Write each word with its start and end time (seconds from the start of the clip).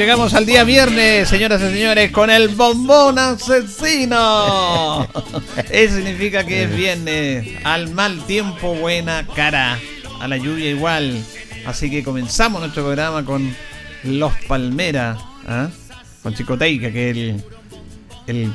Llegamos 0.00 0.32
al 0.34 0.46
día 0.46 0.64
viernes, 0.64 1.28
señoras 1.28 1.60
y 1.60 1.66
señores, 1.66 2.10
con 2.10 2.30
el 2.30 2.48
bombón 2.48 3.18
asesino. 3.18 5.06
Eso 5.70 5.96
significa 5.96 6.44
que 6.44 6.64
es 6.64 6.74
viernes. 6.74 7.48
Al 7.64 7.90
mal 7.90 8.24
tiempo, 8.26 8.74
buena 8.74 9.26
cara. 9.34 9.78
A 10.20 10.28
la 10.28 10.36
lluvia 10.36 10.70
igual. 10.70 11.22
Así 11.66 11.90
que 11.90 12.02
comenzamos 12.02 12.60
nuestro 12.60 12.84
programa 12.84 13.24
con 13.24 13.54
Los 14.04 14.32
Palmeras. 14.48 15.18
¿ah? 15.46 15.68
Con 16.22 16.34
Chicoteica, 16.34 16.90
que 16.90 17.10
es 17.10 17.16
el, 17.16 17.44
el 18.26 18.52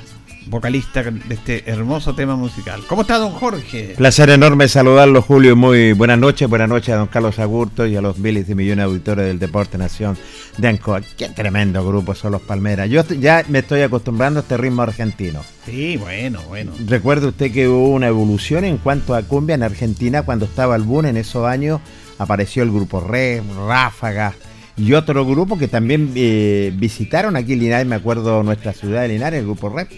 vocalista 0.47 1.03
de 1.03 1.33
este 1.33 1.69
hermoso 1.69 2.13
tema 2.13 2.35
musical. 2.35 2.83
¿Cómo 2.87 3.01
está 3.01 3.17
don 3.17 3.31
Jorge? 3.31 3.95
Placer 3.97 4.29
enorme 4.29 4.67
saludarlo, 4.67 5.21
Julio. 5.21 5.55
Muy 5.55 5.93
buenas 5.93 6.19
noches. 6.19 6.47
Buenas 6.47 6.69
noches 6.69 6.89
a 6.89 6.97
don 6.97 7.07
Carlos 7.07 7.39
Agurto 7.39 7.85
y 7.85 7.95
a 7.95 8.01
los 8.01 8.17
miles 8.19 8.47
y 8.49 8.55
millones 8.55 8.77
de 8.77 8.83
auditores 8.83 9.25
del 9.25 9.39
Deporte 9.39 9.77
Nación 9.77 10.17
de 10.57 10.67
Ancoa. 10.67 11.01
Qué 11.17 11.29
tremendo 11.29 11.85
grupo 11.85 12.13
son 12.15 12.33
los 12.33 12.41
Palmeras. 12.41 12.89
Yo 12.89 13.03
ya 13.19 13.43
me 13.49 13.59
estoy 13.59 13.81
acostumbrando 13.81 14.39
a 14.39 14.43
este 14.43 14.57
ritmo 14.57 14.83
argentino. 14.83 15.41
Sí, 15.65 15.97
bueno, 15.97 16.41
bueno. 16.47 16.71
Recuerde 16.85 17.27
usted 17.27 17.51
que 17.51 17.67
hubo 17.67 17.89
una 17.89 18.07
evolución 18.07 18.65
en 18.65 18.77
cuanto 18.77 19.15
a 19.15 19.23
cumbia 19.23 19.55
en 19.55 19.63
Argentina 19.63 20.23
cuando 20.23 20.45
estaba 20.45 20.75
el 20.75 20.83
boom 20.83 21.07
en 21.07 21.17
esos 21.17 21.45
años. 21.45 21.81
Apareció 22.17 22.63
el 22.63 22.71
grupo 22.71 23.01
Re, 23.01 23.41
Ráfaga 23.67 24.33
y 24.77 24.93
otro 24.93 25.25
grupo 25.25 25.57
que 25.57 25.67
también 25.67 26.11
eh, 26.15 26.71
visitaron 26.75 27.35
aquí 27.35 27.55
Linares, 27.55 27.87
me 27.87 27.95
acuerdo 27.95 28.43
nuestra 28.43 28.73
ciudad 28.73 29.01
de 29.01 29.09
Linares, 29.09 29.39
el 29.39 29.45
grupo 29.45 29.69
Rep. 29.69 29.89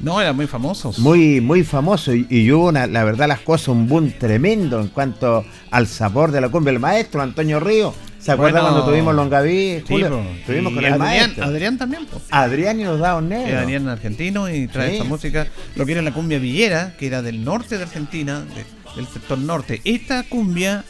No, 0.00 0.20
eran 0.20 0.34
muy 0.36 0.46
famosos. 0.46 0.98
Muy, 0.98 1.40
muy 1.40 1.62
famosos. 1.62 2.14
Y, 2.28 2.50
hubo, 2.50 2.68
una, 2.68 2.86
la 2.86 3.04
verdad, 3.04 3.28
las 3.28 3.40
cosas, 3.40 3.68
un 3.68 3.88
boom 3.88 4.12
tremendo 4.18 4.80
en 4.80 4.88
cuanto 4.88 5.44
al 5.70 5.86
sabor 5.86 6.32
de 6.32 6.40
la 6.40 6.48
cumbia. 6.48 6.72
El 6.72 6.80
maestro 6.80 7.22
Antonio 7.22 7.60
Río. 7.60 7.94
¿Se 8.18 8.32
acuerdan 8.32 8.62
cuando 8.62 8.86
tuvimos 8.86 9.14
Longaví? 9.14 9.82
Sí, 9.86 10.04
tuvimos 10.46 10.72
con 10.72 10.84
el 10.84 10.98
maestro. 10.98 11.44
Adrián 11.44 11.78
también. 11.78 12.06
Adrián 12.30 12.80
y 12.80 12.84
los 12.84 12.98
dados 12.98 13.22
negros. 13.22 13.62
Adrián 13.62 13.88
argentino 13.88 14.48
y 14.48 14.66
trae 14.66 14.96
esa 14.96 15.04
música. 15.04 15.46
Lo 15.76 15.84
que 15.84 15.92
era 15.92 16.02
la 16.02 16.12
cumbia 16.12 16.38
villera, 16.38 16.96
que 16.98 17.06
era 17.06 17.22
del 17.22 17.44
norte 17.44 17.76
de 17.76 17.84
Argentina, 17.84 18.42
del 18.96 19.06
sector 19.06 19.38
norte. 19.38 19.80
Esta 19.84 20.22
cumbia, 20.22 20.84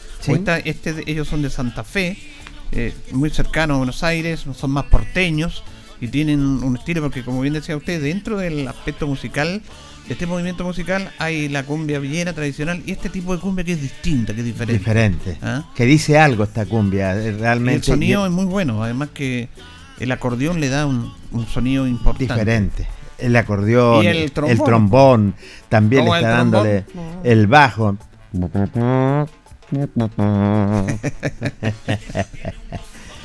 este, 0.63 1.03
ellos 1.07 1.27
son 1.27 1.41
de 1.41 1.49
Santa 1.49 1.83
Fe, 1.83 2.17
eh, 2.71 2.93
muy 3.11 3.29
cercano 3.29 3.75
a 3.75 3.77
Buenos 3.77 4.03
Aires, 4.03 4.45
son 4.53 4.71
más 4.71 4.85
porteños 4.85 5.63
y 6.01 6.07
tienen 6.07 6.39
un 6.41 6.77
estilo, 6.77 7.01
porque 7.01 7.23
como 7.23 7.41
bien 7.41 7.53
decía 7.53 7.77
usted, 7.77 8.01
dentro 8.01 8.37
del 8.37 8.67
aspecto 8.67 9.07
musical, 9.07 9.61
de 10.07 10.13
este 10.13 10.27
movimiento 10.27 10.63
musical, 10.63 11.11
hay 11.17 11.49
la 11.49 11.63
cumbia 11.63 11.99
villena 11.99 12.33
tradicional 12.33 12.83
y 12.85 12.91
este 12.91 13.09
tipo 13.09 13.33
de 13.33 13.41
cumbia 13.41 13.65
que 13.65 13.73
es 13.73 13.81
distinta, 13.81 14.33
que 14.33 14.41
es 14.41 14.45
diferente. 14.45 14.77
Diferente. 14.77 15.37
¿Ah? 15.41 15.65
Que 15.75 15.85
dice 15.85 16.19
algo 16.19 16.43
esta 16.43 16.65
cumbia, 16.65 17.15
eh, 17.15 17.31
realmente. 17.31 17.77
el 17.77 17.83
sonido 17.83 18.25
es 18.25 18.31
muy 18.31 18.45
bueno, 18.45 18.83
además 18.83 19.09
que 19.13 19.49
el 19.99 20.11
acordeón 20.11 20.59
le 20.59 20.69
da 20.69 20.85
un, 20.85 21.11
sonido 21.51 21.87
importante. 21.87 22.33
Diferente. 22.33 22.87
El 23.17 23.35
acordeón, 23.35 24.05
el 24.05 24.31
trombón, 24.31 25.35
también 25.69 26.05
le 26.05 26.11
está 26.11 26.29
dándole 26.29 26.85
el 27.23 27.47
bajo. 27.47 27.97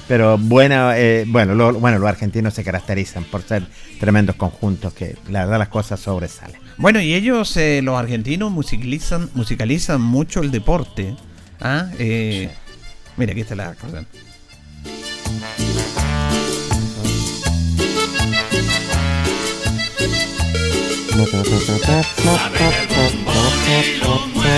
Pero 0.09 0.39
buena, 0.39 0.99
eh, 0.99 1.25
bueno, 1.29 1.73
bueno, 1.75 1.99
los 2.01 2.09
argentinos 2.09 2.55
se 2.55 2.65
caracterizan 2.65 3.23
por 3.25 3.43
ser 3.43 3.65
tremendos 4.01 4.35
conjuntos 4.35 4.93
que 4.93 5.17
la 5.29 5.45
verdad 5.45 5.59
las 5.61 5.69
cosas 5.69 6.01
sobresalen. 6.01 6.57
Bueno, 6.79 7.01
y 7.01 7.15
ellos, 7.15 7.57
eh, 7.57 7.81
los 7.81 7.97
argentinos, 7.97 8.51
musicalizan, 8.51 9.31
musicalizan 9.35 10.01
mucho 10.01 10.41
el 10.41 10.51
deporte. 10.51 11.15
¿ah? 11.61 11.87
Eh, 12.01 12.51
Mira, 13.17 13.33
aquí 13.33 13.43
está 13.43 13.55
la 13.55 13.75
cosa. 13.75 14.05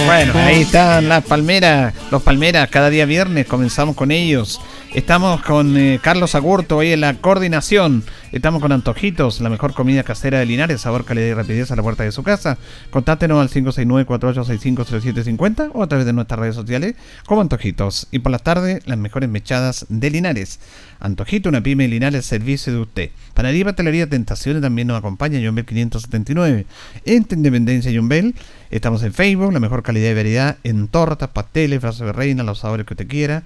Bueno, 0.07 0.33
ahí 0.37 0.63
están 0.63 1.09
las 1.09 1.25
palmeras, 1.25 1.95
los 2.11 2.23
palmeras, 2.23 2.69
cada 2.69 2.91
día 2.91 3.05
viernes 3.05 3.47
comenzamos 3.47 3.97
con 3.97 4.11
ellos. 4.11 4.61
Estamos 4.95 5.41
con 5.41 5.75
eh, 5.79 5.99
Carlos 6.03 6.35
Agurto 6.35 6.81
ahí 6.81 6.93
en 6.93 7.01
la 7.01 7.15
coordinación. 7.15 8.05
Estamos 8.31 8.61
con 8.61 8.73
Antojitos, 8.73 9.41
la 9.41 9.49
mejor 9.49 9.73
comida 9.73 10.03
casera 10.03 10.39
de 10.39 10.45
Linares, 10.45 10.83
sabor, 10.83 11.07
calidad 11.07 11.29
y 11.29 11.33
rapidez 11.33 11.71
a 11.71 11.77
la 11.77 11.83
puerta 11.83 12.05
de 12.05 12.13
su 12.13 12.23
casa. 12.23 12.59
Contáctenos 12.91 13.41
al 13.41 13.49
569-4865-3750 13.49 15.71
o 15.73 15.83
a 15.83 15.87
través 15.87 16.05
de 16.05 16.13
nuestras 16.13 16.41
redes 16.41 16.57
sociales 16.57 16.95
como 17.25 17.41
Antojitos. 17.41 18.07
Y 18.11 18.19
por 18.19 18.33
la 18.33 18.39
tarde, 18.39 18.83
las 18.85 18.99
mejores 18.99 19.31
mechadas 19.31 19.87
de 19.89 20.11
Linares. 20.11 20.61
Antojito, 21.01 21.49
una 21.49 21.63
pyme 21.63 21.85
de 21.85 21.89
Linares, 21.89 22.27
servicio 22.27 22.75
de 22.75 22.81
usted. 22.81 23.09
Panadería 23.33 23.65
Pastelería 23.65 24.07
Tentaciones 24.07 24.61
también 24.61 24.89
nos 24.89 24.99
acompaña, 24.99 25.41
Bell 25.41 25.65
579. 25.65 26.67
En 27.07 27.27
Independencia 27.31 27.91
Bell 28.03 28.35
estamos 28.71 29.03
en 29.05 29.15
Facebook, 29.15 29.55
la 29.55 29.61
mejor 29.61 29.83
calidad 29.83 30.11
y 30.11 30.15
variedad 30.15 30.59
en 30.65 30.89
tortas, 30.89 31.31
pasteles, 31.31 31.81
brazos 31.81 32.07
de 32.07 32.13
reina, 32.13 32.43
los 32.43 32.59
sabores 32.59 32.85
que 32.85 32.93
usted 32.93 33.09
quiera 33.09 33.43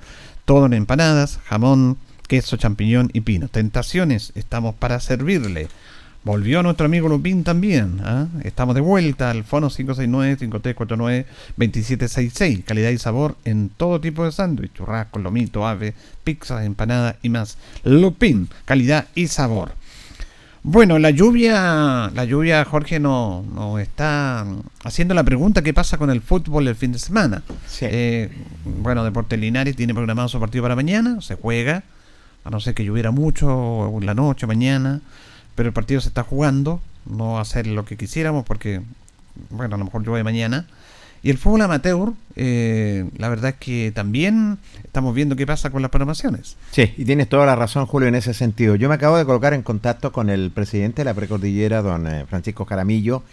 todo 0.47 0.65
en 0.65 0.73
empanadas, 0.73 1.41
jamón, 1.45 1.99
queso, 2.29 2.57
champiñón 2.57 3.11
y 3.13 3.21
pino. 3.21 3.49
Tentaciones, 3.49 4.33
estamos 4.37 4.75
para 4.75 5.01
servirle. 5.01 5.69
Volvió 6.23 6.63
nuestro 6.63 6.87
amigo 6.87 7.09
Lupín 7.09 7.45
también. 7.45 8.01
¿ah? 8.03 8.29
Estamos 8.43 8.75
de 8.75 8.81
vuelta 8.81 9.31
al 9.31 9.45
fono 9.45 9.69
569-5349-2766. 9.71 12.65
Calidad 12.65 12.91
y 12.91 12.99
sabor 12.99 13.37
en 13.45 13.69
todo 13.69 14.01
tipo 14.01 14.25
de 14.25 14.33
sándwich, 14.33 14.73
churrasco, 14.73 15.19
lomito, 15.19 15.67
ave, 15.67 15.93
pizzas, 16.25 16.65
empanadas 16.65 17.17
y 17.23 17.29
más. 17.29 17.59
Lupín, 17.85 18.49
calidad 18.65 19.09
y 19.15 19.27
sabor. 19.27 19.73
Bueno, 20.69 20.99
la 20.99 21.11
lluvia, 21.11 22.11
la 22.13 22.25
lluvia, 22.25 22.65
Jorge, 22.65 22.99
nos 22.99 23.47
no 23.47 23.79
está 23.79 24.45
haciendo 24.83 25.15
la 25.15 25.23
pregunta 25.23 25.63
qué 25.63 25.73
pasa 25.73 25.97
con 25.97 26.11
el 26.11 26.21
fútbol 26.21 26.67
el 26.67 26.75
fin 26.75 26.91
de 26.91 26.99
semana. 26.99 27.45
Eh, 27.83 28.33
bueno, 28.65 29.05
Deportes 29.05 29.39
Linares 29.39 29.77
tiene 29.77 29.95
programado 29.95 30.29
su 30.29 30.41
partido 30.41 30.63
para 30.65 30.75
mañana, 30.75 31.21
se 31.21 31.37
juega, 31.37 31.85
a 32.43 32.51
no 32.51 32.59
ser 32.59 32.75
que 32.75 32.85
lloviera 32.85 33.13
mucho 33.13 33.97
en 33.97 34.07
la 34.07 34.15
noche, 34.15 34.49
mañana, 34.49 35.03
pero 35.55 35.69
el 35.69 35.73
partido 35.73 36.01
se 36.01 36.09
está 36.09 36.25
jugando, 36.25 36.81
no 37.09 37.35
va 37.35 37.43
a 37.43 37.45
ser 37.45 37.69
lo 37.69 37.85
que 37.85 37.97
quisiéramos 37.97 38.45
porque, 38.45 38.83
bueno, 39.51 39.77
a 39.77 39.79
lo 39.79 39.85
mejor 39.85 40.05
llueve 40.05 40.25
mañana. 40.25 40.67
Y 41.27 41.31
el 41.31 41.39
fútbol 41.39 41.63
amateur, 41.63 42.13
eh, 42.37 43.05
la 43.19 43.29
verdad 43.29 43.51
es 43.51 43.57
que 43.57 43.91
también 43.93 44.59
estamos 44.85 45.13
viendo 45.13 45.35
qué 45.35 45.45
pasa 45.45 45.71
con 45.71 45.83
las 45.83 45.91
programaciones. 45.91 46.57
Sí, 46.71 46.95
y 46.97 47.05
tienes 47.05 47.29
toda 47.29 47.45
la 47.47 47.57
razón, 47.57 47.85
Julio, 47.87 48.07
en 48.07 48.15
ese 48.15 48.33
sentido. 48.33 48.77
Yo 48.77 48.89
me 48.89 48.95
acabo 48.95 49.17
de 49.17 49.25
colocar 49.25 49.53
en 49.53 49.63
contacto 49.63 50.13
con 50.13 50.31
el 50.31 50.53
presidente 50.53 51.01
de 51.01 51.07
la 51.07 51.15
precordillera, 51.15 51.83
don 51.83 52.07
eh, 52.07 52.27
Francisco 52.29 52.65
Caramillo. 52.65 53.25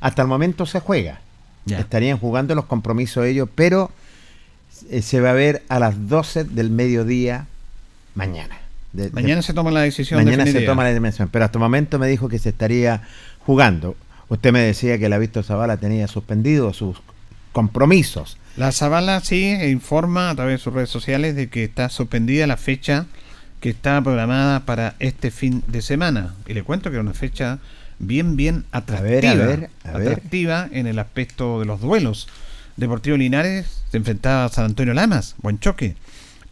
Hasta 0.00 0.22
el 0.22 0.28
momento 0.28 0.64
se 0.64 0.80
juega. 0.80 1.20
Estarían 1.66 2.16
jugando 2.16 2.54
los 2.54 2.64
compromisos 2.64 3.26
ellos, 3.26 3.50
pero 3.54 3.90
eh, 4.88 5.02
se 5.02 5.20
va 5.20 5.28
a 5.28 5.34
ver 5.34 5.62
a 5.68 5.78
las 5.78 6.08
12 6.08 6.44
del 6.44 6.70
mediodía 6.70 7.48
mañana. 8.14 8.56
mañana 9.12 9.42
se 9.42 9.52
toma 9.52 9.70
la 9.70 9.82
decisión. 9.82 10.24
Mañana 10.24 10.46
se 10.46 10.62
toma 10.62 10.84
la 10.84 10.98
decisión, 10.98 11.28
pero 11.30 11.44
hasta 11.44 11.58
el 11.58 11.62
momento 11.64 11.98
me 11.98 12.08
dijo 12.08 12.30
que 12.30 12.38
se 12.38 12.48
estaría 12.48 13.02
jugando. 13.44 13.94
Usted 14.30 14.52
me 14.52 14.60
decía 14.60 14.96
que 14.96 15.10
la 15.10 15.18
Víctor 15.18 15.44
Zavala 15.44 15.76
tenía 15.76 16.08
suspendido 16.08 16.72
sus 16.72 16.96
compromisos. 17.52 18.36
La 18.56 18.72
Zavala 18.72 19.20
sí 19.20 19.50
informa 19.70 20.30
a 20.30 20.34
través 20.34 20.58
de 20.60 20.64
sus 20.64 20.74
redes 20.74 20.90
sociales 20.90 21.36
de 21.36 21.48
que 21.48 21.64
está 21.64 21.88
suspendida 21.88 22.46
la 22.46 22.56
fecha 22.56 23.06
que 23.60 23.70
está 23.70 24.02
programada 24.02 24.60
para 24.66 24.96
este 24.98 25.30
fin 25.30 25.62
de 25.68 25.80
semana. 25.80 26.34
Y 26.46 26.52
le 26.52 26.64
cuento 26.64 26.90
que 26.90 26.96
era 26.96 27.02
una 27.02 27.14
fecha 27.14 27.60
bien, 27.98 28.36
bien 28.36 28.64
atractiva. 28.72 29.68
atractiva 29.84 30.68
en 30.72 30.86
el 30.86 30.98
aspecto 30.98 31.60
de 31.60 31.66
los 31.66 31.80
duelos. 31.80 32.28
Deportivo 32.76 33.16
Linares 33.16 33.82
se 33.90 33.98
enfrentaba 33.98 34.46
a 34.46 34.48
San 34.48 34.64
Antonio 34.64 34.94
Lamas, 34.94 35.36
buen 35.40 35.60
choque. 35.60 35.94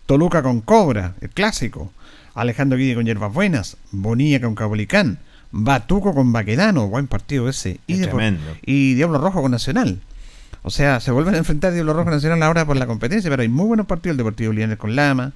Toluca 0.07 0.43
con 0.43 0.61
Cobra, 0.61 1.15
el 1.21 1.31
clásico. 1.31 1.93
Alejandro 2.35 2.79
Guille 2.79 2.95
con 2.95 3.07
Hierbas 3.07 3.33
Buenas. 3.33 3.77
Bonilla 3.91 4.41
con 4.41 4.55
Cabolicán. 4.55 5.19
Batuco 5.51 6.15
con 6.15 6.33
Baquedano, 6.33 6.89
buen 6.89 7.09
partido 7.09 7.49
ese. 7.49 7.81
Y, 7.89 8.01
y 8.65 8.95
Diablo 8.95 9.19
Rojo 9.19 9.43
con 9.43 9.51
Nacional. 9.51 10.01
O 10.63 10.71
sea, 10.71 11.01
se 11.01 11.11
vuelven 11.11 11.35
a 11.35 11.39
enfrentar 11.39 11.73
Diablo 11.73 11.95
Rojo 11.95 12.11
Nacional 12.11 12.43
ahora 12.43 12.67
por 12.67 12.77
la 12.77 12.87
competencia, 12.87 13.31
pero 13.31 13.43
hay 13.43 13.49
muy 13.49 13.67
buenos 13.67 13.87
partidos, 13.87 14.15
el 14.15 14.19
Deportivo 14.19 14.53
Linares 14.53 14.79
con 14.79 14.95
Lama, 14.95 15.33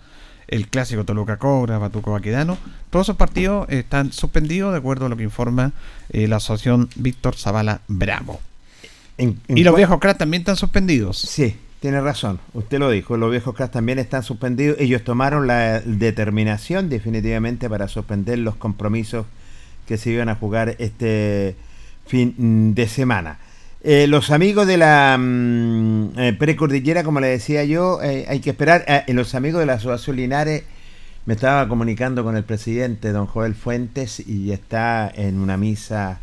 el 0.48 0.68
clásico 0.68 1.04
Toluca 1.04 1.38
Cobra, 1.38 1.78
Batuco 1.78 2.12
Baquedano. 2.12 2.58
Todos 2.90 3.06
esos 3.06 3.16
partidos 3.16 3.66
están 3.70 4.12
suspendidos 4.12 4.72
de 4.72 4.78
acuerdo 4.78 5.06
a 5.06 5.08
lo 5.08 5.16
que 5.16 5.22
informa 5.22 5.72
eh, 6.10 6.28
la 6.28 6.36
asociación 6.36 6.90
Víctor 6.96 7.36
Zavala 7.36 7.80
Bravo. 7.88 8.40
y 9.16 9.64
los 9.64 9.76
viejos 9.76 9.98
cracks 9.98 10.18
también 10.18 10.42
están 10.42 10.56
suspendidos. 10.56 11.18
Sí, 11.18 11.56
tiene 11.80 12.00
razón. 12.00 12.38
Usted 12.52 12.78
lo 12.78 12.90
dijo, 12.90 13.16
los 13.16 13.30
viejos 13.30 13.54
cracks 13.54 13.72
también 13.72 13.98
están 13.98 14.22
suspendidos. 14.22 14.76
Ellos 14.78 15.04
tomaron 15.04 15.46
la 15.46 15.80
determinación 15.80 16.90
definitivamente 16.90 17.70
para 17.70 17.88
suspender 17.88 18.38
los 18.38 18.56
compromisos 18.56 19.26
que 19.86 19.96
se 19.96 20.10
iban 20.10 20.28
a 20.28 20.34
jugar 20.34 20.76
este 20.78 21.56
fin 22.06 22.74
de 22.74 22.88
semana. 22.88 23.38
Eh, 23.86 24.06
los 24.06 24.30
amigos 24.30 24.66
de 24.66 24.78
la 24.78 25.14
mm, 25.18 26.18
eh, 26.18 26.32
precordillera, 26.32 27.04
como 27.04 27.20
le 27.20 27.26
decía 27.26 27.64
yo, 27.64 28.02
eh, 28.02 28.24
hay 28.26 28.40
que 28.40 28.48
esperar. 28.48 29.04
los 29.08 29.34
amigos 29.34 29.60
de 29.60 29.66
la 29.66 29.74
Asociación 29.74 30.16
Linares, 30.16 30.62
me 31.26 31.34
estaba 31.34 31.68
comunicando 31.68 32.24
con 32.24 32.34
el 32.34 32.44
presidente, 32.44 33.12
don 33.12 33.26
Joel 33.26 33.54
Fuentes, 33.54 34.26
y 34.26 34.52
está 34.52 35.12
en 35.14 35.38
una 35.38 35.58
misa 35.58 36.18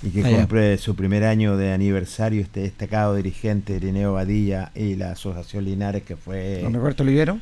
y 0.00 0.10
que 0.10 0.24
ah, 0.24 0.30
cumple 0.30 0.78
su 0.78 0.94
primer 0.94 1.24
año 1.24 1.56
de 1.56 1.72
aniversario 1.72 2.40
este 2.40 2.60
destacado 2.60 3.16
dirigente 3.16 3.74
Irineo 3.74 4.12
Badilla 4.12 4.70
y 4.76 4.94
la 4.94 5.10
Asociación 5.10 5.64
Linares, 5.64 6.04
que 6.04 6.14
fue... 6.14 6.60
¿Don 6.62 6.72
Roberto 6.72 7.02
Olivero? 7.02 7.40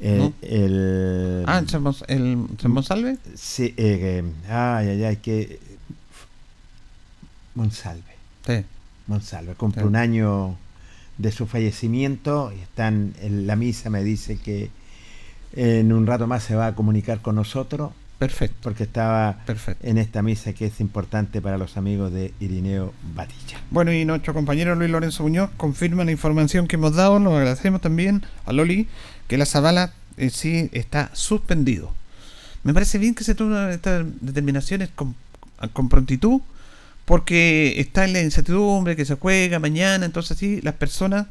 El, 0.00 0.32
el, 0.40 1.44
ah, 1.46 1.62
¿el, 2.06 2.46
el 2.58 2.68
Monsalve? 2.70 3.18
Sí, 3.34 3.74
eh, 3.76 4.24
ay, 4.48 4.88
ay, 4.88 5.04
ay, 5.04 5.16
que... 5.16 5.58
Monsalve. 7.54 8.16
Sí. 8.46 8.64
Monsalve. 9.08 9.54
Cumple 9.54 9.84
un 9.84 9.96
año 9.96 10.56
de 11.16 11.32
su 11.32 11.46
fallecimiento 11.46 12.52
y 12.56 12.60
están 12.60 13.14
en 13.20 13.46
la 13.46 13.56
misa, 13.56 13.90
me 13.90 14.04
dice 14.04 14.36
que 14.36 14.70
en 15.54 15.92
un 15.92 16.06
rato 16.06 16.26
más 16.26 16.44
se 16.44 16.54
va 16.54 16.68
a 16.68 16.74
comunicar 16.74 17.20
con 17.20 17.34
nosotros. 17.34 17.90
Perfecto. 18.18 18.56
Porque 18.62 18.82
estaba 18.82 19.38
en 19.82 19.96
esta 19.96 20.22
misa 20.22 20.52
que 20.52 20.66
es 20.66 20.80
importante 20.80 21.40
para 21.40 21.56
los 21.56 21.76
amigos 21.76 22.12
de 22.12 22.32
Irineo 22.40 22.92
Batilla. 23.14 23.60
Bueno, 23.70 23.92
y 23.92 24.04
nuestro 24.04 24.34
compañero 24.34 24.74
Luis 24.74 24.90
Lorenzo 24.90 25.22
Muñoz 25.22 25.50
confirma 25.56 26.04
la 26.04 26.10
información 26.10 26.66
que 26.66 26.76
hemos 26.76 26.96
dado. 26.96 27.20
Nos 27.20 27.34
agradecemos 27.34 27.80
también 27.80 28.22
a 28.44 28.52
Loli 28.52 28.88
que 29.28 29.38
la 29.38 29.46
Zavala 29.46 29.92
en 30.16 30.30
sí 30.30 30.68
está 30.72 31.10
suspendido. 31.12 31.92
Me 32.64 32.74
parece 32.74 32.98
bien 32.98 33.14
que 33.14 33.22
se 33.22 33.36
tomen 33.36 33.70
estas 33.70 34.04
determinaciones 34.20 34.88
con, 34.88 35.14
con 35.72 35.88
prontitud 35.88 36.40
porque 37.08 37.80
está 37.80 38.04
en 38.04 38.12
la 38.12 38.20
incertidumbre 38.20 38.94
que 38.94 39.06
se 39.06 39.14
juega 39.14 39.58
mañana, 39.58 40.04
entonces 40.04 40.36
sí, 40.36 40.60
las 40.60 40.74
personas 40.74 41.26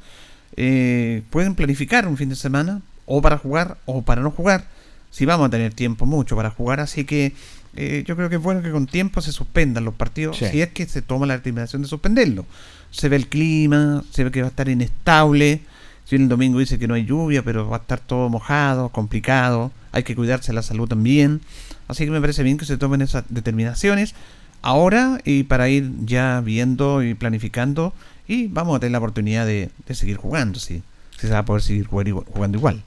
eh, 0.55 1.21
pueden 1.29 1.53
planificar 1.53 2.07
un 2.07 2.17
fin 2.17 2.29
de 2.29 2.35
semana, 2.35 2.81
o 3.05 3.21
para 3.21 3.37
jugar, 3.37 3.77
o 3.85 4.01
para 4.01 4.23
no 4.23 4.31
jugar, 4.31 4.65
si 5.11 5.27
vamos 5.27 5.45
a 5.45 5.49
tener 5.51 5.75
tiempo 5.75 6.07
mucho 6.07 6.35
para 6.35 6.49
jugar, 6.49 6.79
así 6.79 7.05
que 7.05 7.33
eh, 7.75 8.03
yo 8.07 8.15
creo 8.15 8.27
que 8.27 8.37
es 8.37 8.41
bueno 8.41 8.63
que 8.63 8.71
con 8.71 8.87
tiempo 8.87 9.21
se 9.21 9.31
suspendan 9.31 9.85
los 9.85 9.93
partidos, 9.93 10.37
si 10.37 10.61
es 10.63 10.69
que 10.69 10.87
se 10.87 11.03
toma 11.03 11.27
la 11.27 11.35
determinación 11.35 11.83
de 11.83 11.87
suspenderlo. 11.87 12.47
Se 12.89 13.07
ve 13.07 13.15
el 13.15 13.27
clima, 13.27 14.03
se 14.09 14.23
ve 14.23 14.31
que 14.31 14.41
va 14.41 14.47
a 14.47 14.49
estar 14.49 14.67
inestable, 14.67 15.61
si 16.05 16.15
el 16.15 16.27
domingo 16.27 16.57
dice 16.57 16.79
que 16.79 16.87
no 16.87 16.95
hay 16.95 17.05
lluvia, 17.05 17.43
pero 17.43 17.69
va 17.69 17.77
a 17.77 17.79
estar 17.81 17.99
todo 17.99 18.29
mojado, 18.29 18.89
complicado, 18.89 19.71
hay 19.91 20.01
que 20.01 20.15
cuidarse 20.15 20.53
la 20.53 20.63
salud 20.63 20.87
también, 20.87 21.39
así 21.87 22.03
que 22.03 22.09
me 22.09 22.19
parece 22.19 22.41
bien 22.41 22.57
que 22.57 22.65
se 22.65 22.77
tomen 22.77 23.03
esas 23.03 23.25
determinaciones 23.29 24.15
ahora 24.61 25.19
y 25.23 25.43
para 25.43 25.69
ir 25.69 25.91
ya 26.05 26.41
viendo 26.41 27.03
y 27.03 27.13
planificando 27.13 27.93
y 28.27 28.47
vamos 28.47 28.75
a 28.75 28.79
tener 28.79 28.91
la 28.91 28.97
oportunidad 28.97 29.45
de, 29.45 29.69
seguir 29.93 30.17
jugando, 30.17 30.59
sí. 30.59 30.83
Se 31.17 31.29
va 31.29 31.39
a 31.39 31.45
poder 31.45 31.63
seguir 31.63 31.87
jugando 31.87 32.57
igual. 32.57 32.83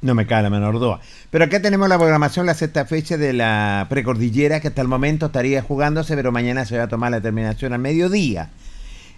No 0.00 0.14
me 0.14 0.26
cae 0.26 0.42
la 0.42 0.50
menor 0.50 0.78
duda. 0.78 1.00
Pero 1.30 1.44
acá 1.44 1.60
tenemos 1.60 1.88
la 1.88 1.98
programación, 1.98 2.46
la 2.46 2.54
sexta 2.54 2.84
fecha 2.86 3.16
de 3.16 3.32
la 3.32 3.86
precordillera, 3.88 4.60
que 4.60 4.68
hasta 4.68 4.82
el 4.82 4.88
momento 4.88 5.26
estaría 5.26 5.62
jugándose, 5.62 6.14
pero 6.14 6.32
mañana 6.32 6.64
se 6.64 6.78
va 6.78 6.84
a 6.84 6.88
tomar 6.88 7.10
la 7.10 7.18
determinación 7.18 7.72
al 7.72 7.80
mediodía. 7.80 8.50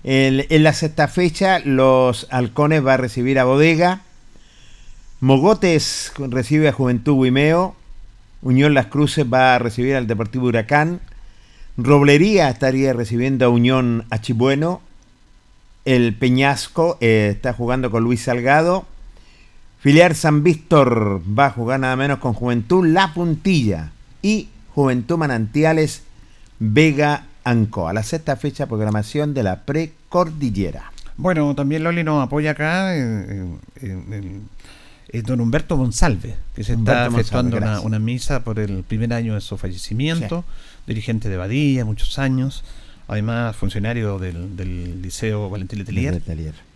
en 0.05 0.63
la 0.63 0.73
sexta 0.73 1.09
fecha, 1.09 1.59
los 1.61 2.27
halcones 2.31 2.85
va 2.85 2.95
a 2.95 2.97
recibir 2.97 3.39
a 3.39 3.45
Bodega. 3.45 4.01
Mogotes 5.21 6.13
recibe 6.17 6.69
a 6.69 6.73
Juventud 6.73 7.23
Guimeo. 7.23 7.75
Unión 8.41 8.73
Las 8.73 8.87
Cruces 8.87 9.27
va 9.31 9.57
a 9.57 9.59
recibir 9.59 9.97
al 9.97 10.07
Deportivo 10.07 10.47
Huracán. 10.47 11.01
Roblería 11.79 12.51
estaría 12.51 12.93
recibiendo 12.93 13.47
a 13.47 13.51
Unión 13.51 14.05
Achibueno. 14.11 14.83
El 15.85 16.13
Peñasco 16.13 16.99
eh, 17.01 17.31
está 17.33 17.53
jugando 17.53 17.93
con 17.93 18.03
Luis 18.03 18.23
Salgado. 18.23 18.85
Filiar 19.79 20.17
San 20.17 20.43
Víctor 20.43 21.23
va 21.39 21.47
a 21.47 21.51
jugar 21.51 21.79
nada 21.79 21.95
menos 21.95 22.19
con 22.19 22.35
Juventud 22.35 22.85
La 22.85 23.15
Puntilla. 23.15 23.93
Y 24.23 24.49
Juventud 24.75 25.19
Manantiales 25.19 26.03
Vega 26.59 27.27
Anco. 27.45 27.87
A 27.87 27.93
la 27.93 28.03
sexta 28.03 28.35
fecha 28.35 28.67
programación 28.67 29.33
de 29.33 29.45
la 29.45 29.63
precordillera. 29.63 30.91
Bueno, 31.17 31.55
también 31.55 31.85
Loli 31.85 32.03
nos 32.03 32.25
apoya 32.25 32.51
acá 32.53 32.93
don 35.25 35.41
Humberto 35.41 35.77
Monsalve, 35.77 36.37
que 36.55 36.65
se 36.65 36.75
está 36.75 37.07
efectuando 37.07 37.57
una, 37.83 37.99
misa 37.99 38.45
por 38.45 38.59
el 38.59 38.83
primer 38.83 39.13
año 39.13 39.35
de 39.35 39.41
su 39.41 39.57
fallecimiento, 39.57 40.45
dirigente 40.89 41.29
de 41.29 41.37
Badilla, 41.37 41.85
muchos 41.85 42.19
años, 42.19 42.65
además 43.07 43.55
funcionario 43.55 44.19
del, 44.19 45.03
Liceo 45.03 45.49
Valentín 45.49 45.79
Letelier, 45.79 46.21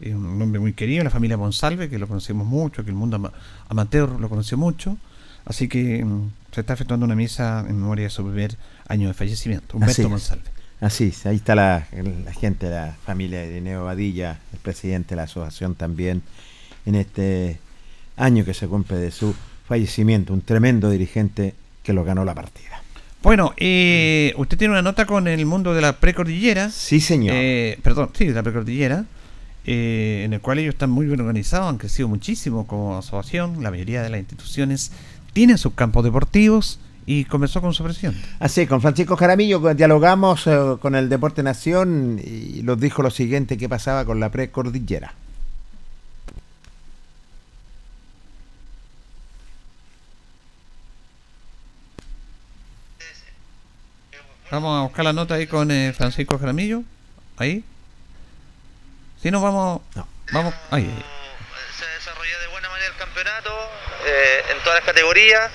un 0.06 0.40
hombre 0.40 0.60
muy 0.60 0.74
querido, 0.74 1.02
la 1.02 1.10
familia 1.10 1.36
Monsalve, 1.36 1.88
que 1.88 1.98
lo 1.98 2.06
conocemos 2.06 2.46
mucho, 2.46 2.84
que 2.84 2.90
el 2.90 2.96
mundo 2.96 3.32
amateur 3.68 4.20
lo 4.20 4.28
conoció 4.28 4.56
mucho, 4.56 4.96
así 5.44 5.66
que 5.66 6.04
mm, 6.04 6.30
se 6.52 6.60
está 6.60 6.74
efectuando 6.74 7.04
una 7.04 7.14
misa 7.14 7.64
en 7.68 7.76
memoria 7.76 8.04
de 8.04 8.10
su 8.10 8.22
primer 8.22 8.56
año 8.86 9.08
de 9.08 9.14
fallecimiento, 9.14 9.76
Humberto 9.76 10.08
Monsalve. 10.08 10.50
Así 10.80 11.04
es, 11.04 11.26
ahí 11.26 11.36
está 11.36 11.54
la, 11.54 11.86
gente, 12.40 12.68
la 12.68 12.96
familia 13.04 13.40
de 13.40 13.60
Neo 13.60 13.84
Badilla, 13.84 14.40
el 14.52 14.58
presidente 14.58 15.10
de 15.10 15.16
la 15.16 15.22
asociación 15.24 15.74
también, 15.74 16.22
en 16.86 16.96
este 16.96 17.60
año 18.16 18.44
que 18.44 18.52
se 18.52 18.66
cumple 18.66 18.96
de 18.96 19.10
su 19.10 19.34
fallecimiento, 19.66 20.32
un 20.32 20.42
tremendo 20.42 20.90
dirigente 20.90 21.54
que 21.84 21.92
lo 21.92 22.04
ganó 22.04 22.24
la 22.24 22.34
partida. 22.34 22.81
Bueno, 23.22 23.52
eh, 23.56 24.34
usted 24.36 24.58
tiene 24.58 24.72
una 24.72 24.82
nota 24.82 25.06
con 25.06 25.28
el 25.28 25.46
mundo 25.46 25.74
de 25.74 25.80
la 25.80 25.98
precordillera. 25.98 26.70
Sí, 26.70 27.00
señor. 27.00 27.34
Eh, 27.36 27.78
perdón, 27.82 28.10
sí, 28.12 28.26
de 28.26 28.32
la 28.32 28.42
precordillera, 28.42 29.04
eh, 29.64 30.22
en 30.24 30.32
el 30.32 30.40
cual 30.40 30.58
ellos 30.58 30.74
están 30.74 30.90
muy 30.90 31.06
bien 31.06 31.20
organizados, 31.20 31.68
han 31.68 31.78
crecido 31.78 32.08
muchísimo 32.08 32.66
como 32.66 32.98
asociación, 32.98 33.62
la 33.62 33.70
mayoría 33.70 34.02
de 34.02 34.10
las 34.10 34.18
instituciones 34.18 34.90
tienen 35.32 35.56
sus 35.56 35.74
campos 35.74 36.04
deportivos, 36.04 36.80
y 37.06 37.24
comenzó 37.24 37.60
con 37.60 37.74
su 37.74 37.82
presión. 37.82 38.14
Así, 38.38 38.66
con 38.66 38.80
Francisco 38.80 39.16
Jaramillo 39.16 39.74
dialogamos 39.74 40.46
eh, 40.46 40.76
con 40.80 40.94
el 40.94 41.08
Deporte 41.08 41.42
Nación 41.42 42.20
y 42.24 42.62
nos 42.62 42.78
dijo 42.80 43.02
lo 43.02 43.10
siguiente 43.10 43.56
que 43.56 43.68
pasaba 43.68 44.04
con 44.04 44.20
la 44.20 44.30
precordillera. 44.30 45.14
Vamos 54.52 54.78
a 54.78 54.82
buscar 54.82 55.02
la 55.02 55.14
nota 55.14 55.36
ahí 55.36 55.46
con 55.46 55.70
eh, 55.70 55.94
Francisco 55.96 56.38
Jaramillo. 56.38 56.82
Ahí. 57.38 57.64
Si 59.22 59.30
no, 59.30 59.40
vamos. 59.40 59.80
No. 59.94 60.06
Vamos. 60.30 60.52
Ahí. 60.70 60.84
Se 61.74 61.86
desarrolló 61.86 62.38
de 62.38 62.48
buena 62.48 62.68
manera 62.68 62.86
el 62.90 62.96
campeonato 62.98 63.50
eh, 64.04 64.44
en 64.50 64.58
todas 64.58 64.74
las 64.80 64.84
categorías. 64.84 65.50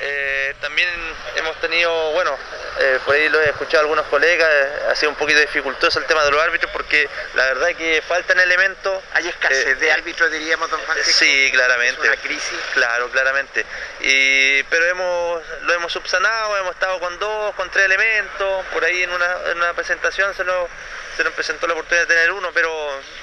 Eh, 0.00 0.54
también 0.60 0.88
hemos 1.36 1.60
tenido, 1.60 2.12
bueno, 2.12 2.30
eh, 2.78 3.00
por 3.04 3.14
ahí 3.14 3.28
lo 3.28 3.40
he 3.40 3.48
escuchado 3.48 3.78
a 3.78 3.80
algunos 3.82 4.06
colegas, 4.06 4.48
eh, 4.50 4.72
ha 4.90 4.94
sido 4.94 5.10
un 5.10 5.16
poquito 5.16 5.40
dificultoso 5.40 5.98
el 5.98 6.04
tema 6.06 6.24
de 6.24 6.30
los 6.30 6.42
árbitros 6.42 6.70
porque 6.72 7.08
la 7.34 7.44
verdad 7.46 7.70
es 7.70 7.76
que 7.76 8.02
faltan 8.02 8.38
elementos. 8.38 9.02
Hay 9.14 9.28
escasez 9.28 9.78
de 9.80 9.92
árbitros, 9.92 10.30
diríamos, 10.30 10.70
don 10.70 10.80
Francisco. 10.80 11.18
Sí, 11.18 11.50
claramente. 11.52 12.00
¿Es 12.02 12.08
una 12.08 12.16
crisis. 12.16 12.58
Claro, 12.74 13.08
claramente. 13.10 13.64
Y, 14.00 14.62
pero 14.64 14.84
hemos, 14.86 15.42
lo 15.62 15.72
hemos 15.72 15.92
subsanado, 15.92 16.56
hemos 16.58 16.74
estado 16.74 17.00
con 17.00 17.18
dos, 17.18 17.54
con 17.54 17.70
tres 17.70 17.86
elementos, 17.86 18.64
por 18.72 18.84
ahí 18.84 19.02
en 19.02 19.10
una, 19.10 19.26
en 19.50 19.58
una 19.58 19.72
presentación 19.72 20.34
se 20.34 20.44
nos, 20.44 20.68
se 21.16 21.24
nos 21.24 21.32
presentó 21.32 21.66
la 21.66 21.72
oportunidad 21.72 22.06
de 22.06 22.14
tener 22.14 22.32
uno, 22.32 22.50
pero 22.52 22.70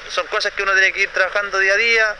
son 0.10 0.26
cosas 0.28 0.52
que 0.54 0.64
uno 0.64 0.74
tiene 0.74 0.92
que 0.94 1.02
ir 1.02 1.10
trabajando 1.10 1.60
día 1.60 1.74
a 1.74 1.78
día, 1.78 2.16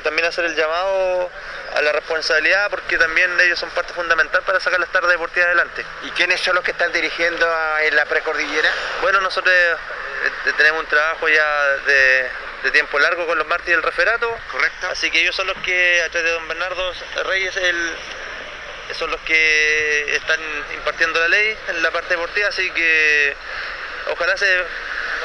también 0.00 0.26
hacer 0.26 0.44
el 0.44 0.54
llamado 0.54 1.30
a 1.74 1.82
la 1.82 1.92
responsabilidad 1.92 2.70
porque 2.70 2.98
también 2.98 3.30
ellos 3.40 3.58
son 3.58 3.70
parte 3.70 3.92
fundamental 3.92 4.42
para 4.42 4.60
sacar 4.60 4.80
las 4.80 4.90
tardes 4.90 5.10
deportivas 5.10 5.46
adelante. 5.46 5.84
¿Y 6.02 6.10
quiénes 6.10 6.40
son 6.40 6.54
los 6.54 6.64
que 6.64 6.70
están 6.72 6.92
dirigiendo 6.92 7.46
en 7.82 7.96
la 7.96 8.04
precordillera? 8.06 8.70
Bueno, 9.00 9.20
nosotros 9.20 9.54
eh, 9.54 10.52
tenemos 10.56 10.80
un 10.80 10.86
trabajo 10.86 11.28
ya 11.28 11.66
de, 11.86 12.30
tiempo 12.72 12.98
largo 12.98 13.26
con 13.26 13.36
los 13.36 13.46
mártires 13.46 13.76
del 13.76 13.82
referato. 13.82 14.34
Correcto. 14.50 14.88
Así 14.90 15.10
que 15.10 15.20
ellos 15.20 15.34
son 15.34 15.46
los 15.46 15.56
que, 15.58 16.00
a 16.02 16.08
través 16.10 16.30
de 16.30 16.34
don 16.34 16.48
Bernardo 16.48 16.92
Reyes, 17.24 17.56
el, 17.56 17.96
son 18.94 19.10
los 19.10 19.20
que 19.22 20.14
están 20.14 20.40
impartiendo 20.74 21.18
la 21.20 21.28
ley 21.28 21.56
en 21.68 21.82
la 21.82 21.90
parte 21.90 22.10
deportiva, 22.10 22.48
así 22.48 22.70
que 22.70 23.36
ojalá 24.10 24.36
se 24.36 24.46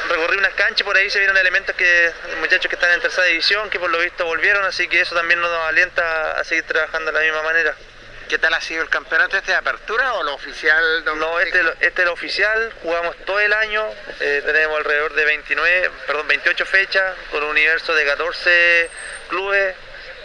recorrí 0.08 0.38
unas 0.38 0.54
canchas, 0.54 0.84
por 0.84 0.96
ahí 0.96 1.10
se 1.10 1.18
vieron 1.18 1.36
elementos 1.36 1.74
que 1.76 2.12
muchachos 2.40 2.68
que 2.68 2.74
están 2.76 2.90
en 2.92 3.00
tercera 3.00 3.26
división, 3.26 3.70
que 3.70 3.78
por 3.78 3.90
lo 3.90 3.98
visto 3.98 4.24
volvieron, 4.24 4.64
así 4.64 4.88
que 4.88 5.00
eso 5.00 5.14
también 5.14 5.40
nos 5.40 5.50
alienta 5.50 6.32
a 6.32 6.44
seguir 6.44 6.64
trabajando 6.64 7.12
de 7.12 7.18
la 7.18 7.24
misma 7.24 7.42
manera. 7.42 7.74
¿Qué 8.28 8.38
tal 8.38 8.52
ha 8.52 8.60
sido 8.60 8.82
el 8.82 8.90
campeonato 8.90 9.38
este 9.38 9.52
de 9.52 9.56
apertura 9.56 10.12
o 10.14 10.22
lo 10.22 10.34
oficial? 10.34 11.04
No, 11.16 11.40
este, 11.40 11.60
este 11.80 11.86
es 11.86 11.98
el 11.98 12.08
oficial, 12.08 12.74
jugamos 12.82 13.16
todo 13.24 13.40
el 13.40 13.52
año, 13.54 13.86
eh, 14.20 14.42
tenemos 14.44 14.76
alrededor 14.76 15.14
de 15.14 15.24
29, 15.24 15.90
perdón, 16.06 16.28
28 16.28 16.66
fechas, 16.66 17.16
con 17.30 17.42
un 17.42 17.50
universo 17.50 17.94
de 17.94 18.04
14 18.04 18.90
clubes, 19.28 19.74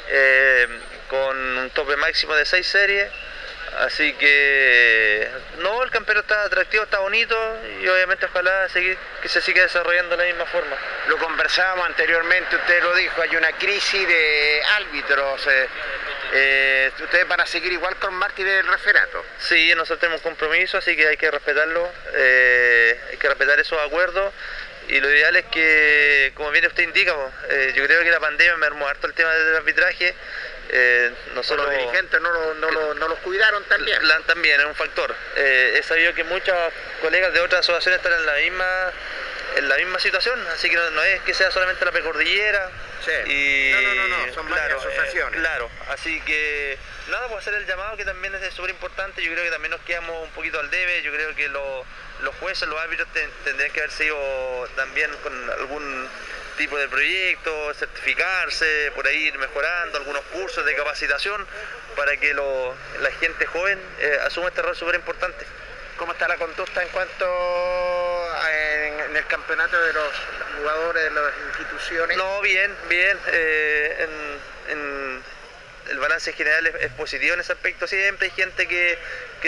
eh, 0.09 0.67
con 1.09 1.57
un 1.57 1.69
tope 1.69 1.95
máximo 1.95 2.35
de 2.35 2.45
6 2.45 2.67
series. 2.67 3.09
Así 3.79 4.13
que 4.13 5.27
no, 5.59 5.83
el 5.83 5.89
campeonato 5.89 6.33
está 6.33 6.43
atractivo, 6.43 6.83
está 6.83 6.99
bonito 6.99 7.35
y 7.81 7.87
obviamente 7.87 8.25
ojalá 8.27 8.69
seguir, 8.69 8.97
que 9.21 9.29
se 9.29 9.41
siga 9.41 9.63
desarrollando 9.63 10.15
de 10.15 10.23
la 10.23 10.29
misma 10.29 10.45
forma. 10.45 10.75
Lo 11.07 11.17
conversábamos 11.17 11.87
anteriormente, 11.87 12.55
usted 12.55 12.83
lo 12.83 12.93
dijo, 12.95 13.21
hay 13.21 13.35
una 13.35 13.51
crisis 13.53 14.07
de 14.07 14.61
árbitros. 14.75 15.47
Eh, 15.47 15.67
eh, 16.33 16.91
¿Ustedes 17.01 17.27
van 17.27 17.41
a 17.41 17.45
seguir 17.45 17.71
igual 17.71 17.95
con 17.95 18.13
Martí 18.13 18.43
del 18.43 18.67
referato? 18.67 19.25
Sí, 19.39 19.73
nosotros 19.75 19.99
tenemos 19.99 20.21
un 20.21 20.31
compromiso, 20.31 20.77
así 20.77 20.95
que 20.95 21.07
hay 21.07 21.17
que 21.17 21.31
respetarlo, 21.31 21.91
eh, 22.13 22.99
hay 23.11 23.17
que 23.17 23.27
respetar 23.27 23.59
esos 23.59 23.79
acuerdos 23.79 24.33
y 24.87 24.99
lo 24.99 25.09
ideal 25.09 25.35
es 25.35 25.45
que, 25.45 26.31
como 26.35 26.51
bien 26.51 26.65
usted 26.65 26.83
indica, 26.83 27.15
yo 27.73 27.85
creo 27.85 28.03
que 28.03 28.11
la 28.11 28.19
pandemia 28.19 28.57
me 28.57 28.65
armó 28.65 28.85
harto 28.85 29.07
el 29.07 29.13
tema 29.13 29.33
del 29.33 29.55
arbitraje 29.55 30.13
eh, 30.75 31.11
nosotros, 31.35 31.67
los 31.67 31.77
dirigentes 31.77 32.19
no, 32.19 33.07
los 33.07 33.19
cuidaron 33.19 33.63
también. 33.65 33.99
también 34.25 34.59
es 34.59 34.65
un 34.65 34.73
factor. 34.73 35.13
Eh, 35.35 35.75
he 35.77 35.83
sabido 35.83 36.15
que 36.15 36.23
muchos 36.23 36.55
colegas 36.99 37.31
de 37.31 37.41
otras 37.41 37.59
asociaciones 37.59 37.99
están 37.99 38.13
en 38.19 38.25
la 38.25 38.33
misma 38.33 38.91
en 39.55 39.69
la 39.69 39.77
misma 39.77 39.99
situación, 39.99 40.39
así 40.47 40.67
que 40.67 40.75
no, 40.75 41.03
es 41.03 41.21
que 41.21 41.35
sea 41.35 41.51
solamente 41.51 41.85
la 41.85 41.91
precordillera. 41.91 42.71
Sí. 43.05 43.71
no, 43.71 43.93
no, 43.93 44.07
no, 44.07 44.33
son 44.33 44.49
varias 44.49 44.83
eh, 44.83 45.23
claro, 45.33 45.69
así 45.89 46.19
que 46.21 46.79
nada, 47.09 47.27
pues 47.27 47.41
hacer 47.41 47.53
el 47.53 47.67
llamado 47.67 47.95
que 47.95 48.05
también 48.05 48.33
es 48.33 48.53
súper 48.53 48.71
importante. 48.71 49.21
Yo 49.21 49.31
creo 49.31 49.43
que 49.43 49.51
también 49.51 49.71
nos 49.71 49.81
quedamos 49.81 50.23
un 50.23 50.31
poquito 50.31 50.59
al 50.59 50.71
debe. 50.71 51.03
Yo 51.03 51.13
creo 51.13 51.35
que 51.35 51.49
los 51.49 52.35
jueces, 52.39 52.67
los 52.67 52.79
árbitros 52.79 53.07
tendrían 53.43 53.71
que 53.71 53.81
haber 53.81 53.91
sido 53.91 54.17
también 54.75 55.11
con 55.21 55.49
algún 55.51 56.09
tipo 56.53 56.77
de 56.77 56.87
proyectos, 56.87 57.77
certificarse, 57.77 58.91
por 58.95 59.07
ahí 59.07 59.27
ir 59.27 59.37
mejorando, 59.37 59.97
algunos 59.97 60.21
cursos 60.25 60.65
de 60.65 60.75
capacitación 60.75 61.45
para 61.95 62.17
que 62.17 62.33
la 62.33 63.11
gente 63.19 63.45
joven 63.45 63.79
eh, 63.99 64.17
asuma 64.25 64.47
este 64.49 64.61
rol 64.61 64.75
súper 64.75 64.95
importante. 64.95 65.45
¿Cómo 65.97 66.13
está 66.13 66.27
la 66.27 66.37
conducta 66.37 66.81
en 66.81 66.89
cuanto 66.89 67.25
en, 68.49 69.15
el 69.15 69.25
campeonato 69.27 69.79
de 69.79 69.93
los 69.93 70.11
jugadores 70.57 71.03
de 71.03 71.11
las 71.11 71.33
instituciones? 71.49 72.17
No, 72.17 72.41
bien, 72.41 72.75
bien. 72.89 73.17
Eh, 73.27 74.07
el 75.89 75.99
balance 75.99 76.33
general 76.33 76.65
es, 76.65 76.91
positivo 76.93 77.35
en 77.35 77.41
ese 77.41 77.53
aspecto. 77.53 77.87
Siempre 77.87 78.25
hay 78.25 78.31
gente 78.31 78.67
que, 78.67 78.97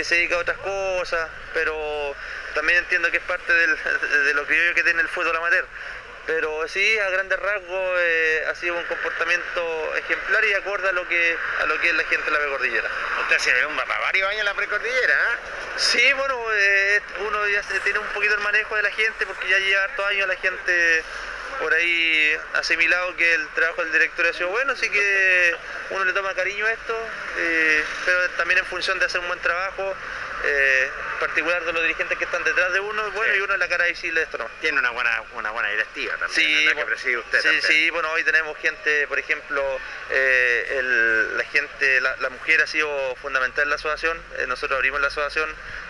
se 0.04 0.16
dedica 0.16 0.36
a 0.36 0.40
otras 0.40 0.58
cosas, 0.60 1.30
pero 1.54 2.16
también 2.54 2.80
entiendo 2.80 3.10
que 3.10 3.18
es 3.18 3.24
parte 3.24 3.52
de 3.52 4.34
lo 4.34 4.46
que 4.46 4.84
tiene 4.84 5.02
el 5.02 5.10
fútbol 5.10 5.36
amateur. 5.36 5.66
Pero 6.26 6.68
sí, 6.68 6.98
a 6.98 7.10
grandes 7.10 7.40
rasgos 7.40 8.00
eh, 8.00 8.46
ha 8.50 8.56
sido 8.56 8.76
un 8.76 8.84
comportamiento 8.86 9.96
ejemplar 9.96 10.44
y 10.46 10.54
acorde 10.54 10.90
a 10.90 10.92
lo 10.92 11.08
que, 11.08 11.38
a 11.62 11.66
lo 11.68 11.80
que 11.80 11.90
es 11.90 11.96
la 11.96 12.04
gente 12.06 12.26
de 12.26 12.32
la 12.32 12.40
precordillera. 12.40 12.90
Usted 13.22 13.38
se 13.38 13.54
ve 13.54 13.66
un 13.66 13.76
varios 13.76 14.30
años 14.30 14.40
en 14.40 14.46
la 14.46 14.54
precordillera, 14.56 15.14
¿eh? 15.14 15.38
Sí, 15.78 16.14
bueno, 16.14 16.40
eh, 16.54 17.02
uno 17.28 17.48
ya 17.48 17.62
tiene 17.84 18.00
un 18.00 18.08
poquito 18.08 18.34
el 18.34 18.42
manejo 18.42 18.76
de 18.76 18.84
la 18.84 18.92
gente 18.92 19.26
porque 19.26 19.50
ya 19.50 19.60
lleva 19.60 19.84
hartos 19.84 20.06
años 20.08 20.28
la 20.28 20.36
gente 20.38 21.04
por 21.60 21.74
ahí 21.74 22.38
asimilado 22.54 23.16
que 23.16 23.34
el 23.34 23.48
trabajo 23.50 23.84
del 23.84 23.92
director 23.92 24.26
ha 24.26 24.34
sido 24.34 24.50
bueno, 24.50 24.74
así 24.74 24.90
que 24.90 25.56
uno 25.92 26.06
le 26.06 26.14
toma 26.14 26.34
cariño 26.34 26.66
a 26.66 26.72
esto, 26.72 26.98
pero 28.06 28.30
también 28.32 28.60
en 28.60 28.66
función 28.66 29.00
de 29.00 29.06
hacer 29.06 29.22
un 29.22 29.28
buen 29.28 29.40
trabajo 29.40 29.96
particular 31.20 31.64
de 31.64 31.74
los 31.74 31.82
dirigentes 31.82 32.18
que 32.18 32.26
están 32.26 32.44
detrás 32.44 32.72
de 32.74 32.80
uno, 32.80 33.12
bueno, 33.12 33.34
Sí. 33.34 33.40
y 33.40 33.42
uno 33.44 33.54
es 33.54 33.60
la 33.60 33.68
cara 33.68 33.86
visible 33.86 34.20
de 34.20 34.26
esto, 34.26 34.38
¿no? 34.38 34.50
Tiene 34.62 34.80
una 34.80 34.92
buena, 34.92 35.24
una 35.34 35.52
buena 35.52 35.70
directiva 35.70 36.16
también, 36.18 36.32
Sí, 36.36 36.54
¿verdad? 36.54 36.68
que 36.68 36.74
bueno, 36.76 36.88
preside 36.90 37.18
usted 37.18 37.38
sí, 37.40 37.44
también. 37.44 37.62
sí, 37.64 37.90
bueno, 37.90 38.12
hoy 38.12 38.24
tenemos 38.24 38.58
gente, 38.58 39.08
por 39.08 39.18
ejemplo, 39.20 39.80
eh, 40.12 40.76
el- 40.80 41.38
la 41.38 41.44
gente, 41.46 42.02
la, 42.02 42.16
la 42.18 42.30
mujer 42.30 42.62
ha 42.62 42.68
sido 42.68 43.16
fundamental 43.22 43.64
en 43.64 43.70
la 43.70 43.76
asociación. 43.76 44.22
Eh, 44.38 44.46
nosotros 44.48 44.76
abrimos 44.78 45.02
la 45.02 45.08
asociación 45.08 45.50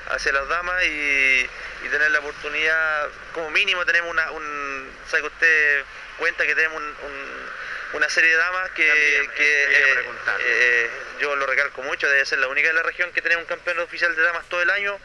hacia 0.10 0.32
las 0.32 0.48
damas 0.48 0.84
y, 0.84 1.50
y 1.84 1.90
tener 1.90 2.12
la 2.12 2.20
oportunidad, 2.20 3.08
como 3.34 3.50
mínimo 3.52 3.86
tenemos 3.86 4.12
una, 4.12 4.32
un, 4.32 4.92
sabe 5.10 5.24
que 5.24 5.28
usted 5.28 5.84
cuenta 6.18 6.46
que 6.46 6.56
tenemos 6.56 6.78
un- 6.78 6.84
un- 6.88 7.50
una 7.94 8.10
serie 8.10 8.32
de 8.32 8.36
damas 8.38 8.72
que, 8.72 8.88
También, 8.88 9.32
eh, 9.38 10.06
eh, 10.40 10.90
yo 11.20 11.36
lo 11.36 11.46
recalco 11.46 11.82
mucho, 11.84 12.10
debe 12.10 12.26
ser 12.26 12.40
la 12.40 12.48
única 12.48 12.68
de 12.68 12.74
la 12.74 12.84
región 12.84 13.12
que 13.12 13.22
tiene 13.22 13.38
un 13.38 13.46
campeón 13.46 13.80
oficial 13.80 14.16
de 14.16 14.22
damas 14.22 14.48
todo 14.50 14.62
el 14.62 14.70
año. 14.70 15.00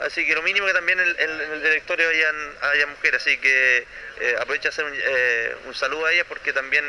Así 0.00 0.26
que 0.26 0.34
lo 0.34 0.42
mínimo 0.42 0.66
que 0.66 0.72
también 0.74 0.98
en, 1.00 1.08
en- 1.08 1.40
en 1.40 1.52
el 1.52 1.62
directorio 1.62 2.08
hayan, 2.08 2.54
haya 2.62 2.86
mujeres. 2.86 3.22
Así 3.22 3.38
que 3.38 3.86
eh, 4.20 4.36
aprovecho 4.40 4.68
a 4.68 4.70
hacer 4.70 4.84
un, 4.84 4.92
eh, 4.94 5.56
un 5.66 5.74
saludo 5.74 6.06
a 6.06 6.12
ellas 6.12 6.26
porque 6.28 6.52
también 6.52 6.84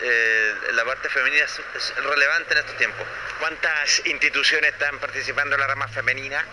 eh, 0.00 0.54
la 0.72 0.84
parte 0.84 1.08
femenina 1.08 1.44
es, 1.44 1.60
es 1.74 1.96
relevante 1.96 2.52
en 2.54 2.58
estos 2.60 2.76
tiempos. 2.76 3.04
¿Cuántas 3.40 4.06
instituciones 4.06 4.72
están 4.72 4.98
participando 5.00 5.56
en 5.56 5.60
la 5.60 5.66
rama 5.66 5.88
femenina? 5.88 6.44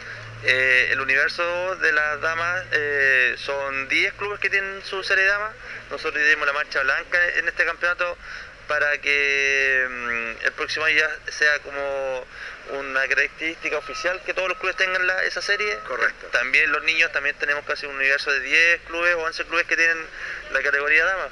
Eh, 0.47 0.89
el 0.91 1.01
universo 1.01 1.75
de 1.77 1.91
las 1.91 2.21
damas 2.21 2.63
eh, 2.71 3.33
son 3.37 3.87
10 3.87 4.13
clubes 4.13 4.39
que 4.39 4.49
tienen 4.49 4.81
su 4.83 5.03
serie 5.03 5.23
de 5.23 5.29
damas. 5.31 5.53
Nosotros 5.89 6.23
dimos 6.23 6.45
la 6.45 6.53
marcha 6.53 6.81
blanca 6.83 7.17
en 7.37 7.47
este 7.47 7.65
campeonato 7.65 8.15
para 8.67 8.97
que 8.99 9.87
mm, 9.89 10.45
el 10.45 10.51
próximo 10.53 10.85
año 10.85 10.97
ya 10.97 11.31
sea 11.31 11.59
como 11.59 12.25
una 12.79 13.07
característica 13.07 13.77
oficial 13.77 14.21
que 14.25 14.33
todos 14.33 14.49
los 14.49 14.57
clubes 14.59 14.75
tengan 14.75 15.05
la- 15.07 15.23
esa 15.23 15.41
serie. 15.41 15.77
Correcto. 15.87 16.27
También 16.27 16.71
los 16.71 16.83
niños 16.83 17.11
también 17.11 17.35
tenemos 17.37 17.65
casi 17.65 17.85
un 17.87 17.95
universo 17.95 18.31
de 18.31 18.39
10 18.41 18.81
clubes 18.87 19.15
o 19.15 19.19
11 19.23 19.45
clubes 19.45 19.65
que 19.65 19.75
tienen 19.77 19.97
la 20.51 20.61
categoría 20.61 21.05
damas. 21.05 21.29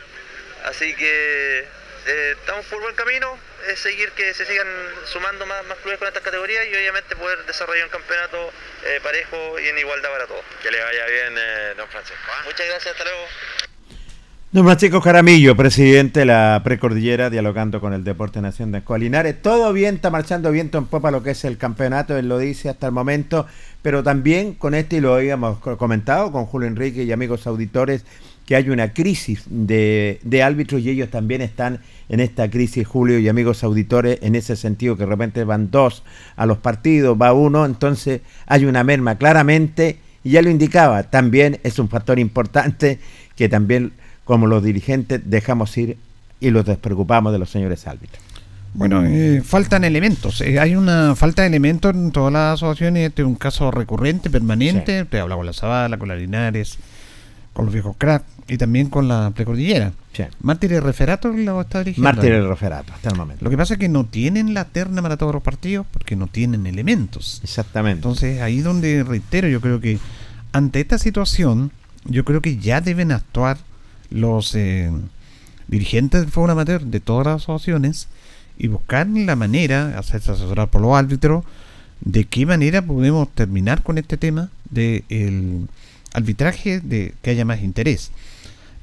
Así 0.65 0.95
que 0.95 1.67
eh, 2.07 2.35
estamos 2.39 2.65
por 2.65 2.81
buen 2.81 2.95
camino, 2.95 3.37
es 3.71 3.79
seguir 3.79 4.09
que 4.11 4.33
se 4.33 4.45
sigan 4.45 4.67
sumando 5.05 5.45
más, 5.45 5.65
más 5.67 5.77
clubes 5.79 5.99
con 5.99 6.07
estas 6.07 6.23
categorías 6.23 6.63
y 6.71 6.75
obviamente 6.75 7.15
poder 7.15 7.39
desarrollar 7.45 7.85
un 7.85 7.91
campeonato 7.91 8.37
eh, 8.85 8.99
parejo 9.03 9.59
y 9.59 9.67
en 9.67 9.77
igualdad 9.77 10.09
para 10.11 10.27
todos. 10.27 10.43
Que 10.61 10.71
le 10.71 10.81
vaya 10.81 11.05
bien, 11.05 11.33
eh, 11.37 11.73
don 11.77 11.87
Francisco. 11.87 12.23
¿ah? 12.31 12.41
Muchas 12.45 12.67
gracias, 12.67 12.91
hasta 12.93 13.03
luego. 13.03 13.23
Don 14.51 14.65
Francisco 14.65 15.01
Jaramillo, 15.01 15.55
presidente 15.55 16.19
de 16.19 16.25
la 16.27 16.61
Precordillera, 16.63 17.31
dialogando 17.31 17.81
con 17.81 17.91
el 17.91 18.03
Deporte 18.03 18.39
Nación 18.39 18.71
de 18.71 18.77
Escualinares. 18.79 19.41
Todo 19.41 19.73
bien, 19.73 19.95
está 19.95 20.11
marchando 20.11 20.51
viento 20.51 20.77
en 20.77 20.85
popa 20.85 21.09
lo 21.09 21.23
que 21.23 21.31
es 21.31 21.43
el 21.43 21.57
campeonato, 21.57 22.15
él 22.15 22.29
lo 22.29 22.37
dice 22.37 22.69
hasta 22.69 22.85
el 22.85 22.91
momento, 22.91 23.47
pero 23.81 24.03
también 24.03 24.53
con 24.53 24.75
este, 24.75 24.97
y 24.97 24.99
lo 24.99 25.15
habíamos 25.15 25.57
co- 25.57 25.75
comentado 25.79 26.31
con 26.31 26.45
Julio 26.45 26.67
Enrique 26.67 27.01
y 27.01 27.11
amigos 27.11 27.47
auditores, 27.47 28.05
que 28.45 28.55
hay 28.55 28.69
una 28.69 28.93
crisis 28.93 29.41
de, 29.47 30.19
de 30.21 30.43
árbitros 30.43 30.81
y 30.81 30.89
ellos 30.91 31.09
también 31.09 31.41
están 31.41 31.81
en 32.09 32.19
esta 32.19 32.49
crisis, 32.49 32.87
Julio 32.87 33.19
y 33.19 33.29
amigos 33.29 33.63
auditores, 33.63 34.19
en 34.21 34.35
ese 34.35 34.55
sentido 34.55 34.95
que 34.95 35.03
de 35.03 35.09
repente 35.09 35.43
van 35.43 35.71
dos 35.71 36.03
a 36.35 36.45
los 36.45 36.57
partidos, 36.57 37.17
va 37.19 37.33
uno, 37.33 37.65
entonces 37.65 38.21
hay 38.45 38.65
una 38.65 38.83
merma 38.83 39.17
claramente, 39.17 39.99
y 40.23 40.31
ya 40.31 40.41
lo 40.41 40.49
indicaba, 40.49 41.03
también 41.03 41.59
es 41.63 41.79
un 41.79 41.89
factor 41.89 42.19
importante 42.19 42.99
que 43.35 43.49
también 43.49 43.93
como 44.23 44.47
los 44.47 44.63
dirigentes 44.63 45.21
dejamos 45.25 45.77
ir 45.77 45.97
y 46.39 46.49
los 46.49 46.65
despreocupamos 46.65 47.31
de 47.33 47.39
los 47.39 47.49
señores 47.49 47.87
árbitros. 47.87 48.21
Bueno, 48.75 49.05
eh, 49.05 49.41
faltan 49.43 49.83
elementos. 49.83 50.41
Eh, 50.41 50.59
hay 50.59 50.75
una 50.75 51.15
falta 51.15 51.43
de 51.43 51.49
elementos 51.49 51.93
en 51.93 52.11
todas 52.11 52.33
las 52.33 52.53
asociaciones. 52.53 53.09
Este 53.09 53.21
es 53.21 53.27
un 53.27 53.35
caso 53.35 53.69
recurrente, 53.69 54.31
permanente. 54.31 55.05
Te 55.05 55.19
habla 55.19 55.35
con 55.35 55.45
la 55.45 55.53
Zavala, 55.53 55.97
con 55.97 56.07
la 56.07 56.15
Linares, 56.15 56.79
con 57.53 57.65
los 57.65 57.73
viejos 57.73 57.95
crack 57.97 58.23
y 58.47 58.57
también 58.57 58.89
con 58.89 59.07
la 59.07 59.31
precordillera. 59.31 59.93
Sí. 60.11 60.23
Mártires 60.41 60.83
Referato 60.83 61.29
lo 61.29 61.61
está 61.61 61.79
dirigiendo. 61.79 62.11
Mártir 62.11 62.33
el 62.33 62.47
referato, 62.47 62.93
hasta 62.93 63.09
el 63.09 63.15
momento. 63.15 63.43
Lo 63.43 63.49
que 63.49 63.57
pasa 63.57 63.75
es 63.75 63.79
que 63.79 63.89
no 63.89 64.05
tienen 64.05 64.53
la 64.53 64.65
terna 64.65 65.01
para 65.01 65.17
todos 65.17 65.33
los 65.33 65.43
partidos 65.43 65.85
porque 65.91 66.15
no 66.15 66.27
tienen 66.27 66.67
elementos. 66.67 67.39
Exactamente. 67.43 67.97
Entonces, 67.97 68.41
ahí 68.41 68.61
donde 68.61 69.03
reitero, 69.03 69.47
yo 69.47 69.61
creo 69.61 69.79
que 69.79 69.99
ante 70.51 70.81
esta 70.81 70.97
situación, 70.97 71.71
yo 72.05 72.25
creo 72.25 72.41
que 72.41 72.57
ya 72.57 72.81
deben 72.81 73.11
actuar 73.11 73.57
los 74.09 74.53
eh, 74.55 74.91
dirigentes 75.67 76.21
del 76.21 76.31
fútbol 76.31 76.51
amateur 76.51 76.83
de 76.83 76.99
todas 76.99 77.25
las 77.25 77.43
asociaciones 77.43 78.07
y 78.57 78.67
buscar 78.67 79.07
la 79.07 79.35
manera, 79.35 79.97
hacerse 79.97 80.31
asesorar 80.31 80.69
por 80.69 80.81
los 80.81 80.95
árbitros, 80.95 81.43
de 82.01 82.25
qué 82.25 82.45
manera 82.45 82.81
podemos 82.81 83.29
terminar 83.29 83.81
con 83.81 83.97
este 83.97 84.17
tema 84.17 84.49
del 84.69 85.67
arbitraje, 86.13 86.79
de 86.79 87.13
que 87.21 87.31
haya 87.31 87.45
más 87.45 87.61
interés. 87.61 88.11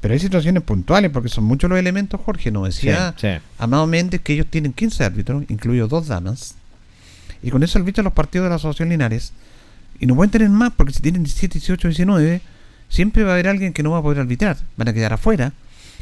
Pero 0.01 0.15
hay 0.15 0.21
situaciones 0.21 0.63
puntuales, 0.63 1.11
porque 1.11 1.29
son 1.29 1.45
muchos 1.45 1.69
los 1.69 1.79
elementos, 1.79 2.21
Jorge, 2.25 2.51
nos 2.51 2.65
decía 2.75 3.15
Sí, 3.19 3.27
sí. 3.29 3.43
Amado 3.59 3.87
Méndez 3.87 4.21
que 4.23 4.33
ellos 4.33 4.47
tienen 4.49 4.73
15 4.73 5.05
árbitros, 5.05 5.45
incluidos 5.49 5.91
dos 5.91 6.07
damas, 6.07 6.55
y 7.43 7.51
con 7.51 7.63
eso 7.63 7.79
arbitran 7.79 8.05
los 8.05 8.13
partidos 8.15 8.47
de 8.47 8.51
la 8.51 8.57
Asociación 8.57 8.89
Linares, 8.89 9.33
y 9.99 10.07
no 10.07 10.15
pueden 10.17 10.31
tener 10.31 10.49
más, 10.49 10.73
porque 10.75 10.95
si 10.95 11.01
tienen 11.03 11.23
17, 11.23 11.59
18, 11.59 11.89
19, 11.89 12.41
siempre 12.89 13.23
va 13.25 13.31
a 13.31 13.35
haber 13.35 13.49
alguien 13.49 13.73
que 13.75 13.83
no 13.83 13.91
va 13.91 13.99
a 13.99 14.03
poder 14.03 14.21
arbitrar, 14.21 14.57
van 14.77 14.89
a 14.89 14.93
quedar 14.95 15.13
afuera, 15.13 15.53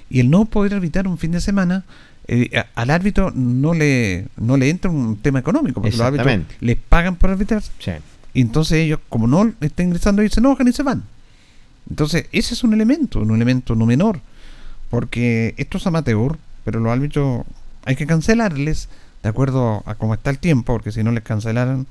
y 0.08 0.20
el 0.20 0.30
no 0.30 0.44
poder 0.44 0.74
arbitrar 0.74 1.08
un 1.08 1.18
fin 1.18 1.32
de 1.32 1.40
semana, 1.40 1.84
eh, 2.28 2.62
al 2.76 2.90
árbitro 2.90 3.32
no 3.34 3.74
le, 3.74 4.26
no 4.36 4.56
le 4.56 4.70
entra 4.70 4.90
un 4.90 5.16
tema 5.16 5.40
económico, 5.40 5.80
porque 5.82 5.96
los 5.96 6.06
árbitros 6.06 6.42
les 6.60 6.76
pagan 6.76 7.16
por 7.16 7.30
arbitrar, 7.30 7.62
Sí. 7.80 7.92
y 8.32 8.40
entonces 8.42 8.78
ellos, 8.78 9.00
como 9.08 9.26
no 9.26 9.52
están 9.60 9.86
ingresando, 9.86 10.22
ellos 10.22 10.34
se 10.34 10.40
enojan 10.40 10.68
y 10.68 10.72
se 10.72 10.84
van. 10.84 11.02
Entonces, 11.90 12.26
ese 12.32 12.54
es 12.54 12.64
un 12.64 12.74
elemento, 12.74 13.20
un 13.20 13.34
elemento 13.34 13.74
no 13.74 13.86
menor, 13.86 14.20
porque 14.90 15.54
esto 15.56 15.78
es 15.78 15.86
amateur, 15.86 16.36
pero 16.64 16.80
los 16.80 16.92
árbitros 16.92 17.44
hay 17.84 17.96
que 17.96 18.06
cancelarles 18.06 18.88
de 19.22 19.28
acuerdo 19.28 19.82
a 19.86 19.94
cómo 19.94 20.14
está 20.14 20.30
el 20.30 20.38
tiempo, 20.38 20.74
porque 20.74 20.92
si 20.92 21.02
no 21.02 21.12
les 21.12 21.22
cancelaran, 21.22 21.86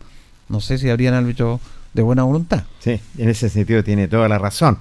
no 0.49 0.61
sé 0.61 0.77
si 0.77 0.89
habrían 0.89 1.13
árbitros 1.13 1.59
de 1.93 2.01
buena 2.03 2.23
voluntad. 2.23 2.63
Sí, 2.79 2.99
en 3.17 3.29
ese 3.29 3.49
sentido 3.49 3.83
tiene 3.83 4.07
toda 4.07 4.29
la 4.29 4.37
razón. 4.37 4.77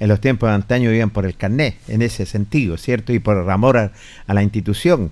En 0.00 0.08
los 0.08 0.20
tiempos 0.20 0.48
de 0.48 0.54
antaño 0.54 0.90
vivían 0.90 1.10
por 1.10 1.24
el 1.24 1.36
carnet, 1.36 1.76
en 1.88 2.02
ese 2.02 2.26
sentido, 2.26 2.76
¿cierto? 2.76 3.12
Y 3.12 3.18
por 3.18 3.48
amor 3.50 3.76
a 3.78 4.34
la 4.34 4.42
institución. 4.42 5.10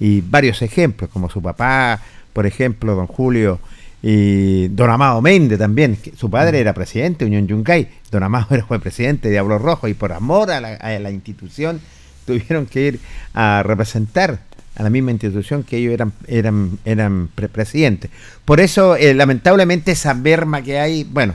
Y 0.00 0.22
varios 0.22 0.62
ejemplos, 0.62 1.10
como 1.10 1.30
su 1.30 1.40
papá, 1.40 2.00
por 2.32 2.46
ejemplo, 2.46 2.94
don 2.94 3.06
Julio, 3.06 3.60
y 4.06 4.68
don 4.68 4.90
Amado 4.90 5.22
Méndez 5.22 5.58
también. 5.58 5.96
que 5.96 6.12
su 6.14 6.28
padre 6.28 6.60
era 6.60 6.74
presidente 6.74 7.24
de 7.24 7.30
Unión 7.30 7.46
Yungay, 7.46 7.88
don 8.10 8.22
Amado 8.22 8.48
era, 8.54 8.66
fue 8.66 8.78
presidente 8.78 9.28
de 9.28 9.32
Diablo 9.32 9.56
Rojo, 9.58 9.88
y 9.88 9.94
por 9.94 10.12
amor 10.12 10.50
a 10.50 10.60
la, 10.60 11.10
institución 11.10 11.80
tuvieron 12.26 12.66
que 12.66 12.86
ir 12.88 13.00
a 13.32 13.62
representar 13.62 14.40
a 14.76 14.82
la 14.82 14.90
misma 14.90 15.10
institución 15.12 15.62
que 15.62 15.78
ellos 15.78 15.94
eran 15.94 16.12
eran 16.26 16.78
eran 16.84 17.30
pre- 17.34 17.48
presidentes. 17.48 18.10
Por 18.44 18.60
eso, 18.60 18.94
eh, 18.96 19.14
lamentablemente, 19.14 19.92
esa 19.92 20.12
merma 20.12 20.60
que 20.60 20.78
hay, 20.78 21.04
bueno, 21.04 21.34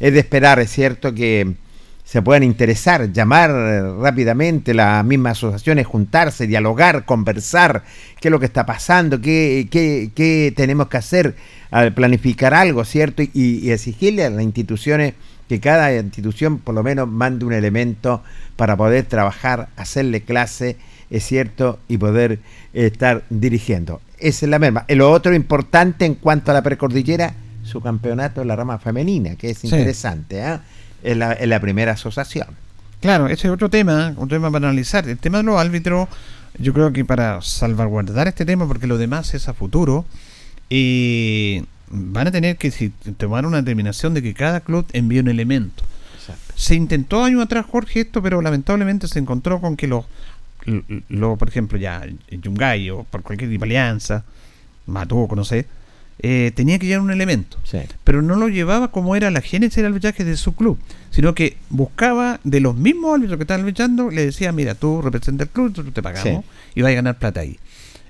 es 0.00 0.14
de 0.14 0.20
esperar, 0.20 0.58
es 0.58 0.70
cierto 0.70 1.12
que 1.12 1.52
se 2.06 2.22
puedan 2.22 2.44
interesar, 2.44 3.12
llamar 3.12 3.50
rápidamente 3.98 4.72
las 4.72 5.04
mismas 5.04 5.32
asociaciones, 5.32 5.86
juntarse, 5.86 6.46
dialogar, 6.46 7.04
conversar, 7.04 7.82
qué 8.20 8.28
es 8.28 8.32
lo 8.32 8.38
que 8.38 8.46
está 8.46 8.64
pasando, 8.64 9.20
qué, 9.20 9.66
qué, 9.70 10.12
qué 10.14 10.54
tenemos 10.56 10.86
que 10.86 10.98
hacer, 10.98 11.34
al 11.70 11.92
planificar 11.94 12.54
algo, 12.54 12.84
¿cierto? 12.84 13.22
Y, 13.22 13.30
y 13.34 13.70
exigirle 13.70 14.24
a 14.24 14.30
las 14.30 14.42
instituciones 14.42 15.14
que 15.48 15.60
cada 15.60 15.94
institución 15.94 16.58
por 16.58 16.74
lo 16.74 16.82
menos 16.82 17.08
mande 17.08 17.44
un 17.44 17.52
elemento 17.52 18.22
para 18.56 18.76
poder 18.76 19.04
trabajar, 19.04 19.68
hacerle 19.76 20.22
clase, 20.22 20.76
es 21.10 21.24
cierto, 21.24 21.78
y 21.88 21.98
poder 21.98 22.40
eh, 22.74 22.86
estar 22.86 23.22
dirigiendo. 23.30 24.00
Esa 24.18 24.46
es 24.46 24.50
la 24.50 24.58
merma. 24.58 24.84
Lo 24.88 25.10
otro 25.12 25.34
importante 25.34 26.04
en 26.04 26.14
cuanto 26.14 26.50
a 26.50 26.54
la 26.54 26.62
precordillera, 26.62 27.34
su 27.62 27.80
campeonato 27.80 28.42
en 28.42 28.48
la 28.48 28.56
rama 28.56 28.78
femenina, 28.78 29.36
que 29.36 29.50
es 29.50 29.58
Sí. 29.58 29.66
interesante, 29.68 30.42
¿ah? 30.42 30.62
es, 31.02 31.16
la, 31.16 31.32
es 31.32 31.46
la 31.48 31.60
primera 31.60 31.92
asociación. 31.92 32.48
Claro, 33.00 33.26
ese 33.28 33.46
es 33.48 33.52
otro 33.52 33.68
tema, 33.68 34.14
un 34.16 34.28
tema 34.28 34.50
para 34.50 34.66
analizar. 34.68 35.06
El 35.08 35.18
tema 35.18 35.38
de 35.38 35.44
los 35.44 35.60
árbitros, 35.60 36.08
yo 36.58 36.72
creo 36.72 36.92
que 36.92 37.04
para 37.04 37.40
salvaguardar 37.42 38.26
este 38.26 38.44
tema, 38.44 38.66
porque 38.66 38.86
lo 38.86 38.98
demás 38.98 39.34
es 39.34 39.48
a 39.48 39.54
futuro, 39.54 40.04
y 40.68 41.62
van 41.88 42.26
a 42.26 42.30
tener 42.30 42.56
que 42.56 42.70
si, 42.70 42.90
tomar 43.16 43.46
una 43.46 43.58
determinación 43.58 44.14
de 44.14 44.22
que 44.22 44.34
cada 44.34 44.60
club 44.60 44.86
envíe 44.92 45.20
un 45.20 45.28
elemento. 45.28 45.84
Se 46.56 46.74
intentó 46.74 47.22
años 47.22 47.42
atrás, 47.42 47.66
Jorge, 47.70 48.00
esto, 48.00 48.22
pero 48.22 48.40
lamentablemente 48.42 49.06
se 49.08 49.18
encontró 49.18 49.60
con 49.60 49.76
que 49.76 49.86
los, 49.86 50.06
lo, 50.64 50.82
lo- 51.08 51.36
por 51.36 51.48
ejemplo, 51.48 51.76
ya 51.78 52.02
Yungay 52.30 52.90
o 52.90 53.04
por 53.04 53.22
cualquier 53.22 53.50
tipo 53.50 53.64
de 53.64 53.70
alianza, 53.70 54.24
Matuco, 54.86 55.36
no 55.36 55.44
sé, 55.44 55.66
eh, 56.20 56.50
tenía 56.56 56.78
que 56.78 56.86
llevar 56.86 57.02
un 57.04 57.10
elemento 57.10 57.58
Sí. 57.62 57.78
pero 58.02 58.22
no 58.22 58.36
lo 58.36 58.48
llevaba 58.48 58.90
como 58.90 59.16
era 59.16 59.30
la 59.30 59.42
génesis 59.42 59.76
del 59.76 59.86
arbitraje 59.86 60.24
de 60.24 60.36
su 60.38 60.54
club, 60.54 60.78
sino 61.10 61.34
que 61.34 61.58
buscaba 61.68 62.40
de 62.42 62.60
los 62.60 62.74
mismos 62.74 63.14
árbitros 63.16 63.36
que 63.36 63.42
estaban 63.42 63.60
arbitrando, 63.60 64.10
le 64.10 64.24
decía, 64.24 64.50
mira, 64.50 64.74
tú 64.74 65.02
representas 65.02 65.48
el 65.48 65.52
club, 65.52 65.68
nosotros 65.70 65.92
te 65.92 66.02
pagamos 66.02 66.44
y 66.74 66.80
vas 66.80 66.90
a 66.92 66.94
ganar 66.94 67.18
plata 67.18 67.40
ahí. 67.40 67.58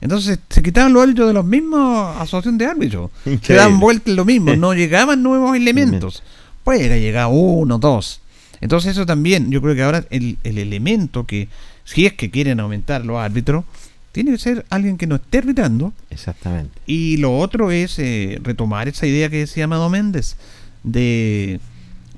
Entonces 0.01 0.39
se 0.51 0.63
quitaban 0.63 0.93
los 0.93 1.03
árbitros 1.03 1.29
de 1.29 1.35
los 1.35 1.45
mismos 1.45 2.17
asociación 2.19 2.59
de 2.59 2.67
árbitros, 2.67 3.11
se 3.25 3.33
Increíble. 3.33 3.57
daban 3.57 3.81
vuelta 3.81 4.11
en 4.11 4.17
lo 4.17 4.25
mismo, 4.25 4.55
no 4.57 4.75
llegaban 4.75 5.23
nuevos 5.23 5.57
elementos, 5.57 6.23
puede 6.65 6.81
que 6.81 6.85
haya 6.87 6.97
llegado 6.99 7.31
uno, 7.31 7.79
dos. 7.79 8.21
Entonces 8.61 8.93
eso 8.93 9.07
también, 9.07 9.51
yo 9.51 9.61
creo 9.61 9.75
que 9.75 9.83
ahora 9.83 10.05
el, 10.11 10.39
el 10.45 10.59
elemento 10.59 11.27
que, 11.27 11.49
si 11.85 12.07
es 12.07 12.15
que 12.15 12.31
quieren 12.31 12.61
aumentar 12.61 13.05
los 13.05 13.19
árbitros, 13.19 13.65
tiene 14.13 14.33
que 14.33 14.39
ser 14.39 14.65
alguien 14.71 14.97
que 14.97 15.07
no 15.07 15.17
esté 15.17 15.39
arbitrando. 15.39 15.93
Exactamente. 16.09 16.73
Y 16.87 17.19
lo 17.19 17.37
otro 17.39 17.71
es 17.71 17.99
eh, 17.99 18.41
retomar 18.43 18.89
esa 18.89 19.07
idea 19.07 19.29
que 19.29 19.41
decía 19.41 19.65
Amado 19.65 19.91
Méndez, 19.91 20.37
de 20.85 21.61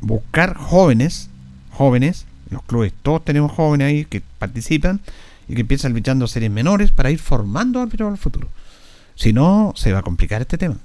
buscar 0.01 0.55
jóvenes, 0.57 1.29
jóvenes, 1.73 2.25
los 2.51 2.63
clubes, 2.63 2.93
todos 3.03 3.25
tenemos 3.25 3.51
jóvenes 3.51 3.89
ahí 3.89 4.05
que 4.05 4.23
participan 4.39 5.01
y 5.49 5.55
que 5.55 5.63
empiezan 5.63 5.93
arbitrando 5.93 6.27
series 6.27 6.51
menores 6.51 6.91
para 6.91 7.11
ir 7.11 7.19
formando 7.19 7.81
árbitros 7.81 8.11
al 8.11 8.19
futuro. 8.19 8.49
Si 9.15 9.33
no, 9.33 9.73
se 9.75 9.93
va 9.93 10.01
a 10.01 10.03
complicar 10.03 10.43
este 10.43 10.59
tema. 10.59 10.77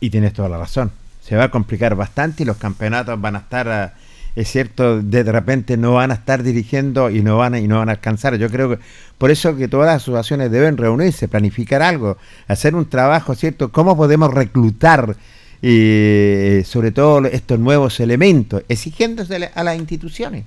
Y 0.00 0.10
tienes 0.10 0.32
toda 0.32 0.48
la 0.48 0.58
razón. 0.58 0.90
Se 1.22 1.36
va 1.36 1.44
a 1.44 1.50
complicar 1.50 1.94
bastante 1.94 2.42
y 2.42 2.46
los 2.46 2.56
campeonatos 2.56 3.20
van 3.20 3.36
a 3.36 3.38
estar, 3.38 3.68
eh, 3.68 3.98
es 4.34 4.50
cierto, 4.50 5.00
de 5.00 5.22
repente 5.22 5.76
no 5.76 5.94
van 5.94 6.10
a 6.10 6.14
estar 6.14 6.42
dirigiendo 6.42 7.10
y 7.10 7.22
no 7.22 7.38
van 7.38 7.54
a, 7.54 7.60
y 7.60 7.68
no 7.68 7.78
van 7.78 7.88
a 7.88 7.92
alcanzar. 7.92 8.36
Yo 8.36 8.50
creo 8.50 8.70
que 8.70 8.78
por 9.16 9.30
eso 9.30 9.56
que 9.56 9.68
todas 9.68 9.86
las 9.86 10.02
asociaciones 10.02 10.50
deben 10.50 10.76
reunirse, 10.76 11.28
planificar 11.28 11.80
algo, 11.80 12.18
hacer 12.48 12.74
un 12.74 12.90
trabajo, 12.90 13.34
¿cierto? 13.36 13.70
¿Cómo 13.70 13.96
podemos 13.96 14.34
reclutar 14.34 15.16
eh, 15.62 16.64
sobre 16.66 16.90
todo 16.90 17.24
estos 17.26 17.60
nuevos 17.60 18.00
elementos, 18.00 18.64
exigiéndose 18.68 19.50
a 19.54 19.62
las 19.62 19.78
instituciones? 19.78 20.44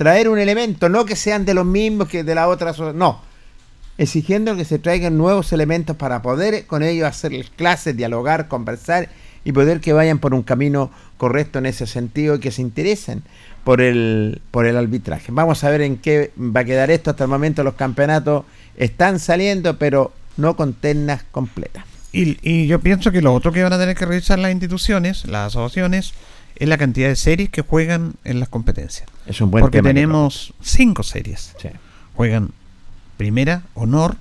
Traer 0.00 0.30
un 0.30 0.38
elemento, 0.38 0.88
no 0.88 1.04
que 1.04 1.14
sean 1.14 1.44
de 1.44 1.52
los 1.52 1.66
mismos 1.66 2.08
que 2.08 2.24
de 2.24 2.34
la 2.34 2.48
otra, 2.48 2.72
no, 2.94 3.20
exigiendo 3.98 4.56
que 4.56 4.64
se 4.64 4.78
traigan 4.78 5.18
nuevos 5.18 5.52
elementos 5.52 5.94
para 5.94 6.22
poder 6.22 6.64
con 6.64 6.82
ellos 6.82 7.06
hacer 7.06 7.32
clases, 7.54 7.94
dialogar, 7.94 8.48
conversar 8.48 9.10
y 9.44 9.52
poder 9.52 9.80
que 9.80 9.92
vayan 9.92 10.18
por 10.18 10.32
un 10.32 10.42
camino 10.42 10.90
correcto 11.18 11.58
en 11.58 11.66
ese 11.66 11.86
sentido 11.86 12.36
y 12.36 12.40
que 12.40 12.50
se 12.50 12.62
interesen 12.62 13.22
por 13.62 13.82
el, 13.82 14.40
por 14.50 14.64
el 14.64 14.78
arbitraje. 14.78 15.32
Vamos 15.32 15.64
a 15.64 15.68
ver 15.68 15.82
en 15.82 15.98
qué 15.98 16.32
va 16.38 16.60
a 16.60 16.64
quedar 16.64 16.90
esto. 16.90 17.10
Hasta 17.10 17.24
el 17.24 17.30
momento 17.30 17.62
los 17.62 17.74
campeonatos 17.74 18.46
están 18.78 19.18
saliendo, 19.18 19.76
pero 19.76 20.14
no 20.38 20.56
con 20.56 20.72
ternas 20.72 21.24
completas. 21.30 21.84
Y, 22.10 22.38
y, 22.40 22.66
yo 22.66 22.80
pienso 22.80 23.12
que 23.12 23.20
lo 23.20 23.34
otro 23.34 23.52
que 23.52 23.62
van 23.62 23.74
a 23.74 23.78
tener 23.78 23.94
que 23.96 24.06
revisar 24.06 24.38
las 24.38 24.50
instituciones, 24.50 25.26
las 25.26 25.48
asociaciones, 25.48 26.14
es 26.60 26.68
la 26.68 26.76
cantidad 26.76 27.08
de 27.08 27.16
series 27.16 27.48
que 27.48 27.62
juegan 27.62 28.12
en 28.22 28.38
las 28.38 28.50
competencias. 28.50 29.08
Es 29.26 29.40
un 29.40 29.50
buen 29.50 29.62
Porque 29.62 29.78
tema 29.78 29.88
tenemos 29.88 30.52
cinco 30.60 31.02
series. 31.02 31.54
Sí. 31.60 31.70
Juegan 32.14 32.50
primera, 33.16 33.62
honor, 33.72 34.16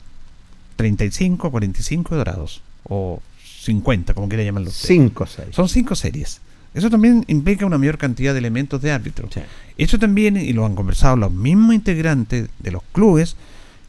35, 0.78 1.52
45 1.52 2.16
y 2.16 2.18
dorados. 2.18 2.62
O 2.86 3.22
50, 3.44 4.14
como 4.14 4.30
quiera 4.30 4.44
llamarlo 4.44 4.70
usted. 4.70 4.88
Cinco, 4.88 5.26
seis. 5.26 5.50
Son 5.52 5.68
cinco 5.68 5.96
series. 5.96 6.40
Eso 6.74 6.90
también 6.90 7.26
implica 7.28 7.66
una 7.66 7.78
mayor 7.78 7.98
cantidad 7.98 8.32
de 8.32 8.40
elementos 8.40 8.82
de 8.82 8.94
árbitro. 8.94 9.28
Sí. 9.34 9.42
Eso 9.78 10.00
también, 10.00 10.38
y 10.38 10.54
lo 10.54 10.66
han 10.66 10.76
conversado 10.76 11.18
los 11.18 11.32
mismos 11.34 11.76
integrantes 11.76 12.48
de 12.58 12.72
los 12.72 12.84
clubes, 12.94 13.36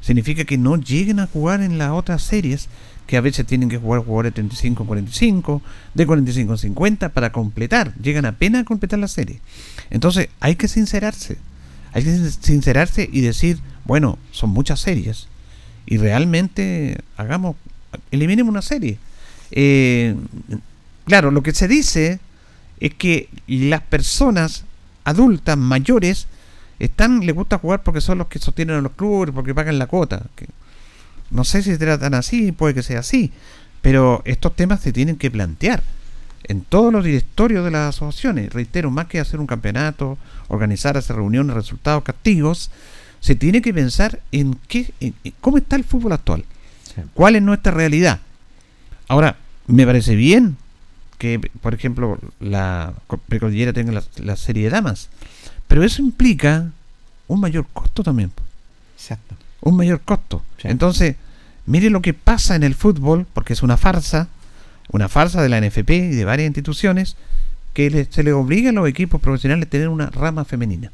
significa 0.01 0.45
que 0.45 0.59
no 0.59 0.77
lleguen 0.77 1.21
a 1.21 1.29
jugar 1.29 1.61
en 1.61 1.79
las 1.79 1.93
otras 1.93 2.23
series, 2.23 2.69
que 3.11 3.17
a 3.17 3.21
veces 3.21 3.45
tienen 3.45 3.69
que 3.69 3.77
jugar 3.77 4.05
jugadores 4.05 4.33
de 4.35 4.45
35-45, 4.45 5.61
de 5.95 6.07
45-50 6.07 7.11
para 7.11 7.33
completar. 7.33 7.93
Llegan 7.97 8.25
apenas 8.25 8.63
a 8.63 8.65
completar 8.65 9.01
la 9.01 9.09
serie. 9.09 9.41
Entonces 9.91 10.29
hay 10.39 10.55
que 10.55 10.69
sincerarse. 10.69 11.37
Hay 11.93 12.05
que 12.05 12.31
sincerarse 12.41 13.11
y 13.13 13.21
decir, 13.21 13.59
bueno, 13.85 14.17
son 14.31 14.51
muchas 14.51 14.79
series. 14.79 15.27
Y 15.87 15.97
realmente 15.97 16.99
hagamos, 17.17 17.57
eliminemos 18.13 18.49
una 18.49 18.63
serie. 18.63 18.97
Eh, 19.51 20.15
claro, 21.05 21.33
lo 21.33 21.43
que 21.43 21.53
se 21.53 21.67
dice 21.67 22.21
es 22.79 22.95
que 22.95 23.29
las 23.49 23.81
personas 23.81 24.67
adultas 25.03 25.59
mayores 25.59 26.29
están 26.79 27.27
les 27.27 27.35
gusta 27.35 27.59
jugar 27.59 27.83
porque 27.83 28.01
son 28.01 28.19
los 28.19 28.29
que 28.29 28.39
sostienen 28.39 28.77
a 28.77 28.81
los 28.81 28.93
clubes 28.93 29.35
porque 29.35 29.53
pagan 29.53 29.81
la 29.81 29.89
cuota 29.89 30.27
no 31.31 31.45
sé 31.45 31.63
si 31.63 31.71
se 31.71 31.79
tratan 31.79 32.15
así 32.15 32.53
puede 32.53 32.75
que 32.75 32.83
sea 32.83 33.01
así 33.01 33.33
pero 33.83 34.23
estos 34.25 34.55
temas 34.57 34.81
se 34.81 34.93
tienen 34.93 35.17
que 35.17 35.31
plantear 35.31 35.83
en 36.45 36.63
todos 36.63 36.93
los 36.93 37.05
directorios 37.05 37.65
de 37.65 37.71
las 37.71 37.97
asociaciones 37.97 38.53
reitero 38.53 38.91
más 38.91 39.07
que 39.07 39.21
hacer 39.21 39.41
un 39.41 39.47
campeonato 39.47 40.19
organizar 40.49 40.97
hacer 40.97 41.17
reuniones 41.17 41.55
resultados 41.55 42.03
castigos 42.03 42.71
se 43.21 43.35
tiene 43.35 43.63
que 43.63 43.75
pensar 43.75 44.21
en 44.33 44.59
qué 44.69 44.93
en, 45.01 45.15
en 45.25 45.35
cómo 45.41 45.59
está 45.59 45.77
el 45.77 45.85
fútbol 45.85 46.13
actual 46.13 46.45
Sí. 46.95 47.03
cuál 47.15 47.37
es 47.37 47.43
nuestra 47.43 47.71
realidad 47.71 48.19
ahora 49.07 49.37
me 49.67 49.87
parece 49.87 50.17
bien 50.17 50.57
que, 51.21 51.39
por 51.39 51.75
ejemplo, 51.75 52.19
la 52.41 52.95
precordillera 53.29 53.75
tenga 53.75 53.93
la, 53.93 54.03
la, 54.17 54.37
serie 54.37 54.65
de 54.65 54.71
damas. 54.71 55.11
Pero 55.69 55.85
eso 55.85 56.01
implica 56.01 56.71
un 57.29 57.41
mayor 57.41 57.67
costo 57.75 58.03
también. 58.03 58.33
Exacto. 58.97 59.37
Un 59.61 59.77
mayor 59.77 60.01
costo. 60.01 60.43
Sí. 60.61 60.69
Entonces, 60.69 61.17
mire 61.67 61.91
lo 61.91 62.03
que 62.03 62.15
pasa 62.15 62.57
en 62.57 62.63
el 62.63 62.75
fútbol, 62.75 63.27
porque 63.33 63.53
es 63.53 63.63
una 63.63 63.77
farsa, 63.77 64.29
una 64.91 65.09
farsa 65.09 65.43
de 65.43 65.49
la 65.49 65.61
NFP 65.61 65.91
y 65.91 66.15
de 66.15 66.25
varias 66.25 66.47
instituciones, 66.47 67.17
que 67.75 67.91
le, 67.91 68.05
se 68.07 68.23
le 68.23 68.33
obliga 68.33 68.71
a 68.71 68.73
los 68.73 68.89
equipos 68.89 69.21
profesionales 69.21 69.67
a 69.67 69.71
tener 69.71 69.89
una 69.89 70.11
rama 70.11 70.45
femenina. 70.45 70.91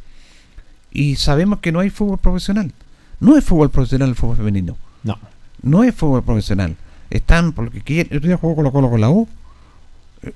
Y 0.91 1.17
sabemos 1.17 1.61
que 1.61 1.73
no 1.73 1.81
hay 1.81 1.91
fútbol 1.91 2.19
profesional. 2.19 2.73
No 3.21 3.37
es 3.37 3.45
fútbol 3.45 3.71
profesional 3.71 4.11
el 4.11 4.15
fútbol 4.15 4.37
femenino. 4.37 4.77
No. 5.03 5.19
No 5.63 5.85
es 5.85 5.95
fútbol 5.95 6.23
profesional. 6.23 6.77
Están, 7.11 7.53
por 7.53 7.67
lo 7.67 7.71
que 7.71 7.81
quieren. 7.81 8.17
Otro 8.17 8.29
día 8.29 8.37
jugó 8.37 8.57
Colo 8.57 8.73
Colo 8.73 8.91
con 8.91 9.01
la 9.01 9.11
U 9.11 9.29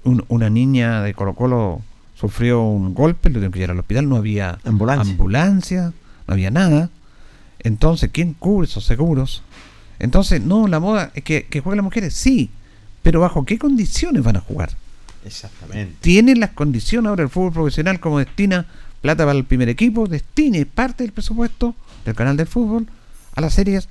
un, 0.04 0.24
una 0.28 0.50
niña 0.50 1.02
de 1.02 1.14
Colo 1.14 1.34
Colo 1.34 1.82
sufrió 2.14 2.62
un 2.62 2.94
golpe, 2.94 3.28
lo 3.28 3.34
tuvieron 3.34 3.52
que 3.52 3.58
llevar 3.58 3.72
al 3.72 3.80
hospital, 3.80 4.08
no 4.08 4.16
había 4.16 4.58
Ambulancia. 4.64 5.10
ambulancia, 5.10 5.92
no 6.26 6.34
había 6.34 6.50
nada. 6.50 6.90
Entonces, 7.62 8.10
¿quién 8.12 8.34
cubre 8.34 8.66
esos 8.66 8.84
seguros? 8.84 9.42
Entonces, 9.98 10.40
no, 10.40 10.66
la 10.66 10.80
moda 10.80 11.10
es 11.14 11.22
que, 11.24 11.46
que 11.46 11.60
jueguen 11.60 11.78
las 11.78 11.84
mujeres, 11.84 12.14
sí, 12.14 12.50
pero 13.02 13.20
¿bajo 13.20 13.44
qué 13.44 13.58
condiciones 13.58 14.22
van 14.22 14.36
a 14.36 14.40
jugar? 14.40 14.70
Exactamente. 15.24 15.94
¿Tienen 16.00 16.40
las 16.40 16.50
condiciones 16.50 17.08
ahora 17.08 17.22
el 17.22 17.28
fútbol 17.28 17.52
profesional 17.52 18.00
como 18.00 18.18
destina 18.18 18.66
plata 19.02 19.24
para 19.24 19.38
el 19.38 19.44
primer 19.44 19.68
equipo? 19.68 20.06
Destine 20.06 20.64
parte 20.66 21.04
del 21.04 21.12
presupuesto 21.12 21.74
del 22.04 22.14
canal 22.14 22.36
del 22.36 22.46
fútbol 22.46 22.86
a 23.34 23.40
las 23.40 23.54
series 23.54 23.88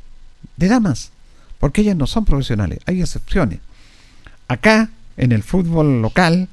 de 0.58 0.68
damas, 0.68 1.12
porque 1.60 1.82
ellas 1.82 1.96
no 1.96 2.08
son 2.08 2.26
profesionales, 2.26 2.80
hay 2.86 3.02
excepciones. 3.02 3.60
Acá 4.48 4.90
en 5.18 5.32
el 5.32 5.44
fútbol 5.44 6.02
local, 6.02 6.48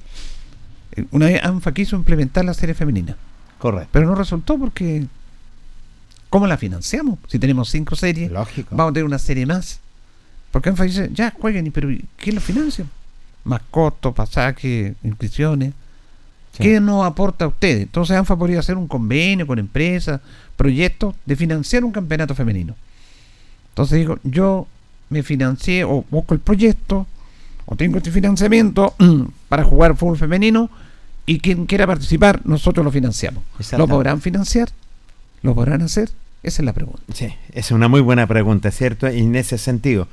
eh, 0.93 1.05
una 1.13 1.27
vez 1.27 1.43
ANFA 1.43 1.73
quiso 1.73 1.97
implementar 1.97 2.45
la 2.45 2.53
serie 2.55 2.75
femenina, 2.75 3.17
Correcto. 3.59 3.89
pero 3.93 4.07
no 4.07 4.15
resultó 4.15 4.59
porque 4.59 5.07
¿cómo 6.29 6.47
la 6.47 6.57
financiamos? 6.57 7.19
Si 7.29 7.39
tenemos 7.39 7.71
cinco 7.71 7.97
series, 7.97 8.31
Lógico. 8.31 8.75
vamos 8.75 8.91
a 8.91 8.95
tener 8.95 9.05
una 9.05 9.19
serie 9.19 9.47
más. 9.47 9.81
Porque 10.51 10.69
ANFA 10.69 10.85
dice, 10.85 11.11
ya 11.13 11.33
jueguen, 11.39 11.71
pero 11.73 11.89
¿quién 12.17 12.35
lo 12.35 12.41
financia? 12.41 12.87
Más 13.45 13.61
costos, 13.71 14.15
pasajes, 14.15 14.95
inscripciones. 15.03 15.73
Sí. 16.53 16.63
¿Qué 16.63 16.81
nos 16.81 17.05
aporta 17.05 17.45
a 17.45 17.49
ustedes? 17.49 17.83
Entonces 17.83 18.17
ANFA 18.17 18.37
podría 18.37 18.61
hacer 18.61 18.77
un 18.77 18.89
convenio 18.89 19.47
con 19.47 19.59
empresas, 19.59 20.21
proyectos 20.57 21.15
de 21.27 21.37
financiar 21.37 21.85
un 21.85 21.93
campeonato 21.93 22.35
femenino. 22.35 22.75
Entonces 23.71 23.99
digo, 23.99 24.19
yo 24.23 24.67
me 25.11 25.23
financié 25.23 25.85
o 25.85 26.05
busco 26.11 26.35
el 26.35 26.41
proyecto 26.41 27.07
o 27.67 27.77
tengo 27.77 27.99
este 27.99 28.11
financiamiento 28.11 28.95
para 29.49 29.65
jugar 29.65 29.97
fútbol 29.97 30.17
femenino 30.17 30.71
y 31.27 31.41
quien 31.41 31.67
quiera 31.67 31.87
participar, 31.87 32.41
nosotros 32.45 32.85
lo 32.85 32.93
financiamos. 32.93 33.43
¿Lo 33.77 33.89
podrán 33.89 34.23
financiar? 34.23 34.71
¿Lo 35.43 35.55
podrán 35.55 35.83
hacer? 35.83 36.11
Esa 36.43 36.63
es 36.63 36.67
la 36.67 36.73
pregunta. 36.73 37.01
Sí, 37.13 37.35
es 37.53 37.71
una 37.71 37.89
muy 37.89 38.01
buena 38.01 38.27
pregunta, 38.27 38.71
¿cierto? 38.71 39.11
Y 39.11 39.21
en 39.21 39.35
ese 39.37 39.59
sentido. 39.59 40.09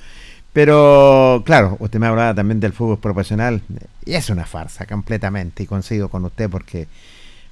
Pero, 0.52 1.42
claro, 1.46 1.78
usted 1.80 2.00
me 2.00 2.06
hablaba 2.08 2.34
también 2.36 2.60
del 2.60 2.74
fútbol 2.74 3.00
profesional 3.00 3.62
y 4.06 4.14
es 4.14 4.30
una 4.30 4.46
farsa 4.46 4.86
completamente 4.86 5.64
y 5.64 5.66
coincido 5.66 6.10
con 6.10 6.26
usted 6.26 6.48
porque 6.50 6.88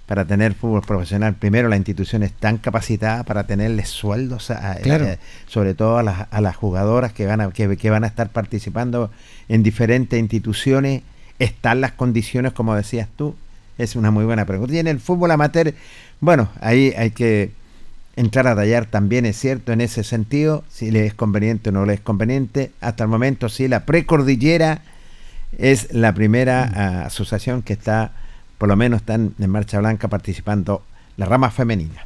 para 0.05 0.25
tener 0.25 0.53
fútbol 0.53 0.81
profesional, 0.81 1.33
primero 1.35 1.67
la 1.69 1.77
institución 1.77 2.21
es 2.21 2.31
tan 2.33 2.57
capacitada 2.57 3.23
para 3.23 3.45
tenerles 3.47 3.89
sueldos, 3.89 4.51
a- 4.51 4.75
Claro. 4.83 5.05
eh, 5.05 5.17
sobre 5.47 5.73
todo 5.73 5.97
a 5.97 6.03
las, 6.03 6.27
a 6.29 6.41
las 6.41 6.55
jugadoras 6.55 7.11
que 7.13 7.25
van, 7.25 7.41
a, 7.41 7.49
que, 7.51 7.75
que 7.77 7.89
van 7.89 8.03
a 8.03 8.07
estar 8.07 8.29
participando 8.29 9.09
en 9.47 9.63
diferentes 9.63 10.19
instituciones, 10.19 11.01
están 11.39 11.81
las 11.81 11.93
condiciones, 11.93 12.51
como 12.53 12.75
decías 12.75 13.07
tú, 13.15 13.35
es 13.79 13.95
una 13.95 14.11
muy 14.11 14.25
buena 14.25 14.45
pregunta. 14.45 14.73
Y 14.75 14.79
en 14.79 14.87
el 14.87 14.99
fútbol 14.99 15.31
amateur, 15.31 15.73
bueno, 16.19 16.49
ahí 16.59 16.93
hay 16.97 17.11
que 17.11 17.51
entrar 18.15 18.47
a 18.47 18.55
tallar 18.55 18.85
también, 18.85 19.25
es 19.25 19.37
cierto, 19.39 19.71
en 19.71 19.81
ese 19.81 20.03
sentido, 20.03 20.63
si 20.69 20.91
le 20.91 21.05
es 21.05 21.13
conveniente 21.13 21.69
o 21.69 21.71
no 21.71 21.85
le 21.85 21.93
es 21.93 22.01
conveniente. 22.01 22.71
Hasta 22.81 23.03
el 23.03 23.09
momento, 23.09 23.49
sí, 23.49 23.67
la 23.67 23.85
precordillera 23.85 24.81
es 25.57 25.93
la 25.93 26.13
primera 26.13 26.63
ah, 26.75 27.05
asociación 27.05 27.61
que 27.61 27.73
está, 27.73 28.11
por 28.57 28.69
lo 28.69 28.75
menos 28.75 29.01
están 29.01 29.33
en 29.39 29.49
Marcha 29.49 29.79
Blanca 29.79 30.07
participando 30.07 30.83
la 31.17 31.25
rama 31.25 31.51
femenina. 31.51 32.05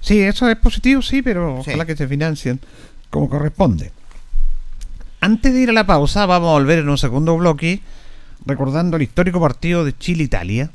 Sí, 0.00 0.20
eso 0.20 0.48
es 0.48 0.56
positivo, 0.56 1.02
sí, 1.02 1.22
pero 1.22 1.62
Sí. 1.64 1.70
ojalá 1.70 1.84
que 1.86 1.96
se 1.96 2.06
financien 2.06 2.60
como 3.10 3.28
corresponde. 3.28 3.90
Antes 5.20 5.52
de 5.52 5.60
ir 5.60 5.70
a 5.70 5.72
la 5.72 5.86
pausa, 5.86 6.26
vamos 6.26 6.50
a 6.50 6.52
volver 6.52 6.78
en 6.78 6.88
un 6.88 6.98
segundo 6.98 7.36
bloque 7.36 7.80
recordando 8.46 8.96
el 8.96 9.02
histórico 9.02 9.40
partido 9.40 9.84
de 9.84 9.96
Chile-Italia, 9.96 10.70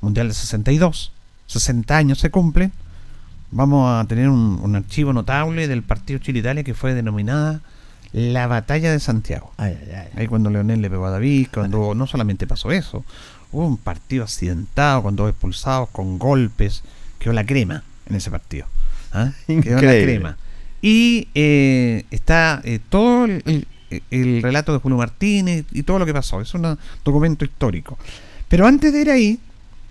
Mundial 0.00 0.28
de 0.28 0.34
62, 0.34 1.12
60 1.46 1.96
años 1.96 2.18
se 2.18 2.30
cumplen, 2.30 2.72
vamos 3.52 3.88
a 3.88 4.04
tener 4.08 4.28
un, 4.28 4.58
un 4.62 4.74
archivo 4.76 5.12
notable 5.12 5.68
del 5.68 5.82
partido 5.82 6.18
Chile-Italia 6.18 6.64
que 6.64 6.74
fue 6.74 6.94
denominada 6.94 7.60
la 8.12 8.46
Batalla 8.46 8.90
de 8.92 9.00
Santiago. 9.00 9.52
Ay, 9.56 9.78
ay, 9.80 9.92
ay. 9.94 10.08
Ahí 10.16 10.26
cuando 10.26 10.50
Leonel 10.50 10.82
le 10.82 10.90
pegó 10.90 11.06
a 11.06 11.10
David, 11.10 11.48
cuando 11.54 11.94
no 11.94 12.06
solamente 12.06 12.46
pasó 12.46 12.70
eso, 12.72 13.04
hubo 13.52 13.66
un 13.66 13.76
partido 13.78 14.24
accidentado, 14.24 15.02
cuando 15.02 15.28
expulsados 15.28 15.88
con 15.90 16.18
golpes, 16.18 16.82
quedó 17.18 17.32
la 17.32 17.46
crema 17.46 17.84
en 18.06 18.16
ese 18.16 18.30
partido. 18.30 18.66
¿ah? 19.12 19.30
Quedó 19.46 19.76
la 19.80 19.92
crema. 19.92 20.36
Y 20.82 21.28
eh, 21.34 22.04
está 22.10 22.60
eh, 22.64 22.80
todo 22.88 23.24
el, 23.26 23.42
el- 23.46 23.66
el 24.10 24.40
relato 24.42 24.72
de 24.72 24.78
Julio 24.78 24.96
Martínez 24.96 25.66
y 25.70 25.82
todo 25.82 25.98
lo 25.98 26.06
que 26.06 26.14
pasó. 26.14 26.40
Es 26.40 26.54
un 26.54 26.78
documento 27.04 27.44
histórico. 27.44 27.98
Pero 28.48 28.66
antes 28.66 28.90
de 28.90 29.00
ir 29.02 29.10
ahí, 29.10 29.38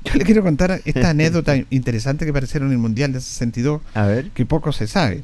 yo 0.03 0.13
le 0.15 0.23
quiero 0.25 0.41
contar 0.43 0.81
esta 0.85 1.09
anécdota 1.11 1.55
interesante 1.69 2.25
que 2.25 2.31
aparecieron 2.31 2.69
en 2.69 2.73
el 2.73 2.77
Mundial 2.79 3.13
de 3.13 3.21
62 3.21 3.81
A 3.93 4.05
ver. 4.05 4.29
que 4.31 4.45
poco 4.45 4.71
se 4.71 4.87
sabe. 4.87 5.23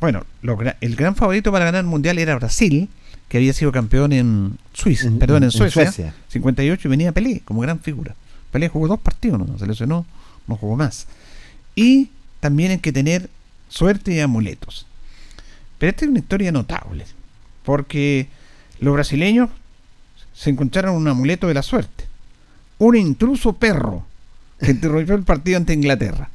Bueno, 0.00 0.24
lo 0.42 0.58
el 0.80 0.96
gran 0.96 1.14
favorito 1.14 1.52
para 1.52 1.64
ganar 1.64 1.80
el 1.84 1.86
mundial 1.90 2.18
era 2.18 2.34
Brasil, 2.34 2.88
que 3.28 3.36
había 3.38 3.52
sido 3.52 3.70
campeón 3.70 4.12
en 4.12 4.58
Suiza, 4.72 5.06
En- 5.06 5.18
perdón, 5.20 5.38
en, 5.44 5.44
en 5.44 5.50
Suecia, 5.52 5.84
Suecia. 5.84 6.14
58 6.28 6.88
y 6.88 6.90
venía 6.90 7.12
Pelé 7.12 7.40
como 7.44 7.60
gran 7.60 7.78
figura. 7.78 8.14
Pelé 8.50 8.68
jugó 8.68 8.88
dos 8.88 8.98
partidos, 9.00 9.38
no 9.38 9.58
se 9.58 9.66
lesionó, 9.66 10.04
no 10.48 10.56
jugó 10.56 10.76
más. 10.76 11.06
Y 11.76 12.10
también 12.40 12.72
hay 12.72 12.78
que 12.78 12.92
tener 12.92 13.30
suerte 13.68 14.12
y 14.12 14.20
amuletos. 14.20 14.86
Pero 15.78 15.90
esta 15.90 16.04
es 16.04 16.10
una 16.10 16.18
historia 16.18 16.50
notable, 16.52 17.06
porque 17.64 18.26
los 18.80 18.92
brasileños 18.94 19.50
se 20.34 20.50
encontraron 20.50 20.96
un 20.96 21.06
amuleto 21.08 21.46
de 21.46 21.54
la 21.54 21.62
suerte. 21.62 22.04
Un 22.82 22.96
intruso 22.96 23.52
perro 23.52 24.04
que 24.58 24.72
interrumpió 24.72 25.14
el 25.14 25.22
partido 25.22 25.56
ante 25.56 25.72
Inglaterra. 25.72 26.28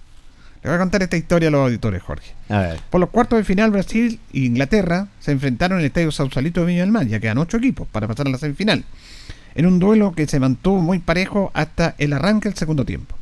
Le 0.63 0.69
voy 0.69 0.77
a 0.77 0.79
contar 0.79 1.03
esta 1.03 1.17
historia 1.17 1.49
a 1.49 1.51
los 1.51 1.59
auditores, 1.59 2.01
Jorge. 2.01 2.31
A 2.47 2.59
ver. 2.59 2.79
Por 2.89 3.01
los 3.01 3.09
cuartos 3.09 3.37
de 3.37 3.43
final, 3.43 3.69
Brasil 3.71 4.17
e 4.31 4.39
Inglaterra 4.45 5.09
se 5.19 5.33
enfrentaron 5.33 5.77
en 5.77 5.81
el 5.81 5.87
estadio 5.87 6.09
Sausalito 6.09 6.61
de 6.61 6.67
Viña 6.67 6.83
del 6.83 6.93
Mar. 6.93 7.05
Ya 7.05 7.19
quedan 7.19 7.37
ocho 7.37 7.57
equipos 7.57 7.85
para 7.89 8.07
pasar 8.07 8.27
a 8.27 8.29
la 8.29 8.37
semifinal. 8.37 8.85
En 9.55 9.65
un 9.65 9.77
duelo 9.77 10.13
que 10.13 10.25
se 10.25 10.39
mantuvo 10.39 10.79
muy 10.79 10.99
parejo 10.99 11.51
hasta 11.53 11.95
el 11.97 12.13
arranque 12.13 12.47
del 12.47 12.57
segundo 12.57 12.85
tiempo. 12.85 13.17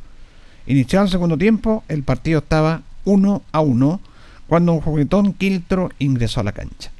Iniciado 0.68 1.06
el 1.06 1.10
segundo 1.10 1.36
tiempo, 1.36 1.82
el 1.88 2.04
partido 2.04 2.38
estaba 2.38 2.82
1 3.06 3.42
a 3.50 3.60
1 3.60 4.00
cuando 4.46 4.72
un 4.72 4.80
juguetón 4.82 5.32
Quiltro 5.32 5.90
ingresó 5.98 6.38
a 6.38 6.44
la 6.44 6.52
cancha. 6.52 6.92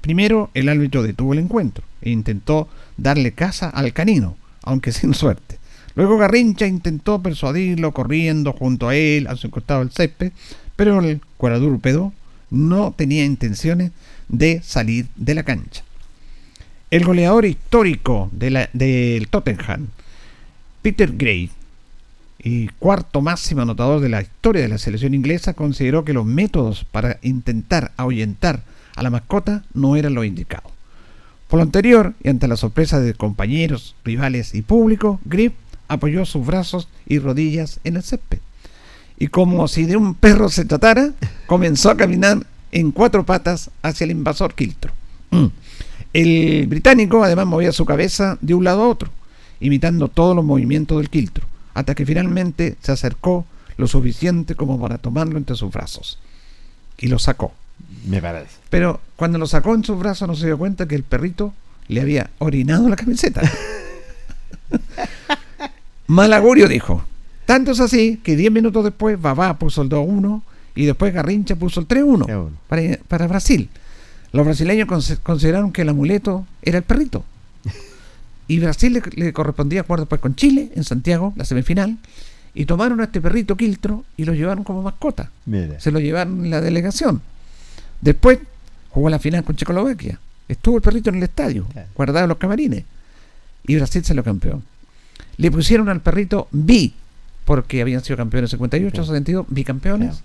Primero, 0.00 0.48
el 0.54 0.70
árbitro 0.70 1.02
detuvo 1.02 1.34
el 1.34 1.40
encuentro 1.40 1.84
e 2.00 2.08
intentó 2.08 2.66
darle 2.96 3.32
caza 3.32 3.68
al 3.68 3.92
canino, 3.92 4.38
aunque 4.62 4.90
sin 4.90 5.12
suerte. 5.12 5.58
Luego 5.96 6.18
Garrincha 6.18 6.66
intentó 6.66 7.22
persuadirlo 7.22 7.92
corriendo 7.92 8.52
junto 8.52 8.88
a 8.88 8.94
él, 8.94 9.26
a 9.26 9.36
su 9.36 9.50
costado 9.50 9.80
del 9.80 9.90
césped, 9.90 10.30
pero 10.76 11.00
el 11.00 11.20
cuadrúpedo 11.38 12.12
no 12.50 12.92
tenía 12.96 13.24
intenciones 13.24 13.92
de 14.28 14.60
salir 14.62 15.06
de 15.16 15.34
la 15.34 15.42
cancha. 15.42 15.82
El 16.90 17.04
goleador 17.04 17.46
histórico 17.46 18.30
del 18.32 19.26
Tottenham, 19.30 19.88
Peter 20.82 21.10
Gray, 21.16 21.50
y 22.38 22.68
cuarto 22.78 23.22
máximo 23.22 23.62
anotador 23.62 24.00
de 24.00 24.10
la 24.10 24.20
historia 24.20 24.62
de 24.62 24.68
la 24.68 24.78
selección 24.78 25.14
inglesa, 25.14 25.54
consideró 25.54 26.04
que 26.04 26.12
los 26.12 26.26
métodos 26.26 26.84
para 26.84 27.18
intentar 27.22 27.92
ahuyentar 27.96 28.62
a 28.94 29.02
la 29.02 29.10
mascota 29.10 29.64
no 29.74 29.96
eran 29.96 30.14
los 30.14 30.26
indicados. 30.26 30.70
Por 31.48 31.58
lo 31.58 31.62
anterior, 31.62 32.14
y 32.22 32.28
ante 32.28 32.46
la 32.48 32.56
sorpresa 32.56 33.00
de 33.00 33.14
compañeros, 33.14 33.96
rivales 34.04 34.54
y 34.54 34.62
público, 34.62 35.20
Grip 35.24 35.54
apoyó 35.88 36.24
sus 36.24 36.44
brazos 36.44 36.88
y 37.06 37.18
rodillas 37.18 37.80
en 37.84 37.96
el 37.96 38.02
césped. 38.02 38.38
Y 39.18 39.28
como 39.28 39.66
si 39.68 39.84
de 39.84 39.96
un 39.96 40.14
perro 40.14 40.48
se 40.48 40.64
tratara, 40.64 41.12
comenzó 41.46 41.90
a 41.90 41.96
caminar 41.96 42.46
en 42.72 42.92
cuatro 42.92 43.24
patas 43.24 43.70
hacia 43.82 44.04
el 44.04 44.10
invasor 44.10 44.54
Quiltro. 44.54 44.92
Mm. 45.30 45.46
El 46.12 46.66
británico 46.66 47.24
además 47.24 47.46
movía 47.46 47.72
su 47.72 47.84
cabeza 47.84 48.38
de 48.40 48.54
un 48.54 48.64
lado 48.64 48.82
a 48.82 48.88
otro, 48.88 49.10
imitando 49.60 50.08
todos 50.08 50.36
los 50.36 50.44
movimientos 50.44 50.98
del 50.98 51.10
Quiltro, 51.10 51.46
hasta 51.74 51.94
que 51.94 52.06
finalmente 52.06 52.76
se 52.80 52.92
acercó 52.92 53.46
lo 53.76 53.86
suficiente 53.86 54.54
como 54.54 54.80
para 54.80 54.98
tomarlo 54.98 55.38
entre 55.38 55.56
sus 55.56 55.72
brazos. 55.72 56.18
Y 56.98 57.08
lo 57.08 57.18
sacó. 57.18 57.52
Me 58.06 58.22
parece. 58.22 58.56
Pero 58.70 59.00
cuando 59.16 59.38
lo 59.38 59.46
sacó 59.46 59.74
en 59.74 59.84
sus 59.84 59.98
brazos 59.98 60.28
no 60.28 60.34
se 60.34 60.46
dio 60.46 60.56
cuenta 60.58 60.88
que 60.88 60.94
el 60.94 61.02
perrito 61.02 61.52
le 61.88 62.00
había 62.00 62.30
orinado 62.38 62.88
la 62.88 62.96
camiseta. 62.96 63.42
Malagurio 66.06 66.68
dijo. 66.68 67.04
Tanto 67.46 67.72
es 67.72 67.80
así 67.80 68.20
que 68.22 68.36
10 68.36 68.50
minutos 68.52 68.84
después 68.84 69.20
Babá 69.20 69.58
puso 69.58 69.82
el 69.82 69.88
2-1 69.88 70.42
y 70.74 70.84
después 70.86 71.14
Garrincha 71.14 71.56
puso 71.56 71.80
el 71.80 71.88
3-1 71.88 72.26
3-1. 72.26 72.48
para, 72.68 72.82
para 73.08 73.26
Brasil. 73.28 73.68
Los 74.32 74.44
brasileños 74.44 74.88
consideraron 75.22 75.72
que 75.72 75.82
el 75.82 75.88
amuleto 75.88 76.46
era 76.62 76.78
el 76.78 76.84
perrito. 76.84 77.24
Y 78.48 78.60
Brasil 78.60 78.92
le, 78.92 79.02
le 79.16 79.32
correspondía 79.32 79.82
jugar 79.82 79.98
después 80.00 80.20
con 80.20 80.36
Chile 80.36 80.70
en 80.76 80.84
Santiago, 80.84 81.32
la 81.34 81.44
semifinal. 81.44 81.98
Y 82.54 82.64
tomaron 82.64 83.00
a 83.00 83.04
este 83.04 83.20
perrito 83.20 83.56
Quiltro 83.56 84.04
y 84.16 84.24
lo 84.24 84.34
llevaron 84.34 84.62
como 84.62 84.82
mascota 84.82 85.30
Mira. 85.46 85.80
se 85.80 85.90
lo 85.90 85.98
llevaron 85.98 86.44
en 86.44 86.50
la 86.50 86.60
delegación. 86.60 87.20
Después 88.00 88.38
jugó 88.90 89.10
la 89.10 89.18
final 89.18 89.42
con 89.42 89.56
Checoslovaquia. 89.56 90.20
Estuvo 90.48 90.76
el 90.76 90.82
perrito 90.82 91.10
en 91.10 91.16
el 91.16 91.24
estadio, 91.24 91.66
Claro. 91.72 91.88
guardado 91.96 92.24
en 92.24 92.28
los 92.28 92.38
camarines. 92.38 92.84
Y 93.66 93.74
Brasil 93.74 94.04
se 94.04 94.14
lo 94.14 94.22
campeón. 94.22 94.62
Le 95.38 95.50
pusieron 95.50 95.88
al 95.88 96.00
perrito 96.00 96.48
B, 96.50 96.92
porque 97.44 97.82
habían 97.82 98.02
sido 98.02 98.16
campeones 98.16 98.50
58, 98.50 98.90
Claro. 98.90 99.06
72, 99.06 99.46
bicampeones. 99.48 100.08
Claro. 100.08 100.24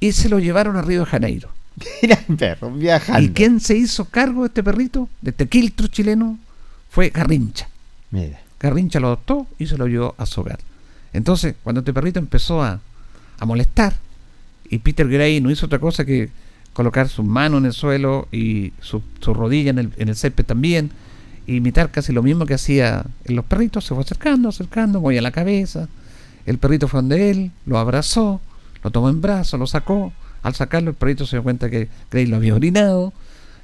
Y 0.00 0.12
se 0.12 0.28
lo 0.28 0.38
llevaron 0.38 0.76
a 0.76 0.82
Río 0.82 1.00
de 1.00 1.06
Janeiro. 1.06 1.48
Mira 2.02 2.22
el 2.28 2.36
perro, 2.36 2.70
viajando. 2.72 3.22
¿Y 3.22 3.30
quién 3.30 3.60
se 3.60 3.76
hizo 3.76 4.04
cargo 4.06 4.42
de 4.42 4.48
este 4.48 4.62
perrito, 4.62 5.08
de 5.20 5.30
este 5.30 5.46
quiltro 5.46 5.86
chileno? 5.88 6.38
Fue 6.90 7.10
Garrincha. 7.10 7.68
Mira. 8.10 8.40
Garrincha 8.60 9.00
lo 9.00 9.08
adoptó 9.08 9.46
y 9.58 9.66
se 9.66 9.76
lo 9.76 9.86
llevó 9.86 10.14
a 10.18 10.26
su 10.26 10.40
hogar. 10.40 10.58
Entonces, 11.12 11.54
cuando 11.62 11.80
este 11.80 11.92
perrito 11.92 12.18
empezó 12.18 12.62
a, 12.62 12.80
a 13.38 13.44
molestar, 13.46 13.94
y 14.68 14.78
Peter 14.78 15.08
Gray 15.08 15.40
no 15.40 15.50
hizo 15.50 15.66
otra 15.66 15.78
cosa 15.78 16.04
que 16.04 16.30
colocar 16.72 17.08
sus 17.08 17.24
manos 17.24 17.60
en 17.60 17.66
el 17.66 17.72
suelo 17.72 18.28
y 18.32 18.72
su, 18.80 19.02
su 19.20 19.32
rodilla 19.32 19.70
en 19.70 19.78
el, 19.78 19.92
en 19.96 20.08
el 20.08 20.16
césped 20.16 20.44
también, 20.44 20.90
imitar 21.46 21.90
casi 21.90 22.12
lo 22.12 22.22
mismo 22.22 22.46
que 22.46 22.54
hacía 22.54 23.04
en 23.24 23.36
los 23.36 23.44
perritos, 23.44 23.84
se 23.84 23.94
fue 23.94 24.02
acercando, 24.02 24.48
acercando, 24.48 25.00
movía 25.00 25.22
la 25.22 25.30
cabeza, 25.30 25.88
el 26.44 26.58
perrito 26.58 26.88
fue 26.88 26.98
donde 26.98 27.30
él, 27.30 27.50
lo 27.66 27.78
abrazó, 27.78 28.40
lo 28.82 28.90
tomó 28.90 29.08
en 29.08 29.20
brazos, 29.20 29.58
lo 29.58 29.66
sacó, 29.66 30.12
al 30.42 30.54
sacarlo 30.54 30.90
el 30.90 30.96
perrito 30.96 31.26
se 31.26 31.36
dio 31.36 31.42
cuenta 31.42 31.70
que 31.70 31.88
Gray 32.10 32.26
lo 32.26 32.36
había 32.36 32.54
orinado, 32.54 33.12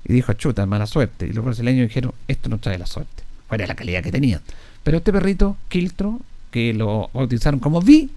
y 0.05 0.13
dijo, 0.13 0.33
chuta, 0.33 0.67
mala 0.67 0.87
suerte, 0.87 1.27
y 1.27 1.33
los 1.33 1.45
brasileños 1.45 1.89
dijeron, 1.89 2.13
esto 2.29 2.49
no 2.49 2.59
trae 2.59 2.79
la 2.79 2.87
suerte, 2.87 3.23
fuera 3.49 3.67
la 3.67 3.75
calidad 3.75 4.03
que 4.03 4.11
tenían. 4.11 4.41
Pero 4.83 4.99
este 4.99 5.13
perrito, 5.13 5.57
Quiltro, 5.69 6.21
que 6.51 6.75
lo 6.75 7.11
bautizaron 7.15 7.61
como 7.61 7.81
Vi, 7.81 8.11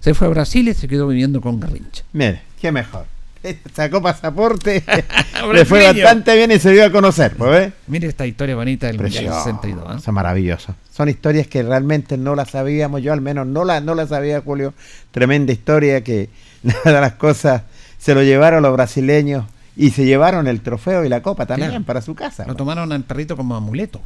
se 0.00 0.14
fue 0.14 0.26
a 0.26 0.30
Brasil 0.30 0.68
y 0.68 0.74
se 0.74 0.88
quedó 0.88 1.08
viviendo 1.08 1.40
con 1.40 1.60
Garrincha. 1.60 2.04
Mira, 2.12 2.42
qué 2.60 2.72
mejor. 2.72 3.06
Sacó 3.74 4.02
pasaporte. 4.02 4.82
Le 5.54 5.64
fue 5.64 5.84
bastante 5.86 6.36
bien 6.36 6.50
y 6.52 6.58
se 6.58 6.72
dio 6.72 6.84
a 6.84 6.90
conocer, 6.92 7.34
pues, 7.36 7.50
¿ves? 7.50 7.72
Mire 7.86 8.08
esta 8.08 8.26
historia 8.26 8.54
bonita 8.56 8.86
del 8.88 8.96
Mundial 8.98 9.24
Precioso. 9.24 9.44
62. 9.44 9.84
¿ah? 9.88 9.98
Son. 10.00 10.74
Son 10.92 11.08
historias 11.08 11.46
que 11.46 11.62
realmente 11.62 12.16
no 12.18 12.34
las 12.34 12.50
sabíamos, 12.50 13.02
yo 13.02 13.12
al 13.12 13.20
menos 13.22 13.46
no 13.46 13.64
la, 13.64 13.80
no 13.80 13.94
la 13.94 14.06
sabía, 14.06 14.40
Julio. 14.42 14.74
Tremenda 15.10 15.52
historia 15.52 16.02
que 16.04 16.28
una 16.62 16.74
de 16.84 17.00
las 17.00 17.12
cosas 17.14 17.62
se 17.98 18.14
lo 18.14 18.22
llevaron 18.22 18.62
los 18.62 18.72
brasileños 18.72 19.44
y 19.76 19.90
se 19.90 20.04
llevaron 20.04 20.46
el 20.46 20.60
trofeo 20.60 21.04
y 21.04 21.08
la 21.08 21.22
copa 21.22 21.46
también 21.46 21.70
Claro. 21.70 21.84
para 21.84 22.02
su 22.02 22.14
casa. 22.14 22.42
Lo 22.42 22.48
pues. 22.48 22.58
tomaron 22.58 22.92
al 22.92 23.04
perrito 23.04 23.36
como 23.36 23.56
amuleto, 23.56 24.00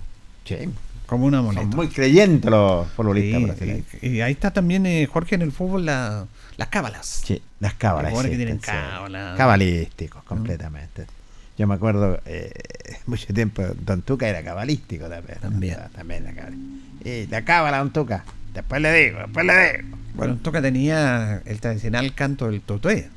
Sí, 0.44 0.56
como 1.06 1.26
un 1.26 1.32
son 1.32 1.40
amuleto. 1.40 1.76
muy 1.76 1.88
creyentes 1.88 2.48
los 2.50 2.86
futbolistas 2.92 3.40
Sí, 3.40 3.44
brasileños. 3.46 3.86
y, 4.02 4.08
y 4.08 4.20
ahí 4.20 4.32
está 4.32 4.52
también, 4.52 4.86
eh, 4.86 5.06
Jorge, 5.10 5.34
en 5.34 5.42
el 5.42 5.50
fútbol 5.52 5.86
la- 5.86 6.26
las 6.56 6.68
cábalas. 6.68 7.22
Sí, 7.24 7.42
las 7.60 7.74
cábalas. 7.74 8.12
Los 8.12 8.22
que 8.24 8.36
tienen 8.36 8.60
sí. 8.60 8.66
cábala. 8.66 9.34
Cabalísticos, 9.36 10.22
completamente. 10.24 11.06
Yo 11.56 11.66
me 11.66 11.74
acuerdo, 11.74 12.20
eh, 12.26 12.52
mucho 13.06 13.32
tiempo, 13.32 13.62
Don 13.80 14.02
Tuca 14.02 14.28
era 14.28 14.42
cabalístico 14.42 15.08
también. 15.08 15.38
¿no? 15.42 15.88
También. 15.90 16.24
La 16.24 16.32
cábala. 16.34 16.56
Y 17.04 17.26
la 17.28 17.44
cábala, 17.44 17.78
Don 17.78 17.92
Tuca. 17.92 18.24
Después 18.52 18.80
le 18.82 18.92
digo, 18.92 19.18
después 19.18 19.46
le 19.46 19.52
digo. 19.82 19.96
Bueno, 20.14 20.36
Toca 20.36 20.62
tenía 20.62 21.42
el 21.44 21.60
tradicional 21.60 22.14
canto 22.14 22.50
del 22.50 22.60
totoé. 22.60 23.08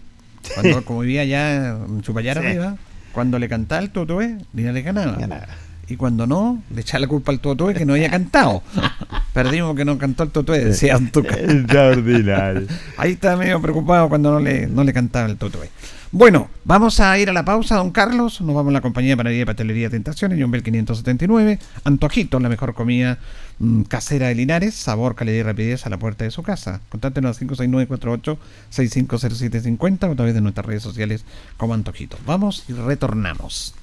Cuando, 0.54 0.84
como 0.86 1.02
vivía 1.02 1.22
allá 1.22 1.70
en 1.70 2.02
Chupayar 2.02 2.40
Sí. 2.40 2.46
arriba, 2.46 2.78
cuando 3.12 3.38
le 3.40 3.50
cantaba 3.50 3.82
el 3.82 3.90
totoé, 3.92 4.38
Lina 4.54 4.72
le 4.72 4.82
ganaba. 4.82 5.12
Ganaba. 5.14 5.48
Y 5.90 5.96
cuando 5.96 6.28
no, 6.28 6.62
le 6.74 6.82
echaba 6.82 7.02
la 7.02 7.08
culpa 7.08 7.32
al 7.32 7.40
Totoé 7.40 7.74
que 7.74 7.86
no 7.86 7.94
había 7.94 8.10
cantado. 8.10 8.62
Perdimos 9.34 9.76
que 9.76 9.86
no 9.86 9.98
cantó 9.98 10.24
el 10.24 10.32
Totoé, 10.32 10.66
decía 10.66 10.96
Antuca. 10.96 11.36
Extraordinario. 11.36 12.68
Ahí 12.98 13.14
está 13.14 13.38
medio 13.38 13.62
preocupado 13.62 14.10
cuando 14.10 14.32
no 14.32 14.40
le, 14.40 14.68
no 14.68 14.84
le 14.84 14.94
cantaba 14.94 15.28
el 15.28 15.38
Totoé. 15.38 15.70
Bueno, 16.12 16.50
vamos 16.64 17.02
a 17.02 17.20
ir 17.20 17.30
a 17.30 17.34
la 17.34 17.44
pausa, 17.44 17.76
don 17.76 17.92
Carlos. 17.92 18.40
Nos 18.42 18.56
vamos 18.56 18.72
a 18.72 18.74
la 18.74 18.82
compañía 18.82 19.12
de 19.12 19.18
panadería 19.18 19.44
y 19.44 19.46
pastelería 19.46 19.90
Tentaciones, 19.90 20.40
John 20.42 20.52
Bell 20.52 20.64
579. 20.64 21.60
Antojito, 21.84 22.40
la 22.40 22.48
mejor 22.48 22.74
comida 22.74 23.20
mm, 23.60 23.82
casera 23.84 24.28
de 24.28 24.36
Linares. 24.36 24.74
Sabor, 24.74 25.16
calidad 25.16 25.38
y 25.38 25.44
rapidez 25.44 25.86
a 25.86 25.90
la 25.90 25.98
puerta 25.98 26.24
de 26.24 26.32
su 26.32 26.44
casa. 26.44 26.80
Contáctenos 26.90 27.42
al 27.42 27.48
569-48-650750 27.50 30.08
o 30.08 30.14
a 30.14 30.16
través 30.16 30.34
de 30.34 30.40
nuestras 30.42 30.66
redes 30.66 30.84
sociales 30.84 31.26
como 31.58 31.74
Antojito. 31.74 32.18
Vamos 32.26 32.64
y 32.70 32.74
retornamos. 32.74 33.76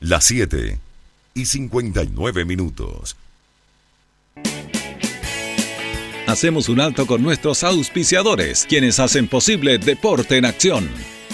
Las 0.00 0.26
7 0.26 0.78
y 1.34 1.44
59 1.46 2.44
minutos. 2.44 3.16
Hacemos 6.28 6.68
un 6.68 6.78
alto 6.78 7.04
con 7.04 7.20
nuestros 7.20 7.64
auspiciadores, 7.64 8.64
quienes 8.68 9.00
hacen 9.00 9.26
posible 9.26 9.78
Deporte 9.78 10.36
en 10.36 10.44
Acción. 10.44 10.88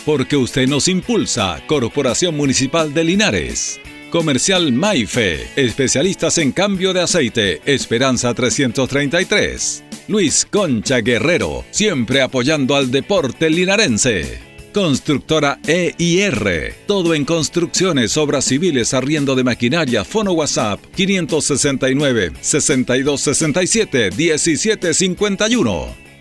Porque 0.06 0.36
usted 0.36 0.66
nos 0.66 0.88
impulsa, 0.88 1.62
Corporación 1.66 2.38
Municipal 2.38 2.94
de 2.94 3.04
Linares. 3.04 3.78
Comercial 4.10 4.72
Maife, 4.72 5.46
especialistas 5.56 6.38
en 6.38 6.50
cambio 6.52 6.94
de 6.94 7.02
aceite, 7.02 7.60
Esperanza 7.66 8.32
333. 8.32 9.84
Luis 10.08 10.46
Concha 10.50 11.00
Guerrero, 11.02 11.66
siempre 11.70 12.22
apoyando 12.22 12.76
al 12.76 12.90
deporte 12.90 13.50
linarense. 13.50 14.53
Constructora 14.74 15.60
EIR. 15.68 16.74
Todo 16.88 17.14
en 17.14 17.24
construcciones, 17.24 18.16
obras 18.16 18.44
civiles, 18.46 18.92
arriendo 18.92 19.36
de 19.36 19.44
maquinaria. 19.44 20.04
Fono 20.04 20.32
WhatsApp 20.32 20.80
569 20.96 22.32
6267 22.40 24.10
1751. 24.10 26.03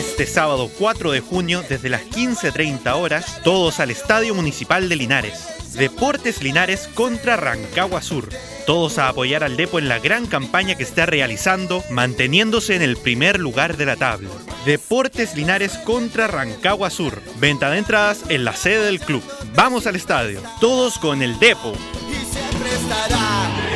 Este 0.00 0.26
sábado 0.26 0.70
4 0.78 1.12
de 1.12 1.20
junio, 1.20 1.62
desde 1.68 1.90
las 1.90 2.00
15.30 2.00 2.94
horas, 2.94 3.42
todos 3.44 3.80
al 3.80 3.90
Estadio 3.90 4.34
Municipal 4.34 4.88
de 4.88 4.96
Linares. 4.96 5.74
Deportes 5.74 6.42
Linares 6.42 6.88
contra 6.94 7.36
Rancagua 7.36 8.00
Sur. 8.00 8.30
Todos 8.66 8.96
a 8.96 9.08
apoyar 9.08 9.44
al 9.44 9.58
Depo 9.58 9.78
en 9.78 9.90
la 9.90 9.98
gran 9.98 10.26
campaña 10.26 10.74
que 10.74 10.84
está 10.84 11.04
realizando, 11.04 11.84
manteniéndose 11.90 12.76
en 12.76 12.80
el 12.80 12.96
primer 12.96 13.38
lugar 13.38 13.76
de 13.76 13.84
la 13.84 13.96
tabla. 13.96 14.30
Deportes 14.64 15.36
Linares 15.36 15.76
contra 15.84 16.28
Rancagua 16.28 16.88
Sur. 16.88 17.20
Venta 17.38 17.68
de 17.68 17.76
entradas 17.76 18.24
en 18.30 18.46
la 18.46 18.56
sede 18.56 18.86
del 18.86 19.00
club. 19.00 19.22
Vamos 19.54 19.86
al 19.86 19.96
estadio. 19.96 20.40
Todos 20.62 20.98
con 20.98 21.20
el 21.20 21.38
Depo. 21.38 21.74
Vivir 22.08 23.69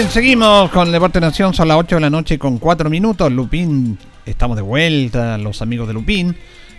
Bien, 0.00 0.10
seguimos 0.10 0.70
con 0.70 0.90
Deporte 0.90 1.20
Nación, 1.20 1.52
son 1.52 1.68
las 1.68 1.76
8 1.76 1.96
de 1.96 2.00
la 2.00 2.08
noche 2.08 2.38
con 2.38 2.56
4 2.56 2.88
minutos. 2.88 3.30
Lupín, 3.30 3.98
estamos 4.24 4.56
de 4.56 4.62
vuelta, 4.62 5.36
los 5.36 5.60
amigos 5.60 5.88
de 5.88 5.92
Lupín. 5.92 6.34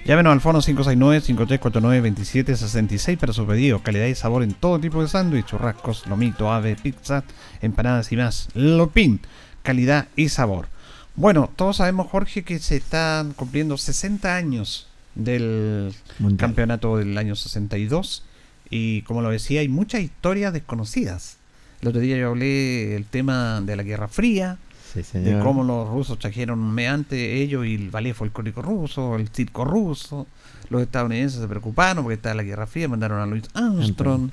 Llámenos 0.05 0.33
al 0.33 0.41
fono 0.41 0.59
569-5349-2766 0.61 3.19
para 3.19 3.31
su 3.31 3.45
pedido. 3.45 3.83
Calidad 3.83 4.07
y 4.07 4.15
sabor 4.15 4.41
en 4.41 4.55
todo 4.55 4.79
tipo 4.79 5.03
de 5.03 5.07
sándwich, 5.07 5.45
churrascos, 5.45 6.07
lomito, 6.07 6.51
ave, 6.51 6.75
pizza, 6.75 7.23
empanadas 7.61 8.11
y 8.11 8.15
más. 8.15 8.49
Lupín, 8.55 9.19
calidad 9.61 10.07
y 10.15 10.29
sabor. 10.29 10.67
Bueno, 11.15 11.47
todos 11.55 11.77
sabemos, 11.77 12.09
Jorge, 12.09 12.41
que 12.41 12.57
se 12.57 12.77
están 12.77 13.33
cumpliendo 13.33 13.77
60 13.77 14.35
años 14.35 14.87
del 15.13 15.93
Mundial. 16.17 16.39
campeonato 16.39 16.97
del 16.97 17.15
año 17.19 17.35
62. 17.35 18.23
Y 18.71 19.03
como 19.03 19.21
lo 19.21 19.29
decía, 19.29 19.61
hay 19.61 19.67
muchas 19.67 20.01
historias 20.01 20.53
desconocidas. 20.53 21.37
El 21.81 21.87
otro 21.87 22.01
día 22.01 22.17
yo 22.17 22.29
hablé 22.29 22.95
el 22.95 23.05
tema 23.05 23.61
de 23.61 23.75
la 23.75 23.83
Guerra 23.83 24.07
Fría, 24.07 24.57
Sí, 24.93 25.01
de 25.19 25.39
cómo 25.39 25.63
los 25.63 25.87
rusos 25.87 26.19
trajeron 26.19 26.73
mediante 26.73 27.41
ellos 27.41 27.65
y 27.65 27.75
el 27.75 27.89
ballet 27.89 28.13
folclórico 28.13 28.61
ruso, 28.61 29.15
el 29.15 29.29
circo 29.29 29.63
ruso. 29.63 30.27
Los 30.69 30.81
estadounidenses 30.81 31.39
se 31.39 31.47
preocuparon 31.47 32.03
porque 32.03 32.15
estaba 32.15 32.35
la 32.35 32.43
Guerra 32.43 32.67
Fría, 32.67 32.89
mandaron 32.89 33.19
a 33.21 33.25
Louis 33.25 33.43
Armstrong. 33.53 34.29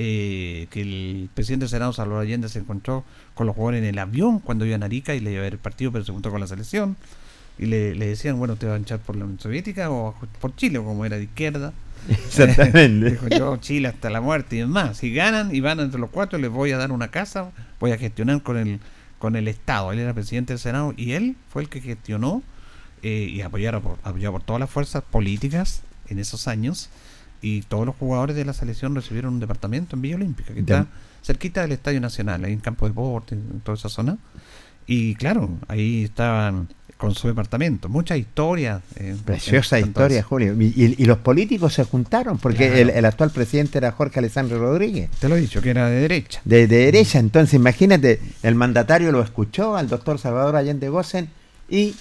eh, 0.00 0.68
que 0.70 0.80
el 0.82 1.28
presidente 1.34 1.64
del 1.64 1.70
Senado, 1.70 1.92
Salvador 1.92 2.22
Allende, 2.22 2.48
se 2.48 2.60
encontró 2.60 3.02
con 3.34 3.48
los 3.48 3.56
jugadores 3.56 3.82
en 3.82 3.88
el 3.88 3.98
avión 3.98 4.38
cuando 4.38 4.64
iba 4.64 4.76
a 4.76 4.84
Arica 4.84 5.16
y 5.16 5.20
le 5.20 5.32
iba 5.32 5.40
a 5.40 5.42
ver 5.42 5.54
el 5.54 5.58
partido, 5.58 5.90
pero 5.90 6.04
se 6.04 6.12
juntó 6.12 6.30
con 6.30 6.40
la 6.40 6.46
selección. 6.46 6.96
Y 7.58 7.66
le, 7.66 7.96
le 7.96 8.06
decían, 8.06 8.38
bueno, 8.38 8.54
¿te 8.54 8.66
va 8.68 8.74
a 8.74 8.78
hinchar 8.78 9.00
por 9.00 9.16
la 9.16 9.24
Unión 9.24 9.40
Soviética 9.40 9.90
o 9.90 10.14
por 10.40 10.54
Chile, 10.54 10.78
como 10.78 11.04
era 11.04 11.16
de 11.16 11.24
izquierda? 11.24 11.72
Exactamente. 12.26 13.10
Dijo 13.10 13.28
yo, 13.28 13.56
Chile 13.58 13.88
hasta 13.88 14.10
la 14.10 14.20
muerte 14.20 14.56
y 14.56 14.60
demás. 14.60 14.96
Si 14.98 15.12
ganan 15.12 15.54
y 15.54 15.60
van 15.60 15.80
entre 15.80 16.00
los 16.00 16.10
cuatro, 16.10 16.38
les 16.38 16.50
voy 16.50 16.72
a 16.72 16.78
dar 16.78 16.90
una 16.92 17.08
casa, 17.08 17.50
voy 17.80 17.92
a 17.92 17.98
gestionar 17.98 18.42
con 18.42 18.56
el, 18.56 18.80
con 19.18 19.36
el 19.36 19.48
Estado. 19.48 19.92
Él 19.92 19.98
era 19.98 20.14
presidente 20.14 20.54
del 20.54 20.60
Senado 20.60 20.94
y 20.96 21.12
él 21.12 21.36
fue 21.50 21.62
el 21.62 21.68
que 21.68 21.80
gestionó 21.80 22.42
eh, 23.02 23.28
y 23.30 23.42
apoyado 23.42 23.80
por, 23.80 23.98
apoyado 24.02 24.32
por 24.32 24.42
todas 24.42 24.60
las 24.60 24.70
fuerzas 24.70 25.02
políticas 25.02 25.82
en 26.08 26.18
esos 26.18 26.48
años. 26.48 26.88
Y 27.40 27.62
todos 27.62 27.86
los 27.86 27.94
jugadores 27.94 28.34
de 28.34 28.44
la 28.44 28.52
selección 28.52 28.94
recibieron 28.94 29.34
un 29.34 29.40
departamento 29.40 29.94
en 29.94 30.02
Villa 30.02 30.16
Olímpica, 30.16 30.52
que 30.52 30.60
está 30.60 30.86
cerquita 31.22 31.60
del 31.60 31.70
Estadio 31.72 32.00
Nacional, 32.00 32.44
ahí 32.44 32.52
en 32.52 32.58
Campo 32.58 32.86
de 32.86 32.90
Deporte, 32.90 33.34
en 33.36 33.60
toda 33.60 33.76
esa 33.76 33.88
zona. 33.88 34.18
Y 34.88 35.14
claro, 35.14 35.50
ahí 35.68 36.02
estaban 36.02 36.68
con 36.98 37.14
su 37.14 37.28
departamento. 37.28 37.88
Muchas 37.88 38.18
historias. 38.18 38.82
eh, 38.96 39.16
Preciosa 39.24 39.78
historia, 39.80 40.22
Julio. 40.22 40.54
Y, 40.60 40.66
y- 40.76 40.94
y 40.98 41.04
los 41.06 41.18
políticos 41.18 41.72
se 41.72 41.84
juntaron, 41.84 42.38
porque 42.38 42.66
Claro. 42.66 42.74
el, 42.82 42.90
el 42.90 43.04
actual 43.06 43.30
presidente 43.30 43.78
era 43.78 43.92
Jorge 43.92 44.18
Alessandro 44.18 44.58
Rodríguez, 44.58 45.08
Te 45.20 45.28
lo 45.28 45.36
he 45.36 45.40
dicho, 45.40 45.62
que 45.62 45.70
era 45.70 45.88
de 45.88 46.00
derecha. 46.00 46.40
de, 46.44 46.66
de 46.66 46.76
derecha. 46.86 47.18
Entonces, 47.20 47.54
imagínate, 47.54 48.20
el 48.42 48.54
mandatario 48.56 49.12
lo 49.12 49.22
escuchó 49.22 49.76
al 49.76 49.88
doctor 49.88 50.18
Salvador 50.18 50.56
Allende 50.56 50.88
Gossen 50.88 51.28
y 51.68 51.94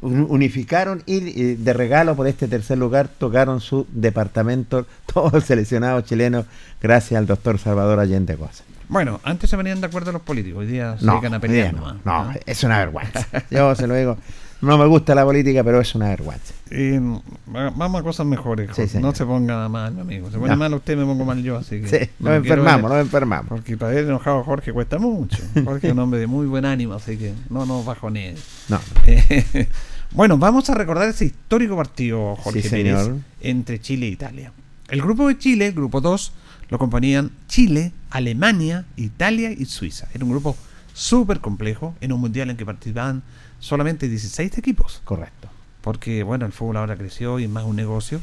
un- 0.00 0.26
unificaron 0.28 1.02
y, 1.06 1.54
de 1.54 1.72
regalo 1.72 2.16
por 2.16 2.26
este 2.26 2.48
tercer 2.48 2.76
lugar 2.76 3.08
tocaron 3.08 3.60
su 3.60 3.86
departamento 3.92 4.86
todos 5.12 5.32
los 5.32 5.44
seleccionados 5.44 6.04
chilenos 6.04 6.46
gracias 6.82 7.16
al 7.18 7.26
doctor 7.26 7.58
Salvador 7.58 8.00
Allende 8.00 8.34
Gossen. 8.34 8.63
Bueno, 8.88 9.20
antes 9.24 9.48
se 9.50 9.56
venían 9.56 9.80
de 9.80 9.86
acuerdo 9.86 10.12
los 10.12 10.22
políticos, 10.22 10.60
hoy 10.60 10.66
día 10.66 10.96
se 10.98 11.04
No, 11.06 11.12
dedican 11.12 11.34
a 11.34 11.40
pelear. 11.40 11.72
no, 11.74 11.80
nomás, 11.80 11.96
no, 12.04 12.24
¿no? 12.24 12.32
es 12.46 12.64
una 12.64 12.78
vergüenza. 12.78 13.26
Yo 13.50 13.74
se 13.74 13.86
lo 13.86 13.94
digo, 13.94 14.18
no 14.60 14.78
me 14.78 14.86
gusta 14.86 15.14
la 15.14 15.24
política, 15.24 15.64
pero 15.64 15.80
es 15.80 15.94
una 15.94 16.08
vergüenza. 16.08 16.52
Y, 16.70 16.98
vamos 17.46 18.00
a 18.00 18.02
cosas 18.02 18.26
mejores. 18.26 18.70
Sí, 18.74 18.98
no 18.98 19.14
se 19.14 19.24
ponga 19.24 19.68
mal, 19.68 19.94
mi 19.94 20.00
amigo. 20.02 20.30
Se 20.30 20.38
pone 20.38 20.50
No. 20.52 20.56
mal 20.56 20.74
usted, 20.74 20.96
me 20.96 21.04
pongo 21.04 21.24
mal 21.24 21.42
yo. 21.42 21.56
Así 21.58 21.80
que 21.80 21.88
Sí, 21.88 22.10
no 22.18 22.30
nos 22.30 22.38
enfermamos, 22.38 22.90
nos 22.90 23.00
enfermamos. 23.00 23.48
Porque 23.48 23.76
para 23.76 23.92
ver 23.92 24.04
enojado 24.04 24.40
a 24.40 24.44
Jorge 24.44 24.72
cuesta 24.72 24.98
mucho. 24.98 25.38
Jorge 25.64 25.86
es 25.88 25.92
un 25.92 25.98
hombre 26.00 26.20
de 26.20 26.26
muy 26.26 26.46
buen 26.46 26.64
ánimo, 26.64 26.94
así 26.94 27.16
que 27.16 27.32
no 27.50 27.64
nos 27.66 27.84
bajonee. 27.84 28.34
No, 28.68 28.80
Eh, 29.06 29.68
bueno, 30.12 30.36
vamos 30.38 30.68
a 30.70 30.74
recordar 30.74 31.08
ese 31.08 31.26
histórico 31.26 31.76
partido, 31.76 32.36
Jorge 32.36 32.62
Sí, 32.62 32.68
Pérez, 32.68 33.10
entre 33.40 33.80
Chile 33.80 34.06
e 34.06 34.10
Italia. 34.10 34.52
El 34.88 35.00
grupo 35.02 35.28
de 35.28 35.38
Chile, 35.38 35.66
el 35.68 35.72
grupo 35.74 36.00
2, 36.00 36.32
lo 36.74 36.78
componían 36.80 37.30
Chile, 37.46 37.92
Alemania, 38.10 38.84
Italia 38.96 39.52
y 39.52 39.64
Suiza. 39.66 40.08
Era 40.12 40.24
un 40.24 40.32
grupo 40.32 40.56
súper 40.92 41.38
complejo 41.38 41.94
en 42.00 42.12
un 42.12 42.20
mundial 42.20 42.50
en 42.50 42.56
que 42.56 42.66
participaban 42.66 43.22
solamente 43.60 44.08
16 44.08 44.58
equipos. 44.58 45.00
correcto. 45.04 45.48
Porque, 45.82 46.24
bueno, 46.24 46.46
el 46.46 46.50
fútbol 46.52 46.78
ahora 46.78 46.96
creció 46.96 47.38
y 47.38 47.44
es 47.44 47.48
más 47.48 47.62
un 47.62 47.76
negocio. 47.76 48.20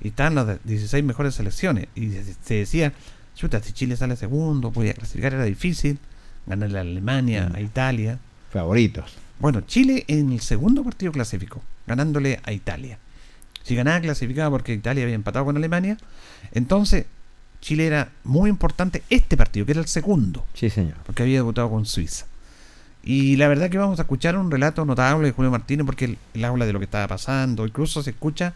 Y 0.00 0.08
están 0.08 0.34
las 0.34 0.58
16 0.64 1.04
mejores 1.04 1.36
selecciones. 1.36 1.86
Y 1.94 2.10
se 2.42 2.54
decía, 2.54 2.92
chuta, 3.36 3.62
si 3.62 3.72
Chile 3.72 3.96
sale 3.96 4.16
segundo, 4.16 4.72
podía 4.72 4.94
clasificar, 4.94 5.34
era 5.34 5.44
difícil. 5.44 6.00
Ganarle 6.48 6.78
a 6.78 6.80
Alemania, 6.80 7.50
Mm. 7.50 7.54
a 7.54 7.60
Italia. 7.60 8.18
Favoritos. 8.50 9.14
Bueno, 9.38 9.60
Chile 9.60 10.04
en 10.08 10.32
el 10.32 10.40
segundo 10.40 10.82
partido 10.82 11.12
clasificó, 11.12 11.62
ganándole 11.86 12.40
a 12.42 12.50
Italia. 12.50 12.98
Si 13.62 13.76
ganaba, 13.76 14.00
clasificaba 14.00 14.50
porque 14.50 14.72
Italia 14.74 15.04
había 15.04 15.14
empatado 15.14 15.44
con 15.44 15.56
Alemania. 15.56 15.98
Entonces, 16.50 17.06
Chile 17.62 17.86
era 17.86 18.10
muy 18.24 18.50
importante 18.50 19.02
este 19.08 19.36
partido, 19.38 19.64
que 19.64 19.72
era 19.72 19.80
el 19.80 19.86
segundo, 19.88 20.44
Sí, 20.52 20.68
señor. 20.68 20.96
porque 21.06 21.22
había 21.22 21.36
debutado 21.38 21.70
con 21.70 21.86
Suiza. 21.86 22.26
Y 23.04 23.36
la 23.36 23.48
verdad 23.48 23.70
que 23.70 23.78
vamos 23.78 23.98
a 23.98 24.02
escuchar 24.02 24.36
un 24.36 24.50
relato 24.50 24.84
notable 24.84 25.28
de 25.28 25.32
Julio 25.32 25.50
Martínez 25.50 25.86
porque 25.86 26.04
él, 26.04 26.18
él 26.34 26.44
habla 26.44 26.66
de 26.66 26.72
lo 26.74 26.78
que 26.80 26.84
estaba 26.84 27.08
pasando, 27.08 27.66
incluso 27.66 28.02
se 28.02 28.10
escucha 28.10 28.52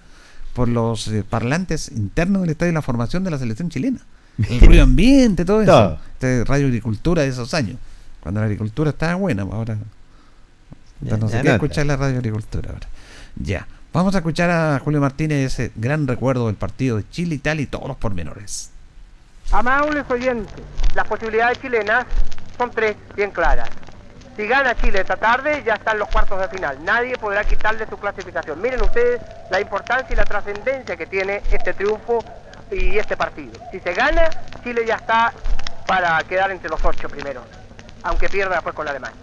por 0.54 0.68
los 0.68 1.08
eh, 1.08 1.24
parlantes 1.28 1.90
internos 1.90 2.42
del 2.42 2.50
estadio 2.50 2.72
la 2.72 2.82
formación 2.82 3.24
de 3.24 3.30
la 3.30 3.38
selección 3.38 3.70
chilena. 3.70 4.00
El 4.50 4.60
ruido 4.60 4.82
ambiente, 4.82 5.44
todo 5.44 5.62
eso. 5.62 5.72
Todo. 5.72 5.98
Este 6.14 6.44
radio 6.44 6.66
agricultura 6.66 7.22
de 7.22 7.28
esos 7.28 7.54
años. 7.54 7.78
Cuando 8.20 8.40
la 8.40 8.46
agricultura 8.46 8.90
estaba 8.90 9.14
buena, 9.14 9.42
ahora 9.42 9.78
Ya, 11.00 11.16
no 11.16 11.28
sé 11.28 11.42
qué 11.42 11.52
escuchar 11.54 11.86
la 11.86 11.96
radio 11.96 12.16
agricultura 12.18 12.70
ahora. 12.72 12.88
Ya. 13.36 13.66
Vamos 13.92 14.14
a 14.14 14.18
escuchar 14.18 14.50
a 14.50 14.78
Julio 14.80 15.00
Martínez 15.00 15.52
ese 15.52 15.72
gran 15.76 16.06
recuerdo 16.06 16.46
del 16.48 16.56
partido 16.56 16.96
de 16.98 17.08
Chile, 17.10 17.36
Italia 17.36 17.62
y 17.62 17.66
todos 17.66 17.88
los 17.88 17.96
pormenores. 17.96 18.70
Amables 19.52 20.04
oyentes, 20.10 20.64
las 20.94 21.06
posibilidades 21.06 21.60
chilenas 21.60 22.04
son 22.58 22.70
tres 22.72 22.96
bien 23.14 23.30
claras. 23.30 23.68
Si 24.36 24.46
gana 24.46 24.74
Chile 24.74 25.00
esta 25.00 25.16
tarde, 25.16 25.62
ya 25.64 25.74
están 25.74 25.98
los 25.98 26.08
cuartos 26.08 26.40
de 26.40 26.48
final. 26.48 26.84
Nadie 26.84 27.16
podrá 27.16 27.44
quitarle 27.44 27.86
su 27.86 27.96
clasificación. 27.96 28.60
Miren 28.60 28.82
ustedes 28.82 29.20
la 29.50 29.60
importancia 29.60 30.12
y 30.12 30.16
la 30.16 30.24
trascendencia 30.24 30.96
que 30.96 31.06
tiene 31.06 31.42
este 31.50 31.72
triunfo 31.72 32.24
y 32.70 32.98
este 32.98 33.16
partido. 33.16 33.52
Si 33.70 33.78
se 33.78 33.94
gana, 33.94 34.28
Chile 34.64 34.84
ya 34.84 34.96
está 34.96 35.32
para 35.86 36.18
quedar 36.24 36.50
entre 36.50 36.68
los 36.68 36.84
ocho 36.84 37.08
primeros, 37.08 37.44
aunque 38.02 38.28
pierda 38.28 38.56
después 38.56 38.74
con 38.74 38.88
Alemania. 38.88 39.16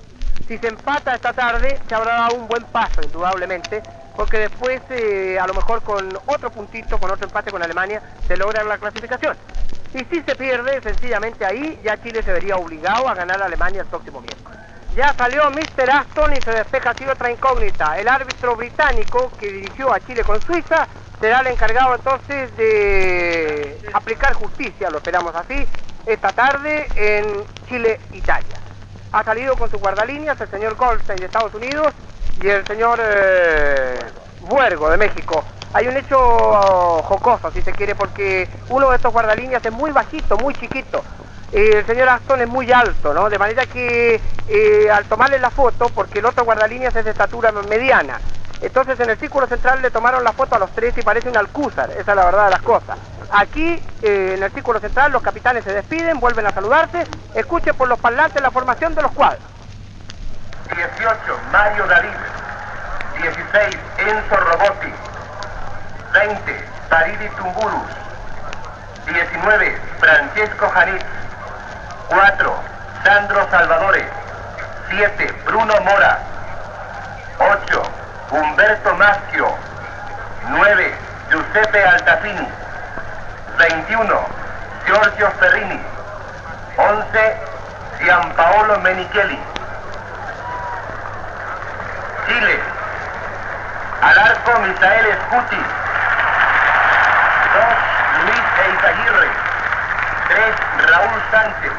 Si 0.47 0.57
se 0.57 0.67
empata 0.67 1.15
esta 1.15 1.33
tarde, 1.33 1.79
se 1.87 1.95
habrá 1.95 2.13
dado 2.13 2.35
un 2.35 2.47
buen 2.47 2.63
paso, 2.63 3.01
indudablemente, 3.03 3.83
porque 4.15 4.39
después, 4.39 4.81
eh, 4.89 5.37
a 5.39 5.45
lo 5.47 5.53
mejor 5.53 5.83
con 5.83 6.17
otro 6.27 6.49
puntito, 6.49 6.97
con 6.97 7.11
otro 7.11 7.27
empate 7.27 7.51
con 7.51 7.61
Alemania, 7.61 8.01
se 8.27 8.37
logra 8.37 8.63
la 8.63 8.77
clasificación. 8.77 9.35
Y 9.93 9.99
si 10.05 10.21
se 10.23 10.35
pierde, 10.35 10.81
sencillamente 10.81 11.45
ahí, 11.45 11.79
ya 11.83 12.01
Chile 12.01 12.23
se 12.23 12.33
vería 12.33 12.55
obligado 12.55 13.07
a 13.07 13.13
ganar 13.13 13.41
a 13.41 13.45
Alemania 13.45 13.81
el 13.81 13.87
próximo 13.87 14.21
miércoles. 14.21 14.59
Ya 14.95 15.13
salió 15.13 15.49
Mr. 15.49 15.89
Aston 15.89 16.33
y 16.33 16.41
se 16.41 16.51
despeja 16.51 16.91
así 16.91 17.05
otra 17.05 17.31
incógnita. 17.31 17.99
El 17.99 18.07
árbitro 18.07 18.55
británico 18.55 19.31
que 19.39 19.51
dirigió 19.51 19.93
a 19.93 19.99
Chile 19.99 20.23
con 20.23 20.41
Suiza 20.41 20.87
será 21.19 21.39
el 21.41 21.47
encargado 21.47 21.95
entonces 21.95 22.55
de 22.57 23.79
aplicar 23.93 24.33
justicia, 24.33 24.89
lo 24.89 24.97
esperamos 24.97 25.33
así, 25.35 25.65
esta 26.05 26.29
tarde 26.29 26.87
en 26.95 27.43
Chile-Italia. 27.67 28.57
Ha 29.11 29.23
salido 29.23 29.55
con 29.55 29.69
sus 29.69 29.79
guardalíneas 29.79 30.39
el 30.41 30.49
señor 30.49 30.75
Goldstein 30.75 31.19
de 31.19 31.25
Estados 31.25 31.53
Unidos 31.53 31.93
y 32.41 32.47
el 32.47 32.65
señor 32.65 32.99
eh, 33.01 33.99
Buergo 34.41 34.89
de 34.89 34.97
México. 34.97 35.43
Hay 35.73 35.87
un 35.87 35.97
hecho 35.97 36.17
oh, 36.19 37.01
jocoso, 37.03 37.51
si 37.51 37.61
se 37.61 37.71
quiere, 37.71 37.95
porque 37.95 38.47
uno 38.69 38.89
de 38.89 38.97
estos 38.97 39.11
guardalíneas 39.11 39.65
es 39.65 39.71
muy 39.71 39.91
bajito, 39.91 40.37
muy 40.37 40.53
chiquito. 40.53 41.03
El 41.51 41.85
señor 41.85 42.09
Aston 42.09 42.41
es 42.41 42.47
muy 42.47 42.71
alto, 42.71 43.13
¿no? 43.13 43.29
De 43.29 43.37
manera 43.37 43.65
que 43.65 44.19
eh, 44.47 44.91
al 44.91 45.05
tomarle 45.05 45.39
la 45.39 45.49
foto, 45.49 45.89
porque 45.89 46.19
el 46.19 46.25
otro 46.25 46.45
guardalíneas 46.45 46.95
es 46.95 47.05
de 47.05 47.11
estatura 47.11 47.51
mediana, 47.51 48.19
entonces 48.61 48.99
en 48.99 49.09
el 49.09 49.17
círculo 49.17 49.45
central 49.45 49.81
le 49.81 49.91
tomaron 49.91 50.23
la 50.23 50.31
foto 50.31 50.55
a 50.55 50.59
los 50.59 50.71
tres 50.71 50.97
y 50.97 51.01
parece 51.01 51.29
un 51.29 51.37
alcúzar, 51.37 51.91
esa 51.91 52.11
es 52.11 52.15
la 52.15 52.25
verdad 52.25 52.45
de 52.45 52.51
las 52.51 52.61
cosas. 52.61 52.97
Aquí, 53.31 53.81
eh, 54.01 54.35
en 54.37 54.43
el 54.43 54.51
círculo 54.51 54.79
central, 54.79 55.11
los 55.11 55.21
capitanes 55.21 55.63
se 55.63 55.73
despiden, 55.73 56.19
vuelven 56.19 56.45
a 56.47 56.51
saludarse, 56.51 57.03
escuchen 57.35 57.75
por 57.75 57.87
los 57.89 57.99
parlantes 57.99 58.41
la 58.41 58.51
formación 58.51 58.95
de 58.95 59.01
los 59.01 59.11
cuadros. 59.11 59.43
18, 60.75 61.17
Mario 61.51 61.85
David. 61.87 62.09
16, 63.21 63.77
Enzo 63.97 64.35
Robotti. 64.35 64.93
20, 66.13 66.39
Paridi 66.89 67.27
Tumburus. 67.37 67.89
19, 69.05 69.79
Francesco 69.99 70.69
Janit. 70.69 71.05
4, 72.07 72.63
Sandro 73.03 73.47
Salvadores. 73.49 74.05
7, 74.89 75.33
Bruno 75.43 75.73
Mora. 75.81 76.19
8, 77.39 77.91
Humberto 78.29 78.93
Maschio. 78.93 79.57
9, 80.49 80.97
Giuseppe 81.29 81.83
Altafini. 81.83 82.47
21, 83.57 84.27
Giorgio 84.85 85.31
Ferrini. 85.39 85.83
11, 86.75 87.35
Gianpaolo 88.03 88.77
Menicheli. 88.79 89.39
Chile. 92.27 92.59
Al 93.99 94.17
arco 94.17 94.59
Misael 94.59 95.17
Scuti. 95.25 95.81
2. 97.53 97.61
Luis 98.25 98.47
Eizaguirre. 98.65 99.29
3. 100.33 100.89
Raúl 100.89 101.21
Sánchez. 101.29 101.71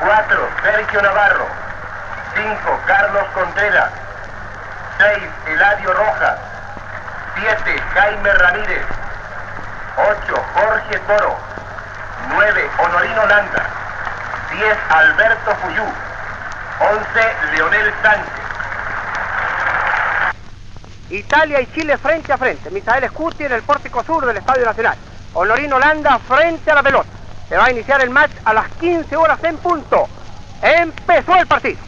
4. 0.00 0.48
Sergio 0.62 1.00
Navarro. 1.00 1.46
5. 2.34 2.80
Carlos 2.86 3.24
Contreras. 3.32 3.90
6. 4.98 5.22
Eladio 5.46 5.94
Rojas. 5.94 6.38
7. 7.34 7.82
Jaime 7.94 8.32
Ramírez. 8.34 8.84
8. 9.96 10.44
Jorge 10.54 10.98
Toro. 11.06 11.36
9. 12.28 12.70
Honorino 12.76 13.26
Landa. 13.26 13.62
10. 14.52 14.76
Alberto 14.90 15.56
Fuyú. 15.62 15.84
11. 16.78 17.56
Leonel 17.56 17.94
Sánchez. 18.02 18.32
Italia 21.08 21.60
y 21.62 21.72
Chile 21.72 21.96
frente 21.96 22.34
a 22.34 22.36
frente. 22.36 22.68
Misael 22.68 23.08
Scuti 23.08 23.44
en 23.46 23.52
el 23.52 23.62
pórtico 23.62 24.04
sur 24.04 24.26
del 24.26 24.36
Estadio 24.36 24.66
Nacional. 24.66 24.98
Honorino 25.32 25.78
Landa 25.78 26.18
frente 26.18 26.70
a 26.70 26.74
la 26.74 26.82
pelota. 26.82 27.15
Se 27.48 27.56
va 27.56 27.66
a 27.66 27.70
iniciar 27.70 28.02
el 28.02 28.10
match 28.10 28.32
a 28.44 28.52
las 28.52 28.68
15 28.80 29.16
horas 29.16 29.42
en 29.44 29.56
punto. 29.58 30.08
Empezó 30.62 31.36
el 31.36 31.46
partido. 31.46 31.78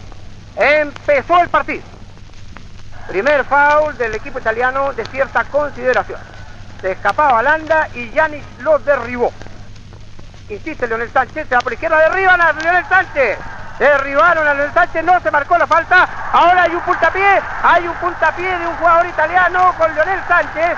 Empezó 0.57 1.41
el 1.41 1.49
partido. 1.49 1.83
Primer 3.09 3.45
foul 3.45 3.97
del 3.97 4.15
equipo 4.15 4.39
italiano 4.39 4.93
de 4.93 5.05
cierta 5.07 5.45
consideración. 5.45 6.21
Se 6.81 6.93
escapaba 6.93 7.43
Landa 7.43 7.89
y 7.95 8.11
Yanis 8.11 8.45
lo 8.61 8.79
derribó. 8.79 9.33
Insiste 10.49 10.87
Leonel 10.87 11.11
Sánchez, 11.11 11.49
se 11.49 11.55
va 11.55 11.61
por 11.61 11.73
izquierda, 11.73 11.99
derriban 11.99 12.41
a 12.41 12.53
Leonel 12.53 12.85
Sánchez. 12.87 13.39
Derribaron 13.79 14.47
a 14.47 14.55
Leonel 14.55 14.75
Sánchez, 14.75 15.05
no 15.05 15.19
se 15.21 15.31
marcó 15.31 15.59
la 15.59 15.67
falta. 15.67 16.09
Ahora 16.33 16.63
hay 16.63 16.75
un 16.75 16.81
puntapié, 16.83 17.41
hay 17.63 17.89
un 17.89 17.95
puntapié 17.95 18.59
de 18.59 18.67
un 18.67 18.77
jugador 18.77 19.07
italiano 19.07 19.75
con 19.77 19.95
Leonel 19.95 20.21
Sánchez. 20.29 20.77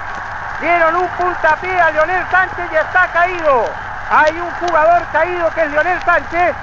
Dieron 0.61 0.97
un 0.97 1.09
puntapié 1.09 1.81
a 1.81 1.91
Leonel 1.91 2.24
Sánchez 2.31 2.64
y 2.72 2.76
está 2.76 3.09
caído. 3.12 3.89
Hay 4.12 4.32
un 4.40 4.50
jugador 4.66 5.02
caído 5.12 5.48
que 5.54 5.62
es 5.62 5.70
Leonel 5.70 6.02
Sánchez. 6.02 6.56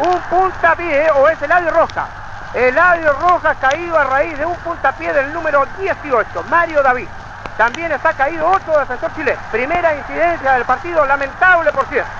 Un 0.00 0.20
puntapié, 0.28 1.10
o 1.12 1.28
es 1.30 1.40
Eladio 1.40 1.70
Rojas. 1.70 2.08
Eladio 2.52 3.14
Rojas 3.14 3.56
caído 3.58 3.98
a 3.98 4.04
raíz 4.04 4.36
de 4.36 4.44
un 4.44 4.56
puntapié 4.56 5.10
del 5.14 5.32
número 5.32 5.64
18, 5.78 6.44
Mario 6.50 6.82
David. 6.82 7.08
También 7.56 7.90
está 7.90 8.12
caído 8.12 8.46
otro 8.46 8.78
defensor 8.78 9.14
chileno. 9.14 9.40
Primera 9.50 9.94
incidencia 9.94 10.52
del 10.52 10.64
partido, 10.66 11.06
lamentable 11.06 11.72
por 11.72 11.86
cierto. 11.86 12.10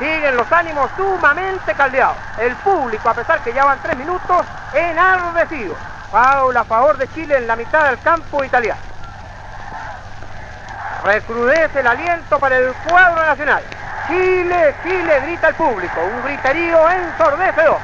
Siguen 0.00 0.36
los 0.36 0.50
ánimos 0.50 0.90
sumamente 0.96 1.74
caldeados. 1.74 2.16
El 2.38 2.56
público, 2.56 3.08
a 3.08 3.14
pesar 3.14 3.38
que 3.40 3.52
ya 3.52 3.64
van 3.64 3.78
tres 3.80 3.96
minutos, 3.96 4.44
enardecido. 4.74 5.76
Foul 6.10 6.56
a 6.56 6.64
favor 6.64 6.96
de 6.96 7.06
Chile 7.12 7.36
en 7.36 7.46
la 7.46 7.54
mitad 7.54 7.84
del 7.84 8.00
campo 8.00 8.42
italiano. 8.42 8.97
Recrudece 11.04 11.80
el 11.80 11.86
aliento 11.86 12.38
para 12.38 12.56
el 12.56 12.72
cuadro 12.88 13.24
nacional. 13.24 13.62
Chile, 14.08 14.74
Chile, 14.82 15.20
grita 15.20 15.48
el 15.48 15.54
público. 15.54 16.00
Un 16.00 16.24
griterío 16.24 16.90
ensordecedor. 16.90 17.78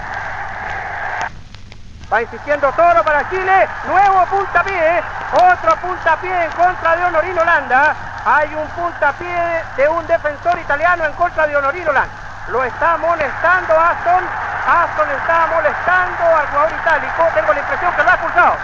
Va 2.12 2.22
insistiendo 2.22 2.72
Toro 2.72 3.02
para 3.04 3.28
Chile. 3.30 3.68
Nuevo 3.86 4.26
puntapié. 4.26 5.02
Otro 5.32 5.76
puntapié 5.76 6.44
en 6.44 6.50
contra 6.52 6.96
de 6.96 7.04
Honorino 7.04 7.42
Holanda. 7.42 7.94
Hay 8.24 8.54
un 8.54 8.66
puntapié 8.68 9.64
de 9.76 9.88
un 9.88 10.06
defensor 10.06 10.58
italiano 10.58 11.04
en 11.04 11.12
contra 11.12 11.46
de 11.46 11.56
Honorino 11.56 11.90
Holanda. 11.90 12.14
Lo 12.48 12.64
está 12.64 12.96
molestando 12.96 13.78
Aston. 13.78 14.24
Aston 14.66 15.10
está 15.10 15.46
molestando 15.54 16.36
al 16.36 16.46
jugador 16.48 16.72
itálico. 16.80 17.28
Tengo 17.34 17.52
la 17.52 17.60
impresión 17.60 17.92
que 17.94 18.02
lo 18.02 18.10
ha 18.10 18.14
expulsado. 18.14 18.56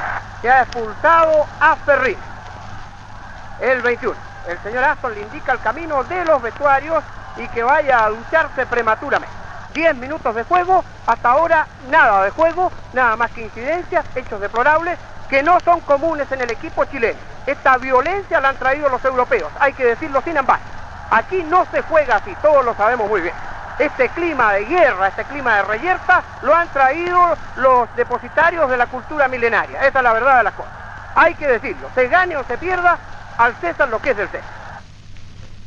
Que 0.43 0.51
ha 0.51 0.63
expulsado 0.63 1.47
a 1.61 1.77
Ferri. 1.77 2.19
El 3.61 3.83
21. 3.83 4.30
El 4.49 4.59
señor 4.63 4.85
Aston 4.85 5.15
le 5.15 5.23
indica 5.23 5.53
el 5.53 5.61
camino 5.61 6.03
de 6.05 6.25
los 6.25 6.41
vestuarios 6.43 7.05
y 7.37 7.47
que 7.49 7.63
vaya 7.63 8.05
a 8.05 8.11
ducharse 8.11 8.67
prematuramente. 8.67 9.35
10 9.75 9.97
minutos 9.97 10.35
de 10.35 10.45
juego, 10.45 10.85
hasta 11.07 11.31
ahora 11.31 11.67
nada 11.89 12.25
de 12.25 12.31
juego, 12.31 12.73
nada 12.93 13.17
más 13.17 13.31
que 13.31 13.43
incidencias, 13.43 14.05
hechos 14.17 14.41
deplorables 14.41 14.99
que 15.29 15.43
no 15.45 15.61
son 15.61 15.81
comunes 15.81 16.31
en 16.33 16.41
el 16.41 16.51
equipo 16.51 16.85
chileno. 16.87 17.19
Esta 17.47 17.79
violencia 17.79 18.41
la 18.41 18.49
han 18.51 18.57
traído 18.57 18.89
los 18.89 19.05
europeos, 19.05 19.51
hay 19.61 19.73
que 19.73 19.85
decirlo 19.85 20.21
sin 20.23 20.37
embargo. 20.37 20.65
Aquí 21.11 21.43
no 21.45 21.67
se 21.71 21.83
juega 21.83 22.17
así, 22.17 22.35
todos 22.43 22.65
lo 22.65 22.75
sabemos 22.75 23.09
muy 23.09 23.21
bien. 23.21 23.35
Este 23.79 24.09
clima 24.11 24.53
de 24.53 24.65
guerra, 24.65 25.09
este 25.09 25.25
clima 25.25 25.57
de 25.57 25.63
reyerta, 25.63 26.23
lo 26.43 26.55
han 26.55 26.69
traído 26.69 27.37
los 27.57 27.95
depositarios 27.97 28.69
de 28.69 28.77
la 28.77 28.87
cultura 28.87 29.27
milenaria. 29.29 29.87
Esa 29.87 29.99
es 29.99 30.05
la 30.05 30.13
verdad 30.13 30.39
de 30.39 30.43
las 30.45 30.55
cosas. 30.55 30.73
Hay 31.15 31.35
que 31.35 31.47
decirlo, 31.47 31.89
se 31.95 32.09
gane 32.09 32.37
o 32.37 32.45
se 32.45 32.59
pierda, 32.59 32.99
al 33.41 33.57
César 33.57 33.89
lo 33.89 34.01
que 34.01 34.11
es 34.11 34.17
del 34.17 34.29
César. 34.29 34.49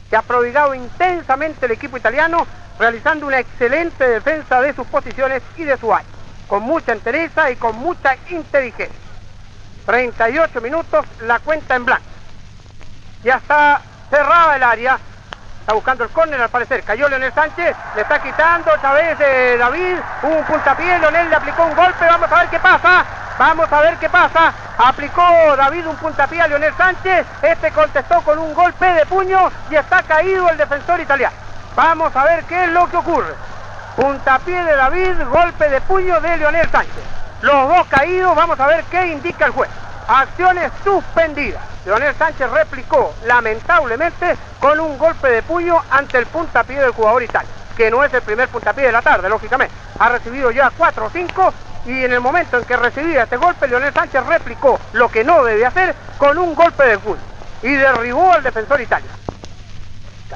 Se 0.09 0.15
ha 0.15 0.21
prodigado 0.21 0.75
intensamente 0.75 1.65
el 1.65 1.71
equipo 1.71 1.97
italiano 1.97 2.45
realizando 2.77 3.25
una 3.25 3.39
excelente 3.39 4.07
defensa 4.07 4.61
de 4.61 4.73
sus 4.73 4.85
posiciones 4.87 5.41
y 5.57 5.63
de 5.63 5.75
su 5.77 5.91
área, 5.91 6.07
con 6.47 6.61
mucha 6.61 6.91
entereza 6.91 7.49
y 7.49 7.55
con 7.55 7.75
mucha 7.77 8.15
inteligencia. 8.29 8.95
38 9.87 10.61
minutos, 10.61 11.05
la 11.23 11.39
cuenta 11.39 11.75
en 11.75 11.85
blanco. 11.85 12.05
Ya 13.23 13.37
está 13.37 13.81
cerrada 14.09 14.55
el 14.55 14.63
área, 14.63 14.99
está 15.61 15.73
buscando 15.73 16.03
el 16.03 16.11
córner 16.11 16.39
al 16.41 16.49
parecer, 16.49 16.83
cayó 16.83 17.09
Leonel 17.09 17.33
Sánchez, 17.33 17.75
le 17.95 18.01
está 18.03 18.21
quitando 18.21 18.71
otra 18.71 18.93
vez 18.93 19.17
eh, 19.19 19.55
David, 19.57 19.95
un 20.21 20.43
puntapié, 20.43 20.99
Leonel 20.99 21.29
le 21.29 21.35
aplicó 21.35 21.65
un 21.65 21.75
golpe, 21.75 22.05
vamos 22.05 22.31
a 22.31 22.39
ver 22.39 22.49
qué 22.49 22.59
pasa, 22.59 23.03
vamos 23.37 23.71
a 23.71 23.81
ver 23.81 23.97
qué 23.97 24.09
pasa, 24.09 24.53
aplicó 24.77 25.21
David 25.55 25.87
un 25.87 25.95
puntapié 25.97 26.41
a 26.41 26.47
Leonel 26.47 26.73
Sánchez, 26.75 27.25
este 27.41 27.71
contestó 27.71 28.21
con 28.21 28.39
un 28.39 28.53
golpe 28.53 28.85
de 28.85 29.05
puño 29.05 29.51
y 29.69 29.75
está 29.75 30.03
caído 30.03 30.49
el 30.49 30.57
defensor 30.57 30.99
italiano. 30.99 31.35
Vamos 31.75 32.15
a 32.15 32.23
ver 32.23 32.43
qué 32.45 32.65
es 32.65 32.69
lo 32.71 32.87
que 32.89 32.97
ocurre. 32.97 33.33
Puntapié 33.95 34.63
de 34.63 34.75
David, 34.75 35.23
golpe 35.29 35.69
de 35.69 35.81
puño 35.81 36.19
de 36.21 36.37
Leonel 36.37 36.69
Sánchez. 36.69 37.03
Los 37.41 37.67
dos 37.67 37.87
caídos, 37.87 38.35
vamos 38.35 38.59
a 38.59 38.67
ver 38.67 38.83
qué 38.85 39.07
indica 39.07 39.45
el 39.45 39.51
juez. 39.51 39.69
Acciones 40.07 40.71
suspendidas. 40.83 41.61
Leonel 41.85 42.15
Sánchez 42.15 42.49
replicó 42.49 43.13
lamentablemente 43.25 44.37
con 44.59 44.79
un 44.79 44.97
golpe 44.97 45.29
de 45.29 45.43
puño 45.43 45.81
ante 45.91 46.17
el 46.17 46.25
puntapié 46.27 46.79
del 46.79 46.91
jugador 46.91 47.23
italiano, 47.23 47.53
que 47.75 47.91
no 47.91 48.03
es 48.03 48.13
el 48.13 48.21
primer 48.21 48.47
puntapié 48.47 48.85
de 48.85 48.91
la 48.91 49.01
tarde, 49.01 49.27
lógicamente. 49.27 49.73
Ha 49.99 50.09
recibido 50.09 50.51
ya 50.51 50.71
4 50.75 51.05
o 51.05 51.09
5 51.09 51.53
y 51.85 52.03
en 52.03 52.13
el 52.13 52.21
momento 52.21 52.57
en 52.57 52.65
que 52.65 52.77
recibía 52.77 53.23
este 53.23 53.37
golpe, 53.37 53.67
Leonel 53.67 53.93
Sánchez 53.93 54.25
replicó 54.25 54.79
lo 54.93 55.09
que 55.09 55.23
no 55.23 55.43
debe 55.43 55.65
hacer 55.65 55.93
con 56.17 56.37
un 56.37 56.55
golpe 56.55 56.83
de 56.83 56.97
puño 56.97 57.21
y 57.61 57.73
derribó 57.73 58.31
al 58.31 58.43
defensor 58.43 58.79
italiano. 58.81 59.17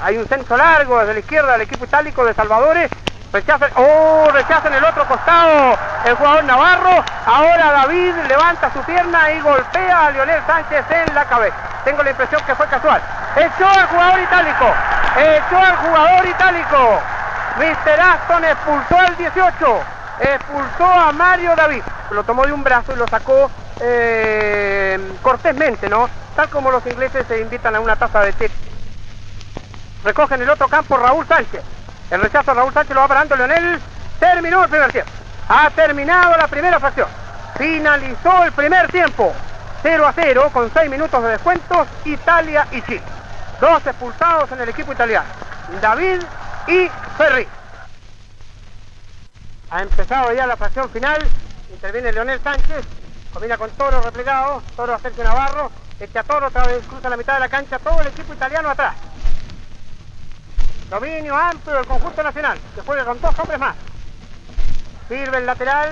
Hay 0.01 0.17
un 0.17 0.27
centro 0.27 0.57
largo 0.57 0.99
desde 0.99 1.13
la 1.13 1.19
izquierda 1.19 1.51
del 1.53 1.61
equipo 1.61 1.85
itálico 1.85 2.23
de 2.25 2.33
Salvadores. 2.33 2.91
Rechazan, 3.33 3.71
oh, 3.75 4.29
rechazan 4.31 4.73
el 4.73 4.83
otro 4.83 5.05
costado 5.05 5.77
el 6.05 6.15
jugador 6.15 6.43
Navarro. 6.45 7.03
Ahora 7.25 7.71
David 7.71 8.13
levanta 8.27 8.71
su 8.71 8.79
pierna 8.83 9.31
y 9.31 9.41
golpea 9.41 10.07
a 10.07 10.11
Lionel 10.11 10.41
Sánchez 10.45 10.85
en 10.89 11.15
la 11.15 11.25
cabeza. 11.25 11.55
Tengo 11.83 12.03
la 12.03 12.11
impresión 12.11 12.41
que 12.45 12.55
fue 12.55 12.67
casual. 12.67 13.01
Echó 13.35 13.67
al 13.67 13.87
jugador 13.87 14.19
itálico. 14.19 14.65
Echó 15.17 15.57
al 15.57 15.75
jugador 15.77 16.25
itálico. 16.27 17.01
Mr. 17.57 17.99
Aston 17.99 18.45
expulsó 18.45 18.99
al 18.99 19.17
18. 19.17 19.96
Expulsó 20.19 20.85
a 20.85 21.11
Mario 21.11 21.55
David. 21.55 21.83
Lo 22.11 22.23
tomó 22.23 22.45
de 22.45 22.51
un 22.51 22.63
brazo 22.63 22.93
y 22.93 22.95
lo 22.95 23.07
sacó 23.07 23.51
eh, 23.79 24.99
cortésmente, 25.21 25.89
¿no? 25.89 26.09
Tal 26.35 26.49
como 26.49 26.71
los 26.71 26.85
ingleses 26.85 27.25
se 27.27 27.39
invitan 27.39 27.75
a 27.75 27.79
una 27.79 27.95
taza 27.95 28.21
de 28.21 28.33
té 28.33 28.51
Recoge 30.03 30.35
en 30.35 30.41
el 30.43 30.49
otro 30.49 30.67
campo 30.67 30.97
Raúl 30.97 31.27
Sánchez. 31.27 31.61
El 32.09 32.21
rechazo 32.21 32.51
a 32.51 32.53
Raúl 32.53 32.73
Sánchez 32.73 32.95
lo 32.95 33.01
va 33.01 33.07
parando 33.07 33.35
Leonel. 33.35 33.79
Terminó 34.19 34.63
el 34.63 34.69
primer 34.69 34.91
tiempo. 34.91 35.11
Ha 35.49 35.69
terminado 35.71 36.37
la 36.37 36.47
primera 36.47 36.79
fracción. 36.79 37.07
Finalizó 37.57 38.43
el 38.43 38.51
primer 38.51 38.87
tiempo. 38.91 39.33
0 39.83 40.07
a 40.07 40.13
0 40.13 40.49
con 40.53 40.71
6 40.73 40.89
minutos 40.89 41.21
de 41.23 41.29
descuentos. 41.29 41.87
Italia 42.05 42.67
y 42.71 42.81
Chile. 42.83 43.01
Dos 43.59 43.85
expulsados 43.85 44.51
en 44.51 44.61
el 44.61 44.69
equipo 44.69 44.93
italiano. 44.93 45.27
David 45.81 46.21
y 46.67 46.89
Ferri. 47.17 47.47
Ha 49.69 49.81
empezado 49.81 50.33
ya 50.33 50.47
la 50.47 50.57
fracción 50.57 50.89
final. 50.89 51.27
Interviene 51.71 52.11
Leonel 52.11 52.39
Sánchez. 52.41 52.85
Combina 53.33 53.57
con 53.57 53.69
Toro 53.71 54.01
replegado. 54.01 54.61
Toro 54.75 54.93
a 54.93 54.99
Sergio 54.99 55.23
Navarro. 55.23 55.71
Echa 55.99 56.23
Toro 56.23 56.47
otra 56.47 56.65
vez. 56.67 56.85
Cruza 56.87 57.09
la 57.09 57.17
mitad 57.17 57.33
de 57.33 57.39
la 57.41 57.49
cancha. 57.49 57.79
Todo 57.79 58.01
el 58.01 58.07
equipo 58.07 58.33
italiano 58.33 58.69
atrás. 58.69 58.95
Dominio 60.89 61.35
amplio 61.35 61.75
del 61.75 61.85
conjunto 61.85 62.23
nacional, 62.23 62.57
que 62.73 62.81
juega 62.81 63.03
con 63.03 63.19
dos 63.19 63.37
hombres 63.37 63.59
más. 63.59 63.75
Sirve 65.09 65.37
el 65.37 65.45
lateral. 65.45 65.89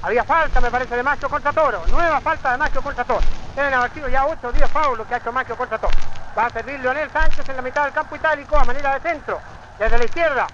Había 0.00 0.24
falta, 0.24 0.60
me 0.60 0.70
parece, 0.70 0.96
de 0.96 1.02
Macho 1.02 1.28
contra 1.28 1.52
Toro. 1.52 1.82
Nueva 1.88 2.20
falta 2.22 2.52
de 2.52 2.56
Macho 2.56 2.80
contra 2.80 3.04
Toro. 3.04 3.20
Deben 3.54 3.74
haber 3.74 3.92
sido 3.92 4.08
ya 4.08 4.26
8 4.26 4.48
o 4.48 4.52
10 4.52 4.70
faulos 4.70 5.06
que 5.06 5.14
ha 5.14 5.18
hecho 5.18 5.32
Macho 5.32 5.54
contra 5.54 5.78
Toro. 5.78 5.96
Va 6.36 6.46
a 6.46 6.50
servir 6.50 6.80
Leonel 6.80 7.10
Sánchez 7.10 7.46
en 7.46 7.56
la 7.56 7.62
mitad 7.62 7.84
del 7.84 7.92
campo 7.92 8.16
itálico 8.16 8.56
a 8.56 8.64
manera 8.64 8.98
de 8.98 9.00
centro. 9.00 9.38
Desde 9.78 9.98
la 9.98 10.04
izquierda. 10.04 10.46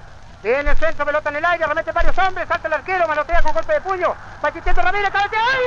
Viene 0.42 0.72
el 0.72 0.76
centro, 0.76 1.06
pelota 1.06 1.30
en 1.30 1.36
el 1.36 1.44
aire, 1.44 1.64
remete 1.64 1.92
varios 1.92 2.18
hombres, 2.18 2.48
salta 2.48 2.66
el 2.66 2.74
arquero, 2.74 3.06
manotea 3.06 3.42
con 3.42 3.52
golpe 3.52 3.74
de 3.74 3.80
puño. 3.80 4.12
Pachichito 4.40 4.82
Ramírez, 4.82 5.10
cabecea. 5.10 5.40
¡Gol! 5.40 5.62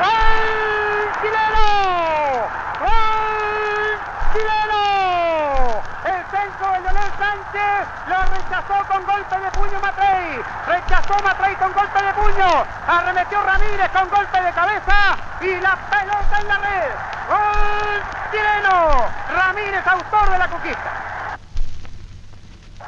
¡Gol 0.00 1.12
chileno! 1.22 1.62
¡Gol 2.80 4.00
chileno! 4.32 5.82
El 6.06 6.24
centro 6.26 6.72
de 6.72 6.80
Leonel 6.80 7.12
Sánchez 7.18 7.86
lo 8.08 8.18
rechazó 8.34 8.88
con 8.88 9.06
golpe 9.06 9.38
de 9.38 9.50
puño 9.52 9.80
Matrey. 9.80 10.42
Rechazó 10.66 11.22
Matrey 11.22 11.54
con 11.54 11.72
golpe 11.72 12.02
de 12.02 12.12
puño. 12.14 12.66
Arremetió 12.88 13.42
Ramírez 13.44 13.90
con 13.92 14.08
golpe 14.10 14.42
de 14.42 14.52
cabeza 14.52 15.16
y 15.40 15.60
la 15.60 15.76
pelota 15.88 16.40
en 16.40 16.48
la 16.48 16.58
red. 16.58 16.90
¡Gol 17.28 18.02
chileno! 18.32 19.06
Ramírez, 19.36 19.86
autor 19.86 20.30
de 20.30 20.38
la 20.38 20.48
conquista. 20.48 20.90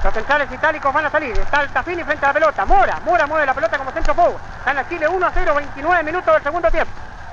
Los 0.02 0.12
centrales 0.12 0.50
itálicos 0.50 0.92
van 0.92 1.06
a 1.06 1.10
salir. 1.10 1.38
Está 1.38 1.60
Altafini 1.60 2.02
frente 2.02 2.24
a 2.24 2.28
la 2.28 2.34
pelota. 2.34 2.64
Mora, 2.64 2.98
Mora 3.04 3.26
mueve 3.26 3.46
la 3.46 3.54
pelota 3.54 3.78
como 3.78 3.92
centro 3.92 4.14
forward. 4.14 4.40
Gana 4.66 4.88
Chile 4.88 5.06
1 5.06 5.26
a 5.26 5.30
0, 5.32 5.54
29 5.54 6.02
minutos 6.02 6.34
del 6.34 6.42
segundo 6.42 6.70
tiempo. 6.70 6.92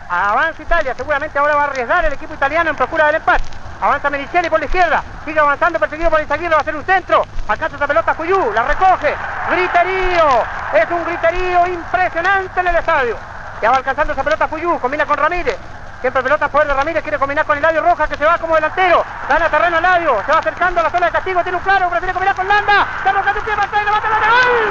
Avanza 0.09 0.61
Italia, 0.61 0.93
seguramente 0.95 1.37
ahora 1.37 1.55
va 1.55 1.61
a 1.61 1.65
arriesgar 1.65 2.05
el 2.05 2.13
equipo 2.13 2.33
italiano 2.33 2.69
en 2.69 2.75
procura 2.75 3.07
del 3.07 3.15
empate. 3.15 3.43
Avanza 3.81 4.09
Menicelli 4.09 4.49
por 4.49 4.59
la 4.59 4.65
izquierda, 4.65 5.03
sigue 5.23 5.39
avanzando 5.39 5.79
perseguido 5.79 6.09
por 6.09 6.19
Izaguirre, 6.19 6.49
va 6.49 6.57
a 6.57 6.61
hacer 6.61 6.75
un 6.75 6.83
centro. 6.83 7.25
Alcanza 7.47 7.77
esa 7.77 7.87
pelota 7.87 8.13
Cuyú, 8.13 8.51
la 8.53 8.63
recoge. 8.63 9.15
Griterío, 9.51 10.43
es 10.73 10.91
un 10.91 11.05
griterío 11.05 11.67
impresionante 11.67 12.59
en 12.59 12.67
el 12.67 12.75
estadio. 12.75 13.17
Ya 13.61 13.71
va 13.71 13.77
alcanzando 13.77 14.13
esa 14.13 14.23
pelota 14.23 14.47
Cuyú, 14.47 14.79
combina 14.79 15.05
con 15.05 15.17
Ramírez. 15.17 15.57
Siempre 16.01 16.23
pelota 16.23 16.47
de 16.47 16.73
Ramírez, 16.73 17.03
quiere 17.03 17.19
combinar 17.19 17.45
con 17.45 17.57
Eladio 17.57 17.81
Rojas 17.81 18.07
que 18.07 18.15
se 18.15 18.23
va 18.23 18.37
como 18.37 18.55
delantero. 18.55 19.03
Gana 19.27 19.49
terreno 19.49 19.79
Eladio, 19.79 20.23
se 20.25 20.31
va 20.31 20.39
acercando 20.39 20.79
a 20.79 20.83
la 20.83 20.89
zona 20.89 21.07
de 21.07 21.11
castigo, 21.11 21.43
tiene 21.43 21.57
un 21.57 21.63
claro, 21.63 21.89
prefiere 21.89 22.13
combinar 22.13 22.35
con 22.37 22.47
Landa. 22.47 22.87
Se 23.03 23.09
arroja 23.09 23.31
un 23.31 23.43
pie 23.43 23.53
para 23.53 24.19
la 24.19 24.27
gol. 24.29 24.69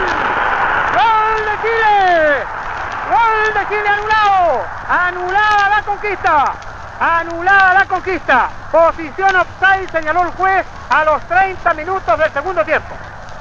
¡Gol 0.96 1.44
de 1.44 1.68
Chile! 1.68 2.44
¡Gol 3.10 3.54
de 3.54 3.68
Chile 3.68 3.88
anulado! 3.88 4.64
¡Anulada 4.88 5.68
la 5.68 5.82
conquista! 5.82 6.52
¡Anulada 6.98 7.74
la 7.74 7.84
conquista! 7.84 8.48
Posición 8.72 9.36
offside 9.36 9.90
señaló 9.92 10.22
el 10.22 10.30
juez 10.30 10.66
a 10.88 11.04
los 11.04 11.22
30 11.24 11.74
minutos 11.74 12.18
del 12.18 12.32
segundo 12.32 12.64
tiempo. 12.64 12.94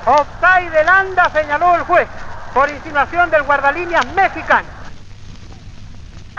Offside 0.06 0.72
de 0.72 0.84
Landa 0.84 1.30
señaló 1.30 1.76
el 1.76 1.84
juez 1.84 2.08
por 2.54 2.70
insinuación 2.70 3.30
del 3.30 3.44
guardalíneas 3.44 4.06
mexicano. 4.08 4.77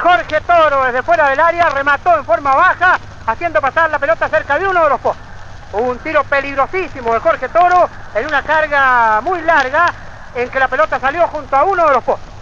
Jorge 0.01 0.41
Toro 0.43 0.85
desde 0.85 1.03
fuera 1.03 1.29
del 1.29 1.41
área 1.41 1.71
remató 1.71 2.17
en 2.17 2.25
forma 2.25 2.55
baja, 2.55 2.99
haciendo 3.27 3.61
pasar 3.61 3.91
la 3.91 3.99
pelota 3.99 4.29
cerca 4.29 4.57
de 4.57 4.69
uno 4.69 4.85
de 4.85 4.91
los 4.91 5.01
postes. 5.01 5.25
Un 5.73 5.99
tiro 5.99 6.23
peligrosísimo 6.25 7.13
de 7.13 7.21
Jorge 7.21 7.49
Toro 7.49 7.89
en 8.15 8.27
una 8.27 8.43
carga 8.43 9.21
muy 9.23 9.43
larga 9.43 9.93
en 10.37 10.49
que 10.49 10.61
la 10.61 10.69
pelota 10.69 11.01
salió 11.01 11.27
junto 11.27 11.57
a 11.57 11.65
uno 11.65 11.87
de 11.89 11.95
los 11.95 12.05
postes. 12.05 12.33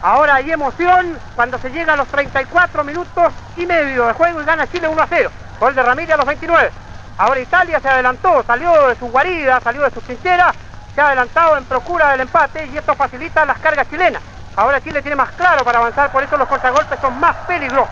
Ahora 0.00 0.36
hay 0.36 0.50
emoción 0.50 1.18
cuando 1.36 1.58
se 1.58 1.70
llega 1.70 1.92
a 1.92 1.96
los 1.96 2.08
34 2.08 2.82
minutos 2.82 3.32
y 3.56 3.66
medio 3.66 4.06
de 4.06 4.14
juego 4.14 4.40
y 4.40 4.44
gana 4.44 4.66
Chile 4.66 4.88
1 4.88 5.02
a 5.02 5.06
0. 5.06 5.30
Gol 5.60 5.74
de 5.74 5.82
Ramírez 5.82 6.14
a 6.14 6.16
los 6.16 6.26
29. 6.26 6.70
Ahora 7.18 7.40
Italia 7.40 7.78
se 7.78 7.88
adelantó, 7.88 8.42
salió 8.46 8.88
de 8.88 8.96
su 8.96 9.06
guarida, 9.08 9.60
salió 9.60 9.82
de 9.82 9.90
su 9.90 10.00
trinchera, 10.00 10.52
se 10.94 11.00
ha 11.00 11.08
adelantado 11.08 11.58
en 11.58 11.64
procura 11.64 12.10
del 12.12 12.22
empate 12.22 12.66
y 12.72 12.78
esto 12.78 12.94
facilita 12.94 13.44
las 13.44 13.58
cargas 13.58 13.88
chilenas. 13.90 14.22
Ahora 14.56 14.80
Chile 14.82 15.00
tiene 15.00 15.16
más 15.16 15.30
claro 15.32 15.64
para 15.64 15.78
avanzar, 15.78 16.12
por 16.12 16.22
eso 16.22 16.36
los 16.36 16.48
contragolpes 16.48 16.98
son 17.00 17.18
más 17.18 17.36
peligrosos. 17.46 17.88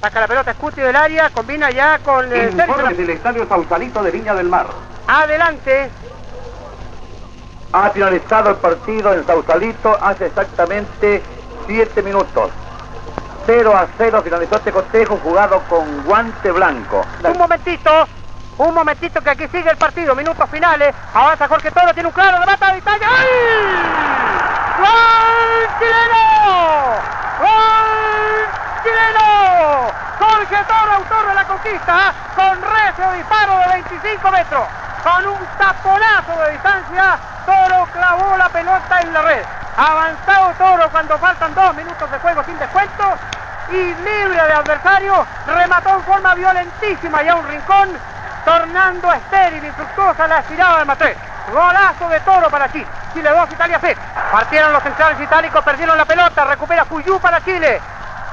Saca 0.00 0.20
la 0.20 0.28
pelota 0.28 0.54
Scuti 0.54 0.80
del 0.80 0.96
área, 0.96 1.30
combina 1.30 1.70
ya 1.70 1.98
con 1.98 2.32
el 2.32 2.52
Informe 2.52 2.94
del 2.94 3.10
Estadio 3.10 3.46
Sausalito 3.46 4.02
de 4.02 4.10
Viña 4.10 4.34
del 4.34 4.48
Mar. 4.48 4.66
Adelante. 5.06 5.90
Ha 7.72 7.90
finalizado 7.90 8.50
el 8.50 8.56
partido 8.56 9.12
en 9.12 9.26
Sausalito 9.26 9.98
hace 10.00 10.26
exactamente 10.26 11.22
7 11.66 12.02
minutos. 12.02 12.50
0 13.46 13.76
a 13.76 13.86
0 13.98 14.22
finalizó 14.24 14.56
este 14.56 14.72
cotejo 14.72 15.18
jugado 15.22 15.62
con 15.68 16.04
guante 16.04 16.50
blanco. 16.50 17.04
Un 17.22 17.38
momentito, 17.38 17.90
un 18.58 18.74
momentito 18.74 19.20
que 19.20 19.30
aquí 19.30 19.46
sigue 19.48 19.70
el 19.70 19.76
partido, 19.76 20.14
minutos 20.14 20.48
finales. 20.50 20.94
Avanza 21.12 21.48
Jorge 21.48 21.70
Toro, 21.70 21.92
tiene 21.92 22.08
un 22.08 22.14
claro, 22.14 22.38
remata 22.38 22.72
de 22.72 22.78
Italia. 22.78 23.08
¡Gol! 23.08 23.26
¡Gol 24.78 25.68
chileno! 25.78 26.94
¡Gol 27.40 28.48
chileno! 28.82 29.92
Jorge 30.18 30.64
Toro, 30.66 30.92
autor 30.92 31.28
de 31.28 31.34
la 31.34 31.44
conquista, 31.44 32.14
con 32.34 32.62
recio 32.62 33.12
disparo 33.12 33.58
de 33.58 33.68
25 33.68 34.30
metros. 34.30 34.64
Con 35.04 35.26
un 35.26 35.38
taponazo 35.58 36.40
de 36.44 36.52
distancia, 36.52 37.18
Toro 37.44 37.86
clavó 37.92 38.36
la 38.36 38.48
pelota 38.48 39.00
en 39.00 39.12
la 39.12 39.22
red. 39.22 39.44
Avanzado 39.76 40.52
Toro 40.58 40.88
cuando 40.90 41.18
faltan 41.18 41.54
dos 41.54 41.74
minutos 41.74 42.10
de 42.10 42.18
juego 42.18 42.42
sin 42.44 42.58
descuento 42.58 43.04
y 43.70 43.76
libre 43.76 44.42
de 44.42 44.52
adversario, 44.52 45.26
remató 45.46 45.90
en 45.90 46.02
forma 46.02 46.34
violentísima 46.34 47.22
ya 47.22 47.34
un 47.34 47.46
rincón, 47.46 47.90
tornando 48.46 49.12
estéril 49.12 49.64
y 49.64 49.70
fructuosa 49.72 50.28
la 50.28 50.38
estirada 50.38 50.78
de 50.78 50.84
Matré. 50.84 51.16
Golazo 51.52 52.08
de 52.08 52.20
Toro 52.20 52.48
para 52.48 52.70
Chile. 52.70 52.86
Chile 53.12 53.28
2, 53.28 53.52
Italia 53.52 53.78
0. 53.80 54.00
Partieron 54.30 54.72
los 54.72 54.82
centrales 54.84 55.20
itálicos, 55.20 55.64
perdieron 55.64 55.98
la 55.98 56.04
pelota, 56.04 56.44
recupera 56.44 56.84
Fuyú 56.84 57.18
para 57.18 57.44
Chile. 57.44 57.80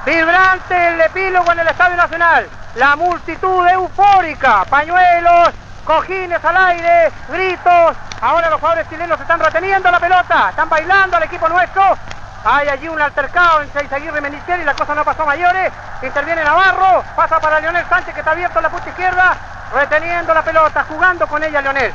Vibrante 0.05 0.87
el 0.87 1.01
epílogo 1.01 1.51
en 1.51 1.59
el 1.61 1.67
Estadio 1.67 1.97
Nacional. 1.97 2.47
La 2.75 2.95
multitud 2.95 3.67
eufórica, 3.67 4.63
pañuelos, 4.69 5.49
cojines 5.83 6.45
al 6.45 6.57
aire, 6.57 7.11
gritos. 7.29 7.97
Ahora 8.21 8.51
los 8.51 8.59
jugadores 8.59 8.87
chilenos 8.89 9.19
están 9.19 9.39
reteniendo 9.39 9.89
la 9.89 9.99
pelota, 9.99 10.49
están 10.51 10.69
bailando 10.69 11.17
al 11.17 11.23
equipo 11.23 11.49
nuestro. 11.49 11.97
Hay 12.45 12.67
allí 12.67 12.89
un 12.89 13.01
altercado 13.01 13.61
entre 13.61 13.85
Izaguirre 13.85 14.17
y 14.19 14.21
Menichel 14.21 14.61
y 14.61 14.65
la 14.65 14.73
cosa 14.73 14.93
no 14.93 15.05
pasó 15.05 15.25
mayores. 15.25 15.71
Interviene 16.01 16.43
Navarro, 16.43 17.03
pasa 17.15 17.39
para 17.39 17.59
Leonel 17.61 17.85
Sánchez 17.87 18.13
que 18.13 18.19
está 18.19 18.31
abierto 18.31 18.59
en 18.59 18.63
la 18.63 18.69
punta 18.69 18.89
izquierda, 18.89 19.37
reteniendo 19.73 20.33
la 20.33 20.41
pelota, 20.41 20.83
jugando 20.89 21.25
con 21.27 21.41
ella 21.41 21.61
Leonel. 21.61 21.93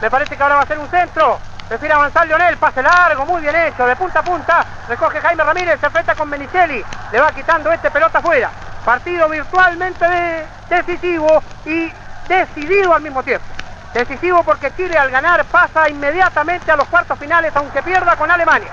Me 0.00 0.10
parece 0.10 0.36
que 0.36 0.42
ahora 0.42 0.56
va 0.56 0.62
a 0.62 0.66
ser 0.66 0.78
un 0.78 0.88
centro. 0.88 1.38
Prefiere 1.68 1.94
avanzar 1.94 2.26
Leonel, 2.26 2.56
pase 2.56 2.82
largo, 2.82 3.26
muy 3.26 3.42
bien 3.42 3.54
hecho, 3.54 3.86
de 3.86 3.94
punta 3.96 4.20
a 4.20 4.22
punta. 4.22 4.64
Recoge 4.88 5.20
Jaime 5.20 5.44
Ramírez, 5.44 5.78
se 5.78 5.86
enfrenta 5.86 6.14
con 6.14 6.28
Menicelli. 6.28 6.82
Le 7.12 7.20
va 7.20 7.30
quitando 7.32 7.70
este 7.70 7.90
pelota 7.90 8.18
afuera. 8.18 8.50
Partido 8.84 9.28
virtualmente 9.28 10.08
de- 10.08 10.46
decisivo 10.70 11.42
y 11.66 11.92
decidido 12.28 12.94
al 12.94 13.02
mismo 13.02 13.22
tiempo. 13.22 13.44
Decisivo 13.92 14.42
porque 14.42 14.74
Chile 14.74 14.96
al 14.98 15.10
ganar 15.10 15.44
pasa 15.44 15.88
inmediatamente 15.88 16.72
a 16.72 16.76
los 16.76 16.88
cuartos 16.88 17.18
finales, 17.18 17.52
aunque 17.54 17.82
pierda 17.82 18.16
con 18.16 18.30
Alemania. 18.30 18.70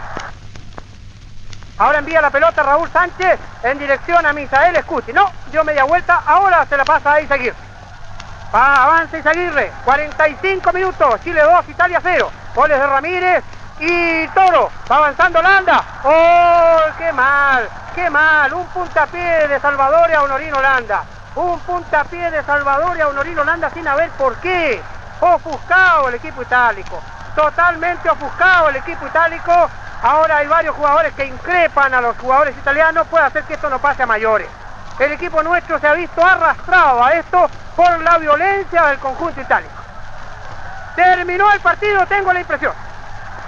Ahora 1.80 2.00
envía 2.00 2.22
la 2.22 2.30
pelota 2.30 2.62
Raúl 2.62 2.90
Sánchez 2.92 3.40
en 3.64 3.80
dirección 3.80 4.26
a 4.26 4.34
Misael 4.34 4.76
Scuti. 4.84 5.14
No, 5.14 5.32
dio 5.50 5.64
media 5.64 5.86
vuelta, 5.86 6.22
ahora 6.26 6.66
se 6.66 6.76
la 6.76 6.84
pasa 6.84 7.14
a 7.14 7.22
Izaguirre. 7.22 7.56
Va, 8.54 8.84
avanza 8.84 9.18
Izaguirre, 9.18 9.72
45 9.86 10.74
minutos, 10.74 11.22
Chile 11.24 11.42
2, 11.42 11.70
Italia 11.70 12.00
0. 12.04 12.32
Goles 12.54 12.78
de 12.78 12.86
Ramírez 12.86 13.44
y 13.80 14.28
Toro. 14.30 14.70
Va 14.92 14.98
avanzando 14.98 15.42
Landa. 15.42 15.82
¡Oh, 16.04 16.80
qué 16.98 17.14
mal! 17.14 17.70
¡Qué 17.96 18.10
mal! 18.10 18.54
Un 18.54 18.66
puntapié 18.68 19.48
de 19.48 19.60
Salvador 19.62 20.14
a 20.14 20.24
Honorino 20.24 20.62
Landa. 20.62 21.04
Un 21.36 21.60
puntapié 21.62 22.30
de 22.30 22.44
Salvador 22.44 23.02
a 23.02 23.08
Honorino 23.08 23.46
Landa 23.46 23.70
sin 23.70 23.88
haber 23.88 24.10
por 24.12 24.36
qué. 24.42 24.82
Ofuscado 25.22 26.10
el 26.10 26.16
equipo 26.16 26.42
itálico. 26.42 27.02
Totalmente 27.36 28.10
ofuscado 28.10 28.68
el 28.68 28.76
equipo 28.76 29.08
itálico. 29.08 29.70
Ahora 30.02 30.38
hay 30.38 30.48
varios 30.48 30.76
jugadores 30.76 31.14
que 31.14 31.26
increpan 31.26 31.94
a 31.94 32.02
los 32.02 32.18
jugadores 32.18 32.56
italianos. 32.58 33.08
Puede 33.08 33.26
hacer 33.26 33.44
que 33.44 33.56
esto 33.56 33.70
no 33.70 33.80
pase 33.80 34.04
a 34.04 34.06
mayores. 34.06 34.48
El 34.98 35.12
equipo 35.12 35.44
nuestro 35.44 35.80
se 35.80 35.88
ha 35.88 35.94
visto 35.94 36.26
arrastrado 36.26 37.04
a 37.04 37.14
esto 37.14 37.50
por 37.76 38.02
la 38.02 38.18
violencia 38.18 38.84
del 38.84 39.00
conjunto 39.00 39.42
itálico. 39.42 39.74
Terminó 40.96 41.52
el 41.52 41.60
partido, 41.60 42.06
tengo 42.08 42.34
la 42.34 42.40
impresión. 42.42 42.74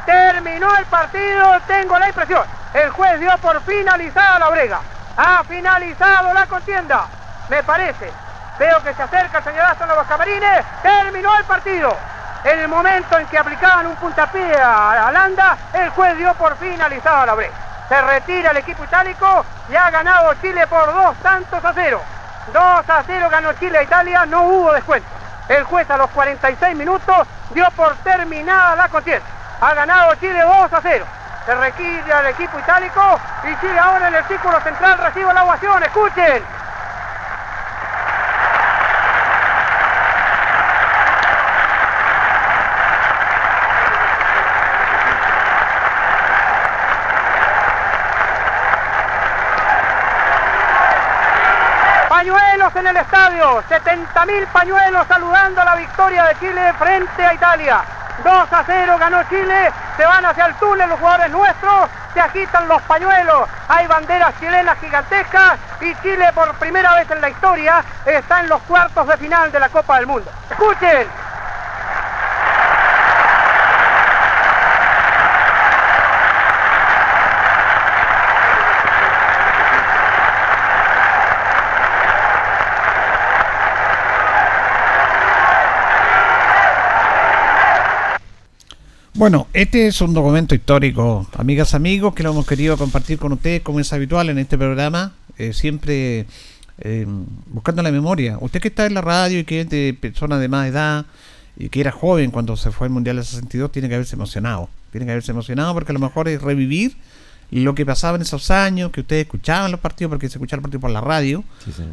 Terminó 0.06 0.76
el 0.78 0.86
partido, 0.86 1.60
tengo 1.68 1.99
la 1.99 2.08
impresión. 2.08 2.43
El 2.74 2.89
juez 2.91 3.20
dio 3.20 3.38
por 3.39 3.62
finalizada 3.62 4.39
la 4.39 4.49
brega. 4.49 4.80
Ha 5.18 5.43
finalizado 5.43 6.34
la 6.34 6.45
contienda. 6.47 7.06
Me 7.49 7.64
parece. 7.64 8.12
Veo 8.58 8.82
que 8.84 8.93
se 8.93 9.04
acerca 9.04 9.39
el 9.39 9.43
señorazo 9.43 9.84
en 9.84 9.89
los 9.89 10.08
camarines. 10.08 10.66
Terminó 10.82 11.38
el 11.38 11.43
partido. 11.45 11.97
En 12.43 12.59
el 12.59 12.67
momento 12.67 13.19
en 13.19 13.27
que 13.27 13.37
aplicaban 13.37 13.85
un 13.85 13.95
puntapié 13.97 14.55
a 14.59 15.07
Alanda, 15.07 15.57
el 15.73 15.89
juez 15.91 16.17
dio 16.17 16.33
por 16.33 16.55
finalizada 16.57 17.27
la 17.27 17.35
brega. 17.35 17.53
Se 17.87 18.01
retira 18.01 18.51
el 18.51 18.57
equipo 18.57 18.83
itálico 18.83 19.45
y 19.69 19.75
ha 19.75 19.89
ganado 19.91 20.33
Chile 20.41 20.65
por 20.67 20.91
dos 20.91 21.15
tantos 21.17 21.63
a 21.63 21.73
cero. 21.73 22.01
2 22.51 22.89
a 22.89 23.03
0 23.05 23.27
ganó 23.29 23.53
Chile 23.53 23.77
a 23.77 23.83
Italia, 23.83 24.25
no 24.25 24.43
hubo 24.43 24.73
descuento. 24.73 25.07
El 25.47 25.63
juez 25.63 25.89
a 25.89 25.97
los 25.97 26.09
46 26.09 26.75
minutos 26.75 27.27
dio 27.51 27.69
por 27.71 27.95
terminada 27.97 28.75
la 28.75 28.89
contienda. 28.89 29.25
Ha 29.61 29.73
ganado 29.73 30.15
Chile 30.15 30.41
2 30.41 30.73
a 30.73 30.81
0. 30.81 31.05
Se 31.45 31.55
requiere 31.55 32.13
al 32.13 32.25
equipo 32.27 32.57
itálico 32.57 33.19
y 33.43 33.59
Chile 33.59 33.79
ahora 33.79 34.07
en 34.07 34.15
el 34.15 34.25
círculo 34.25 34.59
central 34.61 34.97
recibe 34.97 35.33
la 35.33 35.43
ovación. 35.43 35.83
Escuchen. 35.83 36.43
Pañuelos 52.22 52.76
en 52.76 52.86
el 52.86 52.97
estadio, 52.97 53.63
70.000 53.63 54.45
pañuelos 54.53 55.07
saludando 55.07 55.63
la 55.63 55.76
victoria 55.76 56.26
de 56.26 56.38
Chile 56.38 56.72
frente 56.78 57.26
a 57.26 57.34
Italia. 57.34 57.82
2 58.24 58.53
a 58.53 58.63
0 58.63 58.95
ganó 58.99 59.24
Chile, 59.24 59.72
se 59.97 60.05
van 60.05 60.24
hacia 60.24 60.45
el 60.45 60.53
túnel 60.57 60.88
los 60.88 60.99
jugadores 60.99 61.32
nuestros, 61.32 61.89
se 62.13 62.22
agitan 62.22 62.67
los 62.67 62.80
pañuelos, 62.84 63.49
hay 63.67 63.88
banderas 63.88 64.39
chilenas 64.39 64.78
gigantescas 64.80 65.57
y 65.82 65.95
Chile 66.03 66.30
por 66.36 66.53
primera 66.59 66.93
vez 66.93 67.09
en 67.09 67.22
la 67.22 67.30
historia 67.32 67.84
está 68.05 68.41
en 68.41 68.49
los 68.49 68.61
cuartos 68.63 69.07
de 69.07 69.17
final 69.17 69.51
de 69.51 69.59
la 69.59 69.69
Copa 69.69 69.95
del 69.95 70.05
Mundo. 70.05 70.30
Escuchen, 70.51 71.07
Bueno, 89.22 89.45
este 89.53 89.86
es 89.86 90.01
un 90.01 90.15
documento 90.15 90.55
histórico, 90.55 91.28
amigas, 91.38 91.76
amigos, 91.76 92.15
que 92.15 92.24
lo 92.24 92.32
hemos 92.32 92.47
querido 92.47 92.76
compartir 92.76 93.19
con 93.19 93.32
ustedes 93.34 93.61
como 93.61 93.80
es 93.80 93.93
habitual 93.93 94.30
en 94.30 94.39
este 94.39 94.57
programa, 94.57 95.13
eh, 95.38 95.53
siempre 95.53 96.26
eh, 96.80 97.05
buscando 97.45 97.84
la 97.84 97.91
memoria. 97.91 98.39
Usted 98.41 98.59
que 98.59 98.69
está 98.69 98.88
en 98.88 98.95
la 98.95 99.01
radio 99.01 99.38
y 99.38 99.43
que 99.43 99.61
es 99.61 99.69
de 99.69 99.95
persona 100.01 100.39
de 100.39 100.47
más 100.47 100.67
edad 100.67 101.05
y 101.55 101.69
que 101.69 101.82
era 101.82 101.91
joven 101.91 102.32
cuando 102.32 102.57
se 102.57 102.72
fue 102.72 102.88
al 102.88 102.93
Mundial 102.93 103.17
del 103.17 103.26
62, 103.26 103.72
tiene 103.72 103.89
que 103.89 103.93
haberse 103.93 104.15
emocionado. 104.15 104.69
Tiene 104.91 105.05
que 105.05 105.11
haberse 105.11 105.34
emocionado 105.34 105.76
porque 105.76 105.91
a 105.91 105.93
lo 105.93 105.99
mejor 105.99 106.28
es 106.28 106.41
revivir 106.41 106.95
lo 107.51 107.76
que 107.76 107.86
pasaba 107.86 108.15
en 108.15 108.24
esos 108.24 108.49
años, 108.49 108.91
que 108.91 109.01
ustedes 109.01 109.26
escuchaban 109.26 109.72
los 109.72 109.82
partidos, 109.82 110.09
porque 110.09 110.30
se 110.30 110.38
escuchaba 110.38 110.59
el 110.59 110.61
partido 110.63 110.80
por 110.80 110.89
la 110.89 111.01
radio. 111.01 111.43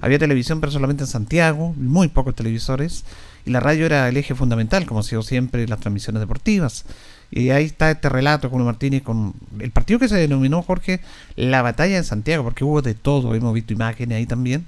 Había 0.00 0.18
televisión, 0.18 0.60
pero 0.60 0.72
solamente 0.72 1.02
en 1.02 1.08
Santiago, 1.08 1.74
muy 1.76 2.08
pocos 2.08 2.34
televisores. 2.34 3.04
Y 3.44 3.50
la 3.50 3.60
radio 3.60 3.84
era 3.84 4.08
el 4.08 4.16
eje 4.16 4.34
fundamental, 4.34 4.86
como 4.86 5.00
ha 5.00 5.02
sido 5.02 5.22
siempre 5.22 5.66
las 5.66 5.80
transmisiones 5.80 6.20
deportivas. 6.20 6.84
Y 7.30 7.50
ahí 7.50 7.64
está 7.64 7.90
este 7.90 8.08
relato 8.08 8.50
con 8.50 8.64
Martínez 8.64 9.02
con 9.02 9.34
el 9.60 9.70
partido 9.70 9.98
que 9.98 10.08
se 10.08 10.16
denominó, 10.16 10.62
Jorge, 10.62 11.00
la 11.36 11.62
batalla 11.62 11.98
en 11.98 12.04
Santiago, 12.04 12.44
porque 12.44 12.64
hubo 12.64 12.80
de 12.80 12.94
todo, 12.94 13.34
hemos 13.34 13.52
visto 13.52 13.72
imágenes 13.72 14.16
ahí 14.16 14.26
también. 14.26 14.66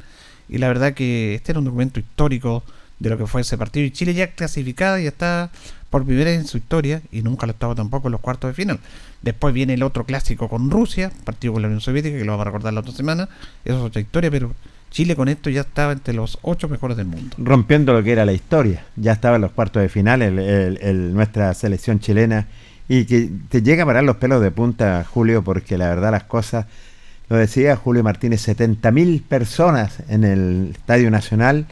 Y 0.49 0.59
la 0.59 0.69
verdad 0.69 0.95
que 0.95 1.35
este 1.35 1.53
era 1.53 1.59
un 1.59 1.65
documento 1.65 2.01
histórico 2.01 2.63
de 2.99 3.09
lo 3.09 3.17
que 3.17 3.27
fue 3.27 3.41
ese 3.41 3.57
partido. 3.57 3.87
Y 3.87 3.91
Chile 3.91 4.15
ya 4.15 4.33
clasificada 4.33 5.01
y 5.01 5.07
está 5.07 5.51
por 5.89 6.05
primera 6.05 6.31
vez 6.31 6.41
en 6.41 6.47
su 6.47 6.57
historia, 6.59 7.03
y 7.11 7.23
nunca 7.23 7.47
lo 7.47 7.53
estaba 7.53 7.75
tampoco 7.75 8.09
en 8.09 8.13
los 8.13 8.21
cuartos 8.21 8.51
de 8.51 8.55
final. 8.55 8.79
Después 9.23 9.53
viene 9.53 9.75
el 9.75 9.83
otro 9.83 10.05
clásico 10.05 10.49
con 10.49 10.71
Rusia, 10.71 11.11
partido 11.25 11.55
con 11.55 11.63
la 11.63 11.69
Unión 11.69 11.81
Soviética, 11.81 12.17
que 12.17 12.25
lo 12.25 12.33
vamos 12.33 12.43
a 12.43 12.51
recordar 12.51 12.73
la 12.73 12.81
otra 12.81 12.93
semana. 12.93 13.29
Eso 13.65 13.79
es 13.79 13.83
otra 13.83 14.01
historia, 14.01 14.31
pero 14.31 14.55
Chile 14.91 15.15
con 15.17 15.29
esto 15.29 15.51
ya 15.51 15.63
estaba 15.63 15.93
entre 15.93 16.15
los 16.15 16.39
ocho 16.43 16.69
mejores 16.69 16.97
del 16.97 17.07
mundo. 17.07 17.37
Rompiendo 17.39 17.93
lo 17.93 18.03
que 18.03 18.13
era 18.13 18.25
la 18.25 18.33
historia. 18.33 18.85
Ya 18.97 19.13
estaba 19.13 19.37
en 19.37 19.43
los 19.43 19.53
cuartos 19.53 19.83
de 19.83 19.89
final 19.89 20.21
nuestra 21.15 21.55
selección 21.55 22.01
chilena. 22.01 22.47
Y 22.89 23.05
que 23.05 23.31
te 23.49 23.63
llega 23.63 23.85
a 23.85 23.87
parar 23.87 24.03
los 24.03 24.17
pelos 24.17 24.43
de 24.43 24.51
punta, 24.51 25.05
Julio, 25.09 25.43
porque 25.45 25.79
la 25.79 25.89
verdad 25.89 26.11
las 26.11 26.25
cosas, 26.25 26.67
lo 27.29 27.37
decía 27.37 27.77
Julio 27.77 28.03
Martínez, 28.03 28.49
70.000 28.49 29.23
personas 29.23 30.03
en 30.09 30.25
el 30.25 30.71
Estadio 30.73 31.09
Nacional 31.11 31.67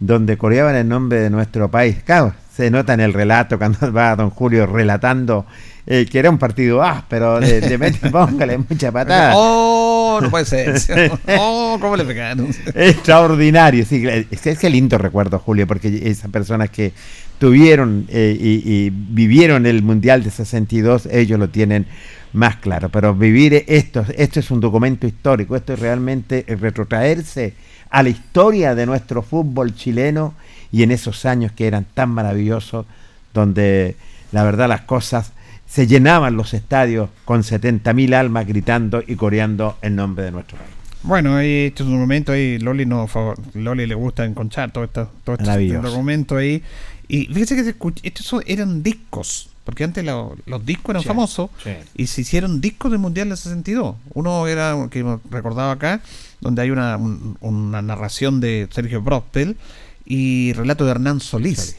donde 0.00 0.38
coreaban 0.38 0.74
el 0.74 0.88
nombre 0.88 1.20
de 1.20 1.30
nuestro 1.30 1.70
país. 1.70 2.02
Claro, 2.02 2.34
se 2.52 2.70
nota 2.70 2.94
en 2.94 3.00
el 3.00 3.12
relato 3.12 3.58
cuando 3.58 3.92
va 3.92 4.16
don 4.16 4.30
Julio 4.30 4.66
relatando 4.66 5.46
eh, 5.86 6.06
que 6.10 6.18
era 6.18 6.30
un 6.30 6.38
partido 6.38 6.82
áspero, 6.82 7.40
de, 7.40 7.60
de 7.60 7.78
mete, 7.78 8.10
póngale 8.10 8.58
mucha 8.58 8.92
patada. 8.92 9.32
Oh, 9.34 10.18
no 10.22 10.30
puede 10.30 10.44
ser. 10.44 11.10
Oh, 11.38 11.78
cómo 11.80 11.96
le 11.96 12.04
pegaron. 12.04 12.48
Extraordinario, 12.74 13.84
sí. 13.84 14.04
Es 14.30 14.40
que, 14.40 14.50
es 14.50 14.58
que 14.58 14.70
lindo 14.70 14.98
recuerdo, 14.98 15.38
Julio, 15.38 15.66
porque 15.66 16.02
esas 16.04 16.30
personas 16.30 16.70
que 16.70 16.92
tuvieron 17.38 18.06
eh, 18.08 18.36
y, 18.38 18.62
y 18.64 18.90
vivieron 18.90 19.66
el 19.66 19.82
Mundial 19.82 20.22
de 20.22 20.30
62, 20.30 21.06
ellos 21.06 21.38
lo 21.38 21.48
tienen 21.48 21.86
más 22.32 22.56
claro. 22.56 22.88
Pero 22.88 23.14
vivir 23.14 23.64
esto, 23.66 24.04
esto 24.16 24.40
es 24.40 24.50
un 24.50 24.60
documento 24.60 25.06
histórico, 25.06 25.56
esto 25.56 25.74
es 25.74 25.78
realmente 25.78 26.44
retrotraerse 26.48 27.54
a 27.90 28.02
la 28.02 28.08
historia 28.08 28.74
de 28.74 28.86
nuestro 28.86 29.22
fútbol 29.22 29.74
chileno 29.74 30.34
y 30.72 30.82
en 30.82 30.92
esos 30.92 31.26
años 31.26 31.52
que 31.52 31.66
eran 31.66 31.86
tan 31.92 32.10
maravillosos, 32.10 32.86
donde 33.34 33.96
la 34.32 34.44
verdad 34.44 34.68
las 34.68 34.82
cosas 34.82 35.32
se 35.70 35.86
llenaban 35.86 36.36
los 36.36 36.52
estadios 36.52 37.08
con 37.24 37.42
70.000 37.42 38.12
almas 38.14 38.46
gritando 38.46 39.02
y 39.06 39.14
coreando 39.14 39.76
el 39.82 39.94
nombre 39.94 40.24
de 40.24 40.32
nuestro 40.32 40.58
país. 40.58 40.70
Bueno, 41.02 41.36
ahí 41.36 41.66
este 41.68 41.84
es 41.84 41.88
un 41.88 41.98
momento 41.98 42.32
ahí, 42.32 42.58
Loli 42.58 42.84
no 42.86 43.06
favor- 43.06 43.38
Loli 43.54 43.86
le 43.86 43.94
gusta 43.94 44.24
enconchar 44.24 44.72
todo 44.72 44.84
esto, 44.84 45.10
todo 45.24 45.36
este 45.36 45.72
documento 45.78 46.36
ahí. 46.36 46.62
Y 47.08 47.26
fíjese 47.26 47.56
que 47.56 47.64
se 47.64 47.78
escuch- 47.78 48.00
estos 48.02 48.42
eran 48.46 48.82
discos, 48.82 49.48
porque 49.64 49.84
antes 49.84 50.04
lo- 50.04 50.36
los 50.46 50.66
discos 50.66 50.90
eran 50.90 51.02
Sí, 51.02 51.08
famosos 51.08 51.50
sí. 51.62 51.70
y 51.96 52.06
se 52.08 52.20
hicieron 52.22 52.60
discos 52.60 52.90
del 52.90 53.00
Mundial 53.00 53.28
del 53.28 53.38
62. 53.38 53.94
Uno 54.12 54.46
era 54.46 54.76
que 54.90 54.98
hemos 54.98 55.20
recordado 55.30 55.70
acá, 55.70 56.02
donde 56.40 56.62
hay 56.62 56.70
una, 56.70 56.96
un- 56.96 57.36
una 57.40 57.80
narración 57.80 58.40
de 58.40 58.68
Sergio 58.70 59.00
Brospel 59.00 59.56
y 60.04 60.52
relato 60.52 60.84
de 60.84 60.90
Hernán 60.90 61.20
Solís. 61.20 61.76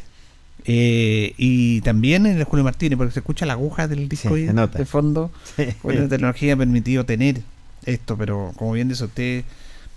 Eh, 0.65 1.33
y 1.37 1.81
también 1.81 2.25
en 2.25 2.37
el 2.37 2.43
Julio 2.43 2.63
Martínez, 2.63 2.97
porque 2.97 3.13
se 3.13 3.19
escucha 3.19 3.45
la 3.45 3.53
aguja 3.53 3.87
del 3.87 4.07
disco 4.07 4.35
Sí, 4.35 4.47
ahí 4.47 4.67
de 4.77 4.85
fondo. 4.85 5.31
Sí. 5.55 5.65
Bueno, 5.83 6.01
la 6.01 6.07
tecnología 6.09 6.53
ha 6.53 6.57
permitido 6.57 7.05
tener 7.05 7.41
esto, 7.85 8.15
pero 8.17 8.53
como 8.55 8.73
bien 8.73 8.87
dice 8.89 9.05
usted, 9.05 9.43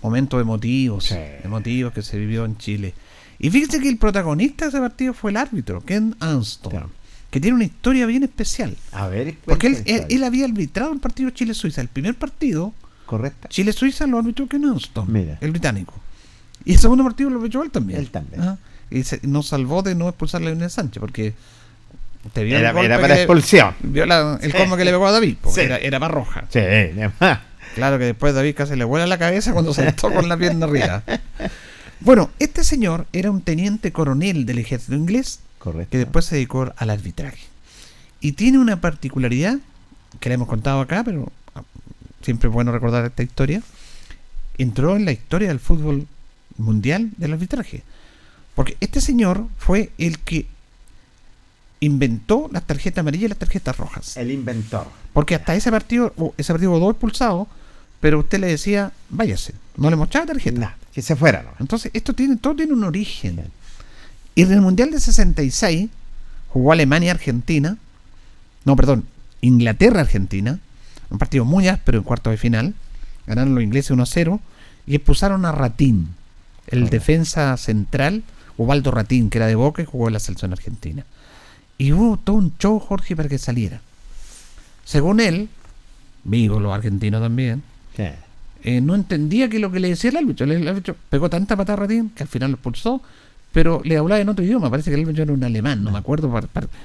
momentos 0.01 0.41
emotivos, 0.41 1.05
Sí. 1.05 1.15
emotivos 1.43 1.93
que 1.93 2.01
se 2.01 2.17
vivió 2.17 2.45
en 2.45 2.57
Chile. 2.57 2.93
Y 3.37 3.49
fíjense 3.49 3.79
que 3.79 3.89
el 3.89 3.97
protagonista 3.97 4.65
de 4.65 4.69
ese 4.69 4.79
partido 4.79 5.13
fue 5.13 5.31
el 5.31 5.37
árbitro, 5.37 5.81
Ken 5.81 6.15
Anston, 6.19 6.85
que 7.29 7.39
tiene 7.41 7.55
una 7.55 7.65
historia 7.65 8.05
bien 8.05 8.23
especial. 8.23 8.75
A 8.91 9.07
ver, 9.07 9.35
Porque 9.45 9.67
él, 9.67 10.05
él, 10.09 10.23
había 10.23 10.45
arbitrado 10.45 10.93
el 10.93 10.99
partido 10.99 11.29
Chile-Suiza. 11.31 11.81
El 11.81 11.89
primer 11.89 12.15
partido, 12.15 12.73
Correcto. 13.05 13.49
Chile-Suiza, 13.49 14.07
lo 14.07 14.17
arbitró 14.19 14.47
Ken 14.47 14.63
Anston, 14.65 15.11
Mira. 15.11 15.37
el 15.41 15.51
británico. 15.51 15.93
Y 16.63 16.73
el 16.73 16.79
segundo 16.79 17.03
partido 17.03 17.29
lo 17.29 17.37
arbitró 17.37 17.61
él 17.61 17.69
también. 17.71 17.99
Él 17.99 18.09
también. 18.09 18.41
Ajá. 18.41 18.57
Y 18.89 19.03
se- 19.03 19.19
nos 19.23 19.47
salvó 19.47 19.81
de 19.81 19.95
no 19.95 20.07
expulsar 20.09 20.41
a 20.41 20.45
Leonel 20.45 20.69
Sánchez, 20.69 20.99
porque 20.99 21.33
usted 22.25 22.43
vio 22.45 22.57
Era- 22.57 22.71
el 22.71 22.77
era 22.85 22.99
para 22.99 23.15
le- 23.15 23.21
expulsión. 23.21 23.73
Vio 23.81 24.05
la- 24.05 24.39
el 24.41 24.51
Sí. 24.51 24.57
combo 24.57 24.77
que 24.77 24.85
le 24.85 24.91
pegó 24.91 25.07
a 25.07 25.11
David, 25.11 25.37
Sí. 25.51 25.61
era, 25.61 25.77
era 25.77 25.99
para 25.99 26.13
roja. 26.13 26.45
Sí. 26.49 26.59
Claro 27.75 27.97
que 27.99 28.05
después 28.05 28.33
David 28.33 28.55
casi 28.55 28.75
le 28.75 28.83
vuela 28.85 29.05
la 29.07 29.17
cabeza 29.17 29.51
cuando 29.53 29.73
saltó 29.73 30.11
con 30.13 30.29
la 30.29 30.37
pierna 30.37 30.65
arriba. 30.65 31.03
Bueno, 31.99 32.29
este 32.39 32.63
señor 32.63 33.05
era 33.13 33.31
un 33.31 33.41
teniente 33.41 33.91
coronel 33.91 34.45
del 34.45 34.59
ejército 34.59 34.95
inglés 34.95 35.39
Correcto. 35.59 35.91
que 35.91 35.97
después 35.97 36.25
se 36.25 36.35
dedicó 36.35 36.71
al 36.77 36.89
arbitraje. 36.89 37.39
Y 38.21 38.33
tiene 38.33 38.59
una 38.59 38.79
particularidad 38.79 39.57
que 40.19 40.29
le 40.29 40.35
hemos 40.35 40.47
contado 40.47 40.79
acá, 40.81 41.03
pero 41.03 41.31
ah, 41.55 41.63
siempre 42.21 42.47
es 42.49 42.53
bueno 42.53 42.71
recordar 42.71 43.03
esta 43.05 43.23
historia. 43.23 43.61
Entró 44.57 44.95
en 44.95 45.03
la 45.05 45.11
historia 45.11 45.49
del 45.49 45.59
fútbol 45.59 46.07
mundial 46.57 47.09
del 47.17 47.33
arbitraje. 47.33 47.83
Porque 48.55 48.77
este 48.79 49.01
señor 49.01 49.47
fue 49.57 49.91
el 49.97 50.19
que 50.19 50.47
inventó 51.81 52.49
las 52.51 52.63
tarjetas 52.63 53.01
amarillas 53.01 53.25
y 53.25 53.29
las 53.29 53.37
tarjetas 53.37 53.77
rojas. 53.77 54.17
El 54.17 54.31
inventor. 54.31 54.87
Porque 55.13 55.35
hasta 55.35 55.55
ese 55.55 55.69
partido, 55.71 56.13
uh, 56.17 56.31
ese 56.37 56.53
partido 56.53 56.71
hubo 56.71 56.79
dos 56.79 56.91
expulsados, 56.91 57.47
pero 57.99 58.19
usted 58.19 58.39
le 58.39 58.47
decía, 58.47 58.91
váyase, 59.09 59.53
no 59.77 59.89
le 59.89 59.95
mostraba 59.95 60.27
tarjeta. 60.27 60.59
Nah, 60.59 60.71
que 60.93 61.01
se 61.01 61.15
fuera. 61.15 61.43
¿no? 61.43 61.49
Entonces, 61.59 61.91
esto 61.93 62.13
tiene, 62.13 62.37
todo 62.37 62.55
tiene 62.55 62.73
un 62.73 62.83
origen. 62.83 63.43
Y 64.33 64.41
en 64.41 64.51
el 64.51 64.61
Mundial 64.61 64.91
de 64.91 64.99
66 64.99 65.89
jugó 66.49 66.71
Alemania-Argentina, 66.71 67.77
no, 68.63 68.75
perdón, 68.75 69.05
Inglaterra-Argentina, 69.41 70.59
un 71.09 71.17
partido 71.17 71.45
muy 71.45 71.67
áspero 71.67 71.97
en 71.97 72.03
cuartos 72.03 72.31
de 72.31 72.37
final, 72.37 72.73
ganaron 73.27 73.55
los 73.55 73.63
ingleses 73.63 73.91
1-0 73.91 74.39
y 74.87 74.95
expulsaron 74.95 75.45
a 75.45 75.51
Ratín, 75.51 76.15
el 76.67 76.89
defensa 76.89 77.55
central, 77.57 78.23
Ubaldo 78.57 78.91
Ratín, 78.91 79.29
que 79.29 79.37
era 79.37 79.47
de 79.47 79.55
Boca 79.55 79.81
y 79.81 79.85
jugó 79.85 80.07
en 80.07 80.13
la 80.13 80.19
selección 80.19 80.51
argentina. 80.51 81.05
Y 81.77 81.91
hubo 81.91 82.17
todo 82.17 82.37
un 82.37 82.57
show, 82.57 82.79
Jorge, 82.79 83.15
para 83.15 83.29
que 83.29 83.37
saliera. 83.37 83.81
Según 84.85 85.19
él, 85.19 85.49
vivo 86.23 86.59
los 86.59 86.73
argentinos 86.73 87.21
también, 87.21 87.63
eh, 87.97 88.81
no 88.81 88.95
entendía 88.95 89.49
que 89.49 89.59
lo 89.59 89.71
que 89.71 89.79
le 89.79 89.89
decía 89.89 90.09
el 90.09 90.17
árbitro. 90.17 90.45
El 90.45 90.67
árbitro 90.67 90.95
pegó 91.09 91.29
tanta 91.29 91.55
patada 91.55 91.73
a 91.73 91.81
Ratín 91.81 92.09
que 92.09 92.23
al 92.23 92.29
final 92.29 92.51
lo 92.51 92.55
expulsó, 92.55 93.01
pero 93.55 93.79
le 93.85 93.95
hablaba 93.95 94.19
en 94.19 94.27
otro 94.27 94.43
idioma. 94.43 94.69
Parece 94.69 94.89
que 94.91 94.95
el 94.95 95.03
árbitro 95.03 95.23
era 95.23 95.31
un 95.31 95.41
alemán, 95.41 95.81
no 95.81 95.89
me 95.89 95.97
acuerdo. 95.97 96.29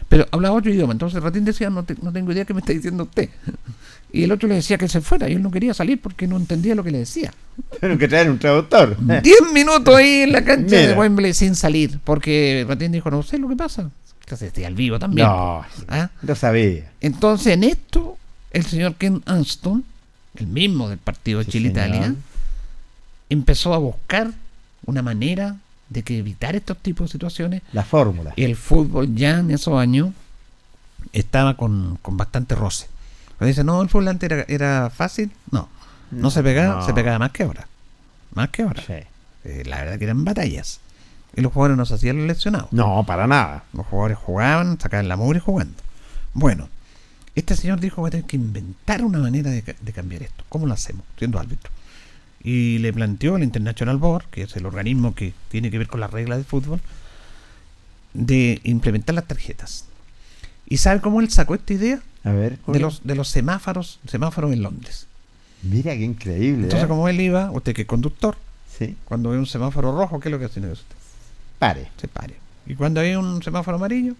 pero 0.08 0.24
hablaba 0.30 0.54
otro 0.54 0.72
idioma. 0.72 0.92
Entonces 0.92 1.20
Ratín 1.20 1.44
decía, 1.44 1.68
no, 1.68 1.82
te- 1.82 1.96
no 2.00 2.12
tengo 2.12 2.30
idea 2.30 2.44
qué 2.44 2.54
me 2.54 2.60
está 2.60 2.72
diciendo 2.72 3.02
usted. 3.04 3.28
Y 4.12 4.24
el 4.24 4.32
otro 4.32 4.48
le 4.48 4.56
decía 4.56 4.76
que 4.76 4.88
se 4.88 5.00
fuera 5.00 5.28
y 5.28 5.34
él 5.34 5.42
no 5.42 5.52
quería 5.52 5.72
salir 5.72 6.00
porque 6.00 6.26
no 6.26 6.36
entendía 6.36 6.74
lo 6.74 6.82
que 6.82 6.90
le 6.90 6.98
decía. 6.98 7.32
Tienen 7.78 7.96
que 7.96 8.08
traer 8.08 8.28
un 8.28 8.40
traductor. 8.40 8.96
Diez 9.22 9.38
minutos 9.52 9.94
ahí 9.94 10.22
en 10.22 10.32
la 10.32 10.44
cancha 10.44 10.76
de. 10.76 10.94
Wembley 10.94 11.32
sin 11.32 11.54
salir 11.54 11.98
porque 12.02 12.64
Ratín 12.68 12.90
dijo, 12.90 13.08
no 13.10 13.22
sé 13.22 13.38
lo 13.38 13.48
que 13.48 13.54
pasa. 13.56 13.88
Entonces 14.22 14.48
estoy 14.48 14.64
al 14.64 14.74
vivo 14.74 14.98
también. 14.98 15.26
No, 15.28 15.64
¿Ah? 15.88 16.10
lo 16.22 16.34
sabía. 16.34 16.90
Entonces, 17.00 17.52
en 17.54 17.62
esto, 17.64 18.16
el 18.50 18.64
señor 18.66 18.94
Ken 18.96 19.22
Anston, 19.26 19.84
el 20.36 20.46
mismo 20.48 20.88
del 20.88 20.98
partido 20.98 21.42
Sí, 21.44 21.50
Chile-Italia, 21.52 22.12
empezó 23.28 23.74
a 23.74 23.78
buscar 23.78 24.30
una 24.86 25.02
manera 25.02 25.56
de 25.90 26.02
que 26.02 26.18
evitar 26.18 26.56
estos 26.56 26.78
tipos 26.78 27.08
de 27.08 27.12
situaciones. 27.12 27.62
La 27.72 27.84
fórmula. 27.84 28.32
Y 28.36 28.44
el 28.44 28.56
fútbol 28.56 29.14
ya 29.14 29.40
en 29.40 29.50
esos 29.50 29.78
años 29.78 30.10
estaba 31.12 31.56
con, 31.56 31.98
con 32.00 32.16
bastante 32.16 32.54
roce. 32.54 32.88
Cuando 33.36 33.48
dice, 33.48 33.64
no, 33.64 33.82
el 33.82 33.88
fútbol 33.88 34.08
antes 34.08 34.30
era, 34.30 34.44
era 34.48 34.90
fácil, 34.90 35.32
no. 35.50 35.68
No, 36.10 36.30
se 36.30 36.42
pegaba, 36.42 36.80
no. 36.80 36.86
se 36.86 36.94
pegaba 36.94 37.18
más 37.18 37.32
que 37.32 37.42
ahora. 37.42 37.66
Más 38.34 38.48
que 38.50 38.62
ahora. 38.62 38.82
Sí. 38.86 38.94
Eh, 39.44 39.62
la 39.66 39.78
verdad 39.78 39.98
que 39.98 40.04
eran 40.04 40.24
batallas. 40.24 40.80
Y 41.36 41.40
los 41.40 41.52
jugadores 41.52 41.76
no 41.76 41.86
se 41.86 41.94
hacían 41.94 42.18
los 42.18 42.26
lesionados. 42.26 42.72
No, 42.72 43.04
para 43.06 43.26
nada. 43.26 43.64
Los 43.72 43.86
jugadores 43.86 44.18
jugaban, 44.18 44.78
sacaban 44.80 45.08
la 45.08 45.16
mugre 45.16 45.40
jugando. 45.40 45.76
Bueno, 46.34 46.68
este 47.34 47.56
señor 47.56 47.80
dijo 47.80 47.96
que 47.96 48.02
va 48.02 48.08
a 48.08 48.10
tener 48.10 48.26
que 48.26 48.36
inventar 48.36 49.04
una 49.04 49.18
manera 49.18 49.50
de, 49.50 49.62
de 49.62 49.92
cambiar 49.92 50.22
esto. 50.22 50.44
¿Cómo 50.48 50.66
lo 50.66 50.74
hacemos? 50.74 51.04
Siendo 51.18 51.38
árbitro. 51.38 51.70
Y 52.42 52.78
le 52.78 52.92
planteó 52.92 53.36
al 53.36 53.42
International 53.42 53.98
Board, 53.98 54.24
que 54.30 54.42
es 54.42 54.56
el 54.56 54.64
organismo 54.66 55.14
que 55.14 55.34
tiene 55.50 55.70
que 55.70 55.78
ver 55.78 55.88
con 55.88 56.00
las 56.00 56.10
reglas 56.10 56.38
de 56.38 56.44
fútbol, 56.44 56.80
de 58.14 58.60
implementar 58.64 59.14
las 59.14 59.26
tarjetas. 59.26 59.84
¿Y 60.66 60.78
sabe 60.78 61.00
cómo 61.00 61.20
él 61.20 61.30
sacó 61.30 61.54
esta 61.54 61.72
idea? 61.74 62.00
A 62.24 62.30
ver. 62.32 62.58
De 62.66 62.78
los, 62.80 63.02
de 63.04 63.14
los 63.14 63.28
semáforos, 63.28 63.98
semáforos 64.06 64.52
en 64.52 64.62
Londres. 64.62 65.06
Mira 65.62 65.94
qué 65.94 66.04
increíble. 66.04 66.64
Entonces, 66.64 66.84
¿eh? 66.84 66.88
como 66.88 67.08
él 67.08 67.20
iba, 67.20 67.50
usted 67.50 67.74
que 67.74 67.82
es 67.82 67.88
conductor, 67.88 68.36
Sí. 68.78 68.96
cuando 69.04 69.30
ve 69.30 69.38
un 69.38 69.46
semáforo 69.46 69.94
rojo, 69.96 70.20
¿qué 70.20 70.28
es 70.28 70.32
lo 70.32 70.38
que 70.38 70.46
hacer 70.46 70.64
usted? 70.64 70.96
Pare. 71.58 71.88
se 72.00 72.08
pare. 72.08 72.34
Y 72.66 72.74
cuando 72.74 73.00
hay 73.00 73.14
un 73.14 73.42
semáforo 73.42 73.76
amarillo, 73.76 74.14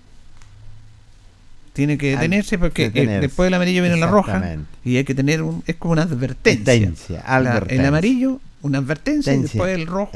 tiene 1.73 1.97
que 1.99 2.11
detenerse 2.11 2.59
porque 2.59 2.85
eh, 2.87 2.91
detenerse. 2.91 3.21
después 3.29 3.47
del 3.47 3.55
amarillo 3.55 3.83
viene 3.83 3.97
la 3.97 4.07
roja 4.09 4.57
y 4.85 4.97
hay 4.97 5.05
que 5.05 5.15
tener 5.15 5.43
un, 5.43 5.63
es 5.67 5.77
como 5.77 5.93
una 5.93 6.03
advertencia. 6.03 6.73
Advertencia, 6.75 7.23
La- 7.41 7.65
el 7.69 7.85
amarillo, 7.87 8.41
una 8.63 8.79
advertencia 8.79 9.33
y 9.35 9.43
después 9.43 9.75
el 9.75 9.87
rojo 9.87 10.13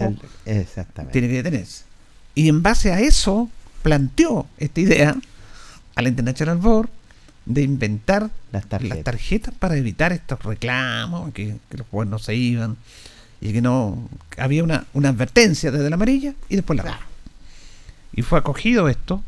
El- 0.47 0.59
exactamente. 0.61 1.13
tiene 1.13 1.29
que 1.29 1.35
detenerse. 1.43 1.85
Y 2.35 2.49
en 2.49 2.63
base 2.63 2.93
a 2.93 3.01
eso 3.01 3.49
planteó 3.83 4.47
esta 4.59 4.81
idea 4.81 5.17
al 5.95 6.07
International 6.09 6.57
Board 6.59 6.89
de 7.47 7.63
inventar 7.63 8.31
Las 8.53 8.67
tarjetas. 8.67 8.97
las 8.97 9.05
tarjetas 9.05 9.55
para 9.59 9.77
evitar 9.77 10.13
estos 10.13 10.43
reclamos, 10.43 11.33
que, 11.35 11.57
que 11.71 11.77
los 11.79 11.87
jugadores 11.89 12.11
no 12.11 12.19
se 12.19 12.35
iban 12.35 12.77
y 13.41 13.53
que 13.53 13.61
no 13.61 14.09
había 14.39 14.65
una, 14.65 14.87
una 14.95 15.11
advertencia 15.11 15.71
desde 15.71 15.89
la 15.91 15.95
amarilla 15.97 16.33
y 16.49 16.57
después 16.57 16.77
la 16.79 16.83
roja. 16.85 17.07
Y 18.15 18.23
fue 18.23 18.39
acogido 18.39 18.89
esto 18.89 19.23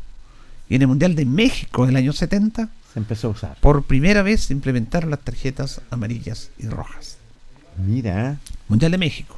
y 0.69 0.75
en 0.75 0.81
el 0.81 0.87
Mundial 0.87 1.15
de 1.15 1.25
México 1.25 1.85
del 1.85 1.95
año 1.95 2.13
70 2.13 2.69
Se 2.93 2.99
empezó 2.99 3.27
a 3.27 3.31
usar. 3.31 3.57
por 3.61 3.83
primera 3.83 4.21
vez 4.23 4.41
se 4.45 4.53
implementaron 4.53 5.09
las 5.09 5.19
tarjetas 5.21 5.81
amarillas 5.91 6.49
y 6.59 6.67
rojas. 6.67 7.17
Mira. 7.77 8.37
Mundial 8.67 8.91
de 8.91 8.97
México. 8.97 9.35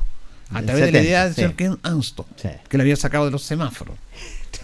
A 0.52 0.62
través 0.64 0.86
de 0.86 0.92
la 0.92 1.00
70, 1.00 1.04
idea 1.08 1.24
del 1.26 1.34
sí. 1.36 1.42
señor 1.42 1.54
Ken 1.56 1.78
Anston, 1.84 2.26
Sí. 2.36 2.50
que 2.68 2.78
lo 2.78 2.82
había 2.84 2.96
sacado 2.96 3.26
de 3.26 3.32
los 3.32 3.44
semáforos. 3.44 3.96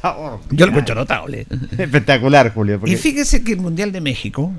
Oh, 0.03 0.39
Yo 0.51 0.65
lo 0.65 0.71
encuentro 0.71 0.95
notable. 0.95 1.45
Espectacular, 1.77 2.53
Julio. 2.53 2.79
Porque 2.79 2.93
Y 2.93 2.97
fíjese 2.97 3.43
que 3.43 3.53
el 3.53 3.59
Mundial 3.59 3.91
de 3.91 4.01
México, 4.01 4.51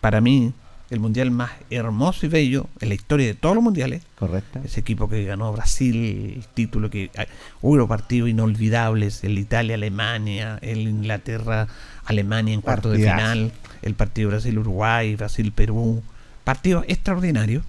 para 0.00 0.20
mí, 0.20 0.52
el 0.90 1.00
mundial 1.00 1.30
más 1.30 1.50
hermoso 1.70 2.26
y 2.26 2.28
bello 2.28 2.66
en 2.80 2.90
la 2.90 2.94
historia 2.94 3.26
de 3.26 3.34
todos 3.34 3.54
los 3.54 3.64
mundiales, 3.64 4.02
Correcto. 4.16 4.60
ese 4.64 4.80
equipo 4.80 5.08
que 5.08 5.24
ganó 5.24 5.52
Brasil, 5.52 6.36
el 6.36 6.46
título 6.54 6.90
que 6.90 7.10
ah, 7.16 7.26
hubo 7.60 7.88
partidos 7.88 8.28
inolvidables, 8.28 9.24
el 9.24 9.38
Italia-Alemania, 9.38 10.58
el 10.62 10.80
Inglaterra-Alemania 10.88 12.54
en 12.54 12.60
cuarto 12.60 12.90
de 12.90 12.98
final, 12.98 13.52
el 13.82 13.94
partido 13.94 14.30
Brasil-Uruguay, 14.30 15.16
Brasil-Perú, 15.16 16.02
partidos 16.44 16.84
extraordinarios. 16.88 17.64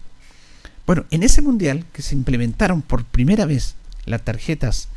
Bueno, 0.85 1.05
en 1.09 1.23
ese 1.23 1.41
mundial 1.41 1.85
que 1.91 2.01
se 2.01 2.15
implementaron 2.15 2.81
por 2.81 3.03
primera 3.03 3.45
vez 3.45 3.75
las 4.05 4.21
tarjetas 4.21 4.89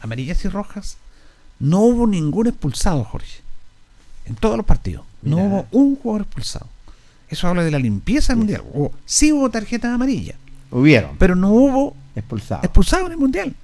amarillas 0.00 0.44
y 0.44 0.48
rojas, 0.48 0.98
no 1.58 1.80
hubo 1.80 2.06
ningún 2.06 2.48
expulsado, 2.48 3.02
Jorge. 3.04 3.40
En 4.26 4.36
todos 4.36 4.56
los 4.56 4.66
partidos. 4.66 5.04
No 5.22 5.38
hubo 5.38 5.66
un 5.70 5.96
jugador 5.96 6.22
expulsado. 6.22 6.66
Eso 7.32 7.48
habla 7.48 7.64
de 7.64 7.70
la 7.70 7.78
limpieza 7.78 8.32
del 8.32 8.38
mundial. 8.38 8.62
Sí 9.06 9.32
hubo 9.32 9.50
tarjetas 9.50 9.90
amarillas, 9.90 10.36
Hubieron. 10.70 11.16
pero 11.18 11.34
no 11.34 11.48
hubo 11.50 11.96
Expulsados. 12.14 12.62
expulsados 12.64 13.06
en 13.06 13.12
el 13.12 13.18
mundial. 13.18 13.54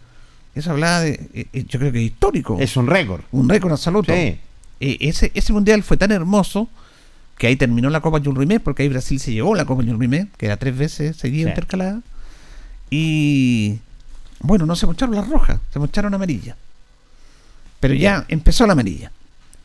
Eso 0.55 0.71
hablaba 0.71 1.01
de, 1.03 1.29
eh, 1.35 1.47
eh, 1.53 1.64
yo 1.69 1.79
creo 1.79 1.93
que 1.93 2.01
histórico. 2.03 2.57
Es 2.59 2.77
un 2.77 2.87
récord. 2.87 3.21
un 3.31 3.49
récord 3.49 3.71
absoluto. 3.73 4.12
Sí. 4.12 4.39
Eh, 4.81 4.97
ese, 5.01 5.31
ese 5.35 5.53
mundial 5.53 5.83
fue 5.83 5.97
tan 5.99 6.11
hermoso 6.12 6.69
que 7.37 7.47
ahí 7.47 7.57
terminó 7.57 7.91
la 7.91 8.01
Copa 8.01 8.21
Jules 8.25 8.61
porque 8.61 8.83
ahí 8.85 8.89
Brasil 8.89 9.21
se 9.21 9.33
llevó 9.33 9.55
la 9.55 9.64
Copa 9.66 9.83
Jules 9.83 9.99
Rimet, 9.99 10.35
que 10.37 10.47
era 10.47 10.57
tres 10.57 10.77
veces 10.77 11.16
seguida 11.16 11.45
Sí. 11.45 11.49
intercalada. 11.51 12.01
Y 12.91 13.79
bueno, 14.41 14.64
no 14.66 14.75
se 14.77 14.87
mocharon 14.87 15.14
las 15.14 15.29
rojas, 15.29 15.61
se 15.73 15.79
mocharon 15.79 16.14
amarillas. 16.14 16.57
Pero 17.81 17.95
ya 17.95 18.25
empezó 18.29 18.66
la 18.66 18.73
amarilla. 18.73 19.12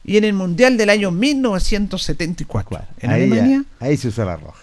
Y 0.05 0.17
en 0.17 0.23
el 0.25 0.33
mundial 0.33 0.75
del 0.77 0.89
año 0.89 1.11
1974, 1.11 2.81
en 2.99 3.09
ahí, 3.09 3.19
ya- 3.29 3.33
Alemania, 3.35 3.63
ahí 3.79 3.97
se 3.97 4.09
usó 4.09 4.25
la 4.25 4.35
roja. 4.35 4.59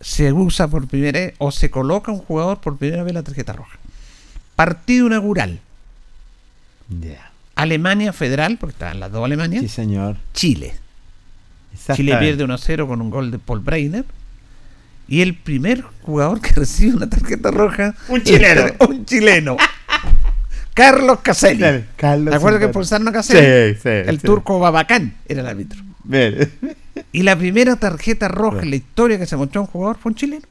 se 0.00 0.32
usa 0.32 0.68
por 0.68 0.86
primera 0.88 1.18
vez 1.20 1.34
o 1.38 1.50
se 1.52 1.70
coloca 1.70 2.10
un 2.12 2.18
jugador 2.18 2.60
por 2.60 2.76
primera 2.76 3.02
vez 3.02 3.14
la 3.14 3.22
tarjeta 3.22 3.52
roja. 3.52 3.78
Partido 4.56 5.06
inaugural. 5.06 5.60
Ya. 7.00 7.30
Alemania 7.54 8.12
Federal, 8.12 8.56
porque 8.58 8.72
estaban 8.74 9.00
las 9.00 9.12
dos 9.12 9.24
Alemanias. 9.24 9.62
Sí, 9.62 9.68
señor. 9.68 10.16
Chile. 10.34 10.74
Chile 11.94 12.16
pierde 12.18 12.44
1-0 12.44 12.86
con 12.86 13.00
un 13.00 13.10
gol 13.10 13.30
de 13.30 13.38
Paul 13.38 13.60
Breiner. 13.60 14.04
Y 15.08 15.20
el 15.20 15.34
primer 15.34 15.82
jugador 16.02 16.40
que 16.40 16.50
recibe 16.54 16.96
una 16.96 17.08
tarjeta 17.08 17.50
roja. 17.50 17.94
Un 18.08 18.22
chileno. 18.22 18.62
un 18.88 19.04
chileno. 19.06 19.56
Carlos 20.74 21.20
Caselli. 21.20 21.84
Carlos 21.96 22.30
¿Te 22.30 22.36
acuerdas 22.36 22.58
que 22.60 22.66
expulsaron 22.66 23.06
a 23.08 23.12
Caselli? 23.12 23.74
Sí, 23.74 23.80
sí, 23.82 23.88
El 23.88 24.20
sí. 24.20 24.26
turco 24.26 24.58
Babacán 24.58 25.14
era 25.28 25.40
el 25.42 25.46
árbitro. 25.46 25.80
Bien. 26.04 26.50
Y 27.12 27.22
la 27.22 27.36
primera 27.36 27.76
tarjeta 27.76 28.28
roja 28.28 28.62
en 28.62 28.70
la 28.70 28.76
historia 28.76 29.18
que 29.18 29.26
se 29.26 29.36
mostró 29.36 29.60
un 29.62 29.66
jugador 29.66 29.98
fue 29.98 30.10
un 30.10 30.16
chileno. 30.16 30.46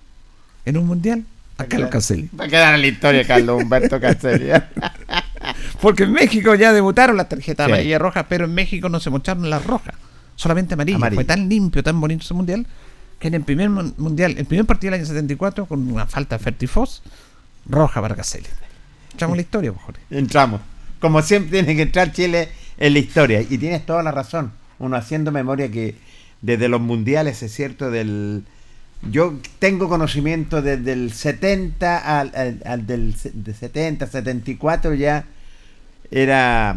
En 0.66 0.78
un 0.78 0.86
mundial. 0.88 1.24
A 1.58 1.66
Carlos 1.66 1.90
Caselli. 1.90 2.30
Va 2.40 2.46
a 2.46 2.48
quedar 2.48 2.74
en 2.76 2.82
la 2.82 2.88
historia 2.88 3.26
Carlos 3.28 3.62
Humberto 3.62 4.00
Caselli. 4.00 4.50
Porque 5.82 6.04
en 6.04 6.12
México 6.12 6.54
ya 6.56 6.72
debutaron 6.74 7.18
las 7.18 7.30
tarjetas 7.30 7.66
Sí. 7.66 7.72
amarillas 7.72 8.02
rojas, 8.02 8.26
pero 8.30 8.46
en 8.46 8.54
México 8.54 8.90
no 8.90 9.00
se 9.00 9.10
mostraron 9.10 9.50
las 9.50 9.66
rojas, 9.66 9.96
solamente 10.36 10.76
amarillas. 10.76 10.98
Amarilla. 10.98 11.18
Fue 11.18 11.26
tan 11.26 11.50
limpio, 11.50 11.84
tan 11.84 12.00
bonito 12.00 12.24
ese 12.24 12.34
mundial, 12.34 12.66
que 13.20 13.28
en 13.28 13.34
el 13.36 13.42
primer 13.42 13.70
mun- 13.70 13.94
mundial, 13.98 14.36
el 14.38 14.46
primer 14.46 14.66
partido 14.66 14.92
del 14.92 15.00
año 15.02 15.08
74, 15.08 15.66
con 15.66 15.92
una 15.92 16.06
falta 16.06 16.38
de 16.38 16.44
Fertifos, 16.44 17.02
roja 17.68 18.02
para 18.02 18.16
Caselli. 18.16 18.48
Echamos 19.14 19.36
la 19.38 19.42
historia, 19.42 19.72
pues, 19.72 19.84
Jorge. 19.86 20.02
Entramos. 20.12 20.62
Como 21.00 21.22
siempre 21.22 21.52
tiene 21.64 21.76
que 21.76 21.82
entrar 21.84 22.12
Chile 22.12 22.50
en 22.78 22.94
la 22.94 23.00
historia. 23.00 23.42
Y 23.42 23.58
tienes 23.58 23.86
toda 23.86 24.04
la 24.04 24.12
razón. 24.12 24.52
Uno 24.80 24.96
haciendo 24.96 25.32
memoria 25.32 25.70
que 25.70 25.96
desde 26.42 26.68
los 26.70 26.82
mundiales, 26.82 27.42
es 27.44 27.54
cierto, 27.54 27.92
del... 27.92 28.44
Yo 29.10 29.34
tengo 29.58 29.90
conocimiento 29.90 30.62
desde 30.62 30.94
el 30.94 31.12
70 31.12 32.20
al, 32.20 32.60
al- 32.66 32.86
del 32.86 33.16
de 33.34 33.54
70, 33.54 34.08
74 34.08 34.94
ya 34.94 35.26
era... 36.12 36.76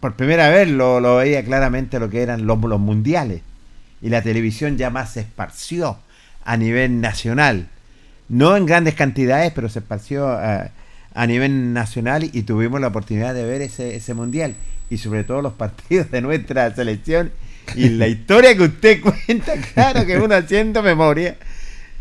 Por 0.00 0.14
primera 0.14 0.48
vez 0.50 0.68
lo, 0.68 1.00
lo 1.00 1.16
veía 1.16 1.44
claramente 1.44 1.98
lo 1.98 2.08
que 2.10 2.22
eran 2.22 2.46
los, 2.46 2.60
los 2.62 2.80
mundiales. 2.80 3.42
Y 4.02 4.08
la 4.10 4.22
televisión 4.22 4.76
ya 4.76 4.90
más 4.90 5.12
se 5.14 5.20
esparció 5.20 5.98
a 6.44 6.56
nivel 6.56 7.00
nacional. 7.00 7.68
No 8.28 8.56
en 8.56 8.66
grandes 8.66 8.94
cantidades, 8.94 9.52
pero 9.54 9.68
se 9.68 9.78
esparció 9.80 10.28
a, 10.28 10.68
a 11.16 11.26
nivel 11.26 11.72
nacional 11.72 12.28
y 12.30 12.42
tuvimos 12.42 12.78
la 12.80 12.88
oportunidad 12.88 13.34
de 13.34 13.44
ver 13.44 13.62
ese, 13.62 13.96
ese 13.96 14.12
mundial. 14.12 14.54
Y 14.90 14.98
sobre 14.98 15.24
todo 15.24 15.40
los 15.42 15.54
partidos 15.54 16.10
de 16.10 16.20
nuestra 16.20 16.72
selección. 16.74 17.32
Y 17.74 17.88
la 17.88 18.06
historia 18.06 18.54
que 18.54 18.64
usted 18.64 19.00
cuenta, 19.26 19.54
claro 19.74 20.04
que 20.04 20.18
uno 20.18 20.34
haciendo 20.34 20.82
memoria. 20.82 21.36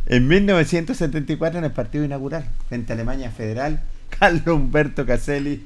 En 0.05 0.28
1974, 0.28 1.59
en 1.59 1.66
el 1.66 1.72
partido 1.72 2.03
inaugural, 2.03 2.45
frente 2.68 2.91
a 2.91 2.95
Alemania 2.95 3.32
Federal, 3.32 3.82
Carlos 4.20 4.47
Humberto 4.47 5.05
Caselli 5.05 5.63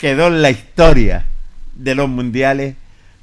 quedó 0.00 0.28
en 0.28 0.40
la 0.40 0.50
historia 0.50 1.26
de 1.76 1.94
los 1.94 2.08
mundiales 2.08 2.76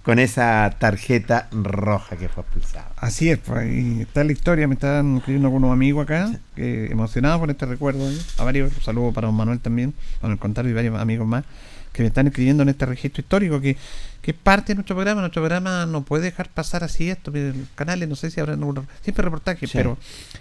con 0.08 0.20
esa 0.20 0.74
tarjeta 0.80 1.50
roja 1.52 2.16
que 2.16 2.30
fue 2.30 2.42
expulsado. 2.42 2.88
Así 2.96 3.30
es, 3.30 3.40
pues 3.40 3.60
ahí 3.60 3.98
está 4.04 4.24
la 4.24 4.32
historia. 4.32 4.66
Me 4.66 4.76
están 4.76 5.18
escribiendo 5.18 5.50
algunos 5.50 5.70
amigos 5.74 6.06
acá, 6.06 6.32
que 6.56 6.86
emocionados 6.86 7.42
por 7.42 7.50
este 7.50 7.66
recuerdo. 7.66 8.10
¿eh? 8.10 8.18
A 8.38 8.46
varios, 8.46 8.72
un 8.74 8.82
saludo 8.82 9.12
para 9.12 9.28
don 9.28 9.36
Manuel 9.36 9.60
también, 9.60 9.94
Manuel 10.22 10.40
Contario 10.40 10.72
y 10.72 10.74
varios 10.74 10.98
amigos 10.98 11.28
más, 11.28 11.44
que 11.92 12.04
me 12.04 12.08
están 12.08 12.26
escribiendo 12.26 12.64
en 12.64 12.70
este 12.70 12.86
registro 12.86 13.20
histórico, 13.20 13.60
que, 13.60 13.76
que 14.22 14.32
es 14.32 14.38
parte 14.38 14.68
de 14.68 14.76
nuestro 14.76 14.96
programa. 14.96 15.20
Nuestro 15.20 15.42
programa 15.42 15.86
no 15.86 16.04
puede 16.04 16.24
dejar 16.24 16.48
pasar 16.48 16.86
así 16.86 17.10
esto. 17.10 17.30
Los 17.32 17.54
canales, 17.76 18.08
no 18.08 18.16
sé 18.16 18.32
si 18.32 18.40
habrá 18.40 18.54
algún- 18.54 18.88
siempre 19.02 19.26
reportajes, 19.26 19.70
Sí. 19.70 19.78
pero 19.78 19.98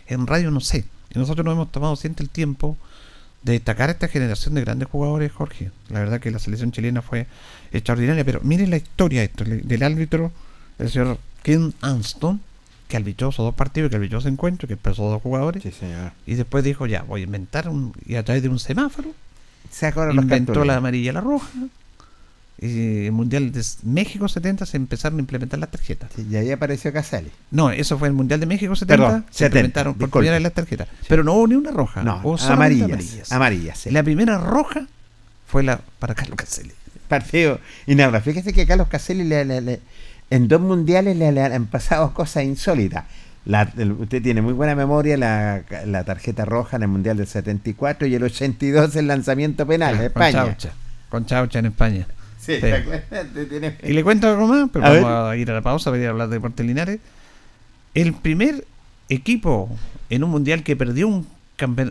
en 0.07 0.29
radio 0.29 0.53
no 0.53 0.61
sé. 0.61 0.85
Y 1.13 1.19
nosotros 1.19 1.45
nos 1.45 1.55
hemos 1.55 1.73
tomado 1.73 1.97
siempre 1.97 2.23
el 2.23 2.31
tiempo 2.31 2.77
de 3.43 3.55
destacar 3.55 3.89
a 3.89 3.93
esta 3.93 4.07
generación 4.07 4.55
de 4.55 4.61
grandes 4.61 4.89
jugadores, 4.89 5.33
Jorge. 5.33 5.73
La 5.89 5.99
verdad 5.99 6.21
que 6.21 6.31
la 6.31 6.39
selección 6.39 6.71
chilena 6.71 7.03
fue 7.03 7.27
extraordinaria, 7.73 8.25
pero 8.25 8.41
miren 8.43 8.71
la 8.71 8.77
historia 8.77 9.23
esto, 9.23 9.45
del 9.45 9.83
árbitro, 9.83 10.33
el 10.79 10.91
señor 10.91 11.19
Ken 11.43 11.75
Anston, 11.81 12.41
que 12.89 12.97
arbitró 12.97 13.31
esos 13.31 13.45
dos 13.45 13.55
partidos, 13.55 13.91
que 13.91 13.97
arbitró 13.97 14.19
ese 14.19 14.29
encuentro, 14.29 14.69
que 14.69 14.75
empezó 14.75 15.09
dos 15.11 15.23
jugadores, 15.23 15.63
Sí, 15.63 15.73
señor. 15.73 16.13
y 16.27 16.35
después 16.35 16.63
dijo, 16.65 16.87
ya, 16.87 17.03
voy 17.03 17.23
a 17.23 17.25
inventar 17.25 17.69
un, 17.69 17.93
y 18.07 18.15
a 18.15 18.25
través 18.25 18.43
de 18.43 18.49
un 18.49 18.59
semáforo, 18.59 19.11
Se 19.71 19.87
acabaron 19.87 20.17
inventó 20.17 20.65
la 20.65 20.77
amarilla 20.77 21.11
y 21.11 21.15
la 21.15 21.21
roja. 21.21 21.49
Y 22.59 23.07
el 23.07 23.13
Mundial 23.13 23.53
de 23.53 23.63
México 23.83 24.29
70 24.29 24.65
se 24.65 24.79
empezaron 24.79 25.19
a 25.19 25.21
implementar 25.21 25.59
las 25.59 25.71
tarjetas. 25.71 26.11
Sí, 26.17 26.27
y 26.31 26.37
ahí 26.37 26.51
apareció 26.51 26.91
Caselli. 26.91 27.31
No, 27.51 27.71
eso 27.71 27.99
fue 27.99 28.09
el 28.09 28.15
Mundial 28.15 28.41
de 28.41 28.47
México 28.47 28.75
70. 28.75 29.05
Perdón, 29.05 29.27
se 29.31 29.39
70, 29.45 29.47
implementaron 29.59 29.95
por 29.95 30.09
primera 30.11 30.33
vez 30.35 30.43
las 30.43 30.55
tarjetas. 30.55 30.89
Pero 31.07 31.23
no 31.23 31.35
hubo 31.35 31.49
ni 31.49 31.55
una 31.57 31.71
roja. 31.71 32.03
No, 32.03 32.21
hubo 32.25 32.39
amarillas. 32.51 33.31
Amarillas, 33.31 33.79
sí. 33.79 33.91
La 33.91 34.03
primera 34.03 34.39
roja 34.39 34.87
fue 35.47 35.65
la 35.65 35.81
para 35.99 36.15
Carlos 36.15 36.37
Caselli. 36.37 36.73
Partido 37.07 37.61
inaugural. 37.87 38.23
Fíjese 38.23 38.53
que 38.53 38.67
Carlos 38.67 38.89
Caselli 38.89 39.25
le- 39.25 39.45
le- 39.45 39.61
le- 39.61 39.81
en 40.31 40.49
dos 40.49 40.61
mundiales 40.61 41.17
le, 41.17 41.41
han 41.41 41.67
pasado 41.67 42.13
cosas 42.13 42.45
insólitas. 42.45 43.05
La- 43.45 43.71
el- 43.77 43.93
usted 43.93 44.23
tiene 44.23 44.43
muy 44.43 44.53
buena 44.53 44.75
memoria, 44.75 45.17
la, 45.17 45.63
la 45.87 46.05
tarjeta 46.05 46.45
roja 46.45 46.77
en 46.77 46.83
el 46.83 46.89
Mundial 46.89 47.17
del 47.17 47.27
74 47.29 48.07
y 48.09 48.15
el 48.15 48.23
82 48.25 48.97
el 48.97 49.07
lanzamiento 49.07 49.67
penal 49.67 49.93
en 49.93 49.97
Con 49.99 50.07
España. 50.07 50.33
Chaucha. 50.33 50.71
Con 51.09 51.27
Chaucha 51.27 51.59
en 51.61 51.67
España. 51.67 52.07
Y 53.83 53.93
le 53.93 54.03
cuento 54.05 54.29
algo 54.29 54.47
más, 54.47 54.69
pero 54.73 54.85
A 54.85 54.89
vamos 54.91 55.05
ver. 55.05 55.33
a 55.33 55.37
ir 55.37 55.51
a 55.51 55.55
la 55.55 55.63
pausa 55.63 55.91
para 55.91 56.01
ir 56.03 56.09
a 56.09 56.11
hablar 56.11 56.29
de 56.29 56.37
Deportes 56.37 56.65
Linares. 56.67 56.99
El 57.95 58.13
primer 58.15 58.65
equipo 59.09 59.69
en 60.11 60.25
un 60.25 60.31
mundial 60.31 60.63
que 60.63 60.77
perdió 60.77 61.09
un, 61.09 61.27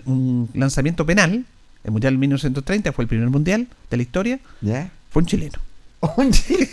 un 0.06 0.50
lanzamiento 0.54 1.06
penal, 1.06 1.46
el 1.84 1.92
mundial 1.92 2.14
de 2.14 2.18
1930 2.20 2.92
fue 2.92 3.04
el 3.04 3.08
primer 3.10 3.30
mundial 3.30 3.68
de 3.90 3.98
la 3.98 4.04
historia, 4.04 4.40
¿Ya? 4.62 4.90
Un 5.22 5.26
chileno. 5.26 5.60
Un 6.18 6.32
chileno. 6.32 6.68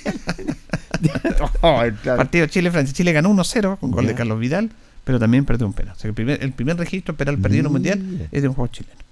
Oh, 1.62 1.82
Partido 2.05 2.47
Chile-Francia. 2.47 2.95
Chile 2.95 3.12
ganó 3.12 3.30
1-0 3.30 3.78
con 3.78 3.90
gol 3.90 4.07
de. 4.07 4.14
Carlos 4.14 4.38
Vidal, 4.38 4.70
pero 5.03 5.18
también 5.18 5.45
perdió 5.45 5.66
un 5.66 5.72
penal. 5.72 5.95
O 5.97 5.99
sea, 5.99 6.09
el, 6.09 6.14
primer, 6.14 6.43
el 6.43 6.53
primer 6.53 6.76
registro 6.76 7.16
penal 7.16 7.38
perdido 7.38 7.61
en 7.61 7.66
un 7.66 7.72
mundial 7.72 8.28
es 8.30 8.43
de 8.43 8.49
un 8.49 8.55
juego 8.55 8.68
chileno. 8.72 9.03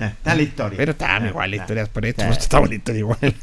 Está 0.00 0.34
la 0.34 0.42
historia. 0.42 0.76
Pero 0.76 0.92
está 0.92 1.26
igual 1.26 1.50
la 1.50 1.56
historia 1.56 1.86
por 1.86 2.04
esto, 2.04 2.24
está 2.30 2.58
bonita 2.58 2.92
igual. 2.92 3.34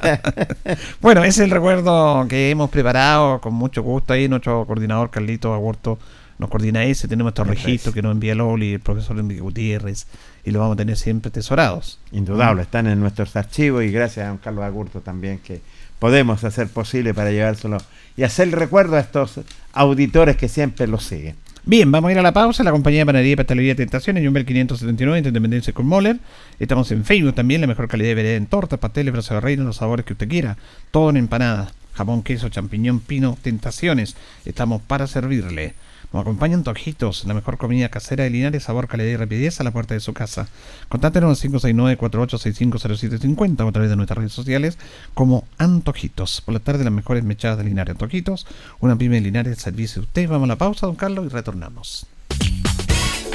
bueno, 1.01 1.23
ese 1.23 1.41
es 1.41 1.45
el 1.45 1.51
recuerdo 1.51 2.27
que 2.27 2.51
hemos 2.51 2.69
preparado 2.69 3.41
con 3.41 3.53
mucho 3.53 3.81
gusto 3.81 4.13
ahí. 4.13 4.27
Nuestro 4.27 4.65
coordinador 4.65 5.09
Carlito 5.09 5.53
Aborto 5.53 5.99
nos 6.43 6.49
coordina 6.49 6.83
ese. 6.83 7.07
Tenemos 7.07 7.31
estos 7.31 7.47
registros 7.47 7.95
que 7.95 8.01
nos 8.01 8.11
envía 8.11 8.35
Loli, 8.35 8.73
el 8.73 8.79
profesor 8.81 9.17
Enrique 9.17 9.41
Gutiérrez, 9.41 10.07
y 10.43 10.51
lo 10.51 10.59
vamos 10.59 10.73
a 10.73 10.77
tener 10.77 10.97
siempre 10.97 11.31
tesorados. 11.31 11.99
Indudable, 12.11 12.63
están 12.63 12.85
en 12.87 12.99
nuestros 12.99 13.33
archivos 13.37 13.83
y 13.83 13.91
gracias 13.91 14.25
a 14.25 14.29
don 14.29 14.39
Carlos 14.39 14.65
Agurto 14.65 14.99
también 14.99 15.39
que 15.39 15.61
podemos 15.99 16.43
hacer 16.43 16.67
posible 16.67 17.13
para 17.13 17.31
llevárselo 17.31 17.77
y 18.17 18.23
hacer 18.23 18.51
recuerdo 18.51 18.97
a 18.97 18.99
estos 18.99 19.39
auditores 19.71 20.35
que 20.35 20.49
siempre 20.49 20.85
los 20.85 21.05
siguen. 21.05 21.37
Bien, 21.65 21.89
vamos 21.89 22.09
a 22.09 22.11
ir 22.11 22.19
a 22.19 22.21
la 22.21 22.33
pausa. 22.33 22.61
La 22.61 22.71
compañía 22.71 22.99
de 22.99 23.05
panadería 23.05 23.33
y 23.33 23.35
pastelería 23.37 23.73
Tentaciones, 23.73 24.21
Jumbel 24.21 24.45
579, 24.45 25.17
entre 25.17 25.29
Independencia 25.29 25.71
con 25.71 25.87
Moller. 25.87 26.19
Estamos 26.59 26.91
en 26.91 27.05
Facebook 27.05 27.35
también, 27.35 27.61
la 27.61 27.67
mejor 27.67 27.87
calidad 27.87 28.09
de 28.09 28.15
variedad 28.15 28.35
en 28.35 28.47
tortas, 28.47 28.79
pasteles, 28.79 29.13
brazos 29.13 29.35
de 29.35 29.39
reina, 29.39 29.63
los 29.63 29.77
sabores 29.77 30.05
que 30.05 30.11
usted 30.11 30.27
quiera. 30.27 30.57
Todo 30.91 31.09
en 31.09 31.15
empanadas, 31.15 31.73
jamón, 31.93 32.21
queso, 32.21 32.49
champiñón, 32.49 32.99
pino, 32.99 33.37
Tentaciones. 33.41 34.17
Estamos 34.43 34.81
para 34.81 35.07
servirle. 35.07 35.73
Nos 36.13 36.21
acompañan 36.21 36.63
Tojitos, 36.63 37.25
la 37.25 37.33
mejor 37.33 37.57
comida 37.57 37.89
casera 37.89 38.23
de 38.23 38.29
Linares, 38.29 38.65
sabor, 38.65 38.87
calidad 38.87 39.09
y 39.09 39.15
rapidez 39.15 39.59
a 39.59 39.63
la 39.63 39.71
puerta 39.71 39.95
de 39.95 39.99
su 39.99 40.13
casa. 40.13 40.47
Contáctenos 40.87 41.43
al 41.43 41.49
569-4865-0750 41.49 43.61
o 43.61 43.67
a 43.67 43.71
través 43.71 43.89
de 43.89 43.95
nuestras 43.95 44.19
redes 44.19 44.31
sociales 44.31 44.77
como 45.15 45.47
Antojitos. 45.57 46.41
Por 46.41 46.53
la 46.53 46.59
tarde, 46.59 46.83
las 46.83 46.93
mejores 46.93 47.23
mechadas 47.23 47.57
de 47.57 47.63
Linares. 47.63 47.93
Antojitos, 47.93 48.45
una 48.79 48.95
pyme 48.95 49.15
de 49.15 49.21
Linares, 49.21 49.57
servicio 49.57 50.03
de 50.03 50.05
usted. 50.05 50.29
Vamos 50.29 50.45
a 50.45 50.49
la 50.49 50.55
pausa, 50.55 50.85
don 50.85 50.95
Carlos, 50.95 51.25
y 51.25 51.29
retornamos. 51.29 52.05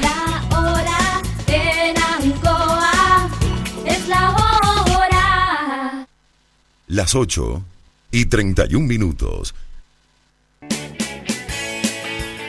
La 0.01 0.45
hora 0.57 1.21
en 1.49 1.97
Ancoa 2.01 3.29
es 3.87 4.07
la 4.07 4.31
hora. 4.31 6.07
Las 6.87 7.17
8 7.17 7.61
y 8.13 8.27
31 8.27 8.87
minutos. 8.87 9.57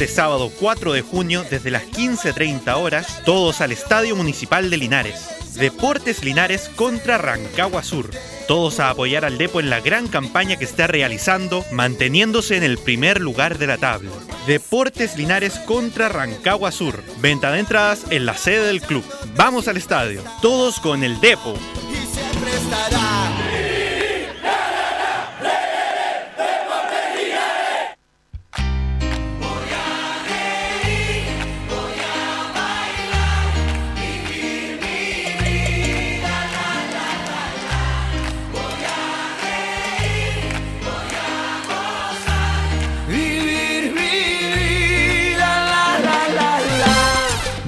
Este 0.00 0.14
sábado 0.14 0.50
4 0.58 0.94
de 0.94 1.02
junio, 1.02 1.44
desde 1.50 1.70
las 1.70 1.82
15.30 1.82 2.74
horas, 2.74 3.22
todos 3.26 3.60
al 3.60 3.70
Estadio 3.70 4.16
Municipal 4.16 4.70
de 4.70 4.78
Linares. 4.78 5.28
Deportes 5.56 6.24
Linares 6.24 6.70
contra 6.74 7.18
Rancagua 7.18 7.82
Sur. 7.82 8.08
Todos 8.48 8.80
a 8.80 8.88
apoyar 8.88 9.26
al 9.26 9.36
Depo 9.36 9.60
en 9.60 9.68
la 9.68 9.80
gran 9.80 10.08
campaña 10.08 10.56
que 10.56 10.64
está 10.64 10.86
realizando, 10.86 11.66
manteniéndose 11.70 12.56
en 12.56 12.62
el 12.62 12.78
primer 12.78 13.20
lugar 13.20 13.58
de 13.58 13.66
la 13.66 13.76
tabla. 13.76 14.08
Deportes 14.46 15.18
Linares 15.18 15.58
contra 15.66 16.08
Rancagua 16.08 16.72
Sur. 16.72 17.04
Venta 17.18 17.52
de 17.52 17.58
entradas 17.58 18.06
en 18.08 18.24
la 18.24 18.38
sede 18.38 18.68
del 18.68 18.80
club. 18.80 19.04
Vamos 19.36 19.68
al 19.68 19.76
estadio. 19.76 20.22
Todos 20.40 20.80
con 20.80 21.04
el 21.04 21.20
Depo. 21.20 21.58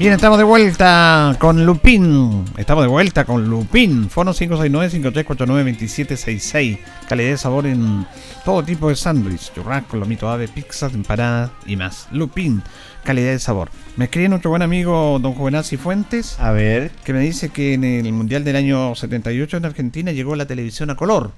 Bien, 0.03 0.15
estamos 0.15 0.37
de 0.37 0.43
vuelta 0.43 1.37
con 1.39 1.65
Lupín. 1.65 2.45
Estamos 2.57 2.83
de 2.83 2.89
vuelta 2.89 3.25
con 3.25 3.49
Lupín. 3.49 4.11
Fono 4.11 4.35
569-5349-2766. 4.35 6.81
Calidad 7.09 7.31
de 7.31 7.39
sabor 7.39 7.67
en 7.67 8.05
todo 8.45 8.65
tipo 8.65 8.89
de 8.89 8.97
sándwich, 8.97 9.53
churrasco, 9.55 9.97
lomito 9.97 10.29
ave, 10.29 10.49
pizzas, 10.49 10.93
empanadas 10.93 11.53
y 11.67 11.77
más. 11.77 12.09
Lupín, 12.11 12.65
calidad 13.05 13.31
de 13.31 13.39
sabor. 13.39 13.71
Me 13.97 14.07
escribe 14.07 14.29
nuestro 14.29 14.51
buen 14.51 14.63
amigo 14.63 15.21
don 15.23 15.35
Juvenal 15.35 15.65
Cifuentes. 15.65 16.37
A 16.41 16.51
ver. 16.51 16.91
Que 17.05 17.13
me 17.13 17.21
dice 17.21 17.51
que 17.51 17.75
en 17.75 17.85
el 17.85 18.13
Mundial 18.13 18.43
del 18.43 18.57
año 18.57 18.97
78 18.97 19.59
en 19.59 19.67
Argentina 19.67 20.11
llegó 20.11 20.35
la 20.35 20.47
televisión 20.47 20.91
a 20.91 20.97
color. 20.97 21.31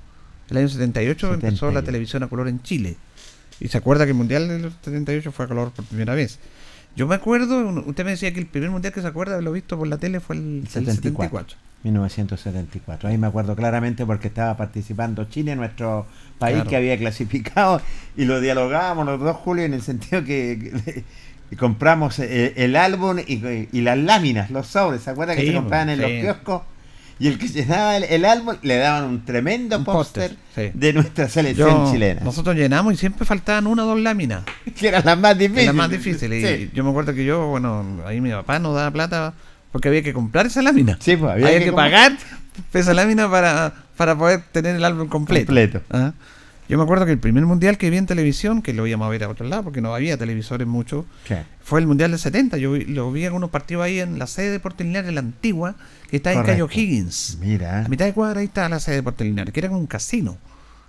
El 0.48 0.56
año 0.56 0.70
78 0.70 1.34
empezó 1.34 1.70
la 1.70 1.82
televisión 1.82 2.22
a 2.22 2.28
color 2.28 2.48
en 2.48 2.62
Chile. 2.62 2.96
Y 3.60 3.68
se 3.68 3.76
acuerda 3.76 4.06
que 4.06 4.12
el 4.12 4.16
Mundial 4.16 4.48
del 4.48 4.72
78 4.82 5.32
fue 5.32 5.44
a 5.44 5.48
color 5.48 5.70
por 5.70 5.84
primera 5.84 6.14
vez. 6.14 6.38
Yo 6.96 7.06
me 7.08 7.14
acuerdo, 7.16 7.82
usted 7.86 8.04
me 8.04 8.12
decía 8.12 8.32
que 8.32 8.40
el 8.40 8.46
primer 8.46 8.70
mundial 8.70 8.92
que 8.92 9.00
se 9.00 9.06
acuerda 9.08 9.32
de 9.32 9.36
haberlo 9.36 9.52
visto 9.52 9.76
por 9.76 9.88
la 9.88 9.98
tele 9.98 10.20
fue 10.20 10.36
el, 10.36 10.60
el 10.62 10.68
74. 10.68 10.94
74. 10.94 11.56
1974. 11.84 13.08
Ahí 13.08 13.18
me 13.18 13.26
acuerdo 13.26 13.54
claramente 13.56 14.06
porque 14.06 14.28
estaba 14.28 14.56
participando 14.56 15.24
Chile, 15.24 15.54
nuestro 15.56 16.06
país 16.38 16.54
Claro. 16.56 16.70
que 16.70 16.76
había 16.76 16.96
clasificado, 16.96 17.80
y 18.16 18.24
lo 18.24 18.40
dialogábamos 18.40 19.06
los 19.06 19.20
dos, 19.20 19.36
Julio, 19.36 19.64
en 19.64 19.74
el 19.74 19.82
sentido 19.82 20.24
que, 20.24 21.04
compramos 21.58 22.18
el, 22.20 22.52
el 22.56 22.76
álbum 22.76 23.18
y, 23.18 23.68
y 23.70 23.80
las 23.82 23.98
láminas, 23.98 24.50
los 24.50 24.66
sobres, 24.66 25.02
¿se 25.02 25.10
acuerdan 25.10 25.36
que 25.36 25.46
se 25.46 25.52
compraban 25.54 25.90
en 25.90 25.96
sí. 25.96 26.02
los 26.02 26.10
kioscos? 26.22 26.62
Y 27.18 27.28
el 27.28 27.38
que 27.38 27.48
llenaba 27.48 27.96
el, 27.96 28.04
el 28.04 28.24
álbum 28.24 28.56
le 28.62 28.76
daban 28.76 29.04
un 29.04 29.24
tremendo 29.24 29.82
póster 29.84 30.36
sí. 30.54 30.70
de 30.74 30.92
nuestra 30.92 31.28
selección 31.28 31.86
Yo- 31.86 31.92
chilena, 31.92 32.22
Nosotros 32.22 32.56
llenamos 32.56 32.94
y 32.94 32.96
siempre 32.96 33.24
faltaban 33.24 33.66
una 33.66 33.84
o 33.84 33.86
dos 33.86 34.00
láminas. 34.00 34.42
que 34.78 34.88
eran 34.88 35.02
las 35.04 35.18
más 35.18 35.38
difíciles. 35.38 35.66
Las 35.66 35.74
más 35.74 35.90
difíciles. 35.90 36.60
Y 36.60 36.70
yo 36.74 36.82
me 36.84 36.90
acuerdo 36.90 37.14
que 37.14 37.24
yo, 37.24 37.46
bueno, 37.46 37.84
ahí 38.06 38.20
mi 38.20 38.30
papá 38.30 38.58
nos 38.58 38.74
daba 38.74 38.90
plata 38.90 39.34
porque 39.70 39.88
había 39.88 40.02
que 40.02 40.12
comprar 40.12 40.46
esa 40.46 40.62
lámina. 40.62 40.98
Sí, 41.00 41.16
pues, 41.16 41.32
había 41.32 41.48
había, 41.48 41.64
que 41.64 41.72
pagar 41.72 42.16
esa 42.72 42.94
lámina 42.94 43.30
para, 43.30 43.72
para 43.96 44.16
poder 44.16 44.42
tener 44.52 44.76
el 44.76 44.84
álbum 44.84 45.08
completo. 45.08 45.46
Completo. 45.46 45.80
Yo 46.68 46.78
me 46.78 46.84
acuerdo 46.84 47.04
que 47.04 47.12
el 47.12 47.18
primer 47.18 47.44
mundial 47.44 47.76
que 47.76 47.90
vi 47.90 47.98
en 47.98 48.06
televisión, 48.06 48.62
que 48.62 48.72
lo 48.72 48.86
íbamos 48.86 49.06
a 49.06 49.10
ver 49.10 49.24
a 49.24 49.28
otro 49.28 49.46
lado 49.46 49.64
porque 49.64 49.80
no 49.82 49.94
había 49.94 50.16
televisores 50.16 50.66
mucho, 50.66 51.04
fue 51.62 51.80
el 51.80 51.86
mundial 51.86 52.10
del 52.12 52.18
70. 52.20 52.56
Yo 52.56 52.72
vi- 52.72 52.84
lo 52.86 53.12
vi 53.12 53.26
en 53.26 53.34
unos 53.34 53.50
partidos 53.50 53.84
ahí 53.84 54.00
en 54.00 54.18
la 54.18 54.26
sede 54.26 54.46
de 54.46 54.52
Deportes 54.52 54.86
Linares, 54.86 55.12
la 55.12 55.20
antigua, 55.20 55.74
que 56.10 56.16
está 56.16 56.32
en. 56.32 56.38
Cayo 56.52 56.68
Higgins. 56.72 57.36
Mira. 57.40 57.84
A 57.84 57.88
mitad 57.88 58.06
de 58.06 58.14
cuadra 58.14 58.40
ahí 58.40 58.46
está 58.46 58.66
la 58.70 58.80
sede 58.80 58.94
de 58.96 59.00
Deportes 59.02 59.26
Linares, 59.26 59.52
que 59.52 59.60
era 59.60 59.68
como 59.68 59.80
un 59.80 59.86
casino. 59.86 60.38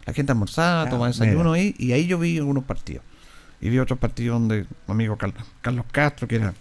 La 0.05 0.13
gente 0.13 0.31
almorzaba, 0.31 0.83
Ah, 0.83 0.89
tomaba 0.89 1.07
desayuno 1.07 1.53
ahí, 1.53 1.75
y 1.77 1.91
ahí 1.91 2.07
yo 2.07 2.19
vi 2.19 2.37
algunos 2.37 2.63
partidos. 2.63 3.03
Y 3.59 3.69
vi 3.69 3.79
otros 3.79 3.99
partidos 3.99 4.39
donde 4.39 4.61
mi 4.87 4.91
amigo 4.93 5.17
Cal- 5.17 5.33
Carlos 5.61 5.85
Castro, 5.91 6.27
que 6.27 6.35
era 6.37 6.53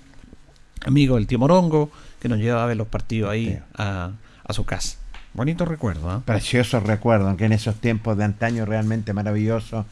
amigo 0.86 1.16
del 1.16 1.26
tío 1.26 1.38
Morongo, 1.38 1.90
que 2.20 2.28
nos 2.28 2.38
llevaba 2.38 2.64
a 2.64 2.66
ver 2.66 2.76
los 2.76 2.88
partidos 2.88 3.30
ahí 3.30 3.58
a, 3.76 4.12
a 4.44 4.52
su 4.52 4.64
casa. 4.64 4.96
Bonito 5.34 5.64
recuerdo, 5.64 6.10
¿ah? 6.10 6.22
Precioso 6.24 6.80
recuerdo, 6.80 7.28
aunque 7.28 7.44
en 7.44 7.52
esos 7.52 7.74
tiempos 7.76 8.16
de 8.16 8.24
antaño 8.24 8.64
realmente 8.64 9.12
maravilloso 9.12 9.84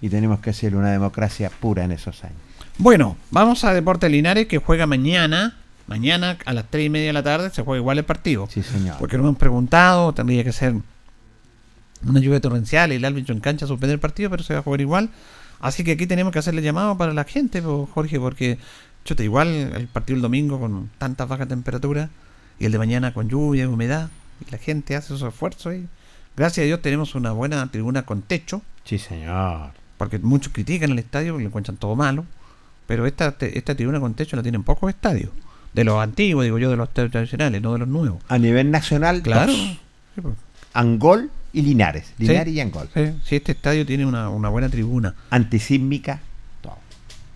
y 0.00 0.08
tenemos 0.08 0.40
que 0.40 0.52
ser 0.52 0.74
una 0.74 0.90
democracia 0.90 1.50
pura 1.50 1.84
en 1.84 1.92
esos 1.92 2.24
años. 2.24 2.38
Bueno, 2.78 3.16
vamos 3.30 3.64
a 3.64 3.74
Deportes 3.74 4.10
Linares 4.10 4.46
que 4.46 4.58
juega 4.58 4.86
mañana. 4.86 5.56
Mañana 5.86 6.38
a 6.46 6.52
las 6.52 6.64
3 6.70 6.86
y 6.86 6.88
media 6.88 7.08
de 7.08 7.12
la 7.12 7.22
tarde 7.22 7.50
se 7.50 7.62
juega 7.62 7.78
igual 7.78 7.98
el 7.98 8.04
partido. 8.04 8.48
Sí, 8.50 8.62
señor. 8.62 8.96
Porque 8.98 9.16
nos 9.16 9.26
han 9.26 9.36
preguntado, 9.36 10.12
tendría 10.12 10.42
que 10.42 10.52
ser 10.52 10.74
una 12.06 12.20
lluvia 12.20 12.40
torrencial 12.40 12.92
y 12.92 12.96
el 12.96 13.04
árbitro 13.04 13.34
en 13.34 13.40
cancha 13.40 13.66
suspender 13.66 13.94
el 13.94 14.00
partido, 14.00 14.30
pero 14.30 14.42
se 14.42 14.54
va 14.54 14.60
a 14.60 14.62
jugar 14.62 14.80
igual. 14.80 15.10
Así 15.60 15.84
que 15.84 15.92
aquí 15.92 16.06
tenemos 16.06 16.32
que 16.32 16.38
hacerle 16.38 16.62
llamado 16.62 16.96
para 16.98 17.12
la 17.12 17.24
gente, 17.24 17.62
Jorge, 17.62 18.18
porque 18.18 18.58
chuta, 19.04 19.22
igual 19.22 19.48
el 19.48 19.88
partido 19.88 20.16
el 20.16 20.22
domingo 20.22 20.58
con 20.58 20.90
tanta 20.98 21.24
baja 21.24 21.46
temperatura 21.46 22.10
y 22.58 22.64
el 22.64 22.72
de 22.72 22.78
mañana 22.78 23.14
con 23.14 23.28
lluvia 23.28 23.64
y 23.64 23.66
humedad, 23.66 24.10
la 24.50 24.58
gente 24.58 24.96
hace 24.96 25.14
esos 25.14 25.32
esfuerzos 25.32 25.74
y 25.74 25.86
gracias 26.36 26.64
a 26.64 26.66
Dios 26.66 26.82
tenemos 26.82 27.14
una 27.14 27.32
buena 27.32 27.66
tribuna 27.70 28.04
con 28.04 28.22
techo, 28.22 28.62
Sí, 28.84 28.98
señor. 28.98 29.70
porque 29.98 30.18
muchos 30.18 30.52
critican 30.52 30.90
el 30.92 30.98
estadio 30.98 31.32
porque 31.32 31.44
lo 31.44 31.48
encuentran 31.48 31.76
todo 31.76 31.96
malo, 31.96 32.24
pero 32.86 33.06
esta, 33.06 33.34
esta 33.40 33.74
tribuna 33.74 33.98
con 34.00 34.14
techo 34.14 34.36
la 34.36 34.42
tienen 34.42 34.62
pocos 34.62 34.90
estadios, 34.90 35.30
de 35.72 35.84
los 35.84 35.98
antiguos, 36.00 36.44
digo 36.44 36.58
yo, 36.58 36.70
de 36.70 36.76
los 36.76 36.88
tradicionales, 36.92 37.60
no 37.60 37.72
de 37.72 37.80
los 37.80 37.88
nuevos. 37.88 38.22
A 38.28 38.38
nivel 38.38 38.70
nacional, 38.70 39.22
Claro. 39.22 39.52
Sí, 39.52 39.78
pues. 40.22 40.34
Angol 40.72 41.30
y 41.52 41.62
Linares. 41.62 42.12
Linares 42.18 42.46
Sí. 42.52 42.58
y 42.58 42.60
Angol. 42.60 42.88
Sí, 42.94 43.00
sí, 43.24 43.36
este 43.36 43.52
estadio 43.52 43.84
tiene 43.86 44.04
una, 44.06 44.28
una 44.28 44.48
buena 44.50 44.68
tribuna. 44.68 45.14
Antisísmica. 45.30 46.20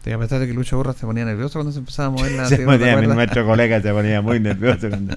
Sí, 0.03 0.11
a 0.13 0.19
pesar 0.19 0.41
de 0.41 0.47
que 0.47 0.55
Lucho 0.55 0.79
Borra 0.79 0.95
se 0.95 1.05
ponía 1.05 1.27
nervioso 1.27 1.55
cuando 1.59 1.73
se 1.73 1.79
empezaba 1.79 2.09
a 2.09 2.11
mover 2.11 2.33
la 2.33 2.45
Se 2.49 2.57
¿te 2.57 2.65
ponía- 2.65 2.93
acuerdas? 2.93 3.15
nuestro 3.17 3.45
colega 3.47 3.83
se 3.83 3.93
ponía 3.93 4.23
muy 4.23 4.41
nervioso 4.41 4.89
cuando... 4.89 5.15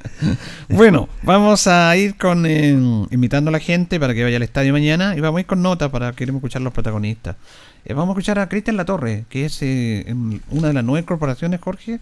Bueno, 0.67 1.07
vamos 1.23 1.67
a 1.67 1.95
ir 1.95 2.17
con 2.17 2.45
eh, 2.45 2.71
invitando 3.11 3.47
a 3.49 3.51
la 3.53 3.59
gente 3.59 3.97
para 3.99 4.13
que 4.13 4.23
vaya 4.23 4.35
al 4.35 4.43
estadio 4.43 4.73
mañana 4.73 5.15
y 5.15 5.21
vamos 5.21 5.37
a 5.37 5.41
ir 5.41 5.45
con 5.47 5.61
notas 5.61 5.89
para 5.89 6.11
queremos 6.11 6.39
escuchar 6.41 6.61
a 6.61 6.65
los 6.65 6.73
protagonistas. 6.73 7.37
Eh, 7.85 7.93
vamos 7.93 8.09
a 8.09 8.19
escuchar 8.19 8.39
a 8.39 8.49
Cristian 8.49 8.75
Latorre, 8.75 9.23
que 9.29 9.45
es 9.45 9.61
eh, 9.61 10.03
en 10.07 10.41
una 10.49 10.67
de 10.67 10.73
las 10.73 10.83
nueve 10.83 11.05
corporaciones, 11.05 11.61
Jorge, 11.61 11.99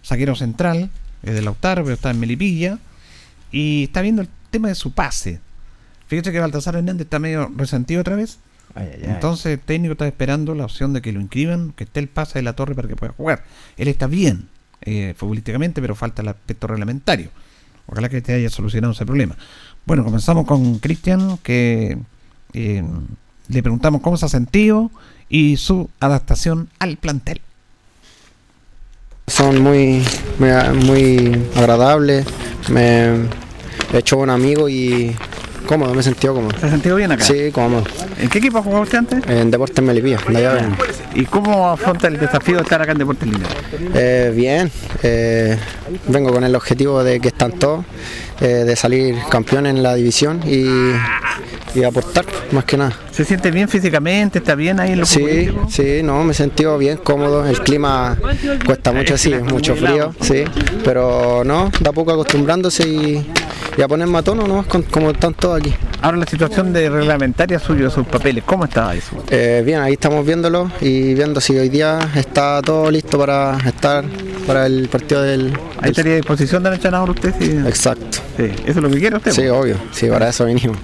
saquero 0.00 0.34
central, 0.34 0.88
es 1.22 1.34
de 1.34 1.42
Lautaro, 1.42 1.82
pero 1.82 1.94
está 1.94 2.10
en 2.10 2.18
Melipilla, 2.20 2.78
y 3.50 3.84
está 3.84 4.00
viendo 4.00 4.22
el 4.22 4.28
tema 4.50 4.68
de 4.68 4.74
su 4.74 4.92
pase. 4.92 5.38
Fíjate 6.06 6.32
que 6.32 6.40
Baltasar 6.40 6.76
Hernández 6.76 7.04
está 7.06 7.18
medio 7.18 7.50
resentido 7.56 8.00
otra 8.00 8.16
vez. 8.16 8.38
Ay, 8.74 8.88
ay, 8.92 9.00
ay. 9.04 9.10
Entonces 9.10 9.46
el 9.46 9.58
técnico 9.60 9.92
está 9.92 10.06
esperando 10.06 10.54
la 10.54 10.64
opción 10.64 10.92
de 10.92 11.02
que 11.02 11.12
lo 11.12 11.20
inscriban, 11.20 11.72
que 11.72 11.84
esté 11.84 12.00
el 12.00 12.08
pase 12.08 12.38
de 12.38 12.42
la 12.42 12.54
torre 12.54 12.74
para 12.74 12.88
que 12.88 12.96
pueda 12.96 13.12
jugar. 13.12 13.44
Él 13.76 13.88
está 13.88 14.06
bien 14.06 14.48
eh, 14.82 15.14
futbolísticamente, 15.16 15.80
pero 15.80 15.94
falta 15.94 16.22
el 16.22 16.28
aspecto 16.28 16.66
reglamentario. 16.66 17.30
Ojalá 17.86 18.08
que 18.08 18.22
te 18.22 18.32
haya 18.32 18.50
solucionado 18.50 18.92
ese 18.92 19.04
problema. 19.04 19.36
Bueno, 19.84 20.04
comenzamos 20.04 20.46
con 20.46 20.78
Cristian, 20.78 21.38
que 21.38 21.98
eh, 22.52 22.82
le 23.48 23.62
preguntamos 23.62 24.00
cómo 24.00 24.16
se 24.16 24.26
ha 24.26 24.28
sentido 24.28 24.90
y 25.28 25.56
su 25.56 25.90
adaptación 26.00 26.68
al 26.78 26.96
plantel. 26.96 27.40
Son 29.26 29.62
muy, 29.62 30.02
muy, 30.38 30.50
muy 30.84 31.42
agradables, 31.56 32.26
me, 32.68 33.28
he 33.92 33.98
hecho 33.98 34.16
buen 34.16 34.30
amigo 34.30 34.68
y 34.68 35.14
cómodo, 35.66 35.94
me 35.94 36.00
he 36.00 36.02
sentido 36.02 36.34
cómodo. 36.34 36.58
¿Se 36.58 36.66
ha 36.66 36.70
sentido 36.70 36.96
bien 36.96 37.12
acá? 37.12 37.24
Sí, 37.24 37.50
cómodo. 37.52 37.84
¿En 38.18 38.28
qué 38.28 38.38
equipo 38.38 38.58
ha 38.58 38.62
jugado 38.62 38.82
usted 38.82 38.98
antes? 38.98 39.26
En 39.28 39.50
Deportes 39.50 39.84
Melipilla, 39.84 40.18
de 40.28 40.36
allá 40.38 40.52
vengo. 40.54 40.76
¿Y 41.14 41.24
cómo 41.26 41.68
afronta 41.70 42.08
el 42.08 42.18
desafío 42.18 42.56
de 42.56 42.62
estar 42.62 42.80
acá 42.82 42.92
en 42.92 42.98
Deportes 42.98 43.28
Linares? 43.28 43.56
Eh, 43.94 44.32
bien, 44.34 44.70
eh, 45.02 45.58
vengo 46.08 46.32
con 46.32 46.44
el 46.44 46.54
objetivo 46.54 47.02
de 47.04 47.20
que 47.20 47.28
están 47.28 47.52
todos, 47.52 47.84
eh, 48.40 48.46
de 48.46 48.76
salir 48.76 49.16
campeón 49.30 49.66
en 49.66 49.82
la 49.82 49.94
división 49.94 50.40
y, 50.46 50.92
y 51.78 51.84
aportar, 51.84 52.24
más 52.52 52.64
que 52.64 52.76
nada. 52.76 52.96
¿Se 53.12 53.24
siente 53.26 53.50
bien 53.50 53.68
físicamente? 53.68 54.38
¿Está 54.38 54.54
bien 54.54 54.80
ahí 54.80 54.92
en 54.92 55.00
los 55.00 55.08
Sí, 55.10 55.48
sí, 55.68 56.00
no, 56.02 56.24
me 56.24 56.32
he 56.32 56.34
sentido 56.34 56.78
bien 56.78 56.96
cómodo. 56.96 57.46
El 57.46 57.60
clima 57.60 58.16
cuesta 58.64 58.90
mucho, 58.92 59.18
sí, 59.18 59.34
mucho 59.34 59.76
frío, 59.76 60.14
sí, 60.20 60.44
pero 60.82 61.42
no, 61.44 61.70
da 61.80 61.92
poco 61.92 62.12
acostumbrándose 62.12 62.88
y, 62.88 63.30
y 63.76 63.82
a 63.82 63.86
ponerme 63.88 64.16
a 64.18 64.22
tono, 64.22 64.46
¿no? 64.48 64.66
Con- 64.66 64.82
como 64.84 65.10
están 65.10 65.34
todos 65.34 65.60
aquí. 65.60 65.74
Ahora 66.00 66.16
la 66.16 66.26
situación 66.26 66.72
de 66.72 66.88
reglamentaria 66.88 67.58
suyo, 67.58 67.90
sus 67.90 68.06
papeles, 68.06 68.42
¿cómo 68.44 68.64
está 68.64 68.94
eso? 68.94 69.22
Eh, 69.30 69.62
bien, 69.64 69.80
ahí 69.80 69.92
estamos 69.92 70.24
viéndolo 70.26 70.70
y 70.80 71.12
viendo 71.14 71.40
si 71.40 71.56
hoy 71.58 71.68
día 71.68 71.98
está 72.16 72.60
todo 72.62 72.90
listo 72.90 73.18
para 73.18 73.58
estar 73.66 74.04
para 74.46 74.66
el 74.66 74.88
partido 74.88 75.22
del. 75.22 75.52
Ahí 75.80 75.90
estaría 75.90 76.14
a 76.14 76.16
disposición 76.16 76.62
del 76.62 76.72
entrenador 76.74 77.10
usted, 77.10 77.32
sí. 77.38 77.50
Exacto. 77.66 78.18
Sí, 78.38 78.44
¿Eso 78.66 78.70
es 78.70 78.76
lo 78.76 78.90
que 78.90 78.98
quiere 78.98 79.16
usted? 79.18 79.32
Sí, 79.32 79.46
obvio, 79.48 79.76
sí, 79.92 80.06
para 80.08 80.30
eso 80.30 80.46
vinimos. 80.46 80.78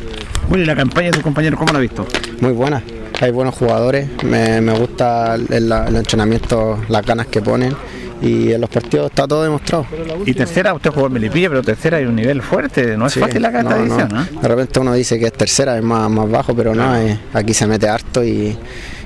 Bueno, 0.49 0.65
y 0.65 0.67
la 0.67 0.77
campaña 0.77 1.09
de 1.09 1.15
sus 1.15 1.23
compañeros, 1.23 1.59
¿cómo 1.59 1.73
la 1.73 1.79
ha 1.79 1.83
visto? 1.83 2.07
Muy 2.41 2.53
buena, 2.53 2.83
hay 3.21 3.31
buenos 3.31 3.55
jugadores, 3.55 4.09
me, 4.25 4.61
me 4.61 4.73
gusta 4.79 5.35
el, 5.35 5.73
entrenamiento, 5.97 6.79
las 6.89 7.05
ganas 7.05 7.27
que 7.27 7.43
ponen 7.43 7.75
y 8.23 8.53
en 8.53 8.61
los 8.61 8.71
partidos 8.71 9.11
está 9.11 9.29
todo 9.29 9.43
demostrado. 9.43 9.87
Y 10.25 10.33
tercera, 10.35 10.73
usted 10.75 10.91
jugó 10.91 11.07
en 11.09 11.13
Melipilla, 11.13 11.49
pero 11.51 11.63
tercera 11.63 11.99
hay 11.99 12.05
un 12.07 12.17
nivel 12.17 12.41
fuerte, 12.43 12.97
no 12.97 13.07
es 13.07 13.13
Sí, 13.13 13.21
fácil 13.21 13.45
esta 13.45 13.63
no, 13.63 13.77
edición, 13.77 14.09
no. 14.11 14.25
¿no? 14.25 14.41
De 14.41 14.49
repente 14.49 14.81
uno 14.81 14.95
dice 14.95 15.19
que 15.19 15.27
es 15.27 15.33
tercera, 15.33 15.77
es 15.77 15.83
más, 15.85 16.11
más 16.11 16.31
bajo, 16.31 16.55
pero 16.55 16.75
no, 16.75 16.97
eh, 16.97 17.19
aquí 17.35 17.53
se 17.53 17.67
mete 17.67 17.89
harto 17.89 18.25
y, 18.25 18.57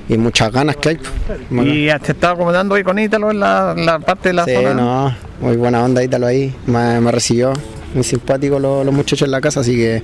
y 0.09 0.17
muchas 0.17 0.51
ganas 0.51 0.77
que 0.77 0.89
hay. 0.89 0.99
Y 1.51 1.89
se 2.05 2.11
está 2.13 2.31
acomodando 2.31 2.75
ahí 2.75 2.83
con 2.83 2.97
Ítalo 2.97 3.31
en 3.31 3.39
la, 3.41 3.75
la 3.77 3.99
parte 3.99 4.29
de 4.29 4.33
la 4.33 4.45
Sí, 4.45 4.53
zona. 4.55 4.73
no, 4.73 5.15
muy 5.41 5.57
buena 5.57 5.83
onda 5.83 6.01
Ítalo 6.03 6.25
ahí, 6.25 6.55
me, 6.67 6.99
me 7.01 7.11
recibió, 7.11 7.51
muy 7.93 8.03
simpático 8.05 8.57
los, 8.59 8.85
los 8.85 8.93
muchachos 8.95 9.23
en 9.27 9.31
la 9.31 9.41
casa, 9.41 9.59
así 9.59 9.75
que 9.75 10.01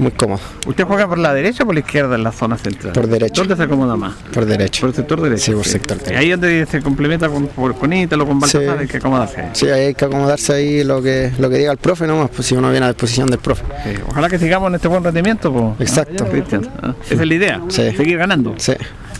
muy 0.00 0.10
cómodo, 0.12 0.40
¿Usted 0.66 0.84
juega 0.84 1.06
por 1.06 1.18
la 1.18 1.32
derecha 1.34 1.62
o 1.62 1.66
por 1.66 1.74
la 1.74 1.80
izquierda 1.80 2.14
en 2.16 2.24
la 2.24 2.32
zona 2.32 2.56
central? 2.56 2.92
por 2.92 3.06
derecho, 3.06 3.42
¿Dónde 3.42 3.56
se 3.56 3.62
acomoda 3.62 3.96
más? 3.96 4.14
por 4.32 4.44
derecho. 4.46 4.80
Por 4.80 4.88
el 4.90 4.94
sector 4.96 5.20
derecho. 5.20 5.42
Sí, 5.44 5.52
por 5.52 5.64
sector 5.66 5.96
Y 5.96 6.00
derecho. 6.00 6.18
ahí 6.20 6.30
es 6.32 6.40
donde 6.40 6.66
se 6.66 6.80
complementa 6.82 7.28
con, 7.28 7.46
por- 7.48 7.74
con 7.76 7.92
Ítalo, 7.92 8.26
con 8.26 8.40
Baltasar, 8.40 8.78
hay 8.78 8.86
que 8.86 8.96
acomodarse. 8.96 9.44
Sí, 9.52 9.66
ahí 9.68 9.86
hay 9.86 9.94
que 9.94 10.04
acomodarse 10.04 10.52
ahí 10.54 10.84
lo 10.84 11.02
que, 11.02 11.30
lo 11.38 11.48
que 11.50 11.58
diga 11.58 11.72
el 11.72 11.78
profe 11.78 12.06
nomás, 12.06 12.30
pues 12.30 12.46
si 12.48 12.54
uno 12.54 12.70
viene 12.70 12.86
a 12.86 12.88
disposición 12.88 13.28
del 13.28 13.38
profe. 13.40 13.64
Sí, 13.84 13.90
Ojalá 14.08 14.28
que 14.28 14.38
sigamos 14.38 14.68
en 14.68 14.74
este 14.76 14.88
buen 14.88 15.04
rendimiento, 15.04 15.52
pues. 15.52 15.88
Exacto. 15.90 16.26
Cristian. 16.26 16.68
¿ah? 16.82 16.94
Esa 17.04 17.14
es 17.22 17.26
la 17.28 17.34
idea. 17.34 17.60
Sí. 17.68 17.90
Seguir 17.96 18.18
ganando. 18.18 18.54
Sí. 18.56 18.72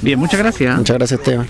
Bien, 0.02 0.18
muchas 0.18 0.40
gracias. 0.40 0.76
Muchas 0.78 0.96
gracias 0.96 1.20
Esteban. 1.20 1.46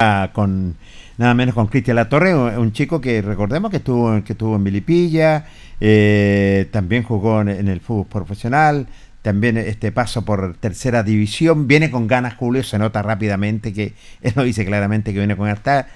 Ah, 0.00 0.30
con 0.32 0.76
nada 1.18 1.34
menos 1.34 1.54
con 1.54 1.66
Cristian 1.66 1.96
Latorre, 1.96 2.34
un 2.34 2.72
chico 2.72 3.00
que 3.00 3.20
recordemos 3.20 3.70
que 3.70 3.78
estuvo, 3.78 4.22
que 4.24 4.32
estuvo 4.32 4.56
en 4.56 4.62
Milipilla, 4.62 5.46
eh, 5.80 6.68
también 6.70 7.02
jugó 7.02 7.40
en, 7.42 7.68
el 7.68 7.80
fútbol 7.80 8.06
profesional, 8.06 8.86
también 9.20 9.56
este 9.58 9.90
paso 9.90 10.24
por 10.24 10.56
tercera 10.56 11.02
división, 11.02 11.66
viene 11.66 11.90
con 11.90 12.06
ganas 12.06 12.34
Julio, 12.34 12.62
se 12.62 12.78
nota 12.78 13.02
rápidamente 13.02 13.72
que 13.72 13.94
él 14.22 14.32
lo 14.36 14.44
dice 14.44 14.64
claramente 14.64 15.12
que 15.12 15.18
viene 15.18 15.36
con 15.36 15.48
está, 15.48 15.88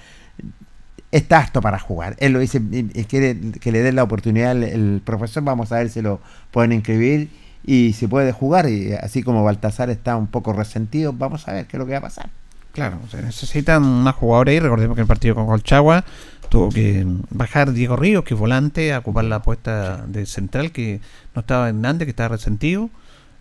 está 1.09 1.39
apto 1.39 1.61
para 1.61 1.79
jugar. 1.79 2.17
Él 2.19 2.33
lo 2.33 2.39
dice, 2.39 2.61
quiere 3.07 3.39
que 3.61 3.71
le 3.71 3.81
den 3.81 3.95
la 3.95 4.03
oportunidad 4.03 4.61
el 4.61 5.01
profesor, 5.05 5.41
vamos 5.43 5.71
a 5.71 5.77
ver 5.77 5.89
si 5.89 6.01
lo 6.01 6.19
pueden 6.51 6.73
inscribir 6.73 7.29
y 7.65 7.93
si 7.93 8.07
puede 8.07 8.33
jugar, 8.33 8.67
y 8.67 8.91
así 8.91 9.23
como 9.23 9.41
Baltasar 9.41 9.89
está 9.89 10.17
un 10.17 10.27
poco 10.27 10.51
resentido, 10.51 11.13
vamos 11.13 11.47
a 11.47 11.53
ver 11.53 11.65
qué 11.65 11.77
es 11.77 11.79
lo 11.79 11.85
que 11.85 11.93
va 11.93 11.99
a 11.99 12.01
pasar. 12.01 12.42
Claro, 12.73 12.99
se 13.09 13.21
necesitan 13.21 13.83
más 13.83 14.15
jugadores 14.15 14.53
ahí. 14.53 14.59
Recordemos 14.59 14.95
que 14.95 15.01
el 15.01 15.07
partido 15.07 15.35
con 15.35 15.45
Colchagua 15.45 16.03
tuvo 16.49 16.69
que 16.69 17.05
bajar 17.29 17.71
Diego 17.71 17.95
Ríos, 17.95 18.23
que 18.23 18.33
es 18.33 18.39
volante, 18.39 18.93
a 18.93 18.99
ocupar 18.99 19.25
la 19.25 19.43
puesta 19.43 20.03
de 20.07 20.25
central, 20.25 20.71
que 20.71 20.99
no 21.35 21.41
estaba 21.41 21.69
Hernández, 21.69 22.07
que 22.07 22.09
estaba 22.09 22.29
resentido. 22.29 22.89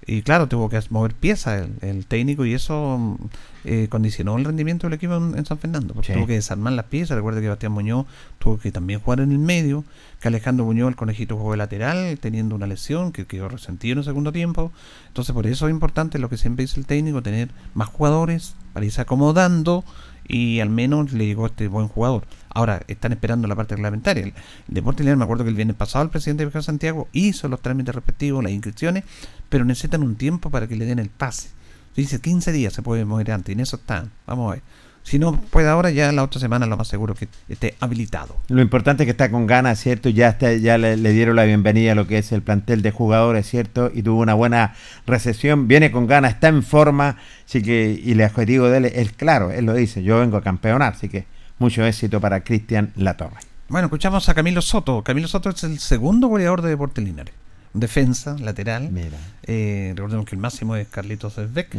Y 0.07 0.23
claro, 0.23 0.49
tuvo 0.49 0.69
que 0.69 0.81
mover 0.91 1.15
piezas 1.15 1.63
el, 1.63 1.89
el 1.89 2.07
técnico 2.07 2.45
y 2.45 2.55
eso 2.55 2.99
mm, 2.99 3.17
eh, 3.65 3.87
condicionó 3.89 4.37
el 4.37 4.45
rendimiento 4.45 4.87
del 4.89 4.95
equipo 4.95 5.15
en, 5.17 5.39
en 5.39 5.47
San 5.47 5.59
Fernando. 5.59 5.95
Porque 5.95 6.09
Sí. 6.09 6.13
tuvo 6.15 6.27
que 6.27 6.33
desarmar 6.35 6.73
las 6.73 6.87
piezas. 6.87 7.17
Recuerda 7.17 7.41
que 7.41 7.49
Bastián 7.49 7.73
Muñoz 7.73 8.07
tuvo 8.39 8.59
que 8.59 8.73
también 8.73 8.99
jugar 9.01 9.21
en 9.21 9.31
el 9.31 9.39
medio, 9.39 9.85
que 10.21 10.29
Alejandro 10.29 10.65
Muñoz, 10.65 10.89
el 10.89 10.97
conejito, 10.97 11.37
jugó 11.37 11.53
de 11.53 11.59
lateral, 11.59 12.19
teniendo 12.21 12.55
una 12.57 12.67
lesión 12.67 13.13
que 13.13 13.27
quedó 13.27 13.49
resentido 13.49 13.93
en 13.93 13.99
el 13.99 14.05
segundo 14.05 14.33
tiempo. 14.33 14.73
Entonces, 15.09 15.33
por 15.35 15.47
eso 15.47 15.69
es 15.69 15.71
importante 15.71 16.19
lo 16.19 16.29
que 16.29 16.37
siempre 16.37 16.65
dice 16.65 16.81
el 16.81 16.87
técnico, 16.87 17.23
tener 17.23 17.51
más 17.75 17.89
jugadores 17.89 18.55
para 18.73 18.85
irse 18.85 19.01
acomodando 19.01 19.85
y 20.27 20.61
al 20.61 20.71
menos 20.71 21.13
le 21.13 21.27
llegó 21.27 21.47
este 21.47 21.69
buen 21.69 21.89
jugador. 21.89 22.25
Ahora, 22.55 22.83
están 22.89 23.13
esperando 23.13 23.49
la 23.49 23.57
parte 23.57 23.75
reglamentaria. 23.75 24.25
El, 24.25 24.35
Deporte 24.69 25.05
León, 25.05 25.19
me 25.19 25.25
acuerdo 25.25 25.45
que 25.45 25.51
el 25.51 25.57
viernes 25.57 25.77
pasado 25.77 26.05
el 26.05 26.11
presidente 26.11 26.47
de 26.47 26.63
Santiago 26.63 27.09
hizo 27.13 27.49
los 27.49 27.61
trámites 27.61 27.95
respectivos, 27.95 28.43
las 28.43 28.53
inscripciones, 28.53 29.05
pero 29.49 29.65
necesitan 29.65 30.03
un 30.03 30.17
tiempo 30.17 30.51
para 30.51 30.67
que 30.67 30.77
le 30.77 30.85
den 30.85 30.99
el 30.99 31.09
pase. 31.09 31.51
Dice 31.97 32.21
15 32.21 32.53
días 32.53 32.73
se 32.73 32.83
puede 32.83 33.05
mover 33.05 33.33
antes, 33.33 33.51
y 33.51 33.53
en 33.53 33.61
eso 33.61 33.77
están. 33.77 34.11
Vamos 34.27 34.51
a 34.51 34.55
ver. 34.55 34.63
Si 35.03 35.19
no 35.19 35.41
puede 35.41 35.69
ahora, 35.69 35.91
ya 35.91 36.13
la 36.13 36.23
otra 36.23 36.41
semana 36.41 36.65
lo 36.67 36.77
más 36.77 36.87
seguro 36.87 37.15
que 37.15 37.29
esté 37.49 37.75
habilitado. 37.81 38.37
Lo 38.49 38.63
importante 38.63 39.03
es 39.03 39.07
que 39.07 39.11
está 39.11 39.31
con 39.31 39.47
ganas, 39.47 39.81
¿cierto? 39.81 40.09
Ya 40.09 40.29
está, 40.29 40.53
ya 40.55 40.79
le, 40.79 40.97
dieron 40.97 41.35
la 41.35 41.45
bienvenida 41.45 41.93
a 41.93 41.95
lo 41.97 42.07
que 42.07 42.19
es 42.19 42.31
el 42.31 42.43
plantel 42.43 42.83
de 42.83 42.93
jugadores, 42.93 43.49
¿cierto? 43.49 43.91
Y 43.93 44.03
tuvo 44.03 44.21
una 44.21 44.35
buena 44.35 44.75
recepción, 45.07 45.67
viene 45.67 45.91
con 45.91 46.07
ganas, 46.07 46.35
está 46.35 46.49
en 46.49 46.63
forma, 46.63 47.17
así 47.45 47.63
que, 47.63 48.01
y 48.03 48.13
el 48.13 48.23
objetivo 48.23 48.69
de 48.69 48.79
él 48.79 48.85
es 48.87 49.13
claro, 49.13 49.51
él 49.51 49.67
lo 49.67 49.75
dice, 49.75 50.05
yo 50.05 50.21
vengo 50.21 50.37
a 50.37 50.43
campeonar, 50.43 50.93
así 50.95 51.09
que 51.09 51.27
mucho 51.63 51.85
éxito 51.87 52.21
para 52.21 52.43
Cristian 52.43 52.93
Latorre. 52.97 53.39
Bueno, 53.69 53.87
escuchamos 53.87 54.29
a 54.29 54.35
Camilo 54.35 54.61
Soto. 54.61 55.03
Camilo 55.03 55.29
Soto 55.29 55.49
es 55.51 55.63
el 55.65 55.79
segundo 55.79 56.27
goleador 56.27 56.61
de 56.61 56.71
Deportes 56.71 57.03
Linares. 57.05 57.33
Defensa, 57.73 58.37
lateral. 58.39 58.91
Mira. 58.91 59.17
Eh, 59.45 59.95
recordemos 59.97 60.27
que 60.27 60.35
el 60.35 60.41
máximo 60.41 60.77
es 60.77 60.89
Carlitos 60.89 61.39
Esbeck. 61.39 61.71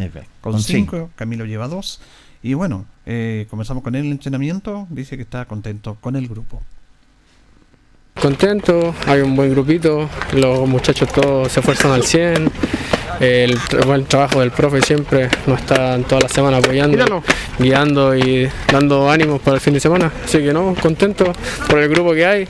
Con 0.41 0.53
con 0.53 0.61
5, 0.61 1.11
Camilo 1.15 1.45
lleva 1.45 1.67
2. 1.67 2.01
Y 2.41 2.55
bueno, 2.55 2.85
eh, 3.05 3.45
comenzamos 3.49 3.83
con 3.83 3.95
él 3.95 4.05
el 4.05 4.11
entrenamiento. 4.13 4.87
Dice 4.89 5.17
que 5.17 5.23
está 5.23 5.45
contento 5.45 5.97
con 5.99 6.15
el 6.15 6.27
grupo. 6.27 6.63
Contento, 8.19 8.95
hay 9.05 9.21
un 9.21 9.35
buen 9.35 9.49
grupito, 9.51 10.09
los 10.33 10.67
muchachos 10.67 11.09
todos 11.11 11.51
se 11.51 11.59
esfuerzan 11.59 11.91
al 11.91 12.03
100, 12.03 12.51
el 13.19 13.59
buen 13.85 14.05
trabajo 14.05 14.39
del 14.39 14.51
profe 14.51 14.81
siempre 14.81 15.29
nos 15.45 15.59
está 15.59 15.97
toda 15.99 16.21
la 16.21 16.29
semana 16.29 16.57
apoyando, 16.57 17.21
guiando 17.59 18.15
y 18.15 18.49
dando 18.71 19.09
ánimos 19.09 19.41
para 19.41 19.55
el 19.55 19.61
fin 19.61 19.73
de 19.73 19.79
semana, 19.79 20.11
así 20.23 20.39
que 20.39 20.53
no, 20.53 20.73
contento 20.81 21.33
por 21.67 21.79
el 21.79 21.89
grupo 21.89 22.13
que 22.13 22.25
hay 22.25 22.47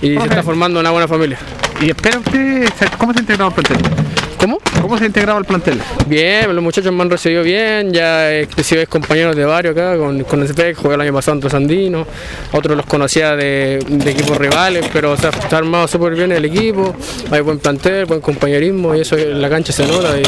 y 0.00 0.16
se 0.16 0.24
está 0.24 0.42
formando 0.42 0.80
una 0.80 0.90
buena 0.90 1.08
familia. 1.08 1.38
¿Y 1.80 1.90
espera 1.90 2.18
usted, 2.18 2.68
cómo 2.98 3.12
se 3.12 3.18
ha 3.18 3.22
integrado 3.22 3.52
el 3.54 3.62
plantel? 3.62 4.06
¿Cómo? 4.46 4.60
¿Cómo 4.80 4.96
se 4.96 5.02
ha 5.02 5.06
integrado 5.08 5.40
el 5.40 5.44
plantel? 5.44 5.80
Bien, 6.06 6.54
los 6.54 6.62
muchachos 6.62 6.92
me 6.92 7.02
han 7.02 7.10
recibido 7.10 7.42
bien, 7.42 7.92
ya 7.92 8.32
he 8.32 8.46
sido 8.62 8.86
compañeros 8.86 9.34
de 9.34 9.44
varios 9.44 9.76
acá, 9.76 9.96
con, 9.96 10.22
con 10.22 10.46
Spec, 10.46 10.76
jugué 10.76 10.94
el 10.94 11.00
año 11.00 11.12
pasado 11.12 11.34
en 11.34 11.40
Trasandino, 11.40 12.06
otros 12.52 12.76
los 12.76 12.86
conocía 12.86 13.34
de, 13.34 13.84
de 13.88 14.08
equipos 14.12 14.38
rivales, 14.38 14.88
pero 14.92 15.10
o 15.10 15.16
sea, 15.16 15.30
está 15.30 15.58
armado 15.58 15.88
súper 15.88 16.14
bien 16.14 16.30
el 16.30 16.44
equipo, 16.44 16.94
hay 17.32 17.40
buen 17.40 17.58
plantel, 17.58 18.04
buen 18.04 18.20
compañerismo 18.20 18.94
y 18.94 19.00
eso 19.00 19.16
en 19.16 19.42
la 19.42 19.48
cancha 19.48 19.72
se 19.72 19.84
nota 19.84 20.16
y, 20.16 20.22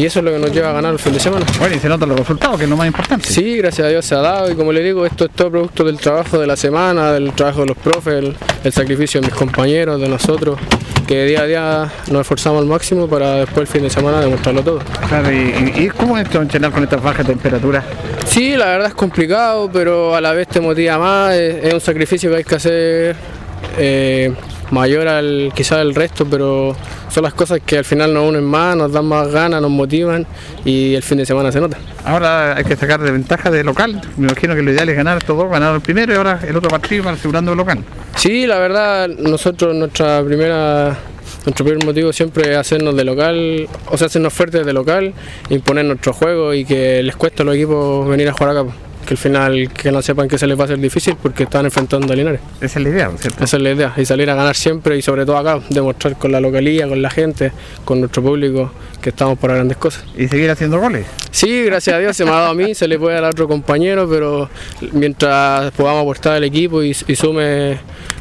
y 0.00 0.06
eso 0.06 0.20
es 0.20 0.24
lo 0.24 0.32
que 0.32 0.38
nos 0.38 0.50
lleva 0.50 0.70
a 0.70 0.72
ganar 0.72 0.94
el 0.94 0.98
fin 0.98 1.12
de 1.12 1.20
semana. 1.20 1.44
Bueno, 1.58 1.76
y 1.76 1.80
se 1.80 1.88
notan 1.90 2.08
los 2.08 2.18
resultados, 2.18 2.56
que 2.56 2.64
es 2.64 2.70
lo 2.70 2.78
más 2.78 2.86
importante. 2.86 3.28
Sí, 3.28 3.58
gracias 3.58 3.88
a 3.88 3.90
Dios 3.90 4.06
se 4.06 4.14
ha 4.14 4.20
dado 4.20 4.50
y 4.50 4.54
como 4.54 4.72
le 4.72 4.82
digo, 4.82 5.04
esto 5.04 5.26
es 5.26 5.32
todo 5.32 5.50
producto 5.50 5.84
del 5.84 5.98
trabajo 5.98 6.38
de 6.38 6.46
la 6.46 6.56
semana, 6.56 7.12
del 7.12 7.34
trabajo 7.34 7.60
de 7.60 7.66
los 7.66 7.76
profes, 7.76 8.14
el, 8.14 8.34
el 8.64 8.72
sacrificio 8.72 9.20
de 9.20 9.26
mis 9.26 9.36
compañeros, 9.36 10.00
de 10.00 10.08
nosotros, 10.08 10.58
que 11.08 11.24
día 11.24 11.40
a 11.40 11.46
día 11.46 11.92
nos 12.10 12.20
esforzamos 12.20 12.60
al 12.60 12.66
máximo 12.68 13.08
para 13.08 13.36
después 13.36 13.60
el 13.62 13.66
fin 13.66 13.82
de 13.82 13.90
semana 13.90 14.20
demostrarlo 14.20 14.62
todo. 14.62 14.78
Claro, 15.08 15.32
y, 15.32 15.72
y- 15.74 15.88
cómo 15.88 16.18
es 16.18 16.24
esto 16.24 16.40
entrenar 16.42 16.70
con 16.70 16.82
estas 16.84 17.02
bajas 17.02 17.26
temperaturas? 17.26 17.82
Sí, 18.26 18.54
la 18.56 18.66
verdad 18.66 18.88
es 18.88 18.94
complicado, 18.94 19.70
pero 19.72 20.14
a 20.14 20.20
la 20.20 20.32
vez 20.32 20.46
te 20.48 20.60
motiva 20.60 20.98
más, 20.98 21.34
es, 21.34 21.64
es 21.64 21.74
un 21.74 21.80
sacrificio 21.80 22.30
que 22.30 22.36
hay 22.36 22.44
que 22.44 22.54
hacer 22.54 23.16
eh, 23.78 24.32
mayor 24.70 25.08
al 25.08 25.52
quizás 25.54 25.78
el 25.80 25.94
resto, 25.94 26.26
pero 26.26 26.76
son 27.08 27.22
las 27.22 27.34
cosas 27.34 27.60
que 27.64 27.78
al 27.78 27.84
final 27.84 28.12
nos 28.12 28.28
unen 28.28 28.44
más, 28.44 28.76
nos 28.76 28.92
dan 28.92 29.06
más 29.06 29.28
ganas, 29.28 29.60
nos 29.60 29.70
motivan 29.70 30.26
y 30.64 30.94
el 30.94 31.02
fin 31.02 31.18
de 31.18 31.26
semana 31.26 31.50
se 31.52 31.60
nota. 31.60 31.78
Ahora 32.04 32.56
hay 32.56 32.64
que 32.64 32.76
sacar 32.76 33.00
de 33.00 33.10
ventaja 33.10 33.50
de 33.50 33.64
local. 33.64 34.00
Me 34.16 34.26
imagino 34.26 34.54
que 34.54 34.62
lo 34.62 34.72
ideal 34.72 34.88
es 34.88 34.96
ganar 34.96 35.18
estos 35.18 35.36
dos, 35.36 35.50
ganar 35.50 35.74
el 35.74 35.80
primero 35.80 36.12
y 36.12 36.16
ahora 36.16 36.40
el 36.46 36.56
otro 36.56 36.70
partido 36.70 37.04
para 37.04 37.16
asegurando 37.16 37.52
el 37.52 37.58
local. 37.58 37.78
Sí, 38.16 38.46
la 38.46 38.58
verdad, 38.58 39.08
nosotros 39.08 39.74
nuestra 39.74 40.22
primera, 40.24 40.96
nuestro 41.44 41.64
primer 41.64 41.84
motivo 41.84 42.12
siempre 42.12 42.52
es 42.52 42.56
hacernos 42.56 42.96
de 42.96 43.04
local, 43.04 43.68
o 43.86 43.96
sea, 43.96 44.06
hacernos 44.06 44.32
fuertes 44.32 44.66
de 44.66 44.72
local, 44.72 45.14
imponer 45.50 45.84
nuestro 45.84 46.12
juego 46.12 46.54
y 46.54 46.64
que 46.64 47.02
les 47.02 47.16
cueste 47.16 47.42
a 47.42 47.46
los 47.46 47.54
equipos 47.54 48.08
venir 48.08 48.28
a 48.28 48.32
jugar 48.32 48.56
acá. 48.56 48.70
Que 49.08 49.14
al 49.14 49.18
final 49.18 49.72
que 49.72 49.90
no 49.90 50.02
sepan 50.02 50.28
que 50.28 50.36
se 50.36 50.46
les 50.46 50.58
va 50.58 50.62
a 50.62 50.64
hacer 50.66 50.78
difícil 50.78 51.16
porque 51.22 51.44
están 51.44 51.64
enfrentando 51.64 52.12
a 52.12 52.16
Linares. 52.16 52.40
Esa 52.60 52.78
es 52.78 52.84
la 52.84 52.90
idea, 52.90 53.10
¿cierto? 53.18 53.42
Esa 53.42 53.56
es 53.56 53.62
la 53.62 53.70
idea, 53.70 53.94
y 53.96 54.04
salir 54.04 54.28
a 54.28 54.34
ganar 54.34 54.54
siempre 54.54 54.98
y 54.98 55.02
sobre 55.02 55.24
todo 55.24 55.38
acá, 55.38 55.60
demostrar 55.70 56.16
con 56.18 56.30
la 56.30 56.40
localía, 56.40 56.86
con 56.86 57.00
la 57.00 57.08
gente, 57.08 57.52
con 57.86 58.00
nuestro 58.00 58.22
público 58.22 58.70
que 59.00 59.08
estamos 59.08 59.38
para 59.38 59.54
grandes 59.54 59.78
cosas. 59.78 60.04
¿Y 60.16 60.28
seguir 60.28 60.50
haciendo 60.50 60.78
goles? 60.78 61.06
Sí, 61.30 61.62
gracias 61.64 61.96
a 61.96 61.98
Dios 62.00 62.14
se 62.16 62.24
me 62.26 62.32
ha 62.32 62.34
dado 62.34 62.48
a 62.50 62.54
mí, 62.54 62.74
se 62.74 62.86
le 62.86 62.98
puede 62.98 63.14
dar 63.14 63.24
a 63.24 63.28
otro 63.30 63.48
compañero, 63.48 64.06
pero 64.10 64.50
mientras 64.92 65.70
podamos 65.72 66.02
aportar 66.02 66.34
al 66.34 66.44
equipo 66.44 66.82
y, 66.82 66.90
y 67.06 67.16
sume 67.16 67.78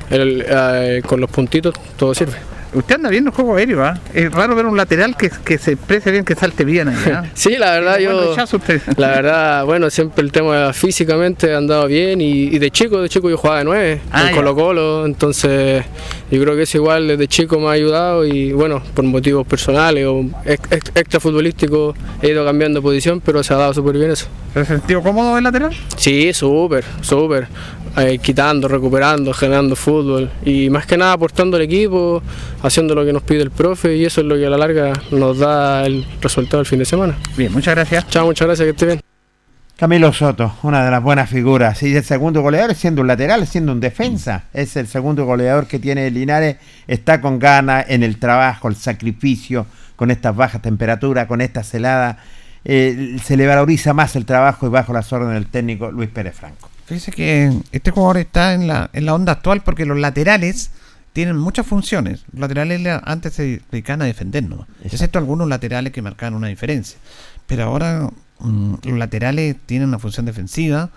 el- 0.09 0.45
eh, 0.47 1.01
con 1.05 1.19
los 1.19 1.29
puntitos, 1.29 1.73
todo 1.97 2.13
sirve. 2.13 2.37
Usted 2.73 2.95
anda 2.95 3.09
bien 3.09 3.23
en 3.23 3.27
el 3.27 3.33
juego 3.33 3.55
aéreo, 3.55 3.83
¿ah? 3.83 3.97
Es 4.13 4.31
raro 4.31 4.55
ver 4.55 4.65
un 4.65 4.75
lateral 4.77 5.15
que, 5.15 5.29
que 5.45 5.57
se 5.57 5.71
exprese 5.73 6.11
bien, 6.11 6.25
que 6.25 6.35
salte 6.35 6.65
bien 6.65 6.89
¿ah? 6.89 7.23
Sí, 7.33 7.55
la 7.57 7.71
verdad 7.71 7.97
yo, 7.99 8.35
la 8.97 9.07
verdad, 9.07 9.65
bueno, 9.65 9.89
siempre 9.89 10.21
el 10.23 10.31
tema 10.31 10.73
físicamente 10.73 11.53
ha 11.53 11.57
andado 11.57 11.87
bien 11.87 12.19
y, 12.21 12.43
y 12.43 12.59
de 12.59 12.69
chico, 12.71 13.01
de 13.01 13.09
chico 13.09 13.29
yo 13.29 13.37
jugaba 13.37 13.59
de 13.59 13.63
nueve 13.65 14.01
Ah, 14.11 14.23
en 14.23 14.27
ya. 14.29 14.35
Colo 14.35 14.55
Colo, 14.55 15.05
entonces 15.05 15.83
yo 16.29 16.41
creo 16.41 16.55
que 16.55 16.63
eso 16.63 16.77
igual 16.77 17.07
desde 17.07 17.27
chico 17.27 17.59
me 17.59 17.67
ha 17.67 17.71
ayudado 17.71 18.25
y 18.25 18.51
bueno, 18.51 18.81
por 18.93 19.05
motivos 19.05 19.47
personales 19.47 20.05
o 20.05 20.25
ex- 20.45 20.71
ex- 20.71 20.91
extra 20.95 21.19
futbolísticos 21.19 21.95
he 22.21 22.29
ido 22.29 22.43
cambiando 22.45 22.81
posición, 22.81 23.21
pero 23.21 23.43
se 23.43 23.53
ha 23.53 23.57
dado 23.57 23.73
súper 23.73 23.97
bien 23.97 24.11
eso. 24.11 24.27
¿Se 24.53 24.59
ha 24.59 24.65
sentido 24.65 25.01
cómodo 25.01 25.37
el 25.37 25.43
lateral? 25.43 25.71
Sí, 25.95 26.33
súper, 26.33 26.83
súper. 27.01 27.47
Eh, 27.95 28.19
quitando, 28.19 28.67
recuperando, 28.67 29.33
generando 29.33 29.75
fútbol 29.75 30.29
y 30.45 30.69
más 30.69 30.85
que 30.85 30.97
nada 30.97 31.13
aportando 31.13 31.57
al 31.57 31.63
equipo, 31.63 32.21
haciendo 32.61 32.93
lo 32.93 33.05
que 33.05 33.13
nos 33.13 33.23
pide 33.23 33.41
el 33.41 33.51
profe 33.51 33.95
y 33.95 34.05
eso 34.05 34.21
es 34.21 34.27
lo 34.27 34.35
que 34.35 34.45
a 34.45 34.49
la 34.49 34.57
larga 34.57 34.93
nos 35.11 35.39
da 35.39 35.85
el 35.85 36.05
resultado 36.21 36.57
del 36.57 36.65
fin 36.65 36.79
de 36.79 36.85
semana. 36.85 37.17
Bien, 37.35 37.51
muchas 37.51 37.75
gracias. 37.75 38.07
Chao, 38.07 38.25
muchas 38.25 38.47
gracias, 38.47 38.65
que 38.65 38.71
esté 38.71 38.85
bien. 38.85 39.01
Camilo 39.77 40.11
Soto, 40.11 40.55
una 40.63 40.83
de 40.83 40.89
las 40.89 41.03
buenas 41.03 41.29
figuras. 41.29 41.81
Y 41.83 41.95
el 41.95 42.03
segundo 42.03 42.41
goleador 42.41 42.73
siendo 42.73 43.01
un 43.01 43.07
lateral, 43.07 43.45
siendo 43.45 43.71
un 43.71 43.79
defensa. 43.79 44.45
Es 44.53 44.75
el 44.75 44.87
segundo 44.87 45.25
goleador 45.25 45.67
que 45.67 45.77
tiene 45.77 46.09
Linares. 46.09 46.57
Está 46.87 47.21
con 47.21 47.37
ganas 47.37 47.85
en 47.87 48.01
el 48.01 48.17
trabajo, 48.17 48.67
el 48.67 48.75
sacrificio, 48.75 49.67
con 49.95 50.09
estas 50.09 50.35
bajas 50.35 50.63
temperaturas, 50.63 51.27
con 51.27 51.41
estas 51.41 51.71
heladas. 51.75 52.17
Eh, 52.65 53.17
se 53.23 53.37
le 53.37 53.45
valoriza 53.45 53.93
más 53.93 54.15
el 54.15 54.25
trabajo 54.25 54.65
y 54.65 54.69
bajo 54.69 54.93
las 54.93 55.13
órdenes 55.13 55.35
del 55.35 55.47
técnico 55.47 55.91
Luis 55.91 56.09
Pérez 56.09 56.35
Franco. 56.35 56.69
Fíjese 56.87 57.11
que 57.11 57.53
este 57.71 57.91
jugador 57.91 58.17
está 58.17 58.53
en 58.53 58.67
la, 58.67 58.89
en 58.93 59.05
la 59.05 59.13
onda 59.13 59.33
actual 59.33 59.61
porque 59.61 59.85
los 59.85 59.99
laterales 59.99 60.71
tienen 61.13 61.37
muchas 61.37 61.65
funciones. 61.67 62.23
Los 62.31 62.39
laterales 62.41 62.81
le- 62.81 62.99
antes 63.03 63.33
se 63.33 63.61
dedicaban 63.71 64.01
a 64.01 64.05
defendernos, 64.05 64.65
excepto 64.83 65.19
algunos 65.19 65.47
laterales 65.47 65.91
que 65.93 66.01
marcaban 66.01 66.33
una 66.33 66.47
diferencia. 66.47 66.97
Pero 67.45 67.63
ahora 67.65 68.09
mm, 68.39 68.73
los 68.83 68.97
laterales 68.97 69.55
tienen 69.65 69.89
una 69.89 69.99
función 69.99 70.25
defensiva 70.25 70.89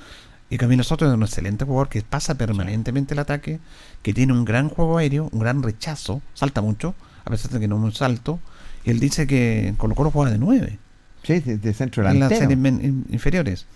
y 0.48 0.58
Camilo 0.58 0.82
Soto 0.84 1.06
es 1.06 1.12
un 1.12 1.22
excelente 1.22 1.64
jugador 1.64 1.88
que 1.88 2.02
pasa 2.02 2.34
permanentemente 2.36 3.14
el 3.14 3.20
ataque, 3.20 3.58
que 4.02 4.12
tiene 4.14 4.32
un 4.32 4.44
gran 4.44 4.68
juego 4.68 4.98
aéreo, 4.98 5.28
un 5.32 5.40
gran 5.40 5.62
rechazo, 5.62 6.22
salta 6.34 6.60
mucho, 6.60 6.94
a 7.24 7.30
pesar 7.30 7.50
de 7.52 7.60
que 7.60 7.68
no 7.68 7.76
es 7.78 7.82
un 7.82 7.92
salto. 7.92 8.38
Y 8.84 8.90
él 8.90 8.98
dice 9.00 9.26
que 9.26 9.74
Colo 9.76 9.94
Colo 9.94 10.10
juega 10.10 10.30
de 10.30 10.38
9 10.38 10.78
Sí, 11.22 11.40
de, 11.40 11.74
centro 11.74 12.02
en 12.02 12.18
las 12.20 12.30
delantero. 12.30 12.62
series 12.62 12.94
inferiores. 13.10 13.66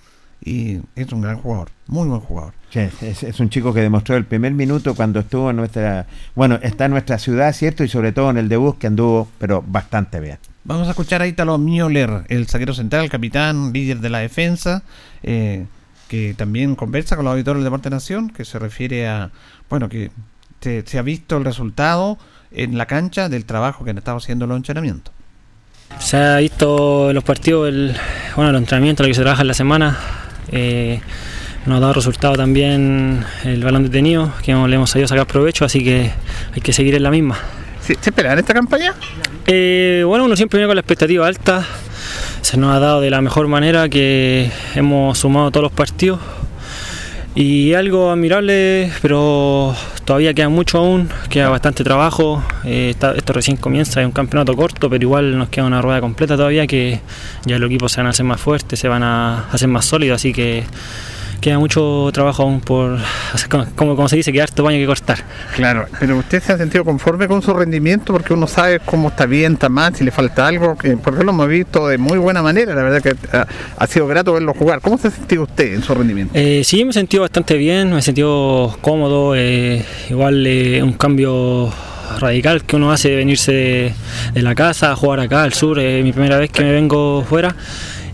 Y 0.44 0.80
es 0.94 1.10
un 1.10 1.22
gran 1.22 1.38
jugador, 1.38 1.70
muy 1.86 2.06
buen 2.06 2.20
jugador. 2.20 2.52
Sí, 2.70 2.80
es, 3.00 3.22
es 3.22 3.40
un 3.40 3.48
chico 3.48 3.72
que 3.72 3.80
demostró 3.80 4.16
el 4.16 4.26
primer 4.26 4.52
minuto 4.52 4.94
cuando 4.94 5.20
estuvo 5.20 5.48
en 5.48 5.56
nuestra, 5.56 6.06
bueno, 6.34 6.58
está 6.62 6.84
en 6.84 6.90
nuestra 6.90 7.18
ciudad, 7.18 7.52
¿cierto? 7.54 7.82
Y 7.82 7.88
sobre 7.88 8.12
todo 8.12 8.28
en 8.30 8.36
el 8.36 8.48
debut 8.48 8.76
que 8.76 8.88
anduvo, 8.88 9.28
pero 9.38 9.64
bastante 9.66 10.20
bien. 10.20 10.38
Vamos 10.64 10.86
a 10.86 10.90
escuchar 10.90 11.22
a 11.22 11.26
Italo 11.26 11.56
Müller, 11.56 12.24
el 12.28 12.46
zaguero 12.46 12.74
central, 12.74 13.08
capitán, 13.08 13.72
líder 13.72 14.00
de 14.00 14.10
la 14.10 14.18
defensa, 14.18 14.82
eh, 15.22 15.66
que 16.08 16.34
también 16.34 16.74
conversa 16.74 17.16
con 17.16 17.24
los 17.24 17.32
auditores 17.32 17.60
del 17.60 17.64
Deporte 17.64 17.88
Nación, 17.88 18.28
que 18.28 18.44
se 18.44 18.58
refiere 18.58 19.08
a, 19.08 19.30
bueno, 19.70 19.88
que 19.88 20.10
se, 20.60 20.82
se 20.86 20.98
ha 20.98 21.02
visto 21.02 21.38
el 21.38 21.44
resultado 21.44 22.18
en 22.50 22.76
la 22.76 22.86
cancha 22.86 23.28
del 23.28 23.46
trabajo 23.46 23.84
que 23.84 23.90
han 23.90 23.98
estado 23.98 24.18
haciendo 24.18 24.46
los 24.46 24.56
entrenamientos. 24.56 25.14
Se 25.98 26.16
ha 26.16 26.36
visto 26.38 27.10
en 27.10 27.14
los 27.14 27.24
partidos, 27.24 27.68
el, 27.68 27.96
bueno, 28.36 28.52
los 28.52 28.60
entrenamientos, 28.60 29.04
lo 29.04 29.08
que 29.08 29.14
se 29.14 29.22
trabaja 29.22 29.42
en 29.42 29.48
la 29.48 29.54
semana. 29.54 29.98
Eh, 30.52 31.00
nos 31.66 31.78
ha 31.78 31.80
dado 31.80 31.92
resultado 31.94 32.34
también 32.34 33.24
el 33.44 33.62
balón 33.64 33.84
detenido, 33.84 34.32
que 34.42 34.52
le 34.52 34.76
hemos 34.76 34.90
sabido 34.90 35.08
sacar 35.08 35.26
provecho, 35.26 35.64
así 35.64 35.82
que 35.82 36.10
hay 36.54 36.60
que 36.60 36.72
seguir 36.72 36.94
en 36.94 37.02
la 37.02 37.10
misma. 37.10 37.38
¿Se, 37.80 37.92
espera 37.92 38.32
en 38.32 38.38
esta 38.38 38.54
campaña? 38.54 38.94
Eh, 39.46 40.04
bueno, 40.06 40.24
uno 40.24 40.36
siempre 40.36 40.58
viene 40.58 40.68
con 40.68 40.76
la 40.76 40.80
expectativa 40.80 41.26
alta. 41.26 41.66
Se 42.40 42.56
nos 42.56 42.74
ha 42.74 42.80
dado 42.80 43.00
de 43.00 43.10
la 43.10 43.20
mejor 43.20 43.46
manera 43.48 43.88
que 43.88 44.50
hemos 44.74 45.18
sumado 45.18 45.50
todos 45.50 45.64
los 45.64 45.72
partidos. 45.72 46.20
Y 47.34 47.74
algo 47.74 48.10
admirable, 48.10 48.90
pero 49.02 49.74
todavía 50.04 50.34
queda 50.34 50.48
mucho 50.48 50.78
aún, 50.78 51.08
queda 51.28 51.48
bastante 51.48 51.84
trabajo. 51.84 52.42
eh, 52.64 52.94
esto 53.16 53.32
recién 53.32 53.56
comienza, 53.56 54.00
es 54.00 54.06
un 54.06 54.12
campeonato 54.12 54.54
corto, 54.56 54.88
pero 54.88 55.02
igual 55.02 55.36
nos 55.36 55.48
queda 55.48 55.64
una 55.64 55.82
rueda 55.82 56.00
completa 56.00 56.36
todavía 56.36 56.66
que 56.66 57.00
ya 57.44 57.58
los 57.58 57.68
equipos 57.68 57.92
se 57.92 58.00
van 58.00 58.08
a 58.08 58.10
hacer 58.10 58.26
más 58.26 58.40
fuertes, 58.40 58.78
se 58.78 58.88
van 58.88 59.02
a 59.02 59.48
hacer 59.50 59.68
más 59.68 59.84
sólidos, 59.84 60.16
así 60.16 60.32
que 60.32 60.64
queda 61.44 61.58
mucho 61.58 62.08
trabajo 62.10 62.42
aún 62.42 62.62
por, 62.62 62.98
como, 63.76 63.96
como 63.96 64.08
se 64.08 64.16
dice, 64.16 64.32
queda 64.32 64.44
harto 64.44 64.64
baño 64.64 64.78
que 64.78 64.86
cortar. 64.86 65.18
Claro, 65.54 65.84
pero 66.00 66.16
usted 66.16 66.42
se 66.42 66.54
ha 66.54 66.56
sentido 66.56 66.86
conforme 66.86 67.28
con 67.28 67.42
su 67.42 67.52
rendimiento 67.52 68.14
porque 68.14 68.32
uno 68.32 68.46
sabe 68.46 68.80
cómo 68.80 69.08
está 69.08 69.26
bien, 69.26 69.52
está 69.52 69.68
mal, 69.68 69.94
si 69.94 70.04
le 70.04 70.10
falta 70.10 70.46
algo, 70.46 70.74
que, 70.78 70.96
porque 70.96 71.22
lo 71.22 71.32
hemos 71.32 71.46
visto 71.46 71.86
de 71.86 71.98
muy 71.98 72.16
buena 72.16 72.40
manera, 72.40 72.74
la 72.74 72.82
verdad 72.82 73.02
que 73.02 73.36
ha, 73.36 73.46
ha 73.76 73.86
sido 73.86 74.06
grato 74.06 74.32
verlo 74.32 74.54
jugar. 74.54 74.80
¿Cómo 74.80 74.96
se 74.96 75.08
ha 75.08 75.10
sentido 75.10 75.42
usted 75.42 75.74
en 75.74 75.82
su 75.82 75.94
rendimiento? 75.94 76.32
Eh, 76.34 76.62
sí, 76.64 76.82
me 76.82 76.92
he 76.92 76.94
sentido 76.94 77.20
bastante 77.20 77.58
bien, 77.58 77.92
me 77.92 77.98
he 77.98 78.02
sentido 78.02 78.74
cómodo, 78.80 79.34
eh, 79.36 79.84
igual 80.08 80.46
eh, 80.46 80.82
un 80.82 80.94
cambio 80.94 81.70
radical 82.20 82.64
que 82.64 82.76
uno 82.76 82.90
hace 82.90 83.10
de 83.10 83.16
venirse 83.16 83.52
de, 83.52 83.94
de 84.32 84.42
la 84.42 84.54
casa 84.54 84.92
a 84.92 84.96
jugar 84.96 85.20
acá 85.20 85.42
al 85.42 85.52
sur, 85.52 85.78
es 85.78 86.02
mi 86.02 86.12
primera 86.12 86.38
vez 86.38 86.50
que 86.50 86.62
me 86.62 86.72
vengo 86.72 87.22
fuera. 87.28 87.54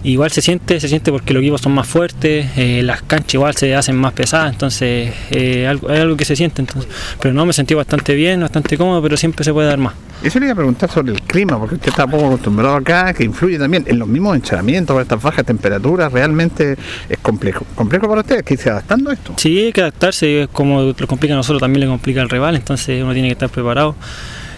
Igual 0.02 0.30
se 0.30 0.40
siente, 0.40 0.80
se 0.80 0.88
siente 0.88 1.12
porque 1.12 1.34
los 1.34 1.42
equipos 1.42 1.60
son 1.60 1.72
más 1.72 1.86
fuertes, 1.86 2.46
eh, 2.56 2.82
las 2.82 3.02
canchas 3.02 3.34
igual 3.34 3.54
se 3.54 3.74
hacen 3.74 3.96
más 3.96 4.14
pesadas, 4.14 4.52
entonces 4.52 5.12
eh, 5.30 5.66
algo, 5.66 5.90
es 5.90 6.00
algo 6.00 6.16
que 6.16 6.24
se 6.24 6.36
siente. 6.36 6.62
Entonces, 6.62 6.90
pero 7.20 7.34
no, 7.34 7.44
me 7.44 7.52
sentí 7.52 7.74
bastante 7.74 8.14
bien, 8.14 8.40
bastante 8.40 8.78
cómodo, 8.78 9.02
pero 9.02 9.18
siempre 9.18 9.44
se 9.44 9.52
puede 9.52 9.68
dar 9.68 9.78
más. 9.78 9.92
Eso 10.22 10.38
le 10.38 10.46
iba 10.46 10.52
a 10.52 10.56
preguntar 10.56 10.90
sobre 10.90 11.12
el 11.12 11.20
clima, 11.22 11.58
porque 11.58 11.74
usted 11.74 11.88
está 11.88 12.06
poco 12.06 12.26
acostumbrado 12.26 12.76
acá, 12.76 13.12
que 13.12 13.24
influye 13.24 13.58
también 13.58 13.84
en 13.86 13.98
los 13.98 14.08
mismos 14.08 14.36
entrenamientos, 14.36 14.94
con 14.94 15.02
estas 15.02 15.22
bajas 15.22 15.44
temperaturas, 15.44 16.12
realmente 16.12 16.76
es 17.08 17.18
complejo. 17.18 17.66
¿Complejo 17.74 18.08
para 18.08 18.22
usted? 18.22 18.44
¿Que 18.44 18.56
se 18.56 18.70
adaptando 18.70 19.10
a 19.10 19.14
esto? 19.14 19.34
Sí, 19.36 19.58
hay 19.58 19.72
que 19.72 19.82
adaptarse, 19.82 20.48
como 20.52 20.94
lo 20.98 21.06
complica 21.06 21.34
a 21.34 21.36
nosotros, 21.36 21.60
también 21.60 21.80
le 21.80 21.86
complica 21.86 22.22
al 22.22 22.28
rival, 22.28 22.56
entonces 22.56 23.02
uno 23.02 23.12
tiene 23.12 23.28
que 23.28 23.32
estar 23.32 23.48
preparado. 23.50 23.94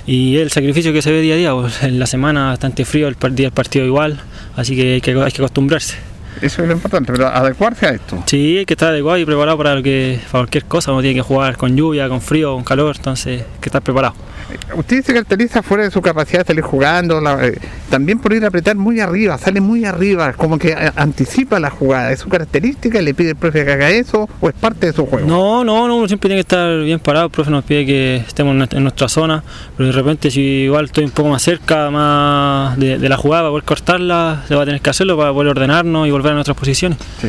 Y 0.04 0.36
el 0.38 0.50
sacrificio 0.50 0.92
que 0.92 1.00
se 1.00 1.12
ve 1.12 1.20
día 1.20 1.34
a 1.34 1.36
día, 1.36 1.54
pues, 1.54 1.82
en 1.84 1.98
la 1.98 2.06
semana 2.06 2.46
bastante 2.46 2.84
frío, 2.84 3.06
el 3.06 3.16
día 3.34 3.46
del 3.46 3.52
partido 3.52 3.84
igual, 3.84 4.20
así 4.56 4.76
que 4.76 4.94
hay 4.94 5.00
que, 5.00 5.10
hay 5.12 5.32
que 5.32 5.42
acostumbrarse. 5.42 5.96
Eso 6.40 6.62
es 6.62 6.68
lo 6.68 6.74
importante, 6.74 7.12
pero 7.12 7.28
adecuarse 7.28 7.86
a 7.86 7.90
esto. 7.90 8.22
Sí, 8.26 8.58
hay 8.58 8.66
que 8.66 8.74
estar 8.74 8.88
adecuado 8.88 9.18
y 9.18 9.24
preparado 9.24 9.58
para, 9.58 9.74
lo 9.74 9.82
que, 9.82 10.18
para 10.30 10.42
cualquier 10.42 10.64
cosa, 10.64 10.92
uno 10.92 11.00
tiene 11.00 11.14
que 11.14 11.22
jugar 11.22 11.56
con 11.56 11.76
lluvia, 11.76 12.08
con 12.08 12.20
frío, 12.20 12.54
con 12.54 12.64
calor, 12.64 12.96
entonces 12.96 13.42
hay 13.42 13.60
que 13.60 13.68
estar 13.68 13.82
preparado. 13.82 14.14
Usted 14.76 15.04
se 15.04 15.12
caracteriza 15.12 15.62
fuera 15.62 15.84
de 15.84 15.90
su 15.90 16.00
capacidad 16.02 16.40
de 16.40 16.46
salir 16.46 16.62
jugando, 16.62 17.20
la- 17.20 17.46
eh, 17.46 17.58
también 17.90 18.18
por 18.18 18.32
ir 18.32 18.44
a 18.44 18.48
apretar 18.48 18.76
muy 18.76 19.00
arriba, 19.00 19.38
sale 19.38 19.60
muy 19.60 19.84
arriba, 19.84 20.32
como 20.34 20.58
que 20.58 20.70
eh, 20.70 20.90
anticipa 20.96 21.58
la 21.60 21.70
jugada. 21.70 22.12
¿Es 22.12 22.20
su 22.20 22.28
característica? 22.28 23.00
¿Le 23.02 23.14
pide 23.14 23.30
el 23.30 23.36
profe 23.36 23.64
que 23.64 23.72
haga 23.72 23.90
eso 23.90 24.28
o 24.40 24.48
es 24.48 24.54
parte 24.54 24.86
de 24.86 24.92
su 24.92 25.06
juego? 25.06 25.26
No, 25.28 25.64
no, 25.64 25.86
no, 25.88 25.96
uno 25.96 26.06
siempre 26.08 26.28
tiene 26.28 26.36
que 26.42 26.46
estar 26.48 26.80
bien 26.82 26.98
parado, 27.00 27.26
el 27.26 27.30
profe 27.32 27.50
nos 27.50 27.64
pide 27.64 27.84
que 27.86 28.16
estemos 28.16 28.52
en 28.52 28.58
nuestra- 28.58 28.76
en 28.78 28.82
nuestra 28.84 29.08
zona, 29.08 29.42
pero 29.76 29.88
de 29.88 29.92
repente 29.92 30.30
si 30.30 30.40
igual 30.40 30.86
estoy 30.86 31.04
un 31.04 31.10
poco 31.10 31.28
más 31.28 31.42
cerca 31.42 31.90
más 31.90 32.78
de, 32.78 32.98
de 32.98 33.08
la 33.08 33.16
jugada 33.16 33.42
para 33.42 33.50
poder 33.50 33.64
cortarla, 33.64 34.44
se 34.48 34.54
va 34.54 34.62
a 34.62 34.64
tener 34.66 34.80
que 34.80 34.90
hacerlo 34.90 35.16
para 35.16 35.32
poder 35.32 35.48
ordenarnos 35.48 36.06
y 36.06 36.10
volver 36.10 36.32
a 36.32 36.34
nuestras 36.34 36.56
posiciones. 36.56 36.98
Sí. 37.20 37.28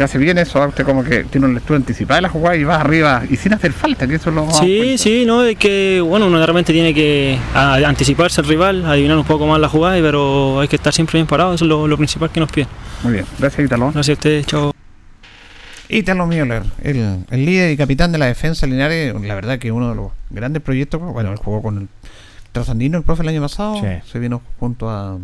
Se 0.00 0.04
hace 0.04 0.16
bien 0.16 0.38
eso, 0.38 0.66
usted 0.66 0.82
como 0.86 1.04
que 1.04 1.24
tiene 1.24 1.46
una 1.46 1.56
lectura 1.56 1.76
anticipada 1.76 2.16
de 2.16 2.22
la 2.22 2.30
jugada 2.30 2.56
y 2.56 2.64
va 2.64 2.76
arriba 2.80 3.22
y 3.28 3.36
sin 3.36 3.52
hacer 3.52 3.70
falta, 3.74 4.06
que 4.08 4.14
eso 4.14 4.30
es 4.30 4.34
lo 4.34 4.50
Sí, 4.50 4.96
sí, 4.96 5.26
no, 5.26 5.44
es 5.44 5.58
que 5.58 6.00
bueno, 6.02 6.28
uno 6.28 6.40
de 6.40 6.46
repente 6.46 6.72
tiene 6.72 6.94
que 6.94 7.38
anticiparse 7.52 8.40
al 8.40 8.46
rival, 8.46 8.86
adivinar 8.86 9.18
un 9.18 9.26
poco 9.26 9.46
más 9.46 9.60
la 9.60 9.68
jugada, 9.68 9.96
pero 10.00 10.58
hay 10.60 10.68
que 10.68 10.76
estar 10.76 10.90
siempre 10.94 11.18
bien 11.18 11.26
parado, 11.26 11.52
eso 11.52 11.66
es 11.66 11.68
lo, 11.68 11.86
lo 11.86 11.98
principal 11.98 12.30
que 12.30 12.40
nos 12.40 12.50
piden. 12.50 12.68
Muy 13.02 13.12
bien, 13.12 13.26
gracias 13.38 13.66
Italo. 13.66 13.92
Gracias 13.92 14.08
a 14.08 14.12
ustedes, 14.18 14.46
chao. 14.46 14.72
Italo 15.90 16.26
Müller, 16.26 16.62
el, 16.82 17.26
el 17.30 17.44
líder 17.44 17.70
y 17.72 17.76
capitán 17.76 18.10
de 18.10 18.16
la 18.16 18.24
defensa 18.24 18.66
Linares, 18.66 19.14
la 19.20 19.34
verdad 19.34 19.58
que 19.58 19.70
uno 19.70 19.90
de 19.90 19.96
los 19.96 20.12
grandes 20.30 20.62
proyectos, 20.62 20.98
bueno, 20.98 21.30
él 21.30 21.36
jugó 21.36 21.60
con 21.60 21.76
el 21.76 21.88
Trasandino, 22.52 22.96
el 22.96 23.04
profe 23.04 23.22
el 23.22 23.28
año 23.28 23.42
pasado, 23.42 23.74
Sí. 23.74 24.10
se 24.10 24.18
vino 24.18 24.40
junto 24.58 24.88
a... 24.88 25.18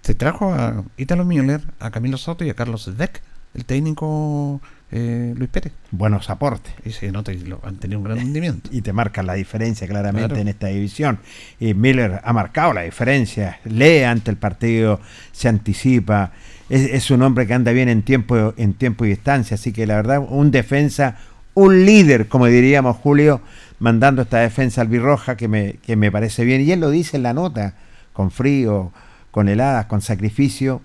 Se 0.00 0.14
trajo 0.14 0.54
a 0.54 0.82
Italo 0.96 1.26
Müller, 1.26 1.60
a 1.78 1.90
Camilo 1.90 2.16
Soto 2.16 2.42
y 2.42 2.48
a 2.48 2.54
Carlos 2.54 2.84
Zdeck, 2.86 3.20
el 3.54 3.64
técnico 3.64 4.60
eh, 4.90 5.34
Luis 5.36 5.50
Pérez. 5.50 5.72
Buenos 5.90 6.30
aportes. 6.30 6.72
Y 6.84 6.92
se 6.92 7.10
nota 7.12 7.32
que 7.32 7.38
lo- 7.40 7.60
han 7.64 7.76
tenido 7.76 7.98
un 7.98 8.04
gran 8.04 8.18
rendimiento. 8.18 8.70
Y 8.72 8.80
te 8.82 8.92
marca 8.92 9.22
la 9.22 9.34
diferencia 9.34 9.86
claramente 9.86 10.28
Claro. 10.28 10.40
en 10.40 10.48
esta 10.48 10.68
división. 10.68 11.18
Y 11.60 11.74
Miller 11.74 12.20
ha 12.24 12.32
marcado 12.32 12.72
la 12.72 12.82
diferencia. 12.82 13.58
Lee 13.64 14.02
ante 14.04 14.30
el 14.30 14.36
partido, 14.38 15.00
se 15.32 15.48
anticipa. 15.48 16.32
es, 16.70 16.82
es 16.90 17.10
un 17.10 17.22
hombre 17.22 17.46
que 17.46 17.54
anda 17.54 17.72
bien 17.72 17.88
en 17.88 18.02
tiempo, 18.02 18.54
en 18.56 18.74
tiempo 18.74 19.04
y 19.04 19.08
distancia, 19.10 19.54
así 19.56 19.72
que 19.72 19.86
la 19.86 19.96
verdad, 19.96 20.22
un 20.26 20.50
defensa, 20.50 21.16
un 21.54 21.84
líder, 21.86 22.28
como 22.28 22.46
diríamos 22.46 22.96
Julio, 22.96 23.40
mandando 23.80 24.22
esta 24.22 24.38
defensa 24.38 24.80
albirroja 24.82 25.36
que 25.36 25.48
me, 25.48 25.74
que 25.84 25.96
me 25.96 26.10
parece 26.12 26.44
bien. 26.44 26.60
Y 26.62 26.72
él 26.72 26.80
lo 26.80 26.90
dice 26.90 27.16
en 27.18 27.22
la 27.24 27.34
nota, 27.34 27.74
con 28.12 28.30
frío, 28.30 28.92
con 29.30 29.48
heladas, 29.48 29.86
con 29.86 30.00
sacrificio, 30.00 30.80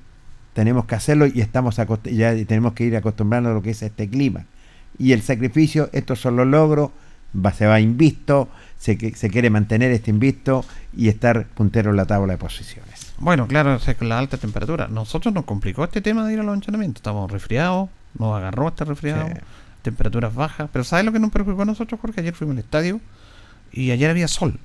tenemos 0.53 0.85
que 0.85 0.95
hacerlo 0.95 1.25
y 1.27 1.41
estamos 1.41 1.75
ya 2.03 2.35
tenemos 2.45 2.73
que 2.73 2.85
ir 2.85 2.95
acostumbrando 2.95 3.49
a 3.49 3.53
lo 3.53 3.61
que 3.61 3.71
es 3.71 3.81
este 3.81 4.09
clima. 4.09 4.45
Y 4.97 5.11
el 5.13 5.21
sacrificio, 5.21 5.89
estos 5.91 6.19
son 6.21 6.35
los 6.35 6.47
logros, 6.47 6.91
va, 7.35 7.51
se 7.51 7.65
va 7.65 7.80
invisto, 7.80 8.47
se, 8.77 9.15
se 9.15 9.30
quiere 9.30 9.49
mantener 9.49 9.91
este 9.91 10.11
invisto 10.11 10.63
y 10.95 11.09
estar 11.09 11.47
puntero 11.47 11.89
en 11.91 11.97
la 11.97 12.05
tabla 12.05 12.34
de 12.34 12.38
posiciones. 12.38 13.13
Bueno, 13.17 13.47
claro, 13.47 13.80
la 14.01 14.19
alta 14.19 14.38
temperatura. 14.38 14.88
Nosotros 14.88 15.34
nos 15.34 15.45
complicó 15.45 15.84
este 15.84 16.01
tema 16.01 16.27
de 16.27 16.34
ir 16.34 16.39
a 16.39 16.43
los 16.43 16.53
entrenamientos. 16.53 16.99
Estamos 16.99 17.31
resfriados, 17.31 17.89
nos 18.17 18.35
agarró 18.38 18.67
este 18.67 18.85
resfriado, 18.85 19.27
Sí. 19.27 19.34
temperaturas 19.81 20.34
bajas. 20.35 20.69
Pero 20.71 20.84
¿sabes 20.84 21.05
lo 21.05 21.11
que 21.11 21.19
nos 21.19 21.31
preocupó 21.31 21.63
a 21.63 21.65
nosotros, 21.65 21.99
Jorge? 21.99 22.21
Ayer 22.21 22.34
fuimos 22.34 22.53
al 22.53 22.59
estadio 22.59 22.99
y 23.71 23.91
ayer 23.91 24.09
había 24.09 24.27
sol 24.27 24.59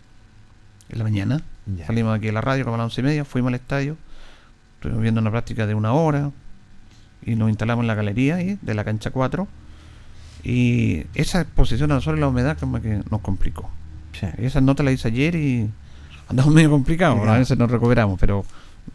en 0.91 0.99
la 0.99 1.05
mañana. 1.05 1.43
Ya. 1.67 1.87
Salimos 1.87 2.17
aquí 2.17 2.29
a 2.29 2.33
la 2.33 2.41
radio 2.41 2.65
como 2.65 2.75
a 2.75 2.79
las 2.79 2.85
once 2.87 3.01
y 3.01 3.05
media, 3.05 3.25
fuimos 3.25 3.49
al 3.49 3.55
estadio, 3.55 3.97
estuvimos 4.79 5.03
viendo 5.03 5.21
una 5.21 5.31
práctica 5.31 5.67
de 5.67 5.75
una 5.75 5.93
hora 5.93 6.31
y 7.23 7.35
nos 7.35 7.49
instalamos 7.49 7.83
en 7.83 7.89
la 7.89 7.95
galería 7.97 8.37
ahí, 8.37 8.59
de 8.63 8.75
la 8.75 8.85
cancha 8.85 9.11
4. 9.11 9.49
Y 10.45 11.05
esa 11.15 11.41
exposición 11.41 11.91
al 11.91 12.01
sol 12.01 12.17
y 12.17 12.21
la 12.21 12.29
humedad 12.29 12.57
como 12.59 12.81
que 12.81 13.03
nos 13.11 13.21
complicó. 13.21 13.69
Y 14.39 14.47
esa 14.47 14.61
nota 14.61 14.83
la 14.83 14.93
hice 14.93 15.09
ayer 15.09 15.35
y 15.35 15.69
andamos 16.29 16.55
medio 16.55 16.71
complicados. 16.71 17.27
A 17.27 17.39
veces 17.39 17.59
nos 17.59 17.71
recuperamos, 17.71 18.19
pero 18.21 18.45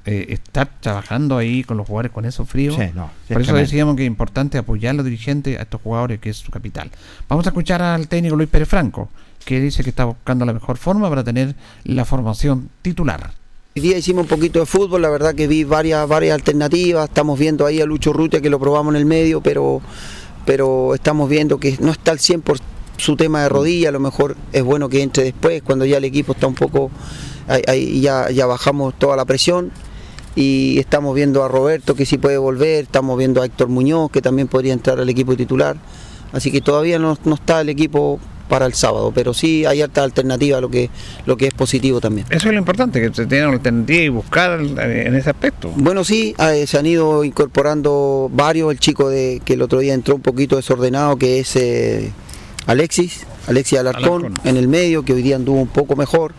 eh, 0.05 0.27
estar 0.29 0.69
trabajando 0.79 1.37
ahí 1.37 1.63
con 1.63 1.77
los 1.77 1.85
jugadores 1.85 2.11
con 2.11 2.25
eso 2.25 2.45
frío. 2.45 2.73
Sí, 2.73 2.89
no, 2.95 3.09
sí, 3.27 3.33
por 3.33 3.41
es 3.41 3.47
eso 3.47 3.53
tremendo. 3.53 3.57
decíamos 3.57 3.95
que 3.97 4.03
es 4.03 4.07
importante 4.07 4.57
apoyar 4.57 4.91
a 4.91 4.93
los 4.93 5.05
dirigentes, 5.05 5.59
a 5.59 5.63
estos 5.63 5.81
jugadores, 5.81 6.19
que 6.19 6.29
es 6.29 6.37
su 6.37 6.49
capital. 6.49 6.91
Vamos 7.27 7.45
a 7.45 7.49
escuchar 7.49 7.81
al 7.81 8.07
técnico 8.07 8.37
Luis 8.37 8.49
Pérez 8.49 8.69
Franco, 8.69 9.09
que 9.45 9.59
dice 9.59 9.83
que 9.83 9.89
está 9.89 10.05
buscando 10.05 10.45
la 10.45 10.53
mejor 10.53 10.77
forma 10.77 11.09
para 11.09 11.23
tener 11.23 11.55
la 11.83 12.05
formación 12.05 12.69
titular. 12.81 13.31
Hoy 13.75 13.81
día 13.81 13.97
hicimos 13.97 14.23
un 14.23 14.27
poquito 14.27 14.59
de 14.59 14.67
fútbol, 14.67 15.01
la 15.01 15.09
verdad 15.09 15.33
que 15.33 15.47
vi 15.47 15.63
varias, 15.63 16.07
varias 16.07 16.35
alternativas, 16.35 17.09
estamos 17.09 17.39
viendo 17.39 17.65
ahí 17.65 17.81
a 17.81 17.85
Lucho 17.85 18.13
Rutia 18.13 18.39
que 18.39 18.51
lo 18.51 18.59
probamos 18.59 18.93
en 18.93 18.99
el 18.99 19.05
medio, 19.07 19.41
pero, 19.41 19.81
pero 20.45 20.93
estamos 20.93 21.27
viendo 21.27 21.59
que 21.59 21.75
no 21.79 21.91
está 21.91 22.11
al 22.11 22.19
100 22.19 22.41
por 22.41 22.57
su 22.97 23.15
tema 23.15 23.41
de 23.41 23.49
rodilla, 23.49 23.89
a 23.89 23.91
lo 23.91 23.99
mejor 23.99 24.37
es 24.51 24.61
bueno 24.63 24.89
que 24.89 25.01
entre 25.01 25.23
después, 25.23 25.63
cuando 25.63 25.85
ya 25.85 25.97
el 25.97 26.03
equipo 26.05 26.33
está 26.33 26.45
un 26.45 26.53
poco, 26.53 26.91
ahí- 27.47 27.99
ya 28.01 28.45
bajamos 28.45 28.93
toda 28.99 29.15
la 29.15 29.25
presión. 29.25 29.71
Y 30.35 30.79
estamos 30.79 31.13
viendo 31.15 31.43
a 31.43 31.47
Roberto 31.47 31.93
que 31.93 32.05
sí 32.07 32.17
puede 32.17 32.37
volver, 32.39 32.83
estamos 32.85 33.17
viendo 33.19 33.41
a 33.41 33.45
Héctor 33.45 33.69
Muñoz 33.69 34.09
que 34.11 34.19
también 34.19 34.47
podría 34.47 34.73
entrar 34.73 34.99
al 34.99 35.07
equipo 35.07 35.35
titular, 35.35 35.77
así 36.31 36.51
que 36.51 36.59
todavía 36.59 36.97
no, 36.97 37.17
no 37.25 37.35
está 37.35 37.61
el 37.61 37.69
equipo 37.69 38.19
para 38.53 38.67
el 38.67 38.75
sábado, 38.75 39.11
pero 39.15 39.33
sí 39.33 39.65
hay 39.65 39.81
harta 39.81 40.03
alternativa, 40.03 40.61
lo 40.61 40.69
que, 40.69 40.91
lo 41.25 41.37
que 41.37 41.47
es 41.47 41.55
positivo 41.55 41.99
también. 41.99 42.27
Eso 42.29 42.49
es 42.49 42.53
lo 42.53 42.59
importante, 42.59 43.01
que 43.01 43.11
se 43.11 43.25
tenga 43.25 43.45
una 43.47 43.55
alternativa 43.55 44.03
y 44.03 44.09
buscar 44.09 44.61
eh, 44.61 45.05
en 45.07 45.15
ese 45.15 45.31
aspecto. 45.31 45.71
Bueno, 45.75 46.03
sí, 46.03 46.35
eh, 46.37 46.67
se 46.67 46.77
han 46.77 46.85
ido 46.85 47.23
incorporando 47.23 48.29
varios. 48.31 48.71
El 48.71 48.77
chico 48.79 49.09
de 49.09 49.41
que 49.43 49.53
el 49.55 49.63
otro 49.63 49.79
día 49.79 49.95
entró 49.95 50.13
un 50.13 50.21
poquito 50.21 50.55
desordenado, 50.55 51.15
que 51.17 51.39
es 51.39 51.55
eh, 51.55 52.11
Alexis, 52.67 53.25
Alexis 53.47 53.79
Alarcón, 53.79 54.25
Alarcón. 54.27 54.47
en 54.47 54.57
el 54.57 54.67
medio, 54.67 55.01
que 55.03 55.13
hoy 55.13 55.23
día 55.23 55.35
anduvo 55.35 55.59
un 55.59 55.67
poco 55.67 55.95
mejor. 55.95 56.33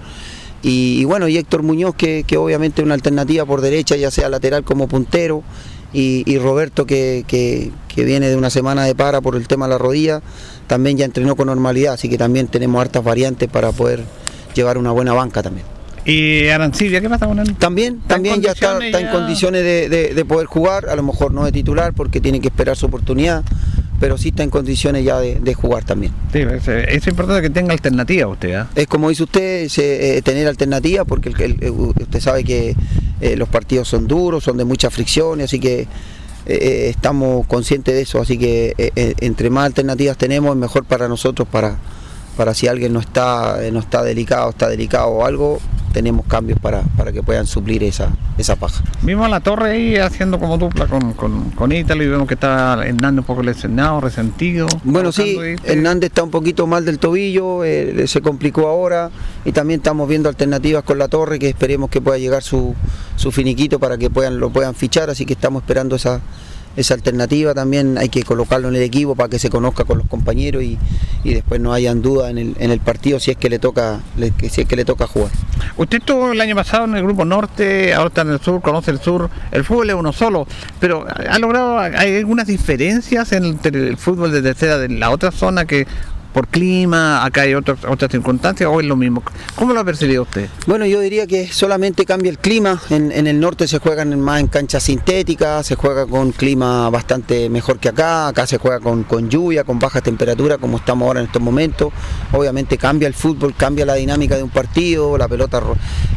Y, 0.62 1.01
y 1.01 1.05
bueno, 1.05 1.27
y 1.27 1.36
Héctor 1.36 1.65
Muñoz, 1.65 1.97
que, 1.97 2.23
que 2.24 2.36
obviamente 2.36 2.81
es 2.81 2.86
una 2.86 2.95
alternativa 2.95 3.45
por 3.45 3.61
derecha, 3.61 3.97
ya 3.97 4.12
sea 4.12 4.28
lateral 4.28 4.62
como 4.62 4.86
puntero. 4.86 5.43
Y, 5.93 6.23
y 6.27 6.39
Roberto, 6.39 6.86
que, 6.86 7.24
que- 7.27 7.73
que 7.95 8.03
viene 8.05 8.28
de 8.28 8.35
una 8.35 8.51
semana 8.51 8.82
de 8.85 8.97
para 8.97 9.20
por 9.20 9.36
el 9.36 9.47
tema 9.47 9.66
de 9.66 9.70
la 9.74 9.78
rodilla, 9.78 10.20
también 10.66 10.97
ya 10.97 11.05
entrenó 11.05 11.36
con 11.36 11.47
normalidad, 11.47 11.95
así 11.95 12.09
que 12.09 12.19
también 12.19 12.49
tenemos 12.49 12.81
hartas 12.81 13.03
variantes 13.05 13.49
para 13.49 13.73
poder 13.73 14.03
llevar 14.55 14.78
una 14.78 14.91
buena 14.93 15.12
banca 15.12 15.43
también. 15.43 15.66
¿Y 16.07 16.49
Arancibia 16.49 17.01
qué 17.01 17.09
pasa 17.09 17.27
con 17.27 17.39
él? 17.39 17.55
También, 17.57 18.01
también 18.07 18.43
ya 18.43 18.53
está, 18.53 18.78
en 18.86 19.09
condiciones 19.09 19.62
de, 19.62 19.89
de- 19.89 20.15
de 20.15 20.24
poder 20.27 20.47
jugar, 20.47 20.89
a 20.91 20.97
lo 20.97 21.03
mejor 21.03 21.32
no 21.32 21.45
de 21.47 21.53
titular 21.53 21.95
porque 21.95 22.20
tiene 22.20 22.41
que 22.41 22.49
esperar 22.49 22.77
su 22.77 22.85
oportunidad, 22.86 23.43
pero 24.01 24.19
sí 24.19 24.28
está 24.28 24.43
en 24.43 24.51
condiciones 24.51 25.03
ya 25.03 25.19
de, 25.19 25.36
de 25.36 25.55
jugar 25.55 25.85
también. 25.85 26.12
Sí, 26.31 26.41
es, 26.41 26.69
es 26.69 27.07
importante 27.07 27.41
que 27.41 27.49
tenga 27.49 27.73
alternativa 27.73 28.27
usted. 28.27 28.53
¿ah? 28.55 28.69
Es 28.74 28.86
como 28.86 29.09
dice 29.09 29.23
usted, 29.23 29.62
es, 29.62 29.78
eh, 29.78 30.20
tener 30.23 30.47
alternativa 30.47 31.07
porque 31.07 31.31
el- 31.31 31.41
el- 31.41 31.62
eh, 31.62 31.70
usted 31.70 32.20
sabe 32.20 32.45
que 32.45 32.77
eh, 33.23 33.36
los 33.36 33.49
partidos 33.49 33.89
son 33.89 34.07
duros, 34.07 34.45
son 34.45 34.59
de 34.59 34.65
mucha 34.66 34.91
fricción, 34.91 35.41
así 35.41 35.59
que 35.59 35.86
eh, 36.47 36.59
eh, 36.61 36.89
estamos 36.91 37.47
conscientes 37.47 37.95
de 37.95 38.03
eso, 38.03 38.21
así 38.21 38.37
que 38.37 38.75
eh, 38.77 39.15
entre 39.21 39.49
más 39.51 39.66
alternativas 39.66 40.19
tenemos 40.19 40.55
mejor 40.57 40.85
para 40.85 41.09
nosotros 41.09 41.49
para, 41.51 41.79
para 42.36 42.55
si 42.55 42.69
alguien 42.69 42.93
no 42.93 43.01
está, 43.01 43.65
eh, 43.65 43.70
no 43.70 43.81
está 43.81 44.02
delicado, 44.02 44.51
está 44.51 44.69
delicado 44.69 45.09
o 45.09 45.24
algo, 45.24 45.61
tenemos 45.93 46.27
cambios 46.27 46.59
para, 46.59 46.82
para 46.97 47.12
que 47.12 47.23
puedan 47.23 47.47
suplir 47.47 47.85
esa, 47.85 48.11
esa 48.36 48.56
paja. 48.56 48.82
Vimos 49.02 49.27
a 49.27 49.28
la 49.28 49.40
torre 49.40 49.70
ahí 49.70 49.97
haciendo 49.97 50.40
como 50.40 50.59
dupla 50.59 50.89
con, 50.89 51.12
con, 51.12 51.51
con 51.51 51.70
Ítalo 51.70 52.02
y 52.02 52.09
vemos 52.09 52.27
que 52.27 52.35
está 52.35 52.85
Hernández 52.85 53.20
un 53.20 53.24
poco 53.24 53.43
lesionado, 53.44 54.01
resentido. 54.01 54.66
Bueno, 54.82 55.12
sí, 55.12 55.39
Hernández 55.62 56.09
está 56.09 56.24
un 56.24 56.31
poquito 56.31 56.66
mal 56.66 56.85
del 56.85 56.98
tobillo, 56.98 57.62
eh, 57.65 58.06
se 58.09 58.20
complicó 58.20 58.66
ahora 58.66 59.11
y 59.44 59.52
también 59.52 59.78
estamos 59.78 60.09
viendo 60.09 60.28
alternativas 60.28 60.82
con 60.82 60.98
la 60.98 61.06
torre 61.06 61.39
que 61.39 61.48
esperemos 61.48 61.90
que 61.90 62.01
pueda 62.01 62.19
llegar 62.19 62.43
su, 62.43 62.74
su 63.15 63.31
finiquito 63.31 63.78
para 63.78 63.97
que 63.97 64.11
puedan, 64.11 64.40
lo 64.40 64.51
puedan 64.51 64.74
fichar, 64.74 65.11
así 65.11 65.24
que 65.24 65.35
estamos 65.35 65.62
esperando 65.62 65.94
esa, 65.94 66.20
esa 66.77 66.95
alternativa. 66.95 67.55
También 67.55 67.99
hay 67.99 68.09
que 68.09 68.23
colocarlo 68.23 68.69
en 68.69 68.77
el 68.77 68.83
equipo 68.83 69.15
para 69.15 69.29
que 69.29 69.39
se 69.39 69.51
conozca 69.51 69.85
con 69.85 69.99
los 69.99 70.07
compañeros 70.09 70.63
y, 70.63 70.79
y 71.25 71.35
después 71.35 71.61
no 71.61 71.73
hayan 71.73 72.03
dudas 72.03 72.31
en 72.31 72.39
el, 72.39 72.57
en 72.59 72.71
el 72.71 72.81
partido 72.81 73.21
si 73.21 73.31
es 73.31 73.37
que 73.37 73.49
le 73.49 73.59
toca, 73.59 74.01
le- 74.17 74.33
si 74.49 74.63
es 74.63 74.67
que 74.69 74.77
le 74.77 74.85
toca 74.85 75.07
jugar. 75.07 75.31
Usted 75.77 75.99
estuvo 75.99 76.33
el 76.33 76.41
año 76.41 76.55
pasado 76.55 76.85
en 76.85 76.97
el 76.97 77.03
grupo 77.05 77.25
norte, 77.25 77.95
ahora 77.95 78.09
está 78.09 78.23
en 78.23 78.31
el 78.31 78.41
sur, 78.41 78.61
conoce 78.61 78.91
el 78.91 79.01
sur. 79.01 79.31
El 79.53 79.65
fútbol 79.65 79.91
es 79.91 79.97
uno 79.97 80.13
solo, 80.13 80.47
pero 80.81 81.07
ha 81.09 81.39
logrado, 81.39 81.79
hay 81.79 82.17
algunas 82.17 82.47
diferencias 82.47 83.33
entre 83.33 83.89
el 83.89 83.97
fútbol 83.97 84.33
de 84.33 84.43
tercera 84.43 84.79
de 84.79 84.89
la 84.89 85.11
otra 85.11 85.31
zona 85.31 85.65
que 85.65 85.87
por 86.35 86.48
clima, 86.48 87.24
acá 87.24 87.43
hay 87.43 87.55
otras 87.55 87.78
otras 87.89 88.11
circunstancias 88.11 88.69
o 88.70 88.81
es 88.81 88.86
lo 88.86 88.97
mismo. 88.97 89.23
¿Cómo 89.55 89.73
lo 89.73 89.81
ha 89.81 89.85
percibido 89.85 90.24
usted? 90.24 90.48
Bueno, 90.66 90.85
yo 90.85 90.98
diría 91.01 91.27
que 91.28 91.47
solamente 91.51 92.05
cambia 92.05 92.28
el 92.31 92.39
clima. 92.39 92.82
En, 92.90 93.12
en 93.12 93.27
el 93.28 93.39
norte 93.39 93.69
se 93.69 93.78
juegan 93.78 94.19
más 94.20 94.40
en 94.40 94.48
canchas 94.48 94.82
sintéticas, 94.82 95.65
se 95.65 95.77
juega 95.77 96.06
con 96.06 96.32
clima 96.32 96.90
bastante 96.90 97.48
mejor 97.48 97.78
que 97.78 97.89
acá. 97.89 98.27
Acá 98.28 98.47
se 98.48 98.59
juega 98.59 98.81
con, 98.81 99.05
con 99.05 99.31
lluvia, 99.31 99.62
con 99.65 99.78
baja 99.78 100.01
temperatura, 100.01 100.59
como 100.59 100.77
estamos 100.78 101.06
ahora 101.06 101.20
en 101.20 101.27
estos 101.27 101.40
momentos. 101.40 101.93
Obviamente 102.32 102.77
cambia 102.78 103.06
el 103.06 103.15
fútbol, 103.15 103.55
cambia 103.56 103.86
la 103.86 103.94
dinámica 103.94 104.36
de 104.36 104.43
un 104.43 104.51
partido, 104.51 105.16
la 105.16 105.28
pelota 105.28 105.62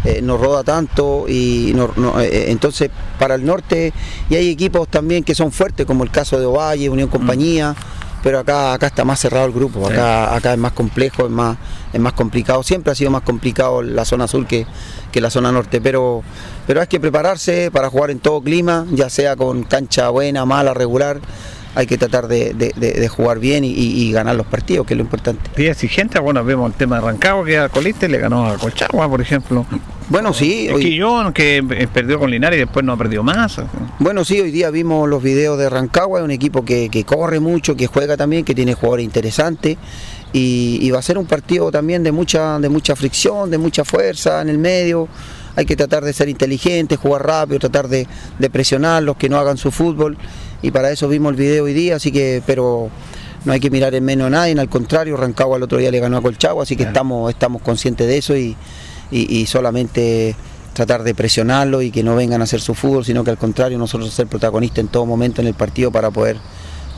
eh, 0.03 0.19
no 0.23 0.37
roda 0.37 0.63
tanto 0.63 1.25
y 1.29 1.73
no- 1.75 1.91
no, 1.95 2.19
eh, 2.19 2.49
entonces 2.49 2.89
para 3.19 3.35
el 3.35 3.45
norte 3.45 3.93
y 4.29 4.35
hay 4.35 4.49
equipos 4.49 4.87
también 4.87 5.23
que 5.23 5.35
son 5.35 5.51
fuertes, 5.51 5.85
como 5.85 6.03
el 6.03 6.09
caso 6.09 6.39
de 6.39 6.45
Ovalle, 6.47 6.89
Unión 6.89 7.07
Compañía 7.09 7.75
pero 8.23 8.39
acá 8.39 8.73
acá 8.73 8.87
está 8.87 9.05
más 9.05 9.19
cerrado 9.19 9.45
el 9.45 9.53
grupo, 9.53 9.87
acá 9.87 10.35
acá 10.35 10.53
es 10.53 10.59
más 10.59 10.71
complejo, 10.73 11.25
es 11.25 11.31
más 11.31 11.57
es 11.93 11.99
más 11.99 12.13
complicado, 12.13 12.63
siempre 12.63 12.91
ha 12.91 12.95
sido 12.95 13.11
más 13.11 13.21
complicado 13.21 13.81
la 13.81 14.05
zona 14.05 14.27
sur 14.27 14.45
que, 14.45 14.65
que 15.11 15.21
la 15.21 15.29
zona 15.29 15.51
norte, 15.51 15.81
pero 15.81 16.23
pero 16.65 16.81
hay 16.81 16.87
que 16.87 16.99
prepararse 16.99 17.71
para 17.71 17.89
jugar 17.89 18.11
en 18.11 18.19
todo 18.19 18.41
clima, 18.41 18.85
ya 18.91 19.09
sea 19.09 19.35
con 19.35 19.63
cancha 19.63 20.09
buena, 20.09 20.45
mala, 20.45 20.73
regular, 20.73 21.19
hay 21.77 21.85
que 21.85 21.97
tratar 21.97 22.27
de, 22.27 22.53
de- 22.55 22.73
de- 22.75 22.93
de 22.93 23.07
jugar 23.07 23.37
bien 23.39 23.63
y, 23.63 23.69
y- 23.71 24.11
ganar 24.11 24.35
los 24.35 24.47
partidos, 24.47 24.87
que 24.87 24.95
es 24.95 24.97
lo 24.97 25.03
importante. 25.03 25.49
Y 25.61 25.67
exigente, 25.67 26.17
bueno, 26.19 26.43
vemos 26.43 26.71
el 26.71 26.75
tema 26.75 26.95
de 26.95 27.01
Rancagua 27.03 27.45
que 27.45 27.57
a 27.59 27.69
Coliste 27.69 28.07
le 28.09 28.17
ganó 28.17 28.47
a 28.47 28.57
Colchagua, 28.57 29.07
por 29.07 29.21
ejemplo. 29.21 29.63
Bueno, 30.09 30.33
sí, 30.33 30.69
hoy- 30.73 30.81
Quillón 30.81 31.33
que 31.33 31.57
eh, 31.57 31.87
perdió 31.93 32.17
con 32.17 32.31
Linares 32.31 32.57
y 32.57 32.61
después 32.61 32.83
no 32.83 32.93
ha 32.93 32.97
perdido 32.97 33.21
más. 33.21 33.61
Bueno, 33.99 34.25
sí, 34.25 34.39
hoy 34.41 34.49
día 34.49 34.71
vimos 34.71 35.07
los 35.07 35.21
videos 35.21 35.59
de 35.59 35.69
Rancagua, 35.69 36.19
es 36.19 36.25
un 36.25 36.31
equipo 36.31 36.65
que, 36.65 36.89
que 36.89 37.03
corre 37.03 37.39
mucho, 37.39 37.75
que 37.75 37.85
juega 37.85 38.17
también, 38.17 38.43
que 38.43 38.55
tiene 38.55 38.73
jugadores 38.73 39.05
interesantes 39.05 39.77
y, 40.33 40.79
y 40.81 40.89
va 40.89 40.97
a 40.99 41.01
ser 41.03 41.17
un 41.19 41.25
partido 41.27 41.71
también 41.71 42.01
de 42.03 42.11
mucha, 42.11 42.57
de 42.59 42.69
mucha 42.69 42.95
fricción, 42.95 43.51
de 43.51 43.57
mucha 43.59 43.85
fuerza 43.85 44.41
en 44.41 44.49
el 44.49 44.57
medio. 44.57 45.07
Hay 45.55 45.65
que 45.65 45.75
tratar 45.75 46.03
de 46.03 46.13
ser 46.13 46.29
inteligentes, 46.29 46.99
jugar 46.99 47.25
rápido, 47.25 47.59
tratar 47.59 47.87
de, 47.87 48.07
de 48.39 48.49
presionarlos, 48.49 49.17
que 49.17 49.27
no 49.29 49.37
hagan 49.37 49.57
su 49.57 49.71
fútbol 49.71 50.15
y 50.61 50.71
para 50.71 50.91
eso 50.91 51.07
vimos 51.07 51.31
el 51.31 51.37
video 51.37 51.65
hoy 51.65 51.73
día, 51.73 51.95
así 51.97 52.11
que, 52.11 52.41
pero 52.45 52.89
no 53.45 53.53
hay 53.53 53.59
que 53.59 53.69
mirar 53.69 53.93
en 53.95 54.03
menos 54.03 54.27
a 54.27 54.29
nadie, 54.31 54.59
al 54.59 54.69
contrario, 54.69 55.15
Rancagua 55.17 55.57
el 55.57 55.63
otro 55.63 55.77
día 55.77 55.91
le 55.91 55.99
ganó 55.99 56.17
a 56.17 56.21
Colchagua, 56.21 56.63
así 56.63 56.75
que 56.75 56.83
estamos, 56.83 57.29
estamos 57.29 57.61
conscientes 57.61 58.07
de 58.07 58.17
eso 58.17 58.35
y, 58.35 58.55
y- 59.11 59.37
y 59.37 59.45
solamente 59.45 60.35
tratar 60.73 61.03
de 61.03 61.15
presionarlo 61.15 61.81
y 61.81 61.89
que 61.91 62.03
no 62.03 62.15
vengan 62.15 62.41
a 62.41 62.43
hacer 62.43 62.59
su 62.61 62.73
fútbol, 62.75 63.03
sino 63.05 63.23
que 63.23 63.31
al 63.31 63.37
contrario 63.37 63.77
nosotros 63.77 64.13
ser 64.13 64.27
protagonistas 64.27 64.79
en 64.79 64.87
todo 64.89 65.05
momento 65.05 65.41
en 65.41 65.47
el 65.47 65.53
partido 65.53 65.91
para 65.91 66.11
poder 66.11 66.37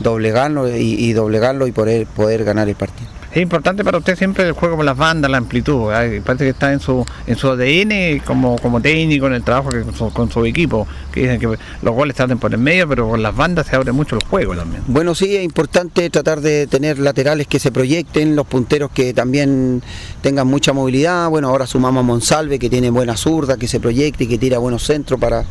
doblegarlo 0.00 0.68
y, 0.76 0.94
y 0.94 1.12
doblegarlo 1.12 1.66
y 1.66 1.72
poder, 1.72 2.06
poder 2.06 2.44
ganar 2.44 2.68
el 2.68 2.74
partido. 2.74 3.08
Es 3.32 3.36
importante 3.36 3.84
para 3.84 3.98
usted 3.98 4.18
siempre 4.18 4.44
el 4.44 4.52
juego 4.52 4.76
con 4.78 4.86
las 4.86 4.96
bandas, 4.96 5.30
la 5.30 5.36
amplitud. 5.36 5.92
¿eh? 5.92 6.20
Parece 6.24 6.44
que 6.44 6.50
está 6.50 6.72
en 6.72 6.80
su 6.80 7.06
en 7.28 7.36
su 7.36 7.48
ADN 7.48 8.20
como, 8.24 8.58
como 8.58 8.80
técnico 8.80 9.28
en 9.28 9.34
el 9.34 9.44
trabajo 9.44 9.70
con, 10.12 10.32
su, 10.32 10.44
equipo. 10.44 10.88
Que 11.12 11.20
dicen 11.20 11.38
que 11.38 11.46
los 11.46 11.94
goles 11.94 12.16
traten 12.16 12.38
por 12.38 12.52
el 12.52 12.58
medio, 12.58 12.88
pero 12.88 13.08
con 13.08 13.22
las 13.22 13.36
bandas 13.36 13.68
se 13.68 13.76
abre 13.76 13.92
mucho 13.92 14.16
el 14.16 14.24
juego 14.24 14.56
también. 14.56 14.82
Bueno, 14.88 15.14
sí, 15.14 15.36
es 15.36 15.44
importante 15.44 16.10
tratar 16.10 16.40
de 16.40 16.66
tener 16.66 16.98
laterales 16.98 17.46
que 17.46 17.60
se 17.60 17.70
proyecten, 17.70 18.34
los 18.34 18.48
punteros 18.48 18.90
que 18.90 19.14
también 19.14 19.80
tengan 20.22 20.48
mucha 20.48 20.72
movilidad. 20.72 21.28
Bueno, 21.30 21.50
ahora 21.50 21.68
sumamos 21.68 22.00
a 22.00 22.02
Monsalve, 22.04 22.58
que 22.58 22.68
tiene 22.68 22.90
buena 22.90 23.16
zurda, 23.16 23.56
que 23.56 23.68
se 23.68 23.78
proyecte 23.78 24.24
y 24.24 24.26
que 24.26 24.38
tira 24.38 24.58
buenos 24.58 24.82
centros 24.82 25.20
para. 25.20 25.44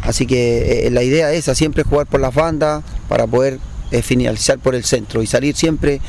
Así 0.00 0.26
que 0.26 0.86
eh, 0.86 0.90
la 0.90 1.02
idea 1.02 1.30
es 1.32 1.44
siempre 1.44 1.82
jugar 1.82 2.06
por 2.06 2.20
las 2.20 2.34
bandas 2.34 2.82
para 3.08 3.26
poder 3.26 3.58
eh, 3.90 4.02
finalizar 4.02 4.58
por 4.58 4.74
el 4.74 4.84
centro 4.84 5.22
y 5.22 5.26
salir 5.26 5.56
siempre 5.56 6.00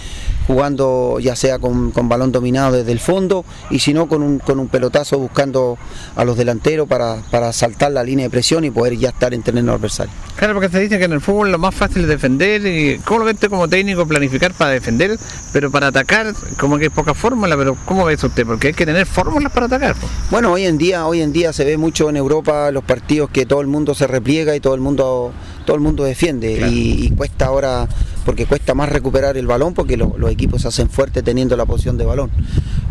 jugando 0.50 1.20
ya 1.20 1.36
sea 1.36 1.60
con, 1.60 1.92
con 1.92 2.10
balón 2.10 2.32
dominado 2.32 2.72
desde 2.72 2.92
el 2.92 3.00
fondo 3.00 3.46
y 3.70 3.78
si 3.78 3.94
no 3.94 4.08
con 4.08 4.24
un, 4.24 4.40
con 4.40 4.60
un 4.60 4.68
pelotazo 4.68 5.20
buscando 5.20 5.78
a 6.16 6.26
los 6.26 6.38
delanteros 6.38 6.88
para, 6.88 7.18
para 7.30 7.54
saltar 7.54 7.92
la 7.92 8.04
línea 8.04 8.26
de 8.26 8.32
presión 8.32 8.66
y 8.66 8.72
poder 8.72 8.98
ya 8.98 9.10
estar 9.10 9.32
en 9.36 9.44
terreno 9.44 9.74
adversario. 9.74 10.12
Claro, 10.38 10.56
porque 10.56 10.70
se 10.70 10.80
dice 10.80 10.98
que 10.98 11.06
en 11.06 11.14
el 11.14 11.22
fútbol 11.22 11.52
lo 11.52 11.60
más 11.60 11.76
fácil 11.76 12.02
es 12.02 12.08
defender 12.08 12.66
y 12.66 12.98
¿cómo 13.06 13.20
lo 13.20 13.26
ves 13.26 13.36
usted 13.36 13.50
como 13.50 13.68
técnico 13.68 14.08
planificar 14.08 14.52
para 14.54 14.72
defender, 14.72 15.20
pero 15.54 15.70
para 15.70 15.88
atacar 15.88 16.34
como 16.58 16.80
que 16.80 16.86
es 16.86 16.92
poca 16.92 17.14
fórmula, 17.14 17.56
pero 17.56 17.78
¿cómo 17.86 18.06
ves 18.06 18.24
usted? 18.24 18.48
Porque 18.48 18.70
hay 18.70 18.74
que 18.74 18.88
tener 18.88 19.06
fórmulas 19.06 19.52
para 19.52 19.68
atacar. 19.68 19.96
Bueno, 20.32 20.52
hoy 20.52 20.66
en 20.66 20.80
día, 20.80 21.06
hoy 21.06 21.22
en 21.22 21.32
día 21.32 21.54
se 21.54 21.64
ve 21.64 21.78
mucho 21.78 22.10
en 22.10 22.18
Europa 22.18 22.72
los 22.72 22.84
partidos 22.84 23.30
que 23.30 23.46
todo 23.46 23.62
el 23.62 23.68
mundo 23.68 23.94
se 23.94 24.08
repliega 24.08 24.56
y 24.56 24.60
todo 24.60 24.74
el 24.74 24.82
mundo, 24.82 25.32
todo 25.70 25.76
el 25.76 25.84
mundo 25.84 26.04
defiende 26.04 26.68
y, 26.72 27.06
y 27.06 27.10
cuesta 27.12 27.46
ahora 27.46 27.88
porque 28.26 28.48
cuesta 28.48 28.74
más 28.74 28.90
recuperar 28.90 29.38
el 29.38 29.46
balón 29.46 29.76
porque 29.76 29.98
lo- 29.98 30.16
los 30.18 30.32
equipos 30.32 30.64
se 30.64 30.68
hacen 30.68 30.90
fuertes 30.90 31.24
teniendo 31.24 31.56
la 31.56 31.66
posición 31.68 31.96
de 31.96 32.06
balón. 32.06 32.32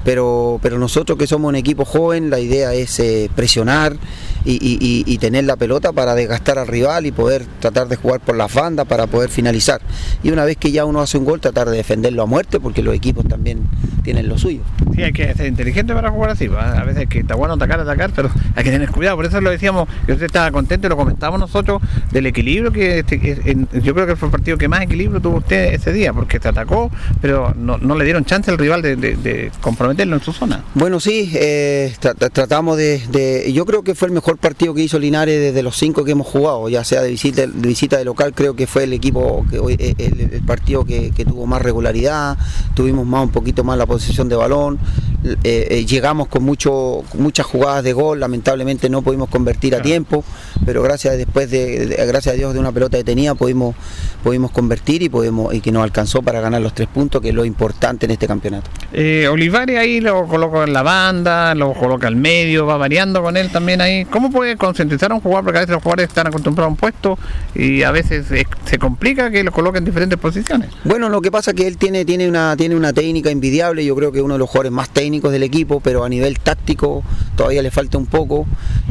Pero, 0.05 0.61
pero 0.63 0.79
nosotros 0.79 1.19
que 1.19 1.27
somos 1.27 1.49
un 1.49 1.57
equipo 1.57 1.85
joven, 1.85 2.31
la 2.31 2.39
idea 2.39 2.73
es 2.75 3.01
eh, 3.01 3.29
presionar 3.35 3.97
y, 4.45 4.53
y- 4.53 4.79
y- 4.81 5.05
y 5.07 5.19
tener 5.19 5.45
la 5.45 5.57
pelota 5.57 5.93
para 5.93 6.15
desgastar 6.15 6.59
al 6.59 6.67
rival 6.67 7.07
y 7.07 7.13
poder 7.13 7.45
tratar 7.61 7.89
de 7.89 7.97
jugar 7.97 8.21
por 8.21 8.37
las 8.37 8.53
bandas 8.53 8.87
para 8.87 9.07
poder 9.07 9.31
finalizar. 9.31 9.81
Y 10.23 10.31
una 10.31 10.45
vez 10.45 10.57
que 10.57 10.71
ya 10.73 10.85
uno 10.85 11.01
hace 11.01 11.19
un 11.19 11.25
gol, 11.25 11.41
tratar 11.41 11.69
de 11.69 11.77
defenderlo 11.77 12.23
a 12.23 12.27
muerte 12.27 12.61
porque 12.61 12.83
los 12.83 12.95
equipos 12.95 13.27
también 13.27 13.61
tienen 14.03 14.29
lo 14.29 14.39
suyo. 14.39 14.61
Sí, 14.95 15.03
hay 15.03 15.13
que 15.13 15.33
ser 15.35 15.47
inteligente 15.47 15.95
para 15.95 16.11
jugar 16.11 16.31
así. 16.31 16.49
¿va? 16.49 16.73
A 16.79 16.85
veces 16.85 17.09
que 17.09 17.21
está 17.21 17.35
bueno 17.35 17.55
atacar, 17.55 17.81
atacar, 17.81 18.11
pero 18.15 18.31
hay 18.57 18.65
que 18.65 18.71
tener 18.71 18.91
cuidado. 18.91 19.17
Por 19.17 19.27
eso 19.27 19.41
lo 19.41 19.51
decíamos, 19.51 19.89
usted 20.09 20.23
estaba 20.23 20.51
contento 20.51 20.87
y 20.87 20.91
lo 20.91 20.97
comentábamos 20.97 21.41
nosotros 21.41 21.81
del 22.11 22.27
equilibrio 22.27 22.73
que, 22.73 23.01
este- 23.01 23.21
que 23.21 23.33
en- 23.45 23.69
yo 23.83 23.95
creo 23.95 24.07
que 24.07 24.17
fue 24.17 24.27
el 24.29 24.33
partido 24.33 24.59
que 24.59 24.69
más 24.69 24.83
equilibrio 24.83 25.21
tuvo 25.21 25.39
usted 25.39 25.75
ese 25.75 25.93
día, 25.93 26.13
porque 26.13 26.39
se 26.41 26.49
atacó, 26.49 26.91
pero 27.21 27.55
no, 27.57 27.79
no 27.79 27.95
le 27.97 28.05
dieron 28.05 28.25
chance 28.25 28.51
al 28.51 28.59
rival 28.59 28.83
de, 28.83 28.97
de- 28.97 29.17
de 29.17 29.51
comprometerlo 29.61 30.17
en 30.17 30.23
su 30.23 30.33
zona. 30.33 30.65
Bueno, 30.75 31.01
sí, 31.01 31.31
eh, 31.35 31.95
tra- 32.01 32.15
tra- 32.15 32.31
tratamos 32.33 32.77
de, 32.77 33.01
de- 33.11 33.53
Yo 33.53 33.65
creo 33.65 33.83
que 33.83 33.95
fue 33.95 34.09
el 34.09 34.15
mejor 34.15 34.28
partido 34.37 34.75
que 34.75 34.83
hizo 34.83 34.99
Linares 34.99 35.41
desde 35.41 35.63
los 35.63 35.77
cinco 35.77 36.05
que 36.05 36.13
hemos 36.13 36.27
jugado, 36.27 36.69
ya 36.69 36.85
sea 36.85 37.01
de 37.03 37.11
visita 37.11 37.43
de, 37.43 37.47
visita 37.49 37.97
de 37.97 38.05
local, 38.05 38.35
creo 38.35 38.55
que 38.55 38.67
fue 38.67 38.85
el 38.85 38.93
equipo, 38.93 39.47
que 39.51 39.59
hoy- 39.59 39.77
eh, 39.79 39.95
el, 39.99 40.21
el 40.35 40.43
partido 40.43 40.85
que, 40.85 41.11
que 41.13 41.25
tuvo 41.25 41.47
más 41.47 41.63
regularidad, 41.63 42.37
tuvimos 42.75 43.07
más 43.07 43.23
un 43.25 43.31
poquito 43.31 43.65
más 43.65 43.79
la 43.79 43.87
posición 43.87 44.29
de 44.29 44.37
balón, 44.37 44.79
eh, 45.25 45.37
eh, 45.71 45.87
llegamos 45.87 46.29
con, 46.29 46.43
mucho, 46.45 47.03
muchas 47.15 47.47
jugadas 47.47 47.83
de 47.83 47.93
gol, 47.93 48.21
lamentablemente 48.21 48.89
no 48.91 49.03
pudimos 49.03 49.29
convertir 49.31 49.75
a 49.75 49.83
tiempo, 49.83 50.25
pero 50.65 50.83
gracias 50.83 51.17
después 51.17 51.51
de, 51.51 51.87
de- 51.87 52.07
gracias 52.07 52.35
a 52.35 52.37
Dios 52.37 52.55
de 52.55 52.61
una 52.61 52.73
pelota 52.73 52.97
detenida 52.97 53.35
pudimos, 53.35 53.75
pudimos 54.23 54.51
convertir 54.51 55.03
y, 55.03 55.09
pudimos, 55.09 55.55
y 55.55 55.61
que 55.61 55.73
nos 55.73 55.83
alcanzó 55.83 56.23
para 56.23 56.41
ganar 56.41 56.61
los 56.61 56.75
tres 56.75 56.89
puntos, 56.89 57.21
que 57.23 57.29
es 57.31 57.35
lo 57.35 57.45
importante 57.45 58.07
en 58.07 58.13
este 58.13 58.27
campeonato. 58.27 58.71
Eh, 58.93 59.29
Olivares 59.31 59.79
ahí 59.79 60.01
lo 60.01 60.27
coloca 60.27 60.65
en 60.65 60.73
la 60.73 60.83
banda, 60.83 61.55
lo 61.55 61.73
coloca 61.75 62.07
al 62.07 62.17
medio, 62.17 62.67
va 62.67 62.77
variando 62.77 63.23
con 63.23 63.37
él 63.37 63.51
también 63.51 63.81
ahí. 63.81 64.05
¿Cómo 64.07 64.31
puede 64.31 64.57
concientizar 64.57 65.11
a 65.13 65.15
un 65.15 65.21
jugador? 65.21 65.45
Porque 65.45 65.59
a 65.59 65.61
veces 65.61 65.75
los 65.75 65.83
jugadores 65.83 66.09
están 66.09 66.27
acostumbrados 66.27 66.69
a 66.69 66.71
un 66.71 66.77
puesto 66.77 67.19
y 67.55 67.83
a 67.83 67.91
veces 67.91 68.27
se 68.65 68.79
complica 68.79 69.31
que 69.31 69.45
lo 69.45 69.53
coloquen 69.53 69.79
en 69.79 69.85
diferentes 69.85 70.19
posiciones. 70.19 70.71
Bueno, 70.85 71.09
lo 71.09 71.21
que 71.21 71.31
pasa 71.31 71.51
es 71.53 71.57
que 71.57 71.67
él 71.67 71.77
tiene, 71.77 72.05
tiene, 72.05 72.29
una, 72.29 72.57
tiene 72.57 72.75
una 72.77 72.93
técnica 72.93 73.31
envidiable, 73.31 73.85
yo 73.85 73.95
creo 73.97 74.13
que 74.13 74.19
es 74.19 74.25
uno 74.25 74.35
de 74.35 74.39
los 74.39 74.49
jugadores 74.49 74.73
más 74.73 74.91
técnicos 74.91 75.33
del 75.33 75.43
equipo, 75.43 75.81
pero 75.81 76.05
a 76.05 76.09
nivel 76.09 76.39
táctico 76.39 77.03
todavía 77.37 77.63
le 77.63 77.71
falta 77.71 77.99
un 77.99 78.07
poco. 78.07 78.47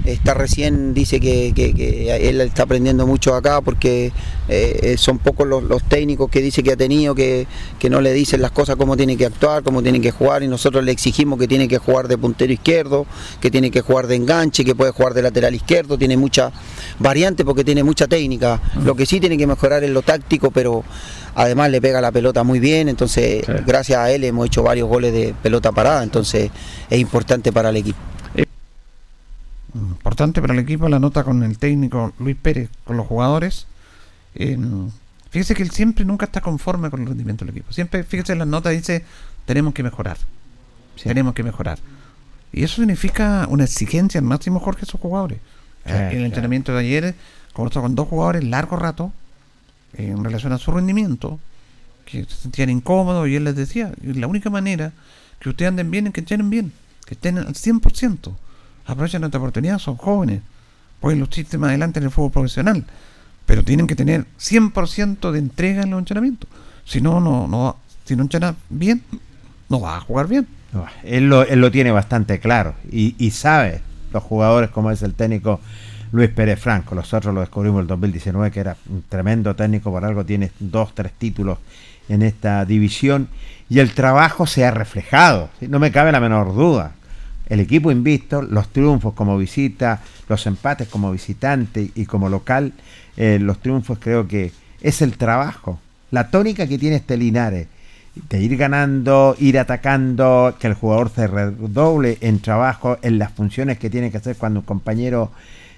Está 0.06 0.34
recién, 0.34 0.94
dice 0.94 1.20
que, 1.20 1.52
que- 1.58 1.74
que 1.74 2.30
él 2.30 2.40
está 2.42 2.64
aprendiendo 2.64 3.08
mucho 3.08 3.34
acá 3.34 3.62
porque 3.62 4.12
eh, 4.48 4.96
son 5.00 5.18
pocos 5.18 5.48
los, 5.48 5.64
los 5.64 5.82
técnicos 5.84 6.30
que 6.30 6.40
dice 6.42 6.62
que 6.62 6.72
ha 6.74 6.78
tenido, 6.78 7.16
que, 7.16 7.48
que 7.80 7.90
no 7.90 8.00
le 8.00 8.14
dicen 8.14 8.42
las 8.42 8.52
cosas 8.52 8.76
cómo 8.76 8.96
tiene 8.96 9.18
que 9.18 9.26
actuar, 9.26 9.64
cómo 9.64 9.82
tiene 9.82 10.00
que 10.00 10.12
jugar 10.12 10.44
y 10.44 10.48
nosotros 10.48 10.84
le 10.86 10.92
exigimos 10.92 11.40
que 11.40 11.48
tiene 11.48 11.68
que 11.68 11.80
jugar 11.80 12.08
de 12.08 12.18
puntero 12.18 12.54
izquierdo, 12.54 13.08
que 13.42 13.50
tiene 13.50 13.72
que 13.72 13.82
jugar 13.82 14.06
de 14.08 14.16
enganche, 14.16 14.64
que 14.64 14.76
puede 14.76 14.92
jugar 14.92 15.14
de 15.16 15.24
lateral 15.24 15.56
izquierdo, 15.56 15.98
tiene 15.98 16.16
mucha 16.16 16.52
variante 17.00 17.44
porque 17.44 17.64
tiene 17.64 17.84
mucha 17.84 18.08
técnica. 18.08 18.62
Lo 18.86 18.96
que 18.96 19.06
sí 19.08 19.20
tiene 19.20 19.36
que 19.38 19.48
mejorar 19.48 19.84
es 19.84 19.90
lo 19.90 20.04
táctico, 20.04 20.52
pero 20.52 20.84
además 21.36 21.72
le 21.72 21.82
pega 21.82 22.00
la 22.02 22.12
pelota 22.12 22.44
muy 22.44 22.60
bien, 22.60 22.88
entonces 22.90 23.44
gracias 23.66 23.98
a 24.00 24.12
él 24.12 24.24
hemos 24.24 24.46
hecho 24.46 24.62
varios 24.64 24.88
goles 24.88 25.12
de 25.14 25.34
pelota 25.42 25.72
parada, 25.72 26.04
entonces 26.04 26.52
es 26.90 27.00
importante 27.00 27.52
para 27.52 27.70
el 27.70 27.78
equipo. 27.78 27.98
Importante 29.78 30.42
para 30.42 30.54
el 30.54 30.60
equipo 30.60 30.90
la 30.90 31.00
nota 31.00 31.24
con 31.24 31.44
el 31.44 31.58
técnico 31.58 32.14
Luis 32.20 32.36
Pérez, 32.36 32.70
con 32.84 32.98
los 32.98 33.06
jugadores. 33.06 33.68
Eh, 34.36 34.58
fíjese 35.30 35.56
que 35.56 35.64
él 35.64 35.72
siempre 35.72 36.06
nunca 36.06 36.26
está 36.26 36.42
conforme 36.42 36.90
con 36.90 37.02
el 37.02 37.08
rendimiento 37.08 37.46
del 37.46 37.56
equipo. 37.56 37.72
Siempre, 37.72 38.04
fíjese 38.04 38.34
en 38.34 38.40
las 38.40 38.48
notas 38.48 38.74
dice, 38.74 39.04
tenemos 39.46 39.74
que 39.74 39.84
mejorar. 39.84 40.18
Tenemos 41.02 41.34
que 41.34 41.44
mejorar. 41.44 41.80
Y 42.52 42.64
eso 42.64 42.78
significa 42.78 43.46
una 43.50 43.66
exigencia 43.66 44.20
al 44.20 44.26
máximo 44.26 44.60
Jorge 44.60 44.82
a 44.82 44.84
esos 44.84 45.00
jugadores. 45.00 45.40
Sí, 45.86 45.94
en 45.94 46.20
el 46.20 46.26
entrenamiento 46.26 46.74
de 46.74 46.80
ayer, 46.80 47.16
conversó 47.54 47.82
con 47.82 47.96
dos 47.96 48.08
jugadores 48.08 48.44
largo 48.44 48.76
rato 48.76 49.14
eh, 49.94 50.08
en 50.08 50.24
relación 50.24 50.52
a 50.54 50.58
su 50.58 50.72
rendimiento, 50.72 51.40
que 52.06 52.26
se 52.26 52.36
sentían 52.36 52.70
incómodos 52.70 53.28
y 53.28 53.36
él 53.36 53.44
les 53.44 53.56
decía, 53.56 53.94
la 54.02 54.28
única 54.28 54.50
manera 54.50 54.92
que 55.40 55.50
ustedes 55.50 55.70
anden 55.70 55.92
bien 55.92 56.08
es 56.08 56.14
que 56.14 56.22
estén 56.22 56.50
bien, 56.50 56.74
que 57.06 57.14
estén 57.14 57.38
al 57.38 57.54
100%. 57.54 58.34
Aprovechen 58.88 59.24
esta 59.24 59.38
oportunidad, 59.38 59.80
son 59.80 59.98
jóvenes, 59.98 60.42
pueden 61.00 61.20
lucir 61.20 61.46
más 61.60 61.70
adelante 61.70 62.00
en 62.00 62.06
el 62.06 62.12
fútbol 62.12 62.32
profesional, 62.32 62.86
pero 63.46 63.64
tienen 63.64 63.86
que 63.86 63.96
tener 63.96 64.26
100% 64.40 65.32
de 65.32 65.40
entrega 65.40 65.84
en 65.84 65.92
los 65.92 66.00
entrenamientos. 66.00 66.50
Si 66.86 67.02
no, 67.02 67.20
no, 67.20 67.48
no, 67.48 67.76
si 68.06 68.16
no 68.16 68.24
entrenas 68.24 68.56
bien, 68.70 69.04
no 69.70 69.80
vas 69.80 69.98
a 69.98 70.02
jugar 70.02 70.28
bien. 70.28 70.48
Él 71.04 71.30
lo, 71.30 71.44
él 71.44 71.60
lo 71.60 71.72
tiene 71.72 71.92
bastante 71.92 72.40
claro 72.40 72.76
y, 72.92 73.16
y 73.18 73.32
sabe 73.32 73.82
los 74.12 74.24
jugadores 74.24 74.70
como 74.70 74.92
es 74.92 75.02
el 75.02 75.14
técnico 75.14 75.60
Luis 76.12 76.30
Pérez 76.30 76.60
Franco. 76.60 76.96
Nosotros 76.96 77.34
lo 77.34 77.42
descubrimos 77.42 77.80
en 77.80 77.82
el 77.84 77.88
2019 77.88 78.52
que 78.52 78.60
era 78.60 78.78
un 78.90 79.04
tremendo 79.08 79.56
técnico, 79.56 79.92
por 79.92 80.06
algo 80.06 80.26
tiene 80.26 80.52
dos, 80.60 80.94
tres 80.94 81.12
títulos 81.18 81.58
en 82.10 82.22
esta 82.22 82.64
división 82.66 83.28
y 83.70 83.80
el 83.80 83.94
trabajo 83.94 84.48
se 84.48 84.66
ha 84.66 84.72
reflejado, 84.72 85.50
no 85.62 85.80
me 85.80 85.92
cabe 85.92 86.12
la 86.12 86.20
menor 86.20 86.54
duda. 86.54 86.94
El 87.50 87.60
equipo 87.60 87.92
invisto, 87.92 88.42
los 88.42 88.70
triunfos 88.70 89.14
como 89.14 89.38
visita, 89.38 90.02
los 90.28 90.46
empates 90.48 90.88
como 90.88 91.12
visitante 91.12 91.92
y 91.96 92.06
como 92.06 92.30
local, 92.30 92.74
eh, 93.16 93.40
los 93.42 93.60
triunfos 93.60 94.00
creo 94.00 94.28
que 94.28 94.52
es 94.82 95.02
el 95.02 95.18
trabajo, 95.18 95.80
la 96.12 96.30
tónica 96.30 96.68
que 96.68 96.78
tiene 96.78 96.98
este 96.98 97.18
Linares 97.18 97.68
de 98.30 98.42
ir 98.42 98.58
ganando, 98.58 99.36
ir 99.40 99.60
atacando, 99.60 100.56
que 100.60 100.68
el 100.68 100.74
jugador 100.74 101.12
se 101.14 101.28
redoble 101.28 102.18
en 102.22 102.40
trabajo, 102.40 102.98
en 103.02 103.20
las 103.20 103.32
funciones 103.32 103.78
que 103.78 103.90
tiene 103.90 104.12
que 104.12 104.18
hacer 104.18 104.36
cuando 104.36 104.62
un 104.62 104.66
compañero 104.66 105.32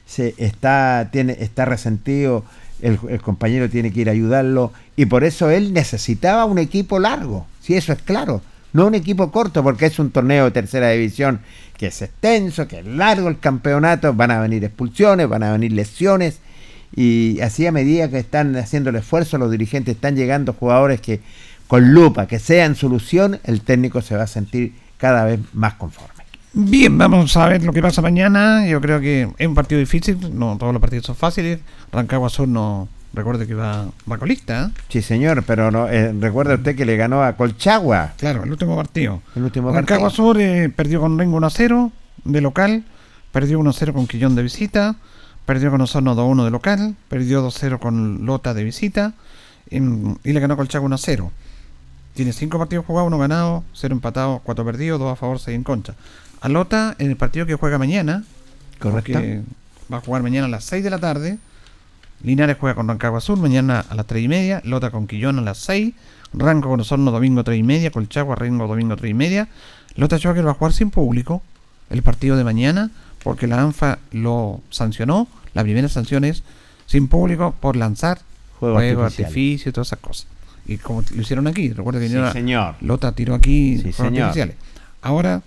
se 0.05 0.33
está, 0.37 1.09
tiene, 1.11 1.37
está 1.39 1.65
resentido, 1.65 2.45
el, 2.81 2.97
el 3.09 3.21
compañero 3.21 3.69
tiene 3.69 3.91
que 3.91 4.01
ir 4.01 4.09
a 4.09 4.13
ayudarlo, 4.13 4.71
y 4.95 5.05
por 5.05 5.23
eso 5.23 5.49
él 5.49 5.73
necesitaba 5.73 6.45
un 6.45 6.59
equipo 6.59 6.97
largo, 6.97 7.45
si 7.61 7.75
eso 7.75 7.93
es 7.93 8.01
claro, 8.01 8.41
no 8.73 8.87
un 8.87 8.95
equipo 8.95 9.31
corto, 9.31 9.63
porque 9.63 9.85
es 9.85 9.99
un 9.99 10.11
torneo 10.11 10.45
de 10.45 10.51
tercera 10.51 10.89
división 10.89 11.41
que 11.77 11.87
es 11.87 12.01
extenso, 12.01 12.67
que 12.67 12.79
es 12.79 12.85
largo 12.85 13.29
el 13.29 13.39
campeonato, 13.39 14.13
van 14.13 14.31
a 14.31 14.41
venir 14.41 14.63
expulsiones, 14.63 15.29
van 15.29 15.43
a 15.43 15.51
venir 15.51 15.71
lesiones, 15.71 16.39
y 16.95 17.39
así 17.41 17.65
a 17.65 17.71
medida 17.71 18.09
que 18.09 18.19
están 18.19 18.55
haciendo 18.55 18.89
el 18.89 18.97
esfuerzo, 18.97 19.37
los 19.37 19.51
dirigentes 19.51 19.95
están 19.95 20.15
llegando 20.15 20.53
jugadores 20.53 20.99
que 21.01 21.21
con 21.67 21.93
lupa, 21.93 22.27
que 22.27 22.39
sean 22.39 22.75
solución, 22.75 23.39
el 23.43 23.61
técnico 23.61 24.01
se 24.01 24.15
va 24.15 24.23
a 24.23 24.27
sentir 24.27 24.73
cada 24.97 25.23
vez 25.23 25.39
más 25.53 25.75
conforme. 25.75 26.19
Bien, 26.51 26.97
vamos 26.97 27.37
a 27.37 27.47
ver 27.47 27.63
lo 27.63 27.71
que 27.71 27.81
pasa 27.81 28.01
mañana. 28.01 28.67
Yo 28.67 28.81
creo 28.81 28.99
que 28.99 29.29
es 29.37 29.47
un 29.47 29.53
partido 29.53 29.77
difícil, 29.79 30.17
no 30.33 30.57
todos 30.57 30.73
los 30.73 30.81
partidos 30.81 31.05
son 31.05 31.15
fáciles. 31.15 31.59
Rancagua 31.91 32.29
Sur 32.29 32.47
no 32.47 32.89
recuerde 33.13 33.47
que 33.47 33.53
va, 33.53 33.87
va 34.09 34.17
colista. 34.17 34.65
¿eh? 34.65 34.81
Sí, 34.89 35.01
señor, 35.01 35.43
pero 35.43 35.71
no, 35.71 35.87
eh, 35.87 36.13
recuerda 36.19 36.55
usted 36.55 36.75
que 36.75 36.85
le 36.85 36.97
ganó 36.97 37.23
a 37.23 37.33
Colchagua. 37.33 38.13
Claro, 38.17 38.43
el 38.43 38.51
último 38.51 38.75
partido. 38.75 39.21
El 39.35 39.43
último 39.43 39.71
Rancagua 39.71 40.09
partido. 40.09 40.25
Sur 40.25 40.39
eh, 40.39 40.69
perdió 40.69 41.01
con 41.01 41.17
Rengo 41.17 41.39
1-0 41.39 41.91
de 42.25 42.41
local, 42.41 42.83
perdió 43.31 43.59
1-0 43.59 43.93
con 43.93 44.07
Quillón 44.07 44.35
de 44.35 44.43
visita, 44.43 44.95
perdió 45.45 45.71
con 45.71 45.81
Osorno 45.81 46.15
2-1 46.15 46.45
de 46.45 46.51
local, 46.51 46.95
perdió 47.07 47.45
2-0 47.47 47.79
con 47.79 48.25
Lota 48.25 48.53
de 48.53 48.63
visita 48.63 49.13
em, 49.69 50.15
y 50.23 50.33
le 50.33 50.39
ganó 50.39 50.53
a 50.53 50.57
Colchagua 50.57 50.89
1-0. 50.89 51.29
tiene 52.13 52.33
cinco 52.33 52.59
partidos 52.59 52.85
jugados, 52.85 53.07
uno 53.07 53.17
ganado, 53.17 53.63
cero 53.73 53.93
empatados, 53.93 54.41
cuatro 54.43 54.65
perdidos, 54.65 54.99
dos 54.99 55.11
a 55.13 55.15
favor, 55.15 55.39
seis 55.39 55.55
en 55.55 55.63
contra. 55.63 55.95
A 56.41 56.49
Lota, 56.49 56.95
en 56.99 57.09
el 57.09 57.17
partido 57.17 57.45
que 57.45 57.55
juega 57.55 57.77
mañana, 57.77 58.23
Correcto. 58.79 59.19
va 59.91 59.97
a 59.97 60.01
jugar 60.01 60.23
mañana 60.23 60.45
a 60.45 60.49
las 60.49 60.63
6 60.63 60.83
de 60.83 60.89
la 60.89 60.99
tarde. 60.99 61.37
Linares 62.23 62.57
juega 62.59 62.75
con 62.75 62.87
Rancagua 62.87 63.21
Sur 63.21 63.37
mañana 63.37 63.85
a 63.89 63.95
las 63.95 64.05
3 64.05 64.23
y 64.23 64.27
media. 64.27 64.61
Lota 64.65 64.91
con 64.91 65.07
Quillón 65.07 65.39
a 65.39 65.41
las 65.41 65.57
6. 65.59 65.93
Ranco 66.33 66.69
con 66.69 66.79
Osorno 66.81 67.11
domingo 67.11 67.43
3 67.43 67.57
y 67.59 67.63
media. 67.63 67.91
Colchagua 67.91 68.35
Rengo 68.35 68.67
domingo 68.67 68.95
3 68.95 69.11
y 69.11 69.13
media. 69.13 69.47
Lota 69.95 70.19
Choker 70.19 70.45
va 70.45 70.51
a 70.51 70.53
jugar 70.53 70.73
sin 70.73 70.91
público 70.91 71.41
el 71.89 72.03
partido 72.03 72.37
de 72.37 72.43
mañana 72.43 72.91
porque 73.23 73.47
la 73.47 73.61
ANFA 73.61 73.99
lo 74.11 74.61
sancionó. 74.69 75.27
La 75.53 75.63
primera 75.63 75.87
sanción 75.87 76.23
es 76.25 76.43
sin 76.85 77.07
público 77.07 77.55
por 77.59 77.75
lanzar 77.75 78.19
Juego 78.59 78.75
juego, 78.75 79.03
artificio 79.05 79.69
y 79.69 79.73
todas 79.73 79.87
esas 79.87 79.99
cosas. 79.99 80.27
Y 80.65 80.77
como 80.77 81.01
lo 81.15 81.21
hicieron 81.21 81.47
aquí, 81.47 81.71
recuerda 81.71 81.99
que 81.99 82.09
Sí, 82.09 82.17
señor. 82.33 82.75
Lota 82.81 83.13
tiró 83.13 83.33
aquí 83.33 83.77
Sí, 83.77 83.93
señor. 83.93 84.23
artificiales. 84.23 84.55
Ahora 85.01 85.41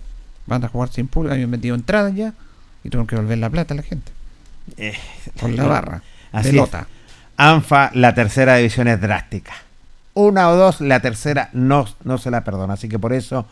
van 0.47 0.65
a 0.65 0.67
jugar 0.67 0.89
sin 0.89 1.07
público, 1.07 1.33
habían 1.33 1.49
metido 1.49 1.75
entradas 1.75 2.13
ya 2.15 2.33
y 2.83 2.89
tuvieron 2.89 3.07
que 3.07 3.15
volver 3.15 3.37
la 3.37 3.49
plata 3.49 3.73
a 3.73 3.77
la 3.77 3.83
gente. 3.83 4.11
Con 5.39 5.55
la 5.55 5.63
barra 5.65 6.03
Así 6.33 6.57
es. 6.57 6.69
ANFA, 7.37 7.91
la 7.93 8.13
tercera 8.13 8.57
división 8.57 8.89
es 8.89 8.99
drástica. 8.99 9.53
Una 10.13 10.49
o 10.49 10.55
dos, 10.55 10.81
la 10.81 10.99
tercera 10.99 11.49
no, 11.53 11.87
no 12.03 12.17
se 12.17 12.29
la 12.29 12.43
perdona. 12.43 12.73
Así 12.73 12.89
que 12.89 12.99
por 12.99 13.13
eso 13.13 13.47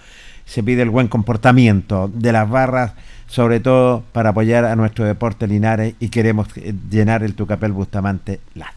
se 0.45 0.62
pide 0.62 0.82
el 0.82 0.90
buen 0.90 1.08
comportamiento 1.08 2.12
de 2.14 2.34
las 2.34 2.49
barras, 2.49 2.91
sobre 3.28 3.60
todo 3.60 4.03
para 4.12 4.32
apoyar 4.32 4.66
a 4.66 4.76
nuestro 4.76 5.06
deporte 5.06 5.48
Linares 5.48 5.95
y 5.99 6.10
queremos 6.10 6.48
llenar 6.90 7.24
el 7.24 7.34
Tucapel 7.36 7.72
Bustamante 7.72 8.41
Lata. 8.56 8.76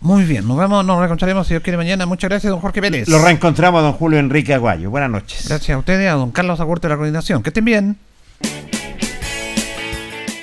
Muy 0.00 0.24
bien, 0.24 0.46
nos 0.46 0.56
vemos, 0.56 0.84
nos 0.84 0.98
reencontraremos 0.98 1.46
si 1.46 1.54
Dios 1.54 1.62
quiere 1.62 1.76
mañana. 1.76 2.06
Muchas 2.06 2.30
gracias, 2.30 2.50
don 2.50 2.60
Jorge 2.60 2.80
Pérez. 2.80 3.08
Lo 3.08 3.22
reencontramos 3.22 3.82
don 3.82 3.92
Julio 3.92 4.18
Enrique 4.18 4.54
Aguayo. 4.54 4.90
Buenas 4.90 5.10
noches. 5.10 5.46
Gracias 5.48 5.74
a 5.74 5.78
ustedes, 5.78 6.10
a 6.10 6.14
don 6.14 6.30
Carlos 6.30 6.58
Agurto 6.60 6.88
de 6.88 6.94
la 6.94 6.96
coordinación. 6.96 7.42
Que 7.42 7.50
estén 7.50 7.64
bien. 7.64 7.96